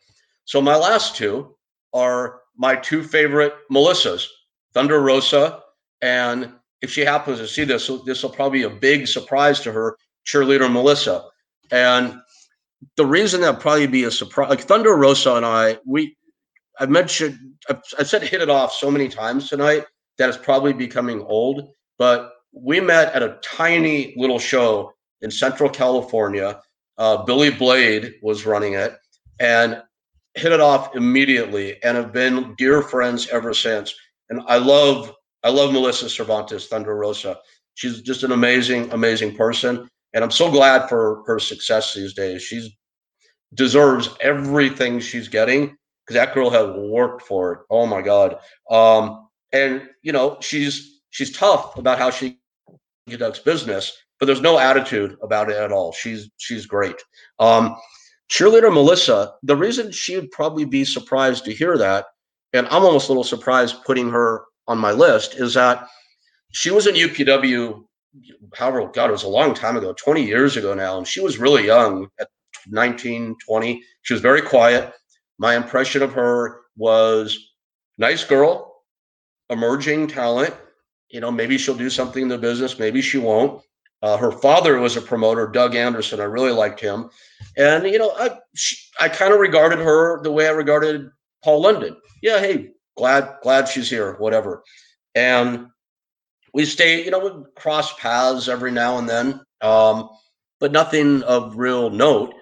So 0.46 0.62
my 0.62 0.74
last 0.74 1.16
two 1.16 1.54
are 1.92 2.39
my 2.60 2.76
two 2.76 3.02
favorite 3.02 3.54
Melissas, 3.72 4.26
Thunder 4.74 5.00
Rosa, 5.00 5.60
and 6.02 6.52
if 6.82 6.90
she 6.90 7.00
happens 7.00 7.38
to 7.38 7.48
see 7.48 7.64
this, 7.64 7.90
this 8.04 8.22
will 8.22 8.30
probably 8.30 8.58
be 8.58 8.64
a 8.64 8.70
big 8.70 9.08
surprise 9.08 9.60
to 9.60 9.72
her, 9.72 9.96
cheerleader 10.26 10.70
Melissa. 10.70 11.24
And 11.70 12.20
the 12.96 13.06
reason 13.06 13.40
that 13.40 13.60
probably 13.60 13.86
be 13.86 14.04
a 14.04 14.10
surprise, 14.10 14.50
like 14.50 14.60
Thunder 14.60 14.94
Rosa 14.94 15.36
and 15.36 15.46
I, 15.46 15.78
we, 15.86 16.18
I 16.78 16.84
mentioned, 16.84 17.38
I've 17.70 18.08
said 18.08 18.22
hit 18.22 18.42
it 18.42 18.50
off 18.50 18.74
so 18.74 18.90
many 18.90 19.08
times 19.08 19.48
tonight 19.48 19.86
that 20.18 20.28
it's 20.28 20.38
probably 20.38 20.74
becoming 20.74 21.22
old, 21.22 21.70
but 21.98 22.32
we 22.52 22.78
met 22.78 23.14
at 23.14 23.22
a 23.22 23.38
tiny 23.42 24.12
little 24.18 24.38
show 24.38 24.92
in 25.22 25.30
Central 25.30 25.70
California. 25.70 26.60
Uh, 26.98 27.22
Billy 27.24 27.50
Blade 27.50 28.16
was 28.22 28.44
running 28.44 28.74
it, 28.74 28.98
and 29.38 29.82
hit 30.34 30.52
it 30.52 30.60
off 30.60 30.94
immediately 30.94 31.82
and 31.82 31.96
have 31.96 32.12
been 32.12 32.54
dear 32.56 32.82
friends 32.82 33.28
ever 33.28 33.52
since. 33.52 33.94
And 34.28 34.42
I 34.46 34.58
love 34.58 35.12
I 35.42 35.48
love 35.50 35.72
Melissa 35.72 36.08
Cervantes 36.08 36.66
Thunder 36.68 36.94
Rosa. 36.94 37.38
She's 37.74 38.02
just 38.02 38.24
an 38.24 38.32
amazing, 38.32 38.92
amazing 38.92 39.36
person. 39.36 39.88
And 40.12 40.22
I'm 40.22 40.30
so 40.30 40.50
glad 40.50 40.88
for 40.88 41.22
her 41.26 41.38
success 41.38 41.94
these 41.94 42.12
days. 42.14 42.42
She's 42.42 42.68
deserves 43.54 44.10
everything 44.20 45.00
she's 45.00 45.28
getting 45.28 45.76
because 46.06 46.14
that 46.14 46.34
girl 46.34 46.50
has 46.50 46.66
worked 46.76 47.22
for 47.22 47.52
it. 47.52 47.58
Oh 47.70 47.86
my 47.86 48.02
God. 48.02 48.36
Um, 48.70 49.28
and 49.52 49.88
you 50.02 50.12
know, 50.12 50.36
she's 50.40 51.00
she's 51.10 51.36
tough 51.36 51.76
about 51.76 51.98
how 51.98 52.10
she 52.10 52.38
conducts 53.08 53.40
business, 53.40 53.96
but 54.18 54.26
there's 54.26 54.40
no 54.40 54.58
attitude 54.58 55.16
about 55.22 55.50
it 55.50 55.56
at 55.56 55.72
all. 55.72 55.92
She's 55.92 56.30
she's 56.38 56.66
great. 56.66 56.96
Um, 57.38 57.76
cheerleader 58.30 58.72
Melissa, 58.72 59.34
the 59.42 59.56
reason 59.56 59.90
she 59.90 60.16
would 60.16 60.30
probably 60.30 60.64
be 60.64 60.84
surprised 60.84 61.44
to 61.44 61.52
hear 61.52 61.76
that, 61.76 62.06
and 62.52 62.66
I'm 62.68 62.84
almost 62.84 63.08
a 63.08 63.12
little 63.12 63.24
surprised 63.24 63.84
putting 63.84 64.08
her 64.10 64.44
on 64.68 64.78
my 64.78 64.92
list, 64.92 65.34
is 65.34 65.54
that 65.54 65.86
she 66.52 66.70
was 66.70 66.86
in 66.86 66.94
UPW, 66.94 67.84
however, 68.54 68.88
God, 68.92 69.10
it 69.10 69.12
was 69.12 69.24
a 69.24 69.28
long 69.28 69.54
time 69.54 69.76
ago, 69.76 69.92
20 69.92 70.24
years 70.24 70.56
ago 70.56 70.74
now, 70.74 70.98
and 70.98 71.06
she 71.06 71.20
was 71.20 71.38
really 71.38 71.66
young 71.66 72.08
at 72.20 72.28
19, 72.68 73.36
20. 73.44 73.82
She 74.02 74.12
was 74.12 74.22
very 74.22 74.42
quiet. 74.42 74.92
My 75.38 75.56
impression 75.56 76.02
of 76.02 76.12
her 76.12 76.60
was 76.76 77.36
nice 77.98 78.24
girl, 78.24 78.82
emerging 79.48 80.08
talent. 80.08 80.54
You 81.08 81.20
know, 81.20 81.32
maybe 81.32 81.58
she'll 81.58 81.74
do 81.74 81.90
something 81.90 82.22
in 82.22 82.28
the 82.28 82.38
business, 82.38 82.78
maybe 82.78 83.02
she 83.02 83.18
won't. 83.18 83.62
Uh, 84.02 84.16
her 84.16 84.32
father 84.32 84.78
was 84.78 84.96
a 84.96 85.02
promoter, 85.02 85.46
Doug 85.46 85.74
Anderson. 85.74 86.20
I 86.20 86.24
really 86.24 86.52
liked 86.52 86.80
him, 86.80 87.10
and 87.56 87.84
you 87.86 87.98
know, 87.98 88.12
I 88.16 88.38
she, 88.54 88.76
I 88.98 89.08
kind 89.08 89.32
of 89.32 89.40
regarded 89.40 89.78
her 89.78 90.22
the 90.22 90.32
way 90.32 90.46
I 90.46 90.52
regarded 90.52 91.10
Paul 91.42 91.62
London. 91.62 91.96
Yeah, 92.22 92.40
hey, 92.40 92.70
glad 92.96 93.36
glad 93.42 93.68
she's 93.68 93.90
here, 93.90 94.14
whatever. 94.18 94.62
And 95.14 95.66
we 96.52 96.64
stay, 96.64 97.04
you 97.04 97.10
know, 97.10 97.18
we 97.18 97.44
cross 97.56 97.92
paths 97.98 98.48
every 98.48 98.70
now 98.70 98.98
and 98.98 99.08
then, 99.08 99.40
um, 99.60 100.08
but 100.58 100.72
nothing 100.72 101.22
of 101.22 101.56
real 101.56 101.90
note. 101.90 102.34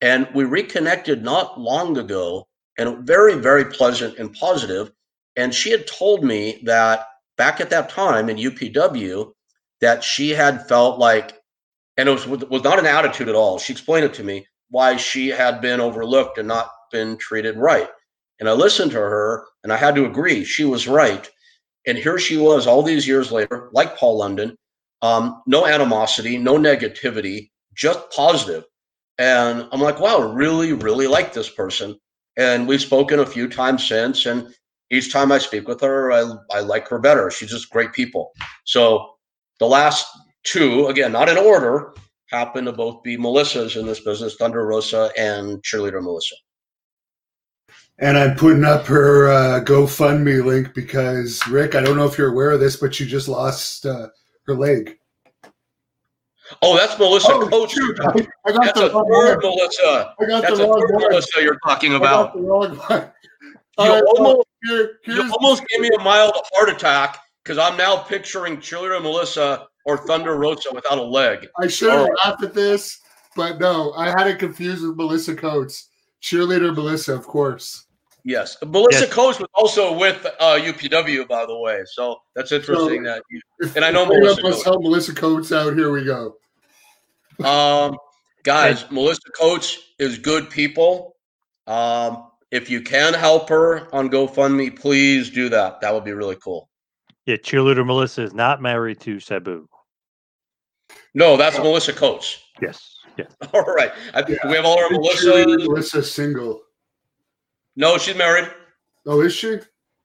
And 0.00 0.28
we 0.34 0.44
reconnected 0.44 1.22
not 1.22 1.60
long 1.60 1.98
ago, 1.98 2.46
and 2.78 3.06
very 3.06 3.34
very 3.34 3.66
pleasant 3.66 4.18
and 4.18 4.32
positive. 4.32 4.90
And 5.36 5.54
she 5.54 5.70
had 5.70 5.86
told 5.86 6.24
me 6.24 6.60
that 6.64 7.06
back 7.36 7.60
at 7.60 7.70
that 7.70 7.88
time 7.88 8.28
in 8.28 8.36
UPW 8.36 9.32
that 9.80 10.04
she 10.04 10.30
had 10.30 10.68
felt 10.68 10.98
like, 10.98 11.39
and 12.00 12.08
it 12.08 12.12
was 12.12 12.26
was 12.26 12.64
not 12.64 12.78
an 12.78 12.86
attitude 12.86 13.28
at 13.28 13.34
all. 13.34 13.58
She 13.58 13.74
explained 13.74 14.06
it 14.06 14.14
to 14.14 14.24
me 14.24 14.46
why 14.70 14.96
she 14.96 15.28
had 15.28 15.60
been 15.60 15.80
overlooked 15.80 16.38
and 16.38 16.48
not 16.48 16.70
been 16.90 17.18
treated 17.18 17.58
right. 17.58 17.90
And 18.38 18.48
I 18.48 18.52
listened 18.52 18.90
to 18.92 18.98
her, 18.98 19.44
and 19.62 19.70
I 19.70 19.76
had 19.76 19.94
to 19.96 20.06
agree 20.06 20.44
she 20.44 20.64
was 20.64 20.88
right. 20.88 21.28
And 21.86 21.98
here 21.98 22.18
she 22.18 22.38
was, 22.38 22.66
all 22.66 22.82
these 22.82 23.06
years 23.06 23.30
later, 23.30 23.68
like 23.74 23.98
Paul 23.98 24.16
London, 24.16 24.56
um, 25.02 25.42
no 25.46 25.66
animosity, 25.66 26.38
no 26.38 26.56
negativity, 26.56 27.50
just 27.74 28.10
positive. 28.10 28.64
And 29.18 29.68
I'm 29.70 29.80
like, 29.82 30.00
wow, 30.00 30.20
I 30.20 30.32
really, 30.32 30.72
really 30.72 31.06
like 31.06 31.34
this 31.34 31.50
person. 31.50 31.98
And 32.38 32.66
we've 32.66 32.80
spoken 32.80 33.18
a 33.18 33.26
few 33.26 33.46
times 33.46 33.86
since, 33.86 34.24
and 34.24 34.48
each 34.90 35.12
time 35.12 35.32
I 35.32 35.38
speak 35.38 35.68
with 35.68 35.82
her, 35.82 36.12
I, 36.12 36.32
I 36.50 36.60
like 36.60 36.88
her 36.88 36.98
better. 36.98 37.30
She's 37.30 37.50
just 37.50 37.70
great 37.70 37.92
people. 37.92 38.30
So 38.64 39.16
the 39.58 39.66
last 39.66 40.06
two, 40.44 40.86
again, 40.88 41.12
not 41.12 41.28
in 41.28 41.36
order, 41.36 41.94
happen 42.26 42.64
to 42.64 42.72
both 42.72 43.02
be 43.02 43.16
Melissa's 43.16 43.76
in 43.76 43.86
this 43.86 44.00
business, 44.00 44.36
Thunder 44.36 44.66
Rosa 44.66 45.10
and 45.18 45.62
Cheerleader 45.62 46.02
Melissa. 46.02 46.34
And 47.98 48.16
I'm 48.16 48.34
putting 48.34 48.64
up 48.64 48.86
her 48.86 49.30
uh, 49.30 49.60
GoFundMe 49.64 50.42
link 50.44 50.72
because 50.74 51.46
Rick, 51.48 51.74
I 51.74 51.82
don't 51.82 51.96
know 51.96 52.06
if 52.06 52.16
you're 52.16 52.32
aware 52.32 52.50
of 52.52 52.60
this, 52.60 52.76
but 52.76 52.94
she 52.94 53.06
just 53.06 53.28
lost 53.28 53.84
uh, 53.84 54.08
her 54.46 54.54
leg. 54.54 54.96
Oh, 56.62 56.76
that's 56.76 56.98
Melissa 56.98 57.28
Oh, 57.32 57.46
Coates. 57.48 57.74
shoot, 57.74 58.00
I, 58.00 58.26
I 58.46 58.52
got 58.52 58.64
That's 58.64 58.80
the 58.80 58.90
a 58.90 58.92
wrong 58.94 59.26
third 59.26 59.42
one. 59.42 59.54
Melissa. 59.56 60.14
I 60.20 60.24
got 60.26 60.42
That's 60.42 60.58
the 60.58 60.64
a 60.64 60.68
wrong 60.68 60.80
third 60.80 60.94
one. 60.94 61.10
Melissa 61.10 61.42
you're 61.42 61.58
talking 61.64 61.94
about. 61.94 62.32
the 62.34 62.40
wrong 62.40 62.76
one. 62.76 63.12
You 63.78 63.84
All 63.86 63.88
right, 63.94 64.02
well, 64.04 64.26
almost, 64.26 64.48
here- 64.64 64.98
you 65.06 65.32
almost 65.40 65.62
gave 65.68 65.80
me 65.80 65.90
a 65.98 66.02
mild 66.02 66.32
heart 66.54 66.68
attack 66.70 67.18
because 67.44 67.56
I'm 67.58 67.76
now 67.76 67.96
picturing 67.98 68.56
Cheerleader 68.56 69.00
Melissa 69.02 69.66
or 69.86 69.96
Thunder 69.98 70.36
Rosa 70.36 70.68
without 70.74 70.98
a 70.98 71.02
leg. 71.02 71.48
I 71.58 71.66
should 71.66 71.90
have 71.90 72.00
All 72.00 72.06
right. 72.06 72.18
laughed 72.24 72.42
at 72.42 72.54
this, 72.54 73.00
but 73.36 73.58
no, 73.58 73.92
I 73.92 74.08
had 74.10 74.26
it 74.26 74.38
confused 74.38 74.86
with 74.86 74.96
Melissa 74.96 75.34
Coates. 75.34 75.88
Cheerleader 76.22 76.74
Melissa, 76.74 77.14
of 77.14 77.26
course. 77.26 77.86
Yes, 78.22 78.56
Melissa 78.66 79.06
Yes. 79.06 79.14
Coates 79.14 79.38
was 79.38 79.48
also 79.54 79.96
with 79.98 80.26
uh, 80.38 80.58
UPW, 80.60 81.26
by 81.26 81.46
the 81.46 81.58
way. 81.58 81.82
So 81.86 82.18
that's 82.34 82.52
interesting 82.52 83.02
that 83.04 83.22
you. 83.30 83.40
And 83.74 83.84
I 83.84 83.90
know 83.90 84.04
Melissa 84.04 84.32
of 84.46 84.52
Coates. 84.52 84.64
help 84.64 84.82
Melissa 84.82 85.14
Coates 85.14 85.52
out. 85.52 85.74
Here 85.74 85.90
we 85.90 86.04
go. 86.04 86.36
Um, 87.42 87.96
guys, 88.42 88.84
Melissa 88.90 89.30
Coates 89.38 89.78
is 89.98 90.18
good 90.18 90.50
people. 90.50 91.16
Um, 91.66 92.26
if 92.50 92.68
you 92.68 92.82
can 92.82 93.14
help 93.14 93.48
her 93.48 93.88
on 93.94 94.10
GoFundMe, 94.10 94.78
please 94.78 95.30
do 95.30 95.48
that. 95.48 95.80
That 95.80 95.94
would 95.94 96.04
be 96.04 96.12
really 96.12 96.36
cool. 96.36 96.68
Yeah, 97.26 97.36
cheerleader 97.36 97.84
Melissa 97.86 98.22
is 98.22 98.32
not 98.32 98.62
married 98.62 99.00
to 99.00 99.20
Sabu. 99.20 99.68
No, 101.14 101.36
that's 101.36 101.58
oh. 101.58 101.62
Melissa 101.62 101.92
Coates. 101.92 102.42
Yes. 102.60 102.96
Yes. 103.16 103.32
All 103.54 103.62
right. 103.62 103.92
I, 104.14 104.24
yeah. 104.28 104.36
We 104.48 104.56
have 104.56 104.64
all 104.64 104.78
our 104.78 104.90
Melissa. 104.90 105.46
Melissa 105.46 106.02
single. 106.02 106.62
No, 107.76 107.98
she's 107.98 108.16
married. 108.16 108.50
Oh, 109.06 109.20
is 109.20 109.34
she? 109.34 109.58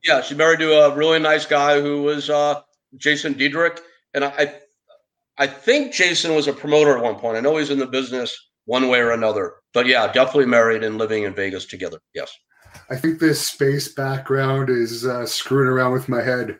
Yeah, 0.03 0.22
she's 0.22 0.38
married 0.38 0.59
to 0.59 0.72
a 0.72 0.95
really 0.95 1.20
nice 1.20 1.45
guy 1.45 1.82
who 1.82 2.03
was 2.03 2.30
uh, 2.30 2.61
Jason 2.97 3.34
Diedrich, 3.34 3.82
and 4.13 4.24
I, 4.24 4.53
I 5.38 5.47
think 5.47 5.93
Jason 5.93 6.36
was 6.36 6.47
a 6.47 6.53
promoter 6.53 6.95
at 6.97 7.03
one 7.03 7.16
point. 7.16 7.38
I 7.38 7.41
know 7.41 7.57
he's 7.57 7.72
in 7.72 7.80
the 7.80 7.88
business 7.88 8.38
one 8.66 8.88
way 8.88 8.99
or 8.99 9.11
another, 9.11 9.55
but 9.74 9.88
yeah, 9.88 10.11
definitely 10.11 10.45
married 10.45 10.84
and 10.84 10.97
living 10.97 11.24
in 11.24 11.34
Vegas 11.34 11.66
together. 11.66 11.99
Yes. 12.13 12.32
I 12.89 12.95
think 12.95 13.20
this 13.20 13.47
space 13.47 13.93
background 13.93 14.70
is 14.70 15.05
uh, 15.05 15.26
screwing 15.26 15.68
around 15.68 15.93
with 15.93 16.09
my 16.09 16.22
head. 16.22 16.59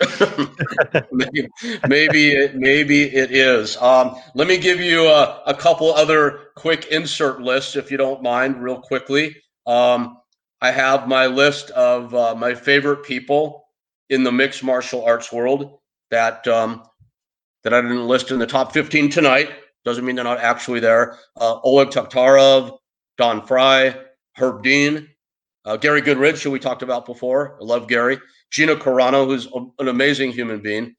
maybe, 1.12 1.48
maybe 1.88 2.30
it 2.30 2.54
maybe 2.54 3.02
it 3.02 3.32
is. 3.32 3.76
Um, 3.78 4.14
let 4.34 4.46
me 4.46 4.56
give 4.56 4.80
you 4.80 5.08
a, 5.08 5.42
a, 5.46 5.54
couple 5.54 5.92
other 5.92 6.50
quick 6.54 6.86
insert 6.86 7.40
lists, 7.40 7.74
if 7.74 7.90
you 7.90 7.96
don't 7.96 8.22
mind, 8.22 8.62
real 8.62 8.80
quickly. 8.80 9.34
Um, 9.66 10.18
I 10.60 10.70
have 10.70 11.08
my 11.08 11.26
list 11.26 11.70
of 11.70 12.14
uh, 12.14 12.36
my 12.36 12.54
favorite 12.54 13.04
people 13.04 13.64
in 14.08 14.22
the 14.22 14.30
mixed 14.30 14.62
martial 14.62 15.04
arts 15.04 15.32
world 15.32 15.78
that 16.12 16.46
um, 16.46 16.84
that 17.64 17.74
I 17.74 17.80
didn't 17.80 18.06
list 18.06 18.30
in 18.30 18.38
the 18.38 18.46
top 18.46 18.72
15 18.72 19.10
tonight. 19.10 19.50
Doesn't 19.84 20.04
mean 20.04 20.14
they're 20.14 20.24
not 20.24 20.38
actually 20.38 20.80
there. 20.80 21.18
Uh, 21.36 21.58
Oleg 21.62 21.88
Taktarov, 21.88 22.78
Don 23.16 23.44
Frye, 23.44 23.96
Herb 24.36 24.62
Dean, 24.62 25.08
uh, 25.68 25.76
Gary 25.76 26.00
Goodridge, 26.00 26.42
who 26.42 26.50
we 26.50 26.58
talked 26.58 26.82
about 26.82 27.04
before. 27.04 27.58
I 27.60 27.64
love 27.64 27.88
Gary. 27.88 28.18
Gina 28.50 28.74
Carano, 28.74 29.26
who's 29.26 29.46
an 29.78 29.88
amazing 29.88 30.32
human 30.32 30.62
being. 30.62 30.94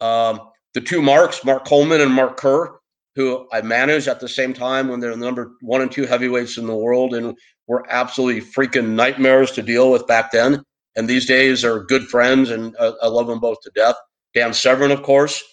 Um, 0.00 0.40
the 0.72 0.80
two 0.80 1.02
Marks, 1.02 1.44
Mark 1.44 1.66
Coleman 1.66 2.00
and 2.00 2.10
Mark 2.10 2.38
Kerr, 2.38 2.78
who 3.16 3.46
I 3.52 3.60
managed 3.60 4.08
at 4.08 4.20
the 4.20 4.28
same 4.28 4.54
time 4.54 4.88
when 4.88 4.98
they're 4.98 5.10
the 5.10 5.18
number 5.18 5.52
one 5.60 5.82
and 5.82 5.92
two 5.92 6.06
heavyweights 6.06 6.56
in 6.56 6.66
the 6.66 6.74
world 6.74 7.14
and 7.14 7.36
were 7.66 7.84
absolutely 7.90 8.40
freaking 8.40 8.90
nightmares 8.90 9.50
to 9.52 9.62
deal 9.62 9.90
with 9.90 10.06
back 10.06 10.32
then. 10.32 10.62
And 10.96 11.06
these 11.06 11.26
days 11.26 11.62
are 11.62 11.84
good 11.84 12.04
friends, 12.04 12.50
and 12.50 12.74
uh, 12.78 12.92
I 13.02 13.08
love 13.08 13.26
them 13.26 13.40
both 13.40 13.60
to 13.62 13.70
death. 13.74 13.96
Dan 14.34 14.54
Severn, 14.54 14.90
of 14.90 15.02
course. 15.02 15.44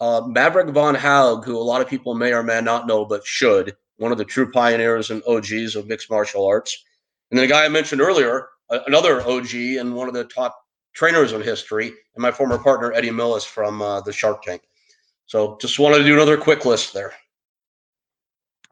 Uh, 0.00 0.22
Maverick 0.26 0.70
Von 0.70 0.94
Haug, 0.94 1.44
who 1.44 1.58
a 1.58 1.60
lot 1.60 1.82
of 1.82 1.88
people 1.88 2.14
may 2.14 2.32
or 2.32 2.42
may 2.42 2.62
not 2.62 2.86
know, 2.86 3.04
but 3.04 3.26
should, 3.26 3.74
one 3.98 4.10
of 4.10 4.18
the 4.18 4.24
true 4.24 4.50
pioneers 4.50 5.10
and 5.10 5.22
OGs 5.26 5.76
of 5.76 5.86
mixed 5.86 6.10
martial 6.10 6.46
arts. 6.46 6.82
And 7.30 7.38
then 7.38 7.48
the 7.48 7.52
guy 7.52 7.64
I 7.64 7.68
mentioned 7.68 8.00
earlier, 8.00 8.48
another 8.70 9.20
OG 9.20 9.54
and 9.54 9.94
one 9.94 10.08
of 10.08 10.14
the 10.14 10.24
top 10.24 10.56
trainers 10.94 11.32
in 11.32 11.42
history, 11.42 11.86
and 11.86 12.22
my 12.22 12.30
former 12.30 12.58
partner 12.58 12.92
Eddie 12.92 13.10
Millis 13.10 13.44
from 13.44 13.82
uh, 13.82 14.00
the 14.00 14.12
Shark 14.12 14.42
Tank. 14.42 14.62
So 15.26 15.58
just 15.60 15.78
wanted 15.78 15.98
to 15.98 16.04
do 16.04 16.14
another 16.14 16.36
quick 16.36 16.64
list 16.64 16.94
there. 16.94 17.12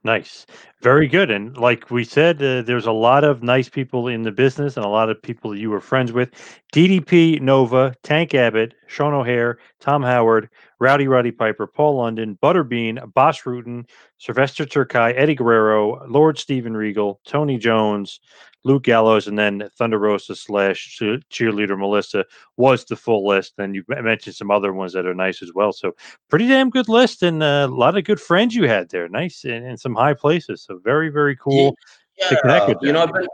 Nice. 0.05 0.45
Very 0.83 1.09
good. 1.09 1.31
And 1.31 1.57
like 1.57 1.91
we 1.91 2.05
said, 2.05 2.43
uh, 2.43 2.61
there's 2.61 2.85
a 2.85 2.93
lot 2.93 3.25
of 3.25 3.43
nice 3.43 3.71
people 3.71 4.07
in 4.07 4.23
the 4.23 4.31
business 4.31 4.77
and 4.77 4.85
a 4.85 4.89
lot 4.89 5.09
of 5.09 5.21
people 5.21 5.57
you 5.57 5.71
were 5.71 5.81
friends 5.81 6.13
with. 6.13 6.31
DDP 6.75 7.41
Nova, 7.41 7.95
Tank 8.03 8.35
Abbott, 8.35 8.75
Sean 8.87 9.15
O'Haire, 9.15 9.59
Tom 9.81 10.03
Howard, 10.03 10.51
Rowdy 10.81 11.09
Roddy 11.09 11.31
Piper, 11.31 11.67
Paul 11.67 11.97
London, 11.97 12.39
Butterbean, 12.43 13.13
Bas 13.15 13.41
Rutten, 13.43 13.89
Sylvester 14.19 14.65
Terkay, 14.65 15.15
Eddie 15.17 15.35
Guerrero, 15.35 16.07
Lord 16.09 16.39
Steven 16.39 16.77
Regal, 16.77 17.21
Tony 17.27 17.59
Jones, 17.59 18.21
Luke 18.65 18.85
Gallows, 18.85 19.27
and 19.27 19.39
then 19.39 19.69
Thunder 19.77 19.99
Rosa 19.99 20.35
slash 20.35 20.99
cheerleader 20.99 21.79
Melissa 21.79 22.25
was 22.57 22.85
the 22.85 22.97
full 22.97 23.27
list. 23.27 23.55
And 23.59 23.75
you 23.75 23.85
mentioned 23.89 24.37
some 24.37 24.51
other 24.51 24.73
ones 24.73 24.93
that 24.95 25.07
are 25.07 25.15
nice 25.15 25.43
as 25.43 25.53
well. 25.55 25.73
So 25.73 25.95
pretty 26.29 26.49
damn 26.49 26.71
good 26.71 26.89
list 26.89 27.23
and 27.23 27.43
uh, 27.43 27.67
a 27.69 27.75
lot 27.75 27.97
of 27.97 28.05
good 28.05 28.21
friends 28.21 28.55
you 28.55 28.67
had 28.67 28.89
there. 28.89 29.09
Nice 29.09 29.45
and 29.45 29.67
in 29.67 29.77
some 29.77 29.95
high 29.95 30.15
places. 30.15 30.63
So 30.63 30.81
very 30.83 31.11
very 31.11 31.37
cool 31.37 31.77
yeah, 32.19 32.29
to 32.29 32.41
connect 32.41 32.69
with. 32.69 32.79
You 32.81 32.93
know, 32.93 33.03
I've 33.03 33.13
been, 33.13 33.27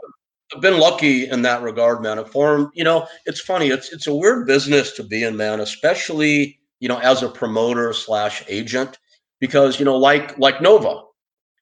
I've 0.53 0.61
been 0.61 0.79
lucky 0.79 1.29
in 1.29 1.41
that 1.43 1.61
regard, 1.61 2.01
man. 2.01 2.17
A 2.17 2.25
formed, 2.25 2.69
you 2.73 2.83
know, 2.83 3.07
it's 3.25 3.39
funny. 3.39 3.69
It's 3.69 3.91
it's 3.93 4.07
a 4.07 4.13
weird 4.13 4.47
business 4.47 4.91
to 4.93 5.03
be 5.03 5.23
in, 5.23 5.37
man. 5.37 5.61
Especially 5.61 6.59
you 6.81 6.89
know 6.89 6.97
as 6.97 7.23
a 7.23 7.29
promoter 7.29 7.93
slash 7.93 8.43
agent, 8.49 8.99
because 9.39 9.79
you 9.79 9.85
know, 9.85 9.97
like 9.97 10.37
like 10.37 10.61
Nova, 10.61 11.03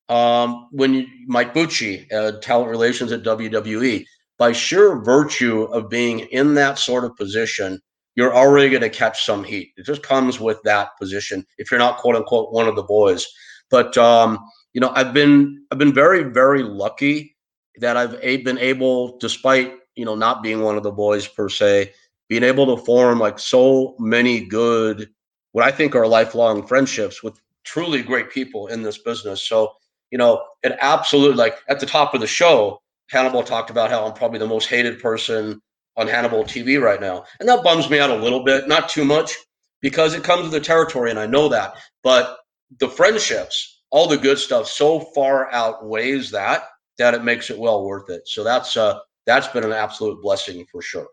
um, 0.09 0.67
when 0.72 0.93
you, 0.95 1.07
Mike 1.28 1.53
Bucci, 1.53 2.11
uh, 2.11 2.39
talent 2.41 2.72
relations 2.72 3.11
at 3.11 3.24
WWE, 3.24 4.05
by 4.39 4.51
sheer 4.51 5.01
virtue 5.01 5.63
of 5.63 5.89
being 5.89 6.22
in 6.32 6.55
that 6.55 6.80
sort 6.80 7.03
of 7.03 7.15
position, 7.15 7.80
you're 8.15 8.36
already 8.36 8.70
going 8.70 8.82
to 8.82 8.89
catch 8.89 9.24
some 9.26 9.43
heat. 9.43 9.72
It 9.78 9.86
just 9.86 10.01
comes 10.01 10.39
with 10.39 10.61
that 10.63 10.89
position 10.99 11.45
if 11.57 11.70
you're 11.70 11.80
not 11.80 11.97
quote 11.97 12.15
unquote 12.15 12.51
one 12.51 12.67
of 12.67 12.76
the 12.76 12.84
boys. 12.84 13.28
But 13.70 13.97
um, 13.97 14.39
you 14.74 14.82
know, 14.82 14.91
I've 14.95 15.13
been 15.13 15.65
I've 15.72 15.78
been 15.78 15.93
very 15.93 16.24
very 16.24 16.63
lucky 16.63 17.36
that 17.78 17.95
I've 17.97 18.20
been 18.22 18.57
able, 18.57 19.17
despite 19.20 19.74
you 19.95 20.05
know 20.05 20.15
not 20.15 20.43
being 20.43 20.61
one 20.61 20.76
of 20.78 20.84
the 20.84 20.91
boys 20.91 21.28
per 21.28 21.49
se, 21.49 21.93
being 22.30 22.43
able 22.43 22.75
to 22.75 22.84
form 22.86 23.19
like 23.19 23.39
so 23.39 23.95
many 23.99 24.45
good, 24.45 25.09
what 25.51 25.65
I 25.65 25.71
think 25.71 25.95
are 25.95 26.07
lifelong 26.07 26.65
friendships 26.65 27.21
with 27.23 27.41
truly 27.65 28.01
great 28.01 28.30
people 28.30 28.67
in 28.67 28.84
this 28.84 28.99
business. 28.99 29.47
So 29.47 29.73
you 30.11 30.17
know, 30.17 30.43
it 30.63 30.75
absolutely 30.82 31.38
like 31.38 31.57
at 31.67 31.80
the 31.80 31.86
top 31.86 32.13
of 32.13 32.21
the 32.21 32.27
show, 32.27 32.82
Hannibal 33.09 33.43
talked 33.43 33.69
about 33.69 33.89
how 33.89 34.05
I'm 34.05 34.13
probably 34.13 34.39
the 34.39 34.47
most 34.47 34.67
hated 34.67 34.99
person 34.99 35.61
on 35.97 36.07
Hannibal 36.07 36.43
TV 36.43 36.82
right 36.82 37.01
now. 37.01 37.25
And 37.39 37.49
that 37.49 37.63
bums 37.63 37.89
me 37.89 37.99
out 37.99 38.09
a 38.09 38.15
little 38.15 38.43
bit, 38.43 38.67
not 38.67 38.89
too 38.89 39.05
much, 39.05 39.34
because 39.82 40.13
it 40.13 40.23
comes 40.23 40.43
with 40.43 40.51
the 40.51 40.59
territory 40.59 41.09
and 41.09 41.19
I 41.19 41.25
know 41.25 41.49
that. 41.49 41.75
But 42.03 42.38
the 42.80 42.89
friendships, 42.89 43.84
all 43.91 44.07
the 44.07 44.17
good 44.17 44.38
stuff 44.38 44.67
so 44.67 44.99
far 45.15 45.51
outweighs 45.51 46.32
that 46.32 46.63
that 46.97 47.13
it 47.13 47.23
makes 47.23 47.49
it 47.49 47.57
well 47.57 47.86
worth 47.86 48.09
it. 48.09 48.27
So 48.27 48.43
that's 48.43 48.77
uh 48.77 48.99
that's 49.25 49.47
been 49.47 49.63
an 49.63 49.73
absolute 49.73 50.21
blessing 50.21 50.65
for 50.71 50.82
sure 50.82 51.07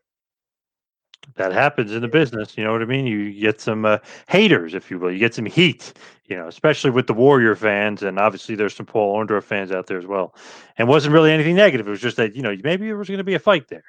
that 1.35 1.53
happens 1.53 1.93
in 1.93 2.03
the 2.03 2.09
business. 2.09 2.57
You 2.57 2.65
know 2.65 2.73
what 2.73 2.83
I 2.83 2.87
mean? 2.87 3.07
You 3.07 3.33
get 3.33 3.61
some 3.61 3.85
uh, 3.85 3.99
haters, 4.29 4.75
if 4.75 4.91
you 4.91 4.99
will. 4.99 5.13
You 5.13 5.19
get 5.19 5.35
some 5.35 5.47
heat, 5.47 5.93
you 6.27 6.37
know, 6.37 6.49
especially 6.49 6.91
with 6.91 7.07
the 7.07 7.15
Warrior 7.15 7.55
fans. 7.55 8.03
And 8.03 8.19
obviously, 8.19 8.55
there's 8.55 8.75
some 8.75 8.87
Paul 8.87 9.17
Orndorff 9.17 9.45
fans 9.45 9.71
out 9.71 9.87
there 9.87 9.99
as 9.99 10.07
well. 10.07 10.35
And 10.79 10.89
wasn't 10.89 11.13
really 11.13 11.33
anything 11.33 11.57
negative. 11.57 11.87
It 11.87 11.91
was 11.91 12.01
just 12.01 12.17
that, 12.17 12.35
you 12.35 12.43
know, 12.43 12.57
maybe 12.63 12.87
there 12.87 12.97
was 12.97 13.09
going 13.09 13.19
to 13.19 13.25
be 13.25 13.35
a 13.35 13.39
fight 13.39 13.69
there. 13.69 13.85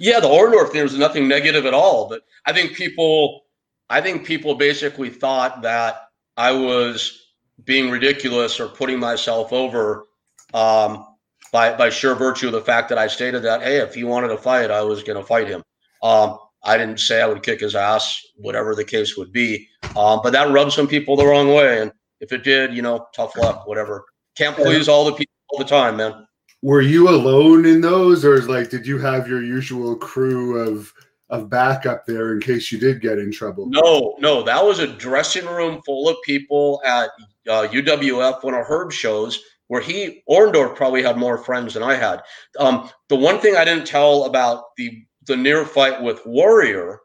Yeah, 0.00 0.18
the 0.18 0.28
Orndorff 0.28 0.70
thing 0.72 0.82
was 0.82 0.96
nothing 0.96 1.28
negative 1.28 1.66
at 1.66 1.74
all. 1.74 2.08
But 2.08 2.22
I 2.44 2.52
think 2.52 2.74
people, 2.74 3.44
I 3.88 4.00
think 4.00 4.26
people 4.26 4.56
basically 4.56 5.10
thought 5.10 5.62
that 5.62 6.08
I 6.36 6.52
was 6.52 7.22
being 7.64 7.90
ridiculous 7.90 8.58
or 8.58 8.68
putting 8.68 8.98
myself 8.98 9.52
over 9.52 10.06
um, 10.52 11.06
by, 11.52 11.76
by 11.76 11.90
sheer 11.90 12.14
virtue 12.14 12.48
of 12.48 12.52
the 12.52 12.60
fact 12.60 12.88
that 12.88 12.98
I 12.98 13.06
stated 13.06 13.42
that, 13.44 13.62
hey, 13.62 13.78
if 13.78 13.94
he 13.94 14.04
wanted 14.04 14.28
to 14.28 14.36
fight, 14.36 14.70
I 14.70 14.82
was 14.82 15.02
going 15.02 15.18
to 15.18 15.24
fight 15.24 15.48
him. 15.48 15.62
Um, 16.02 16.38
I 16.64 16.76
didn't 16.76 17.00
say 17.00 17.22
I 17.22 17.26
would 17.26 17.42
kick 17.42 17.60
his 17.60 17.76
ass, 17.76 18.20
whatever 18.36 18.74
the 18.74 18.84
case 18.84 19.16
would 19.16 19.32
be. 19.32 19.68
Um, 19.96 20.20
but 20.22 20.30
that 20.32 20.50
rubbed 20.50 20.72
some 20.72 20.88
people 20.88 21.16
the 21.16 21.26
wrong 21.26 21.54
way. 21.54 21.80
And 21.80 21.92
if 22.20 22.32
it 22.32 22.42
did, 22.42 22.74
you 22.74 22.82
know, 22.82 23.06
tough 23.14 23.36
luck, 23.36 23.66
whatever. 23.66 24.04
Can't 24.36 24.56
please 24.56 24.88
all 24.88 25.04
the 25.04 25.12
people 25.12 25.32
all 25.50 25.58
the 25.58 25.64
time, 25.64 25.96
man. 25.96 26.26
Were 26.62 26.82
you 26.82 27.08
alone 27.08 27.64
in 27.64 27.80
those, 27.80 28.24
or 28.24 28.34
is 28.34 28.48
like, 28.48 28.70
did 28.70 28.86
you 28.86 28.98
have 28.98 29.28
your 29.28 29.42
usual 29.42 29.94
crew 29.96 30.58
of 30.58 30.92
of 31.28 31.50
backup 31.50 32.06
there 32.06 32.32
in 32.32 32.40
case 32.40 32.70
you 32.70 32.78
did 32.78 33.00
get 33.00 33.18
in 33.18 33.32
trouble? 33.32 33.66
No, 33.68 34.16
no, 34.18 34.42
that 34.42 34.64
was 34.64 34.78
a 34.78 34.86
dressing 34.86 35.46
room 35.46 35.82
full 35.84 36.08
of 36.08 36.16
people 36.24 36.80
at 36.84 37.10
uh, 37.48 37.66
UWF, 37.68 38.42
one 38.42 38.54
of 38.54 38.64
Herb 38.66 38.92
shows, 38.92 39.42
where 39.68 39.80
he 39.80 40.22
Orndorff 40.28 40.76
probably 40.76 41.02
had 41.02 41.16
more 41.16 41.38
friends 41.38 41.74
than 41.74 41.82
I 41.82 41.94
had. 41.94 42.22
Um, 42.58 42.90
the 43.08 43.16
one 43.16 43.38
thing 43.38 43.56
I 43.56 43.64
didn't 43.64 43.86
tell 43.86 44.24
about 44.24 44.76
the 44.76 45.04
the 45.26 45.36
near 45.36 45.64
fight 45.64 46.02
with 46.02 46.24
Warrior, 46.26 47.00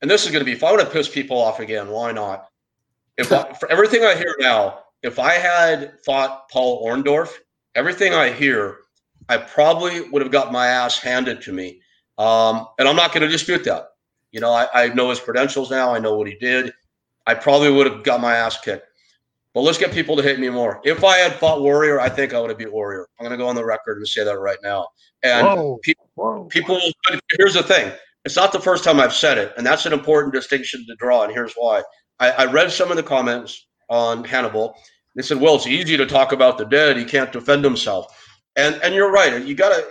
and 0.00 0.10
this 0.10 0.24
is 0.24 0.30
going 0.30 0.40
to 0.40 0.44
be 0.44 0.52
if 0.52 0.64
I 0.64 0.72
want 0.72 0.82
to 0.82 0.90
piss 0.90 1.08
people 1.08 1.38
off 1.38 1.60
again, 1.60 1.88
why 1.88 2.12
not? 2.12 2.48
If 3.18 3.30
I, 3.32 3.52
for 3.54 3.70
everything 3.70 4.04
I 4.04 4.14
hear 4.14 4.34
now, 4.38 4.80
if 5.02 5.18
I 5.18 5.32
had 5.32 5.94
fought 6.04 6.48
Paul 6.48 6.86
Orndorff, 6.86 7.32
everything 7.74 8.14
I 8.14 8.30
hear, 8.30 8.78
I 9.28 9.36
probably 9.36 10.08
would 10.08 10.22
have 10.22 10.32
got 10.32 10.52
my 10.52 10.66
ass 10.66 10.98
handed 10.98 11.40
to 11.42 11.52
me. 11.52 11.80
Um, 12.18 12.66
and 12.78 12.88
I'm 12.88 12.96
not 12.96 13.12
going 13.12 13.22
to 13.22 13.28
dispute 13.28 13.64
that. 13.64 13.88
You 14.30 14.40
know, 14.40 14.52
I, 14.52 14.66
I 14.74 14.88
know 14.88 15.10
his 15.10 15.20
credentials 15.20 15.70
now. 15.70 15.94
I 15.94 15.98
know 15.98 16.16
what 16.16 16.26
he 16.26 16.34
did. 16.36 16.72
I 17.26 17.34
probably 17.34 17.70
would 17.70 17.86
have 17.86 18.02
got 18.02 18.20
my 18.20 18.34
ass 18.34 18.60
kicked. 18.60 18.86
But 19.54 19.62
let's 19.62 19.78
get 19.78 19.92
people 19.92 20.16
to 20.16 20.22
hate 20.22 20.38
me 20.38 20.48
more. 20.48 20.80
If 20.82 21.04
I 21.04 21.18
had 21.18 21.34
fought 21.34 21.60
Warrior, 21.60 22.00
I 22.00 22.08
think 22.08 22.32
I 22.32 22.40
would 22.40 22.48
have 22.48 22.58
beat 22.58 22.72
Warrior. 22.72 23.06
I'm 23.18 23.26
going 23.26 23.36
to 23.38 23.42
go 23.42 23.48
on 23.48 23.54
the 23.54 23.64
record 23.64 23.98
and 23.98 24.08
say 24.08 24.24
that 24.24 24.38
right 24.38 24.56
now. 24.62 24.88
And 25.22 25.46
Whoa. 25.46 25.78
people, 25.82 26.08
Whoa. 26.14 26.44
people, 26.44 26.80
here's 27.38 27.54
the 27.54 27.62
thing. 27.62 27.92
It's 28.24 28.36
not 28.36 28.52
the 28.52 28.60
first 28.60 28.84
time 28.84 29.00
I've 29.00 29.12
said 29.12 29.36
it, 29.36 29.52
and 29.56 29.66
that's 29.66 29.84
an 29.84 29.92
important 29.92 30.32
distinction 30.32 30.86
to 30.86 30.94
draw. 30.96 31.24
And 31.24 31.32
here's 31.32 31.52
why. 31.54 31.82
I, 32.20 32.30
I 32.30 32.44
read 32.46 32.70
some 32.70 32.90
of 32.90 32.96
the 32.96 33.02
comments 33.02 33.66
on 33.90 34.24
Hannibal. 34.24 34.76
They 35.16 35.22
said, 35.22 35.40
"Well, 35.40 35.56
it's 35.56 35.66
easy 35.66 35.96
to 35.96 36.06
talk 36.06 36.32
about 36.32 36.56
the 36.56 36.64
dead. 36.64 36.96
He 36.96 37.04
can't 37.04 37.32
defend 37.32 37.64
himself." 37.64 38.06
And 38.54 38.76
and 38.82 38.94
you're 38.94 39.10
right. 39.10 39.44
You 39.44 39.54
gotta 39.56 39.84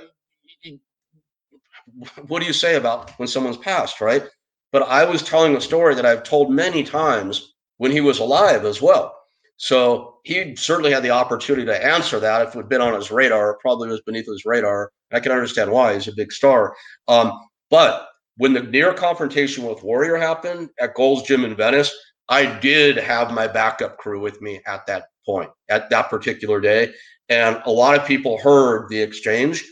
what 2.27 2.39
do 2.39 2.45
you 2.45 2.53
say 2.53 2.75
about 2.75 3.11
when 3.19 3.27
someone's 3.27 3.57
passed, 3.57 4.01
right? 4.01 4.23
But 4.71 4.83
I 4.83 5.05
was 5.05 5.21
telling 5.21 5.55
a 5.55 5.61
story 5.61 5.95
that 5.95 6.05
I've 6.05 6.23
told 6.23 6.51
many 6.51 6.83
times 6.83 7.53
when 7.77 7.91
he 7.91 8.01
was 8.01 8.19
alive 8.19 8.65
as 8.65 8.81
well. 8.81 9.17
So 9.61 10.15
he 10.23 10.55
certainly 10.55 10.91
had 10.91 11.03
the 11.03 11.11
opportunity 11.11 11.67
to 11.67 11.85
answer 11.85 12.19
that. 12.19 12.41
If 12.41 12.55
it 12.55 12.57
had 12.57 12.67
been 12.67 12.81
on 12.81 12.95
his 12.95 13.11
radar, 13.11 13.59
probably 13.59 13.89
was 13.89 14.01
beneath 14.01 14.25
his 14.25 14.43
radar. 14.43 14.91
I 15.11 15.19
can 15.19 15.31
understand 15.31 15.71
why. 15.71 15.93
He's 15.93 16.07
a 16.07 16.15
big 16.15 16.31
star. 16.31 16.75
Um, 17.07 17.39
but 17.69 18.07
when 18.37 18.53
the 18.53 18.63
near 18.63 18.91
confrontation 18.91 19.63
with 19.63 19.83
Warrior 19.83 20.15
happened 20.15 20.69
at 20.79 20.95
Gold's 20.95 21.27
Gym 21.27 21.45
in 21.45 21.55
Venice, 21.55 21.95
I 22.27 22.57
did 22.59 22.97
have 22.97 23.35
my 23.35 23.45
backup 23.45 23.99
crew 23.99 24.19
with 24.19 24.41
me 24.41 24.61
at 24.65 24.87
that 24.87 25.09
point, 25.27 25.51
at 25.69 25.91
that 25.91 26.09
particular 26.09 26.59
day. 26.59 26.91
And 27.29 27.61
a 27.65 27.71
lot 27.71 27.95
of 27.95 28.03
people 28.03 28.39
heard 28.39 28.89
the 28.89 28.99
exchange. 28.99 29.63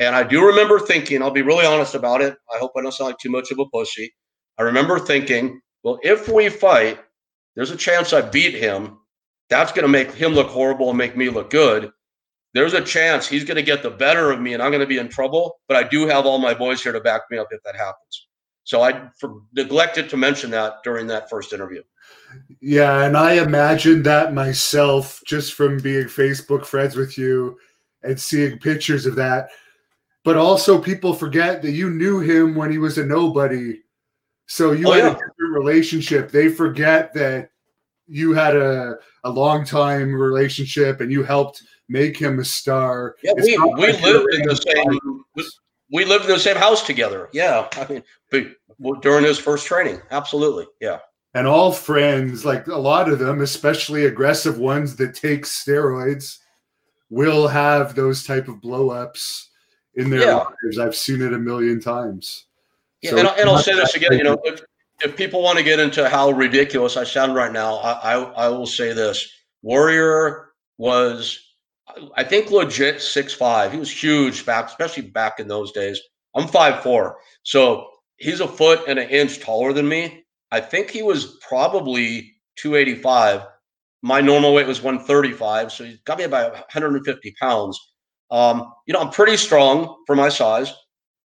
And 0.00 0.16
I 0.16 0.24
do 0.24 0.44
remember 0.44 0.80
thinking, 0.80 1.22
I'll 1.22 1.30
be 1.30 1.42
really 1.42 1.66
honest 1.66 1.94
about 1.94 2.20
it. 2.20 2.36
I 2.52 2.58
hope 2.58 2.72
I 2.76 2.82
don't 2.82 2.92
sound 2.92 3.10
like 3.10 3.18
too 3.18 3.30
much 3.30 3.52
of 3.52 3.60
a 3.60 3.66
pussy. 3.66 4.12
I 4.58 4.62
remember 4.62 4.98
thinking, 4.98 5.60
well, 5.84 6.00
if 6.02 6.28
we 6.28 6.48
fight, 6.48 6.98
there's 7.54 7.70
a 7.70 7.76
chance 7.76 8.12
I 8.12 8.22
beat 8.22 8.54
him. 8.54 8.98
That's 9.48 9.72
going 9.72 9.84
to 9.84 9.88
make 9.88 10.12
him 10.12 10.32
look 10.32 10.48
horrible 10.48 10.88
and 10.88 10.98
make 10.98 11.16
me 11.16 11.28
look 11.28 11.50
good. 11.50 11.92
There's 12.54 12.74
a 12.74 12.80
chance 12.80 13.28
he's 13.28 13.44
going 13.44 13.56
to 13.56 13.62
get 13.62 13.82
the 13.82 13.90
better 13.90 14.30
of 14.30 14.40
me 14.40 14.54
and 14.54 14.62
I'm 14.62 14.70
going 14.70 14.80
to 14.80 14.86
be 14.86 14.98
in 14.98 15.08
trouble. 15.08 15.60
But 15.68 15.76
I 15.76 15.88
do 15.88 16.06
have 16.06 16.26
all 16.26 16.38
my 16.38 16.54
boys 16.54 16.82
here 16.82 16.92
to 16.92 17.00
back 17.00 17.22
me 17.30 17.38
up 17.38 17.48
if 17.50 17.62
that 17.64 17.76
happens. 17.76 18.28
So 18.64 18.82
I 18.82 19.08
for, 19.20 19.42
neglected 19.52 20.10
to 20.10 20.16
mention 20.16 20.50
that 20.50 20.82
during 20.82 21.06
that 21.06 21.30
first 21.30 21.52
interview. 21.52 21.82
Yeah, 22.60 23.04
and 23.04 23.16
I 23.16 23.34
imagined 23.34 24.04
that 24.06 24.34
myself 24.34 25.22
just 25.24 25.54
from 25.54 25.78
being 25.78 26.06
Facebook 26.06 26.66
friends 26.66 26.96
with 26.96 27.16
you 27.16 27.58
and 28.02 28.18
seeing 28.20 28.58
pictures 28.58 29.06
of 29.06 29.14
that. 29.16 29.50
But 30.24 30.36
also, 30.36 30.80
people 30.80 31.14
forget 31.14 31.62
that 31.62 31.70
you 31.70 31.90
knew 31.90 32.18
him 32.18 32.56
when 32.56 32.72
he 32.72 32.78
was 32.78 32.98
a 32.98 33.06
nobody. 33.06 33.82
So 34.46 34.72
you 34.72 34.88
oh, 34.88 34.92
had 34.92 35.04
yeah. 35.04 35.10
a 35.10 35.14
different 35.14 35.54
relationship. 35.54 36.32
They 36.32 36.48
forget 36.48 37.14
that 37.14 37.50
you 38.06 38.32
had 38.32 38.56
a, 38.56 38.96
a 39.24 39.30
long 39.30 39.64
time 39.64 40.14
relationship 40.14 41.00
and 41.00 41.10
you 41.10 41.22
helped 41.22 41.62
make 41.88 42.16
him 42.16 42.38
a 42.38 42.44
star. 42.44 43.16
Yeah, 43.22 43.32
we, 43.36 43.56
we 43.56 43.92
like 43.92 44.02
lived 44.02 44.34
in 44.34 44.42
the 44.42 44.56
same 44.56 45.24
we, 45.34 45.44
we 45.92 46.04
lived 46.04 46.24
in 46.24 46.30
the 46.30 46.38
same 46.38 46.56
house 46.56 46.84
together. 46.86 47.28
Yeah. 47.32 47.68
I 47.72 48.02
mean 48.32 48.54
during 49.00 49.24
his 49.24 49.38
first 49.38 49.66
training. 49.66 50.00
Absolutely. 50.10 50.66
Yeah 50.80 50.98
and 51.36 51.46
all 51.46 51.70
friends, 51.70 52.46
like 52.46 52.66
a 52.66 52.78
lot 52.78 53.10
of 53.10 53.18
them, 53.18 53.42
especially 53.42 54.06
aggressive 54.06 54.56
ones 54.56 54.96
that 54.96 55.14
take 55.14 55.44
steroids, 55.44 56.38
will 57.10 57.46
have 57.46 57.94
those 57.94 58.24
type 58.24 58.48
of 58.48 58.62
blowups 58.62 59.48
in 59.96 60.08
their 60.08 60.22
yeah. 60.22 60.44
lives. 60.64 60.78
I've 60.78 60.96
seen 60.96 61.20
it 61.20 61.34
a 61.34 61.38
million 61.38 61.78
times. 61.78 62.46
Yeah, 63.02 63.10
so 63.10 63.18
and, 63.18 63.28
and 63.28 63.50
I'll 63.50 63.58
say 63.58 63.74
this 63.74 63.94
again. 63.94 64.14
You 64.14 64.24
know, 64.24 64.42
if, 65.02 65.16
people 65.16 65.42
want 65.42 65.58
to 65.58 65.64
get 65.64 65.80
into 65.80 66.08
how 66.08 66.30
ridiculous 66.30 66.96
I 66.96 67.04
sound 67.04 67.34
right 67.34 67.52
now, 67.52 67.76
I, 67.76 68.14
I, 68.14 68.22
I 68.46 68.48
will 68.48 68.66
say 68.66 68.92
this: 68.92 69.28
Warrior 69.62 70.50
was, 70.78 71.38
I 72.16 72.24
think, 72.24 72.50
legit 72.50 73.00
six 73.00 73.32
five. 73.32 73.72
He 73.72 73.78
was 73.78 73.90
huge 73.90 74.46
back, 74.46 74.66
especially 74.66 75.04
back 75.04 75.40
in 75.40 75.48
those 75.48 75.72
days. 75.72 76.00
I'm 76.34 76.48
five 76.48 76.82
four, 76.82 77.18
so 77.42 77.88
he's 78.18 78.40
a 78.40 78.48
foot 78.48 78.80
and 78.88 78.98
an 78.98 79.08
inch 79.08 79.40
taller 79.40 79.72
than 79.72 79.88
me 79.88 80.24
I 80.52 80.60
think 80.60 80.90
he 80.90 81.02
was 81.02 81.38
probably 81.46 82.34
285. 82.56 83.42
My 84.02 84.20
normal 84.20 84.54
weight 84.54 84.66
was 84.66 84.82
135, 84.82 85.72
so 85.72 85.84
he's 85.84 85.98
got 86.04 86.18
me 86.18 86.24
about 86.24 86.52
150 86.52 87.34
pounds. 87.40 87.78
Um, 88.30 88.72
you 88.86 88.94
know, 88.94 89.00
I'm 89.00 89.10
pretty 89.10 89.36
strong 89.36 89.96
for 90.06 90.14
my 90.14 90.28
size. 90.28 90.72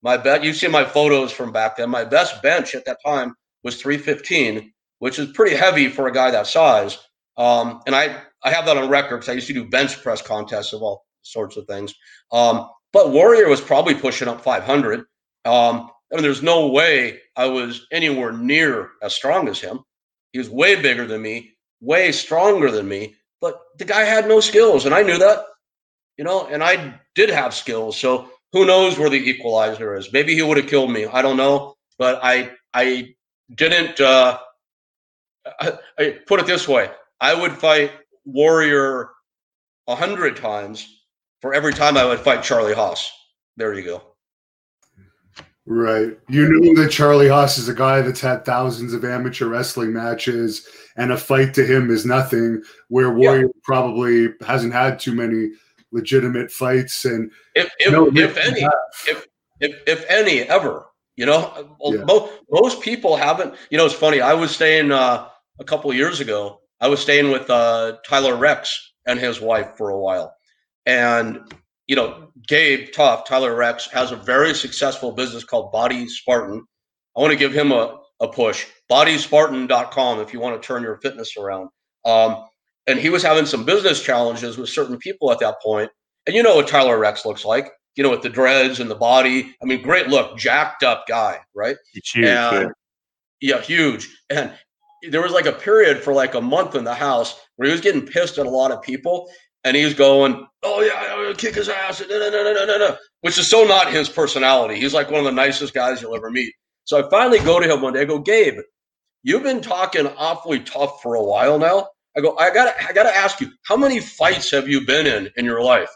My 0.03 0.17
bet, 0.17 0.45
you 0.45 0.53
see 0.53 0.69
my 0.69 0.85
photos 0.85 1.33
from 1.33 1.53
back 1.53 1.77
then. 1.77 1.91
My 1.91 2.05
best 2.05 2.43
bench 2.43 2.75
at 2.75 2.85
that 2.87 2.99
time 3.05 3.35
was 3.65 3.81
315, 3.81 4.73
which 4.99 5.19
is 5.19 5.33
pretty 5.33 5.57
heavy 5.57 5.89
for 5.89 6.07
a 6.07 6.13
guy 6.13 6.31
that 6.31 6.47
size. 6.47 6.99
Um, 7.37 7.81
and 7.87 7.97
I, 7.97 8.23
I 8.45 8.51
have 8.51 8.67
that 8.67 8.77
on 8.77 8.89
record 8.89 9.17
because 9.17 9.29
I 9.31 9.33
used 9.33 9.49
to 9.49 9.55
do 9.55 9.69
bench 9.69 10.01
press 10.03 10.23
contests 10.23 10.73
of 10.73 10.83
all 10.83 11.05
sorts 11.23 11.57
of 11.57 11.67
things. 11.67 11.95
Um, 12.31 12.69
but 12.93 13.11
Warrior 13.11 13.49
was 13.49 13.61
probably 13.61 13.95
pushing 13.95 14.29
up 14.29 14.43
500. 14.43 15.01
Um, 15.01 15.91
I 16.13 16.17
mean, 16.17 16.23
there's 16.23 16.43
no 16.43 16.69
way 16.69 17.21
I 17.35 17.47
was 17.47 17.87
anywhere 17.91 18.33
near 18.33 18.91
as 19.03 19.15
strong 19.15 19.49
as 19.49 19.59
him. 19.59 19.81
He 20.33 20.39
was 20.39 20.49
way 20.49 20.81
bigger 20.81 21.07
than 21.07 21.23
me, 21.23 21.57
way 21.81 22.13
stronger 22.13 22.71
than 22.71 22.89
me, 22.89 23.17
but 23.41 23.61
the 23.79 23.85
guy 23.85 24.03
had 24.03 24.29
no 24.29 24.41
skills, 24.41 24.87
and 24.87 24.95
I 24.95 25.03
knew 25.03 25.19
that, 25.19 25.45
you 26.17 26.25
know, 26.25 26.47
and 26.47 26.63
I 26.63 27.01
did 27.15 27.31
have 27.31 27.55
skills. 27.55 27.99
So 27.99 28.31
who 28.53 28.65
knows 28.65 28.99
where 28.99 29.11
the 29.11 29.17
equalizer 29.17 29.97
is? 29.97 30.13
Maybe 30.13 30.35
he 30.35 30.43
would 30.43 30.57
have 30.57 30.69
killed 30.69 30.91
me. 30.91 31.07
I 31.07 31.23
don't 31.23 31.37
know, 31.37 31.75
but 31.99 32.21
I 32.23 32.53
I 32.73 33.15
didn't. 33.55 34.01
Uh, 34.01 34.39
I, 35.61 35.73
I 35.99 36.19
put 36.27 36.41
it 36.41 36.47
this 36.47 36.69
way: 36.69 36.91
I 37.21 37.35
would 37.35 37.53
fight 37.53 37.93
Warrior 38.25 39.11
a 39.87 39.95
hundred 39.95 40.37
times 40.37 41.03
for 41.41 41.55
every 41.55 41.75
time 41.75 41.97
I 41.97 42.05
would 42.05 42.21
fight 42.21 42.43
Charlie 42.43 42.75
Haas. 42.75 43.11
There 43.57 43.75
you 43.75 43.85
go. 43.85 44.03
Right. 45.67 46.19
You 46.29 46.49
knew 46.49 46.75
that 46.75 46.91
Charlie 46.91 47.29
Haas 47.29 47.57
is 47.57 47.69
a 47.69 47.75
guy 47.75 48.03
that's 48.03 48.21
had 48.21 48.45
thousands 48.45 48.93
of 48.93 49.05
amateur 49.05 49.47
wrestling 49.47 49.95
matches, 49.95 50.67
and 50.97 51.11
a 51.11 51.17
fight 51.17 51.55
to 51.55 51.65
him 51.65 51.91
is 51.91 52.05
nothing. 52.05 52.63
Where 52.89 53.13
Warrior 53.13 53.47
yeah. 53.47 53.61
probably 53.63 54.29
hasn't 54.47 54.75
had 54.75 54.99
too 54.99 55.15
many 55.15 55.53
legitimate 55.91 56.51
fights, 56.51 57.07
and 57.07 57.31
if 57.55 57.71
if, 57.79 57.93
no, 57.93 58.09
if 58.15 58.37
any, 58.37 58.61
if, 59.09 59.27
if 59.61 59.83
if 59.87 60.05
any 60.11 60.41
ever, 60.43 60.87
you 61.17 61.27
know, 61.27 61.77
yeah. 61.81 62.05
most 62.05 62.33
most 62.51 62.83
people 62.83 63.17
haven't. 63.17 63.55
You 63.71 63.79
know, 63.79 63.87
it's 63.87 63.95
funny. 63.95 64.21
I 64.21 64.35
was 64.35 64.51
staying 64.51 64.93
uh, 64.93 65.29
a 65.59 65.65
couple 65.65 65.93
years 65.95 66.21
ago. 66.21 66.61
I 66.81 66.89
was 66.89 67.01
staying 67.01 67.31
with 67.31 67.49
uh, 67.49 67.99
Tyler 68.07 68.37
Reks 68.37 68.93
and 69.07 69.19
his 69.19 69.41
wife 69.41 69.77
for 69.77 69.91
a 69.91 69.99
while, 69.99 70.35
and 70.87 71.41
you 71.87 71.97
know, 71.97 72.29
Gabe 72.49 72.93
Tuft, 72.93 73.27
Tyler 73.27 73.55
Reks, 73.55 73.89
has 73.91 74.11
a 74.11 74.17
very 74.17 74.55
successful 74.55 75.13
business 75.13 75.45
called 75.45 75.73
Body 75.73 76.09
Spartan. 76.09 76.65
I 77.17 77.21
want 77.21 77.33
to 77.33 77.39
give 77.39 77.53
him 77.53 77.73
a, 77.73 77.99
a 78.21 78.29
push. 78.29 78.67
Bodyspartan.com 78.91 80.21
if 80.21 80.33
you 80.33 80.41
want 80.41 80.61
to 80.61 80.67
turn 80.67 80.83
your 80.83 80.97
fitness 81.01 81.37
around. 81.37 81.69
Um, 82.05 82.45
and 82.87 82.99
he 82.99 83.11
was 83.11 83.23
having 83.23 83.47
some 83.47 83.65
business 83.65 84.03
challenges 84.03 84.59
with 84.59 84.69
certain 84.69 84.99
people 84.99 85.31
at 85.31 85.39
that 85.41 85.61
point. 85.63 85.91
And 86.27 86.35
you 86.35 86.43
know 86.43 86.57
what 86.57 86.69
Tyler 86.69 86.99
Reks 86.99 87.25
looks 87.25 87.45
like, 87.45 87.71
you 87.97 88.03
know, 88.03 88.11
with 88.11 88.23
the 88.23 88.29
dreads 88.29 88.81
and 88.81 88.91
the 88.91 88.95
body. 88.95 89.55
I 89.63 89.67
mean, 89.67 89.83
great 89.83 90.09
look, 90.09 90.37
jacked 90.37 90.83
up 90.83 91.07
guy, 91.07 91.41
right? 91.55 91.77
It's 91.95 92.11
huge. 92.11 92.27
And, 92.27 92.73
yeah, 93.41 93.61
huge. 93.61 94.09
And 94.31 94.53
there 95.11 95.23
was 95.23 95.33
like 95.33 95.47
a 95.47 95.53
period 95.53 96.03
for 96.03 96.13
like 96.13 96.35
a 96.35 96.41
month 96.41 96.75
in 96.75 96.85
the 96.85 96.95
house 96.95 97.39
where 97.57 97.67
he 97.67 97.73
was 97.73 97.81
getting 97.81 98.07
pissed 98.07 98.39
at 98.39 98.47
a 98.47 98.51
lot 98.51 98.73
of 98.73 98.83
people 98.83 99.29
and 99.65 99.77
he's 99.77 99.95
going, 99.95 100.47
"Oh 100.63 100.81
yeah, 100.83 101.13
I'm 101.13 101.23
gonna 101.23 101.35
kick 101.35 101.55
his 101.55 101.69
ass," 101.69 102.03
no, 102.09 102.19
no, 102.19 102.31
no, 102.31 102.53
no, 102.53 102.67
no, 102.67 102.79
no, 102.79 102.97
which 103.23 103.39
is 103.39 103.49
so 103.49 103.65
not 103.65 103.91
his 103.91 104.09
personality. 104.09 104.79
He's 104.79 104.95
like 104.95 105.11
one 105.11 105.21
of 105.21 105.25
the 105.25 105.33
nicest 105.33 105.75
guys 105.75 106.01
you'll 106.03 106.15
ever 106.15 106.31
meet. 106.31 106.53
So 106.85 107.05
I 107.05 107.11
finally 107.11 107.39
go 107.41 107.59
to 107.61 107.73
him 107.73 107.81
one 107.81 107.95
day. 107.95 108.03
I 108.03 108.05
go, 108.05 108.19
"Gabe, 108.19 108.61
you've 109.23 109.43
been 109.43 109.63
talking 109.63 110.07
awfully 110.07 110.61
tough 110.61 111.03
for 111.03 111.15
a 111.15 111.23
while 111.23 111.59
now." 111.59 111.89
I 112.17 112.21
go, 112.21 112.37
"I 112.37 112.51
gotta, 112.51 112.75
I 112.87 112.93
gotta 112.93 113.15
ask 113.15 113.41
you, 113.41 113.51
how 113.63 113.77
many 113.77 114.01
fights 114.01 114.51
have 114.51 114.69
you 114.69 114.87
been 114.87 115.07
in 115.07 115.31
in 115.37 115.45
your 115.45 115.63
life?" 115.63 115.91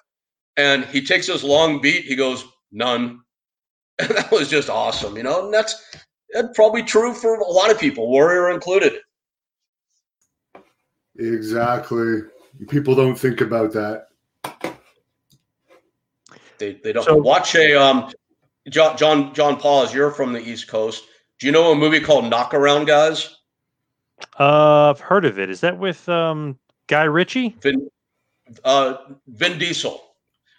And 0.59 0.85
he 0.87 1.01
takes 1.01 1.29
this 1.29 1.43
long 1.43 1.81
beat. 1.81 2.05
He 2.05 2.17
goes, 2.17 2.45
"None." 2.71 3.21
And 4.01 4.11
that 4.11 4.31
was 4.31 4.49
just 4.49 4.71
awesome, 4.71 5.17
you 5.17 5.25
know. 5.25 5.47
And 5.47 5.53
that's 5.53 5.75
that's 6.33 6.55
probably 6.55 6.85
true 6.85 7.13
for 7.13 7.35
a 7.35 7.51
lot 7.51 7.69
of 7.69 7.81
people, 7.81 8.09
Warrior 8.09 8.51
included. 8.51 8.93
Exactly. 11.17 12.21
People 12.69 12.95
don't 12.95 13.19
think 13.19 13.41
about 13.41 13.73
that. 13.73 14.07
They, 16.59 16.75
they 16.75 16.93
don't 16.93 17.05
so, 17.05 17.17
watch 17.17 17.55
a 17.55 17.75
um 17.75 18.13
John 18.69 18.97
John 18.97 19.35
John 19.35 19.59
Paul. 19.59 19.83
As 19.83 19.95
you're 19.95 20.11
from 20.11 20.33
the 20.33 20.41
East 20.41 20.69
Coast, 20.69 21.05
do 21.39 21.47
you 21.47 21.53
know 21.53 21.73
a 21.73 21.75
movie 21.75 22.01
called 22.01 22.25
Knockaround 22.25 22.87
Guys? 22.87 23.37
Uh, 24.39 24.91
I've 24.91 25.01
heard 25.01 25.25
of 25.25 25.39
it. 25.39 25.51
Is 25.51 25.61
that 25.61 25.79
with 25.79 26.09
um 26.09 26.59
Guy 26.89 27.05
Ritchie? 27.05 27.57
Vin, 27.61 27.89
uh, 28.65 28.97
Vin 29.29 29.59
Diesel. 29.59 30.03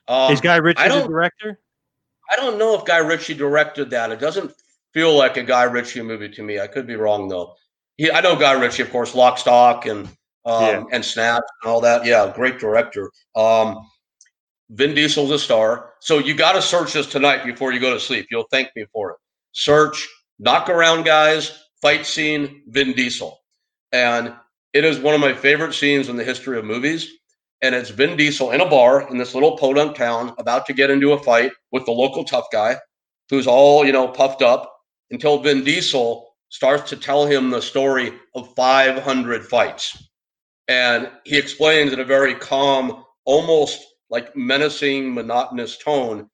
Um, 0.10 0.34
Is 0.34 0.42
Guy 0.42 0.58
Ritchie 0.58 0.90
the 0.90 1.08
director? 1.08 1.60
I 2.32 2.36
don't 2.36 2.58
know 2.58 2.76
if 2.76 2.84
Guy 2.84 2.98
Ritchie 2.98 3.36
directed 3.36 3.92
that. 3.92 4.12
It 4.12 4.20
doesn't 4.20 4.54
feel 4.92 5.16
like 5.16 5.38
a 5.38 5.44
Guy 5.44 5.64
Ritchie 5.64 6.02
movie 6.02 6.30
to 6.30 6.44
me. 6.44 6.60
I 6.60 6.68
could 6.68 6.88
be 6.88 6.96
wrong 6.96 7.28
though. 7.28 7.54
He, 7.98 8.12
I 8.12 8.22
know 8.22 8.36
Guy 8.36 8.54
Ritchie, 8.54 8.82
of 8.82 8.92
course, 8.92 9.14
Lock, 9.14 9.38
Stock, 9.38 9.86
and 9.86 10.08
um, 10.46 10.64
yeah. 10.64 10.84
and 10.92 11.06
Snatch 11.06 11.44
and 11.62 11.72
all 11.72 11.82
that. 11.82 12.06
Yeah, 12.06 12.32
great 12.36 12.60
director. 12.60 13.12
Um, 13.36 13.86
Vin 14.72 14.96
Diesel's 14.96 15.32
a 15.32 15.40
star. 15.40 15.94
So 16.00 16.18
you 16.18 16.34
got 16.34 16.54
to 16.54 16.62
search 16.62 16.94
this 16.94 17.08
tonight 17.08 17.46
before 17.46 17.72
you 17.72 17.80
go 17.80 17.94
to 17.94 18.00
sleep. 18.00 18.28
You'll 18.32 18.48
thank 18.50 18.70
me 18.76 18.86
for 18.92 19.12
it. 19.12 19.18
Search 19.52 20.08
Knockaround 20.44 21.06
Guys 21.06 21.66
fight 21.82 22.06
scene 22.06 22.64
Vin 22.68 22.94
Diesel, 22.94 23.40
and 23.92 24.34
it 24.74 24.86
is 24.86 25.00
one 25.00 25.14
of 25.14 25.22
my 25.22 25.34
favorite 25.34 25.74
scenes 25.74 26.10
in 26.10 26.16
the 26.16 26.24
history 26.24 26.58
of 26.58 26.66
movies. 26.66 27.12
And 27.62 27.76
it's 27.76 27.90
Vin 27.90 28.16
Diesel 28.16 28.52
in 28.52 28.62
a 28.62 28.70
bar 28.70 29.10
in 29.10 29.18
this 29.18 29.34
little 29.34 29.58
podunk 29.58 29.96
town 29.96 30.34
about 30.38 30.66
to 30.68 30.74
get 30.74 30.90
into 30.90 31.12
a 31.12 31.24
fight 31.24 31.52
with 31.72 31.86
the 31.86 31.92
local 31.92 32.24
tough 32.24 32.48
guy. 32.52 32.78
who's 33.30 33.48
all 33.48 33.86
you 33.86 33.92
know 33.92 34.08
puffed 34.08 34.42
up 34.42 34.74
until 35.12 35.40
Vin 35.40 35.64
Diesel 35.64 36.28
starts 36.50 36.90
to 36.90 36.96
tell 36.96 37.26
him 37.26 37.50
the 37.50 37.62
story 37.62 38.12
of 38.36 38.54
500 38.56 39.46
fights, 39.46 40.10
and 40.68 41.10
he 41.26 41.38
explains 41.38 41.94
in 41.94 42.00
a 42.00 42.06
very 42.06 42.34
calm, 42.34 43.04
almost 43.26 43.86
like 44.10 44.36
menacing, 44.36 45.14
monotonous 45.14 45.78
tone 45.78 46.30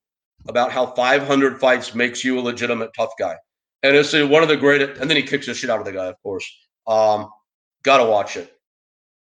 about 0.48 0.72
how 0.72 0.86
500 0.86 1.60
fights 1.60 1.96
makes 1.96 2.24
you 2.24 2.40
a 2.40 2.42
legitimate 2.42 2.92
tough 2.96 3.12
guy. 3.20 3.36
And 3.84 3.96
it's 3.96 4.14
one 4.14 4.44
of 4.44 4.50
the 4.50 4.58
greatest. 4.58 5.00
And 5.02 5.10
then 5.10 5.18
he 5.18 5.24
kicks 5.24 5.46
the 5.46 5.54
shit 5.54 5.70
out 5.70 5.80
of 5.80 5.86
the 5.86 5.92
guy, 5.92 6.06
of 6.06 6.16
course. 6.24 6.46
Um, 6.88 7.30
gotta 7.84 8.06
watch 8.06 8.38
it. 8.38 8.52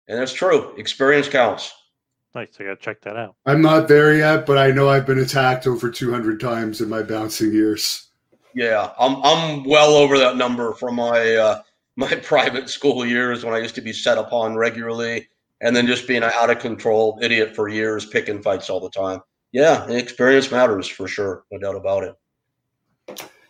And 0.08 0.20
it's 0.20 0.34
true. 0.34 0.76
Experience 0.78 1.30
counts. 1.30 1.74
Nice. 2.36 2.58
I 2.60 2.64
gotta 2.64 2.76
check 2.78 3.02
that 3.02 3.16
out. 3.16 3.36
I'm 3.46 3.62
not 3.62 3.88
there 3.88 4.16
yet, 4.16 4.46
but 4.46 4.58
I 4.58 4.72
know 4.72 4.90
I've 4.90 5.06
been 5.06 5.20
attacked 5.20 5.68
over 5.68 5.92
200 5.92 6.40
times 6.40 6.82
in 6.82 6.90
my 6.90 7.04
bouncing 7.04 7.54
years. 7.54 8.10
Yeah, 8.56 8.92
I'm 9.00 9.18
I'm 9.24 9.64
well 9.64 9.96
over 9.96 10.18
that 10.18 10.38
number 10.38 10.74
from 10.74 10.96
my 10.96 11.36
uh, 11.36 11.62
my 11.96 12.16
private 12.24 12.70
school 12.70 13.06
years 13.06 13.44
when 13.44 13.54
I 13.54 13.60
used 13.60 13.76
to 13.76 13.82
be 13.82 13.94
set 13.94 14.18
upon 14.18 14.56
regularly, 14.56 15.28
and 15.62 15.76
then 15.76 15.88
just 15.88 16.08
being 16.08 16.24
an 16.24 16.32
out 16.34 16.50
of 16.50 16.60
control 16.60 17.20
idiot 17.22 17.56
for 17.56 17.68
years, 17.68 18.06
picking 18.06 18.42
fights 18.42 18.70
all 18.70 18.80
the 18.80 18.90
time. 18.90 19.22
Yeah, 19.52 19.88
experience 19.90 20.52
matters 20.52 20.88
for 20.88 21.08
sure, 21.08 21.44
no 21.52 21.60
doubt 21.60 21.76
about 21.76 22.04
it. 22.04 22.16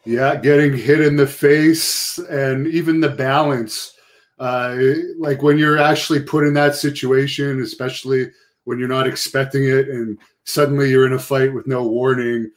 Yeah, 0.05 0.35
getting 0.35 0.75
hit 0.75 0.99
in 0.99 1.15
the 1.15 1.27
face 1.27 2.17
and 2.17 2.67
even 2.67 2.99
the 2.99 3.09
balance. 3.09 3.93
Uh, 4.37 4.75
like 5.17 5.41
when 5.41 5.57
you're 5.57 5.77
actually 5.77 6.21
put 6.21 6.45
in 6.45 6.53
that 6.55 6.75
situation, 6.75 7.61
especially 7.61 8.29
when 8.65 8.79
you're 8.79 8.87
not 8.87 9.07
expecting 9.07 9.65
it 9.65 9.89
and 9.89 10.17
suddenly 10.45 10.89
you're 10.89 11.05
in 11.05 11.13
a 11.13 11.19
fight 11.19 11.53
with 11.53 11.67
no 11.67 11.83
warning, 11.83 12.49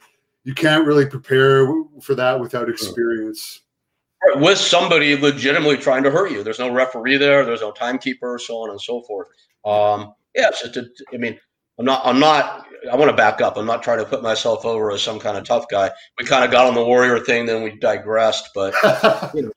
you 0.43 0.53
can't 0.53 0.85
really 0.85 1.05
prepare 1.05 1.67
for 2.01 2.15
that 2.15 2.39
without 2.39 2.69
experience. 2.69 3.61
With 4.35 4.57
somebody 4.57 5.15
legitimately 5.15 5.77
trying 5.77 6.03
to 6.03 6.11
hurt 6.11 6.31
you. 6.31 6.43
There's 6.43 6.59
no 6.59 6.71
referee 6.71 7.17
there, 7.17 7.45
there's 7.45 7.61
no 7.61 7.71
timekeeper, 7.71 8.39
so 8.39 8.57
on 8.63 8.71
and 8.71 8.81
so 8.81 9.01
forth. 9.03 9.27
Um, 9.65 10.13
yeah, 10.35 10.49
it's 10.49 10.77
a, 10.77 10.85
I 11.13 11.17
mean, 11.17 11.37
I'm 11.77 11.85
not, 11.85 12.01
I'm 12.05 12.19
not, 12.19 12.65
I 12.91 12.95
want 12.95 13.09
to 13.09 13.15
back 13.15 13.41
up. 13.41 13.57
I'm 13.57 13.65
not 13.65 13.83
trying 13.83 13.99
to 13.99 14.05
put 14.05 14.23
myself 14.23 14.65
over 14.65 14.91
as 14.91 15.01
some 15.01 15.19
kind 15.19 15.37
of 15.37 15.43
tough 15.43 15.67
guy. 15.69 15.91
We 16.19 16.25
kind 16.25 16.43
of 16.43 16.51
got 16.51 16.65
on 16.65 16.73
the 16.73 16.83
warrior 16.83 17.19
thing, 17.19 17.45
then 17.45 17.63
we 17.63 17.77
digressed, 17.77 18.49
but 18.55 18.73
you 19.35 19.43
know, 19.43 19.51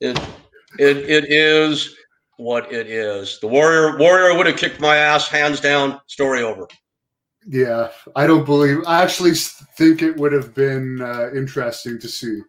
it, 0.00 0.18
it, 0.78 0.96
it 1.10 1.32
is 1.32 1.96
what 2.40 2.72
it 2.72 2.86
is. 2.86 3.38
The 3.40 3.46
warrior, 3.46 3.98
warrior 3.98 4.36
would 4.36 4.46
have 4.46 4.56
kicked 4.56 4.80
my 4.80 4.96
ass 4.96 5.28
hands 5.28 5.60
down. 5.60 6.00
Story 6.06 6.42
over. 6.42 6.66
Yeah, 7.46 7.90
I 8.16 8.26
don't 8.26 8.44
believe. 8.44 8.78
I 8.86 9.02
actually 9.02 9.34
think 9.34 10.02
it 10.02 10.16
would 10.16 10.32
have 10.32 10.54
been 10.54 11.00
uh, 11.00 11.30
interesting 11.34 11.98
to 11.98 12.08
see. 12.08 12.40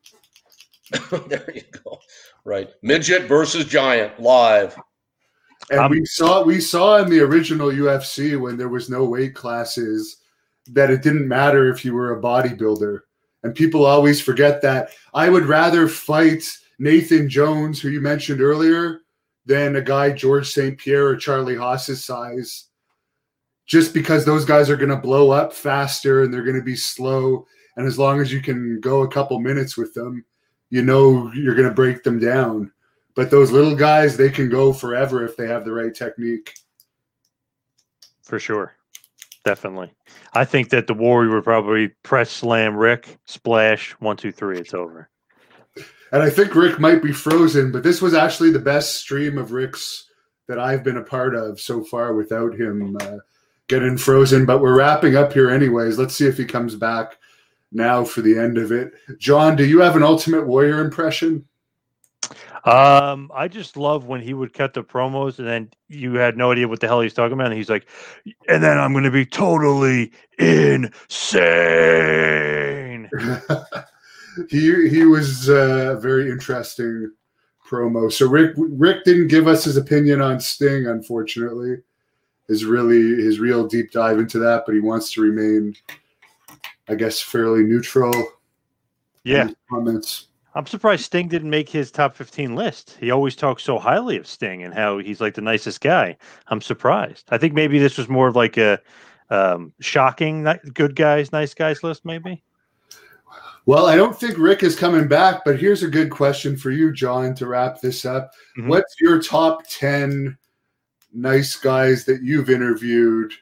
there 1.27 1.49
you 1.53 1.63
go. 1.83 1.99
Right, 2.43 2.69
midget 2.81 3.23
versus 3.23 3.65
giant 3.65 4.19
live. 4.19 4.75
And 5.69 5.79
um, 5.79 5.91
we 5.91 6.05
saw 6.05 6.43
we 6.43 6.59
saw 6.59 6.97
in 6.97 7.09
the 7.09 7.21
original 7.21 7.69
UFC 7.69 8.39
when 8.39 8.57
there 8.57 8.69
was 8.69 8.89
no 8.89 9.05
weight 9.05 9.35
classes 9.35 10.17
that 10.67 10.89
it 10.89 11.03
didn't 11.03 11.27
matter 11.27 11.69
if 11.69 11.85
you 11.85 11.93
were 11.93 12.17
a 12.17 12.21
bodybuilder. 12.21 12.99
And 13.43 13.55
people 13.55 13.85
always 13.85 14.21
forget 14.21 14.61
that. 14.61 14.89
I 15.13 15.29
would 15.29 15.45
rather 15.45 15.87
fight 15.87 16.43
Nathan 16.79 17.29
Jones, 17.29 17.79
who 17.79 17.89
you 17.89 18.01
mentioned 18.01 18.41
earlier, 18.41 19.00
than 19.45 19.75
a 19.75 19.81
guy 19.81 20.11
George 20.11 20.49
St. 20.49 20.77
Pierre 20.77 21.07
or 21.07 21.15
Charlie 21.15 21.55
Haas's 21.55 22.03
size. 22.03 22.67
Just 23.65 23.93
because 23.93 24.25
those 24.25 24.45
guys 24.45 24.69
are 24.69 24.75
going 24.75 24.89
to 24.89 24.97
blow 24.97 25.31
up 25.31 25.53
faster 25.53 26.23
and 26.23 26.33
they're 26.33 26.43
going 26.43 26.57
to 26.57 26.61
be 26.61 26.75
slow. 26.75 27.45
And 27.77 27.87
as 27.87 27.97
long 27.97 28.19
as 28.19 28.31
you 28.31 28.41
can 28.41 28.79
go 28.81 29.01
a 29.01 29.07
couple 29.07 29.39
minutes 29.39 29.77
with 29.77 29.93
them, 29.93 30.25
you 30.69 30.81
know 30.81 31.31
you're 31.33 31.55
going 31.55 31.69
to 31.69 31.73
break 31.73 32.03
them 32.03 32.19
down. 32.19 32.71
But 33.15 33.29
those 33.29 33.51
little 33.51 33.75
guys, 33.75 34.17
they 34.17 34.29
can 34.29 34.49
go 34.49 34.73
forever 34.73 35.25
if 35.25 35.37
they 35.37 35.47
have 35.47 35.65
the 35.65 35.73
right 35.73 35.93
technique. 35.93 36.53
For 38.23 38.39
sure. 38.39 38.75
Definitely. 39.43 39.91
I 40.33 40.45
think 40.45 40.69
that 40.69 40.87
the 40.87 40.93
Warrior 40.93 41.33
would 41.33 41.43
probably 41.43 41.89
press 42.03 42.29
slam 42.29 42.75
Rick, 42.75 43.17
splash, 43.25 43.91
one, 43.93 44.15
two, 44.15 44.31
three, 44.31 44.59
it's 44.59 44.73
over. 44.73 45.09
And 46.11 46.21
I 46.21 46.29
think 46.29 46.55
Rick 46.55 46.79
might 46.79 47.01
be 47.01 47.13
frozen, 47.13 47.71
but 47.71 47.83
this 47.83 48.01
was 48.01 48.13
actually 48.13 48.51
the 48.51 48.59
best 48.59 48.95
stream 48.97 49.37
of 49.37 49.53
Rick's 49.53 50.07
that 50.47 50.59
I've 50.59 50.83
been 50.83 50.97
a 50.97 51.03
part 51.03 51.33
of 51.35 51.61
so 51.61 51.83
far 51.83 52.13
without 52.13 52.53
him 52.53 52.97
uh, 52.99 53.17
getting 53.67 53.97
frozen. 53.97 54.45
But 54.45 54.59
we're 54.59 54.77
wrapping 54.77 55.15
up 55.15 55.31
here, 55.31 55.49
anyways. 55.49 55.97
Let's 55.97 56.15
see 56.15 56.27
if 56.27 56.37
he 56.37 56.43
comes 56.45 56.75
back 56.75 57.17
now 57.71 58.03
for 58.03 58.21
the 58.21 58.37
end 58.37 58.57
of 58.57 58.73
it. 58.73 58.91
John, 59.17 59.55
do 59.55 59.65
you 59.65 59.79
have 59.79 59.95
an 59.95 60.03
Ultimate 60.03 60.45
Warrior 60.45 60.83
impression? 60.83 61.45
Um, 62.65 63.31
I 63.33 63.47
just 63.47 63.77
love 63.77 64.05
when 64.05 64.21
he 64.21 64.33
would 64.35 64.53
cut 64.53 64.73
the 64.73 64.83
promos 64.83 65.39
and 65.39 65.47
then 65.47 65.71
you 65.87 66.13
had 66.15 66.37
no 66.37 66.51
idea 66.51 66.67
what 66.67 66.79
the 66.79 66.87
hell 66.87 67.01
he's 67.01 67.13
talking 67.13 67.33
about. 67.33 67.47
And 67.47 67.55
he's 67.55 67.69
like, 67.69 67.87
and 68.47 68.61
then 68.61 68.77
I'm 68.77 68.91
going 68.91 69.05
to 69.05 69.11
be 69.11 69.25
totally 69.25 70.11
insane. 70.37 71.09
he 74.49 74.89
he 74.89 75.05
was 75.05 75.49
a 75.49 75.91
uh, 75.91 75.99
very 75.99 76.29
interesting 76.29 77.11
promo. 77.69 78.11
So 78.11 78.27
Rick 78.27 78.53
Rick 78.57 79.03
didn't 79.05 79.27
give 79.27 79.47
us 79.47 79.63
his 79.63 79.77
opinion 79.77 80.21
on 80.21 80.39
Sting, 80.39 80.87
unfortunately. 80.87 81.77
His 82.47 82.65
really 82.65 83.23
his 83.23 83.39
real 83.39 83.65
deep 83.67 83.91
dive 83.91 84.19
into 84.19 84.39
that, 84.39 84.63
but 84.65 84.75
he 84.75 84.81
wants 84.81 85.11
to 85.13 85.21
remain, 85.21 85.75
I 86.89 86.95
guess, 86.95 87.21
fairly 87.21 87.63
neutral. 87.63 88.13
Yeah. 89.23 89.49
Comments. 89.69 90.27
I'm 90.53 90.65
surprised 90.65 91.05
Sting 91.05 91.29
didn't 91.29 91.49
make 91.49 91.69
his 91.69 91.91
top 91.91 92.13
15 92.13 92.55
list. 92.55 92.97
He 92.99 93.09
always 93.09 93.37
talks 93.37 93.63
so 93.63 93.79
highly 93.79 94.17
of 94.17 94.27
Sting 94.27 94.63
and 94.63 94.73
how 94.73 94.97
he's 94.97 95.21
like 95.21 95.33
the 95.33 95.41
nicest 95.41 95.79
guy. 95.79 96.17
I'm 96.47 96.59
surprised. 96.59 97.25
I 97.29 97.37
think 97.37 97.53
maybe 97.53 97.79
this 97.79 97.97
was 97.97 98.09
more 98.09 98.27
of 98.27 98.35
like 98.35 98.57
a 98.57 98.81
um, 99.29 99.73
shocking 99.79 100.45
good 100.73 100.97
guys, 100.97 101.31
nice 101.31 101.53
guys 101.53 101.83
list, 101.83 102.03
maybe. 102.03 102.43
Well, 103.65 103.85
I 103.85 103.95
don't 103.95 104.17
think 104.19 104.37
Rick 104.37 104.63
is 104.63 104.75
coming 104.75 105.07
back, 105.07 105.43
but 105.45 105.59
here's 105.59 105.83
a 105.83 105.87
good 105.87 106.09
question 106.09 106.57
for 106.57 106.71
you, 106.71 106.91
John, 106.91 107.35
to 107.35 107.47
wrap 107.47 107.79
this 107.79 108.05
up. 108.05 108.31
Mm-hmm. 108.57 108.69
What's 108.69 108.95
your 108.99 109.21
top 109.21 109.63
10 109.69 110.37
nice 111.13 111.55
guys 111.55 112.05
that 112.05 112.23
you've 112.23 112.49
interviewed? 112.49 113.33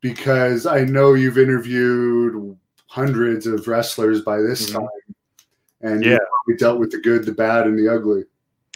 Because 0.00 0.66
I 0.66 0.84
know 0.84 1.12
you've 1.14 1.38
interviewed 1.38 2.56
hundreds 2.86 3.46
of 3.46 3.68
wrestlers 3.68 4.22
by 4.22 4.40
this 4.40 4.70
mm-hmm. 4.70 4.78
time 4.78 5.14
and 5.82 6.04
yeah, 6.04 6.18
we 6.46 6.56
dealt 6.56 6.78
with 6.78 6.90
the 6.90 6.98
good, 6.98 7.24
the 7.24 7.32
bad, 7.32 7.66
and 7.66 7.78
the 7.78 7.88
ugly. 7.92 8.24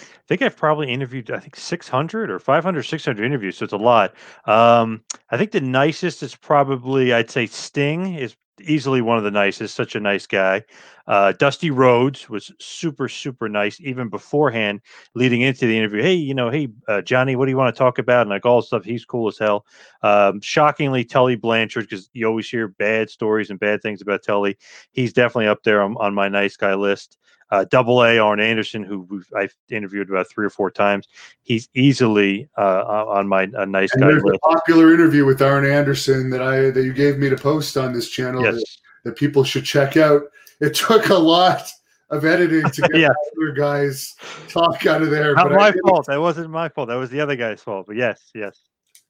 I 0.01 0.27
think 0.27 0.41
I've 0.41 0.57
probably 0.57 0.91
interviewed, 0.91 1.31
I 1.31 1.39
think 1.39 1.55
600 1.55 2.31
or 2.31 2.39
500, 2.39 2.83
600 2.83 3.25
interviews. 3.25 3.59
So 3.59 3.65
it's 3.65 3.75
a 3.75 3.79
lot. 3.79 4.15
Um, 4.47 5.03
I 5.31 5.37
think 5.37 5.53
the 5.53 5.61
nicest 5.61 6.23
is 6.23 6.35
probably, 6.35 7.13
I'd 7.13 7.31
say 7.31 7.47
Sting 7.47 8.15
is 8.15 8.35
easily 8.61 9.03
one 9.03 9.19
of 9.19 9.25
the 9.25 9.31
nicest. 9.31 9.75
Such 9.75 9.95
a 9.95 10.01
nice 10.01 10.27
guy. 10.27 10.63
Uh, 11.07 11.33
Dusty 11.33 11.71
Rhodes 11.71 12.31
was 12.31 12.51
super, 12.59 13.09
super 13.09 13.49
nice 13.49 13.79
even 13.81 14.09
beforehand, 14.09 14.81
leading 15.15 15.43
into 15.43 15.67
the 15.67 15.77
interview. 15.77 16.03
Hey, 16.03 16.15
you 16.15 16.35
know, 16.35 16.51
hey, 16.51 16.69
uh, 16.89 17.03
Johnny, 17.03 17.37
what 17.37 17.45
do 17.45 17.51
you 17.51 17.57
want 17.57 17.75
to 17.75 17.79
talk 17.79 17.99
about? 17.99 18.23
And 18.23 18.31
like 18.31 18.47
all 18.47 18.63
stuff, 18.63 18.85
he's 18.85 19.05
cool 19.05 19.29
as 19.29 19.39
hell. 19.39 19.67
Um, 20.03 20.41
shockingly, 20.41 21.05
Tully 21.05 21.37
Blanchard, 21.37 21.89
because 21.89 22.09
you 22.15 22.27
always 22.27 22.49
hear 22.49 22.69
bad 22.69 23.11
stories 23.11 23.51
and 23.51 23.61
bad 23.61 23.83
things 23.83 24.01
about 24.01 24.23
Tully. 24.23 24.57
He's 24.93 25.13
definitely 25.13 25.49
up 25.49 25.63
there 25.63 25.83
on, 25.83 25.97
on 25.99 26.15
my 26.15 26.29
nice 26.29 26.57
guy 26.57 26.75
list. 26.75 27.19
Uh, 27.51 27.65
Double 27.71 28.03
A 28.03 28.19
Arn 28.19 28.41
Anderson, 28.41 28.83
who 28.83 29.23
I've 29.37 29.55
interviewed 29.69 30.11
about 30.11 30.29
three 30.29 30.47
or 30.47 30.51
four 30.51 30.71
times, 30.71 31.07
he's 31.43 31.69
easily 31.75 32.49
uh, 32.59 33.05
on 33.09 33.29
my 33.29 33.49
a 33.55 33.67
nice 33.67 33.93
and 33.93 34.03
guy 34.03 34.09
there's 34.09 34.25
list. 34.25 34.41
A 34.45 34.55
popular 34.55 34.93
interview 34.93 35.25
with 35.25 35.41
Arn 35.43 35.65
Anderson 35.67 36.31
that 36.31 36.43
I 36.43 36.71
that 36.71 36.85
you 36.85 36.93
gave 36.93 37.19
me 37.19 37.29
to 37.29 37.37
post 37.37 37.77
on 37.77 37.93
this 37.93 38.09
channel 38.09 38.43
yes. 38.43 38.55
that, 38.55 38.67
that 39.05 39.17
people 39.17 39.45
should 39.45 39.65
check 39.65 39.97
out 39.97 40.23
it 40.61 40.75
took 40.75 41.09
a 41.09 41.15
lot 41.15 41.69
of 42.11 42.25
editing 42.25 42.69
to 42.71 42.83
get 42.93 43.01
yeah. 43.01 43.09
other 43.37 43.53
guys 43.53 44.15
talk 44.49 44.87
out 44.87 45.03
of 45.03 45.11
there. 45.11 45.35
Not 45.35 45.53
my 45.53 45.73
fault. 45.87 46.07
That 46.07 46.21
wasn't 46.21 46.51
my 46.51 46.69
fault. 46.69 46.89
That 46.89 46.97
was 46.97 47.11
the 47.11 47.21
other 47.21 47.37
guy's 47.37 47.61
fault. 47.61 47.87
But 47.87 47.97
yes, 47.97 48.31
yes. 48.35 48.61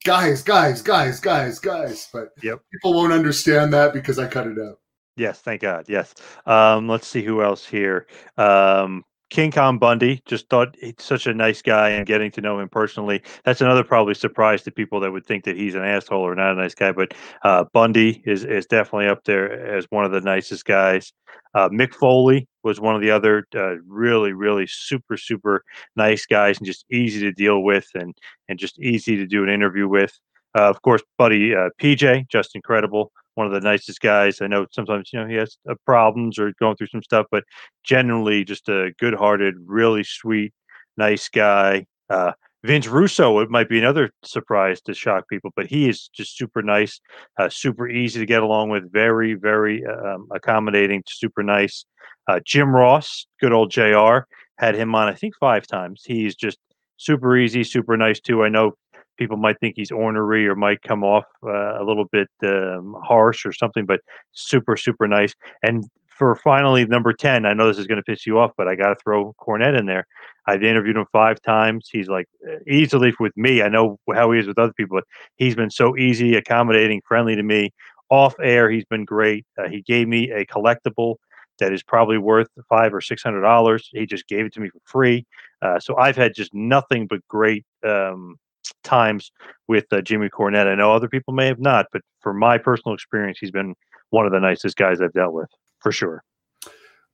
Guys, 0.04 0.42
guys, 0.42 0.82
guys, 0.82 1.20
guys, 1.20 1.58
guys. 1.58 2.08
But 2.12 2.30
yep. 2.42 2.60
people 2.72 2.94
won't 2.94 3.12
understand 3.12 3.72
that 3.72 3.92
because 3.92 4.18
I 4.18 4.26
cut 4.26 4.46
it 4.46 4.58
out. 4.58 4.78
Yes, 5.16 5.40
thank 5.40 5.62
God. 5.62 5.86
Yes. 5.88 6.14
Um, 6.46 6.88
let's 6.88 7.06
see 7.06 7.22
who 7.22 7.42
else 7.42 7.64
here. 7.64 8.06
Um, 8.36 9.04
King 9.30 9.50
Kong 9.50 9.78
Bundy 9.78 10.22
just 10.26 10.48
thought 10.48 10.76
he's 10.80 10.94
such 10.98 11.26
a 11.26 11.34
nice 11.34 11.60
guy 11.62 11.90
and 11.90 12.06
getting 12.06 12.30
to 12.32 12.40
know 12.40 12.60
him 12.60 12.68
personally. 12.68 13.22
That's 13.44 13.60
another 13.60 13.82
probably 13.82 14.14
surprise 14.14 14.62
to 14.62 14.70
people 14.70 15.00
that 15.00 15.10
would 15.10 15.26
think 15.26 15.44
that 15.44 15.56
he's 15.56 15.74
an 15.74 15.84
asshole 15.84 16.20
or 16.20 16.34
not 16.34 16.52
a 16.52 16.54
nice 16.54 16.74
guy. 16.74 16.92
But 16.92 17.14
uh, 17.42 17.64
Bundy 17.72 18.22
is 18.26 18.44
is 18.44 18.66
definitely 18.66 19.08
up 19.08 19.24
there 19.24 19.50
as 19.76 19.86
one 19.90 20.04
of 20.04 20.12
the 20.12 20.20
nicest 20.20 20.66
guys. 20.66 21.12
Uh, 21.54 21.68
Mick 21.68 21.94
Foley 21.94 22.46
was 22.62 22.80
one 22.80 22.94
of 22.94 23.00
the 23.00 23.10
other 23.10 23.46
uh, 23.56 23.76
really 23.88 24.32
really 24.32 24.66
super 24.68 25.16
super 25.16 25.64
nice 25.96 26.26
guys 26.26 26.58
and 26.58 26.66
just 26.66 26.84
easy 26.92 27.20
to 27.20 27.32
deal 27.32 27.62
with 27.62 27.88
and 27.94 28.14
and 28.48 28.58
just 28.58 28.78
easy 28.78 29.16
to 29.16 29.26
do 29.26 29.42
an 29.42 29.48
interview 29.48 29.88
with. 29.88 30.16
Uh, 30.54 30.70
of 30.70 30.82
course, 30.82 31.02
buddy 31.18 31.54
uh, 31.54 31.70
PJ, 31.80 32.28
just 32.28 32.54
incredible. 32.54 33.12
One 33.34 33.46
of 33.46 33.52
the 33.52 33.60
nicest 33.60 34.00
guys. 34.00 34.40
I 34.40 34.46
know 34.46 34.66
sometimes 34.70 35.10
you 35.12 35.20
know 35.20 35.26
he 35.26 35.34
has 35.34 35.56
uh, 35.68 35.74
problems 35.84 36.38
or 36.38 36.52
going 36.60 36.76
through 36.76 36.86
some 36.88 37.02
stuff, 37.02 37.26
but 37.30 37.42
generally 37.82 38.44
just 38.44 38.68
a 38.68 38.92
good-hearted, 38.98 39.54
really 39.66 40.04
sweet, 40.04 40.52
nice 40.96 41.28
guy. 41.28 41.86
Uh, 42.08 42.32
Vince 42.64 42.86
Russo, 42.86 43.40
it 43.40 43.50
might 43.50 43.68
be 43.68 43.78
another 43.78 44.10
surprise 44.24 44.80
to 44.82 44.94
shock 44.94 45.28
people, 45.28 45.50
but 45.54 45.66
he 45.66 45.86
is 45.88 46.08
just 46.08 46.38
super 46.38 46.62
nice, 46.62 46.98
uh, 47.38 47.50
super 47.50 47.88
easy 47.88 48.20
to 48.20 48.24
get 48.26 48.42
along 48.42 48.70
with, 48.70 48.90
very, 48.90 49.34
very 49.34 49.84
um, 49.84 50.26
accommodating, 50.34 51.02
super 51.06 51.42
nice. 51.42 51.84
Uh, 52.26 52.40
Jim 52.46 52.74
Ross, 52.74 53.26
good 53.38 53.52
old 53.52 53.70
JR, 53.70 54.20
had 54.56 54.74
him 54.74 54.94
on, 54.94 55.08
I 55.08 55.14
think, 55.14 55.34
five 55.38 55.66
times. 55.66 56.02
He's 56.06 56.34
just 56.34 56.58
super 56.96 57.36
easy, 57.36 57.64
super 57.64 57.98
nice 57.98 58.18
too. 58.18 58.42
I 58.42 58.48
know 58.48 58.72
people 59.16 59.36
might 59.36 59.58
think 59.60 59.74
he's 59.76 59.90
ornery 59.90 60.46
or 60.46 60.54
might 60.54 60.82
come 60.82 61.04
off 61.04 61.24
uh, 61.42 61.80
a 61.80 61.84
little 61.84 62.06
bit 62.06 62.28
um, 62.44 62.96
harsh 63.02 63.46
or 63.46 63.52
something, 63.52 63.86
but 63.86 64.00
super, 64.32 64.76
super 64.76 65.06
nice. 65.06 65.34
And 65.62 65.84
for 66.08 66.36
finally 66.36 66.86
number 66.86 67.12
10, 67.12 67.44
I 67.44 67.54
know 67.54 67.66
this 67.66 67.78
is 67.78 67.86
going 67.86 68.00
to 68.00 68.04
piss 68.04 68.26
you 68.26 68.38
off, 68.38 68.52
but 68.56 68.68
I 68.68 68.76
got 68.76 68.88
to 68.88 68.96
throw 68.96 69.34
Cornette 69.40 69.78
in 69.78 69.86
there. 69.86 70.06
I've 70.46 70.62
interviewed 70.62 70.96
him 70.96 71.06
five 71.12 71.40
times. 71.42 71.88
He's 71.90 72.08
like 72.08 72.26
easily 72.68 73.12
with 73.18 73.36
me. 73.36 73.62
I 73.62 73.68
know 73.68 73.98
how 74.14 74.30
he 74.30 74.38
is 74.38 74.46
with 74.46 74.58
other 74.58 74.72
people, 74.74 74.98
but 74.98 75.04
he's 75.36 75.56
been 75.56 75.70
so 75.70 75.96
easy, 75.96 76.36
accommodating, 76.36 77.02
friendly 77.06 77.34
to 77.36 77.42
me. 77.42 77.72
Off 78.10 78.34
air, 78.40 78.70
he's 78.70 78.84
been 78.84 79.04
great. 79.04 79.46
Uh, 79.58 79.68
he 79.68 79.82
gave 79.82 80.06
me 80.06 80.30
a 80.30 80.44
collectible 80.46 81.16
that 81.58 81.72
is 81.72 81.82
probably 81.82 82.18
worth 82.18 82.48
five 82.68 82.92
or 82.92 83.00
six 83.00 83.22
hundred 83.22 83.40
dollars. 83.40 83.88
He 83.92 84.06
just 84.06 84.28
gave 84.28 84.44
it 84.44 84.52
to 84.54 84.60
me 84.60 84.68
for 84.68 84.80
free. 84.84 85.26
Uh, 85.62 85.80
so 85.80 85.96
I've 85.96 86.16
had 86.16 86.34
just 86.34 86.52
nothing 86.52 87.06
but 87.06 87.26
great 87.28 87.64
um, 87.84 88.36
times 88.82 89.30
with 89.68 89.86
uh, 89.92 90.00
Jimmy 90.00 90.28
Cornette. 90.28 90.66
I 90.66 90.74
know 90.74 90.92
other 90.92 91.08
people 91.08 91.34
may 91.34 91.46
have 91.46 91.60
not, 91.60 91.86
but 91.92 92.02
for 92.20 92.34
my 92.34 92.58
personal 92.58 92.94
experience, 92.94 93.38
he's 93.40 93.50
been 93.50 93.74
one 94.10 94.26
of 94.26 94.32
the 94.32 94.40
nicest 94.40 94.76
guys 94.76 95.00
I've 95.00 95.12
dealt 95.12 95.34
with 95.34 95.48
for 95.80 95.92
sure. 95.92 96.22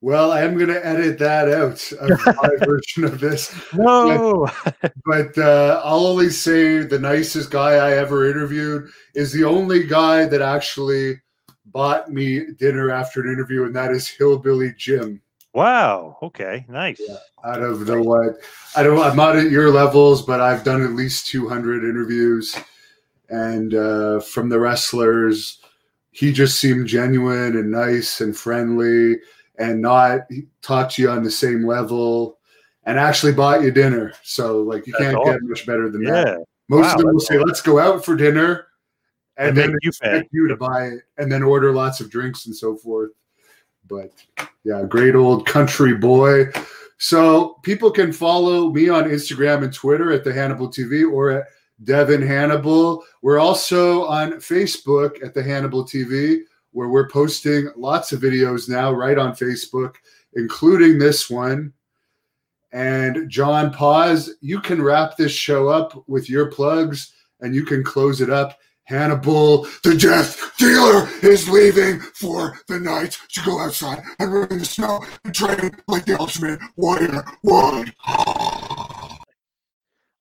Well, 0.02 0.32
I 0.32 0.40
am 0.40 0.56
going 0.56 0.68
to 0.68 0.86
edit 0.86 1.18
that 1.18 1.48
out 1.48 1.92
of 1.92 2.26
my 2.42 2.64
version 2.64 3.04
of 3.04 3.20
this. 3.20 3.54
No, 3.74 4.48
but, 4.64 4.92
but 5.04 5.38
uh, 5.38 5.82
I'll 5.84 6.06
only 6.06 6.30
say 6.30 6.78
the 6.78 6.98
nicest 6.98 7.50
guy 7.50 7.72
I 7.74 7.92
ever 7.98 8.30
interviewed 8.30 8.90
is 9.14 9.30
the 9.32 9.44
only 9.44 9.86
guy 9.86 10.24
that 10.24 10.40
actually 10.40 11.20
bought 11.66 12.10
me 12.10 12.52
dinner 12.58 12.90
after 12.90 13.20
an 13.20 13.30
interview, 13.30 13.64
and 13.64 13.76
that 13.76 13.90
is 13.90 14.08
Hillbilly 14.08 14.72
Jim. 14.76 15.20
Wow. 15.52 16.18
Okay. 16.22 16.64
Nice. 16.68 17.00
Yeah, 17.00 17.16
out 17.44 17.62
of 17.62 17.86
the 17.86 18.00
what? 18.00 18.36
I 18.76 18.82
don't. 18.82 19.00
I'm 19.00 19.16
not 19.16 19.36
at 19.36 19.50
your 19.50 19.70
levels, 19.70 20.22
but 20.22 20.40
I've 20.40 20.64
done 20.64 20.82
at 20.82 20.92
least 20.92 21.26
200 21.26 21.82
interviews, 21.82 22.56
and 23.28 23.74
uh, 23.74 24.20
from 24.20 24.48
the 24.48 24.60
wrestlers, 24.60 25.58
he 26.12 26.32
just 26.32 26.60
seemed 26.60 26.86
genuine 26.86 27.56
and 27.56 27.70
nice 27.70 28.20
and 28.20 28.36
friendly 28.36 29.16
and 29.58 29.80
not 29.80 30.20
talk 30.62 30.90
to 30.90 31.02
you 31.02 31.10
on 31.10 31.22
the 31.22 31.30
same 31.30 31.66
level 31.66 32.38
and 32.84 32.98
actually 32.98 33.32
bought 33.32 33.62
you 33.62 33.70
dinner. 33.70 34.12
So 34.22 34.62
like 34.62 34.86
you 34.86 34.92
That's 34.92 35.04
can't 35.04 35.16
awesome. 35.16 35.32
get 35.34 35.42
much 35.42 35.66
better 35.66 35.90
than 35.90 36.02
yeah. 36.02 36.24
that. 36.24 36.44
Most 36.68 36.86
wow, 36.86 36.94
of 36.94 36.98
them 37.00 37.12
will 37.12 37.20
say. 37.20 37.38
"Let's 37.38 37.60
go 37.60 37.78
out 37.78 38.04
for 38.04 38.16
dinner," 38.16 38.68
and, 39.36 39.48
and 39.48 39.56
then 39.56 39.76
you 39.82 39.90
you 40.32 40.48
to 40.48 40.56
buy 40.56 40.86
it, 40.86 41.02
and 41.18 41.30
then 41.30 41.42
order 41.42 41.72
lots 41.72 42.00
of 42.00 42.10
drinks 42.10 42.46
and 42.46 42.56
so 42.56 42.76
forth. 42.76 43.10
But 43.90 44.12
yeah, 44.64 44.84
great 44.88 45.14
old 45.14 45.46
country 45.46 45.94
boy. 45.94 46.46
So 46.98 47.58
people 47.62 47.90
can 47.90 48.12
follow 48.12 48.70
me 48.70 48.88
on 48.88 49.04
Instagram 49.04 49.64
and 49.64 49.72
Twitter 49.72 50.12
at 50.12 50.22
the 50.22 50.32
Hannibal 50.32 50.68
TV 50.68 51.10
or 51.10 51.30
at 51.30 51.46
Devin 51.82 52.22
Hannibal. 52.22 53.04
We're 53.22 53.38
also 53.38 54.04
on 54.04 54.32
Facebook 54.32 55.24
at 55.24 55.34
the 55.34 55.42
Hannibal 55.42 55.84
TV 55.84 56.42
where 56.72 56.88
we're 56.88 57.08
posting 57.08 57.70
lots 57.76 58.12
of 58.12 58.20
videos 58.20 58.68
now 58.68 58.92
right 58.92 59.18
on 59.18 59.32
Facebook, 59.32 59.94
including 60.34 60.98
this 60.98 61.28
one. 61.28 61.72
And 62.72 63.28
John 63.28 63.72
pause. 63.72 64.34
you 64.40 64.60
can 64.60 64.80
wrap 64.80 65.16
this 65.16 65.32
show 65.32 65.68
up 65.68 66.04
with 66.06 66.30
your 66.30 66.50
plugs 66.52 67.12
and 67.40 67.54
you 67.54 67.64
can 67.64 67.82
close 67.82 68.20
it 68.20 68.30
up. 68.30 68.58
Hannibal, 68.90 69.68
the 69.84 69.94
death 69.94 70.52
dealer, 70.58 71.08
is 71.22 71.48
leaving 71.48 72.00
for 72.00 72.58
the 72.66 72.80
night 72.80 73.16
to 73.34 73.40
go 73.44 73.60
outside 73.60 74.02
and 74.18 74.34
run 74.34 74.48
in 74.50 74.58
the 74.58 74.64
snow 74.64 75.04
and 75.24 75.32
train 75.32 75.70
like 75.86 76.06
the 76.06 76.18
ultimate 76.18 76.58
warrior 76.74 77.24
would. 77.44 77.94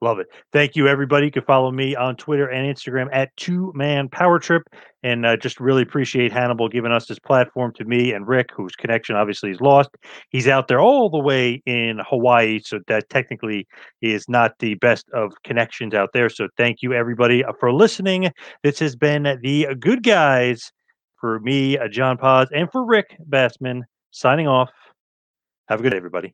Love 0.02 0.20
it. 0.20 0.28
Thank 0.54 0.78
you, 0.78 0.88
everybody. 0.88 1.26
You 1.26 1.32
can 1.32 1.44
follow 1.44 1.72
me 1.72 1.94
on 1.94 2.16
Twitter 2.16 2.48
and 2.48 2.74
Instagram 2.74 3.10
at 3.12 3.36
Two 3.36 3.74
Man 3.76 4.08
Power 4.08 4.40
Trip, 4.40 4.64
and 5.04 5.26
uh, 5.26 5.36
just 5.36 5.60
really 5.60 5.82
appreciate 5.82 6.32
Hannibal 6.32 6.70
giving 6.70 6.94
us 6.94 7.06
this 7.06 7.20
platform 7.20 7.74
to 7.74 7.84
me 7.84 8.14
and 8.14 8.26
Rick, 8.26 8.50
whose 8.56 8.76
connection 8.78 9.18
obviously 9.18 9.52
is 9.52 9.60
lost. 9.60 9.90
He's 10.30 10.48
out 10.48 10.70
there 10.70 10.80
all 10.80 11.10
the 11.10 11.20
way 11.20 11.62
in 11.66 12.00
Hawaii, 12.08 12.62
so 12.64 12.80
that 12.88 13.10
technically 13.10 13.68
is 14.02 14.30
not 14.30 14.54
the 14.60 14.76
best 14.76 15.06
of 15.14 15.34
connections 15.44 15.94
out 15.94 16.12
there. 16.14 16.30
So 16.30 16.48
thank 16.56 16.82
you, 16.82 16.94
everybody, 16.94 17.44
uh, 17.44 17.52
for 17.60 17.74
listening. 17.74 18.32
This 18.64 18.80
has 18.80 18.96
been 18.96 19.24
the 19.44 19.68
Good 19.82 20.04
Guys 20.04 20.72
for 21.20 21.42
me, 21.42 21.78
uh, 21.78 21.90
John 21.90 22.18
Paz, 22.18 22.48
and 22.56 22.72
for 22.72 22.86
Rick 22.86 23.18
Bassman. 23.30 23.82
Signing 24.12 24.48
off. 24.48 24.70
Have 25.68 25.82
a 25.82 25.84
good 25.84 25.92
day, 25.92 25.98
everybody. 25.98 26.34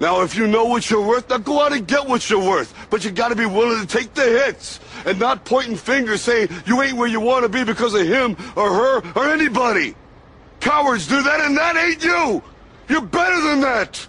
Now, 0.00 0.22
if 0.22 0.34
you 0.34 0.46
know 0.46 0.64
what 0.64 0.90
you're 0.90 1.06
worth, 1.06 1.30
now 1.30 1.38
go 1.38 1.62
out 1.62 1.72
and 1.72 1.86
get 1.86 2.06
what 2.06 2.28
you're 2.28 2.44
worth. 2.44 2.74
But 2.90 3.04
you 3.04 3.10
gotta 3.10 3.36
be 3.36 3.46
willing 3.46 3.80
to 3.80 3.86
take 3.86 4.12
the 4.14 4.22
hits 4.22 4.80
and 5.06 5.18
not 5.18 5.44
pointing 5.44 5.76
fingers 5.76 6.22
saying 6.22 6.48
you 6.66 6.82
ain't 6.82 6.96
where 6.96 7.08
you 7.08 7.20
want 7.20 7.44
to 7.44 7.48
be 7.48 7.64
because 7.64 7.94
of 7.94 8.06
him 8.06 8.36
or 8.56 8.72
her 8.72 9.12
or 9.14 9.30
anybody. 9.30 9.94
Cowards 10.60 11.06
do 11.06 11.22
that 11.22 11.40
and 11.40 11.56
that 11.56 11.76
ain't 11.76 12.02
you. 12.02 12.42
You're 12.88 13.02
better 13.02 13.40
than 13.42 13.60
that. 13.60 14.08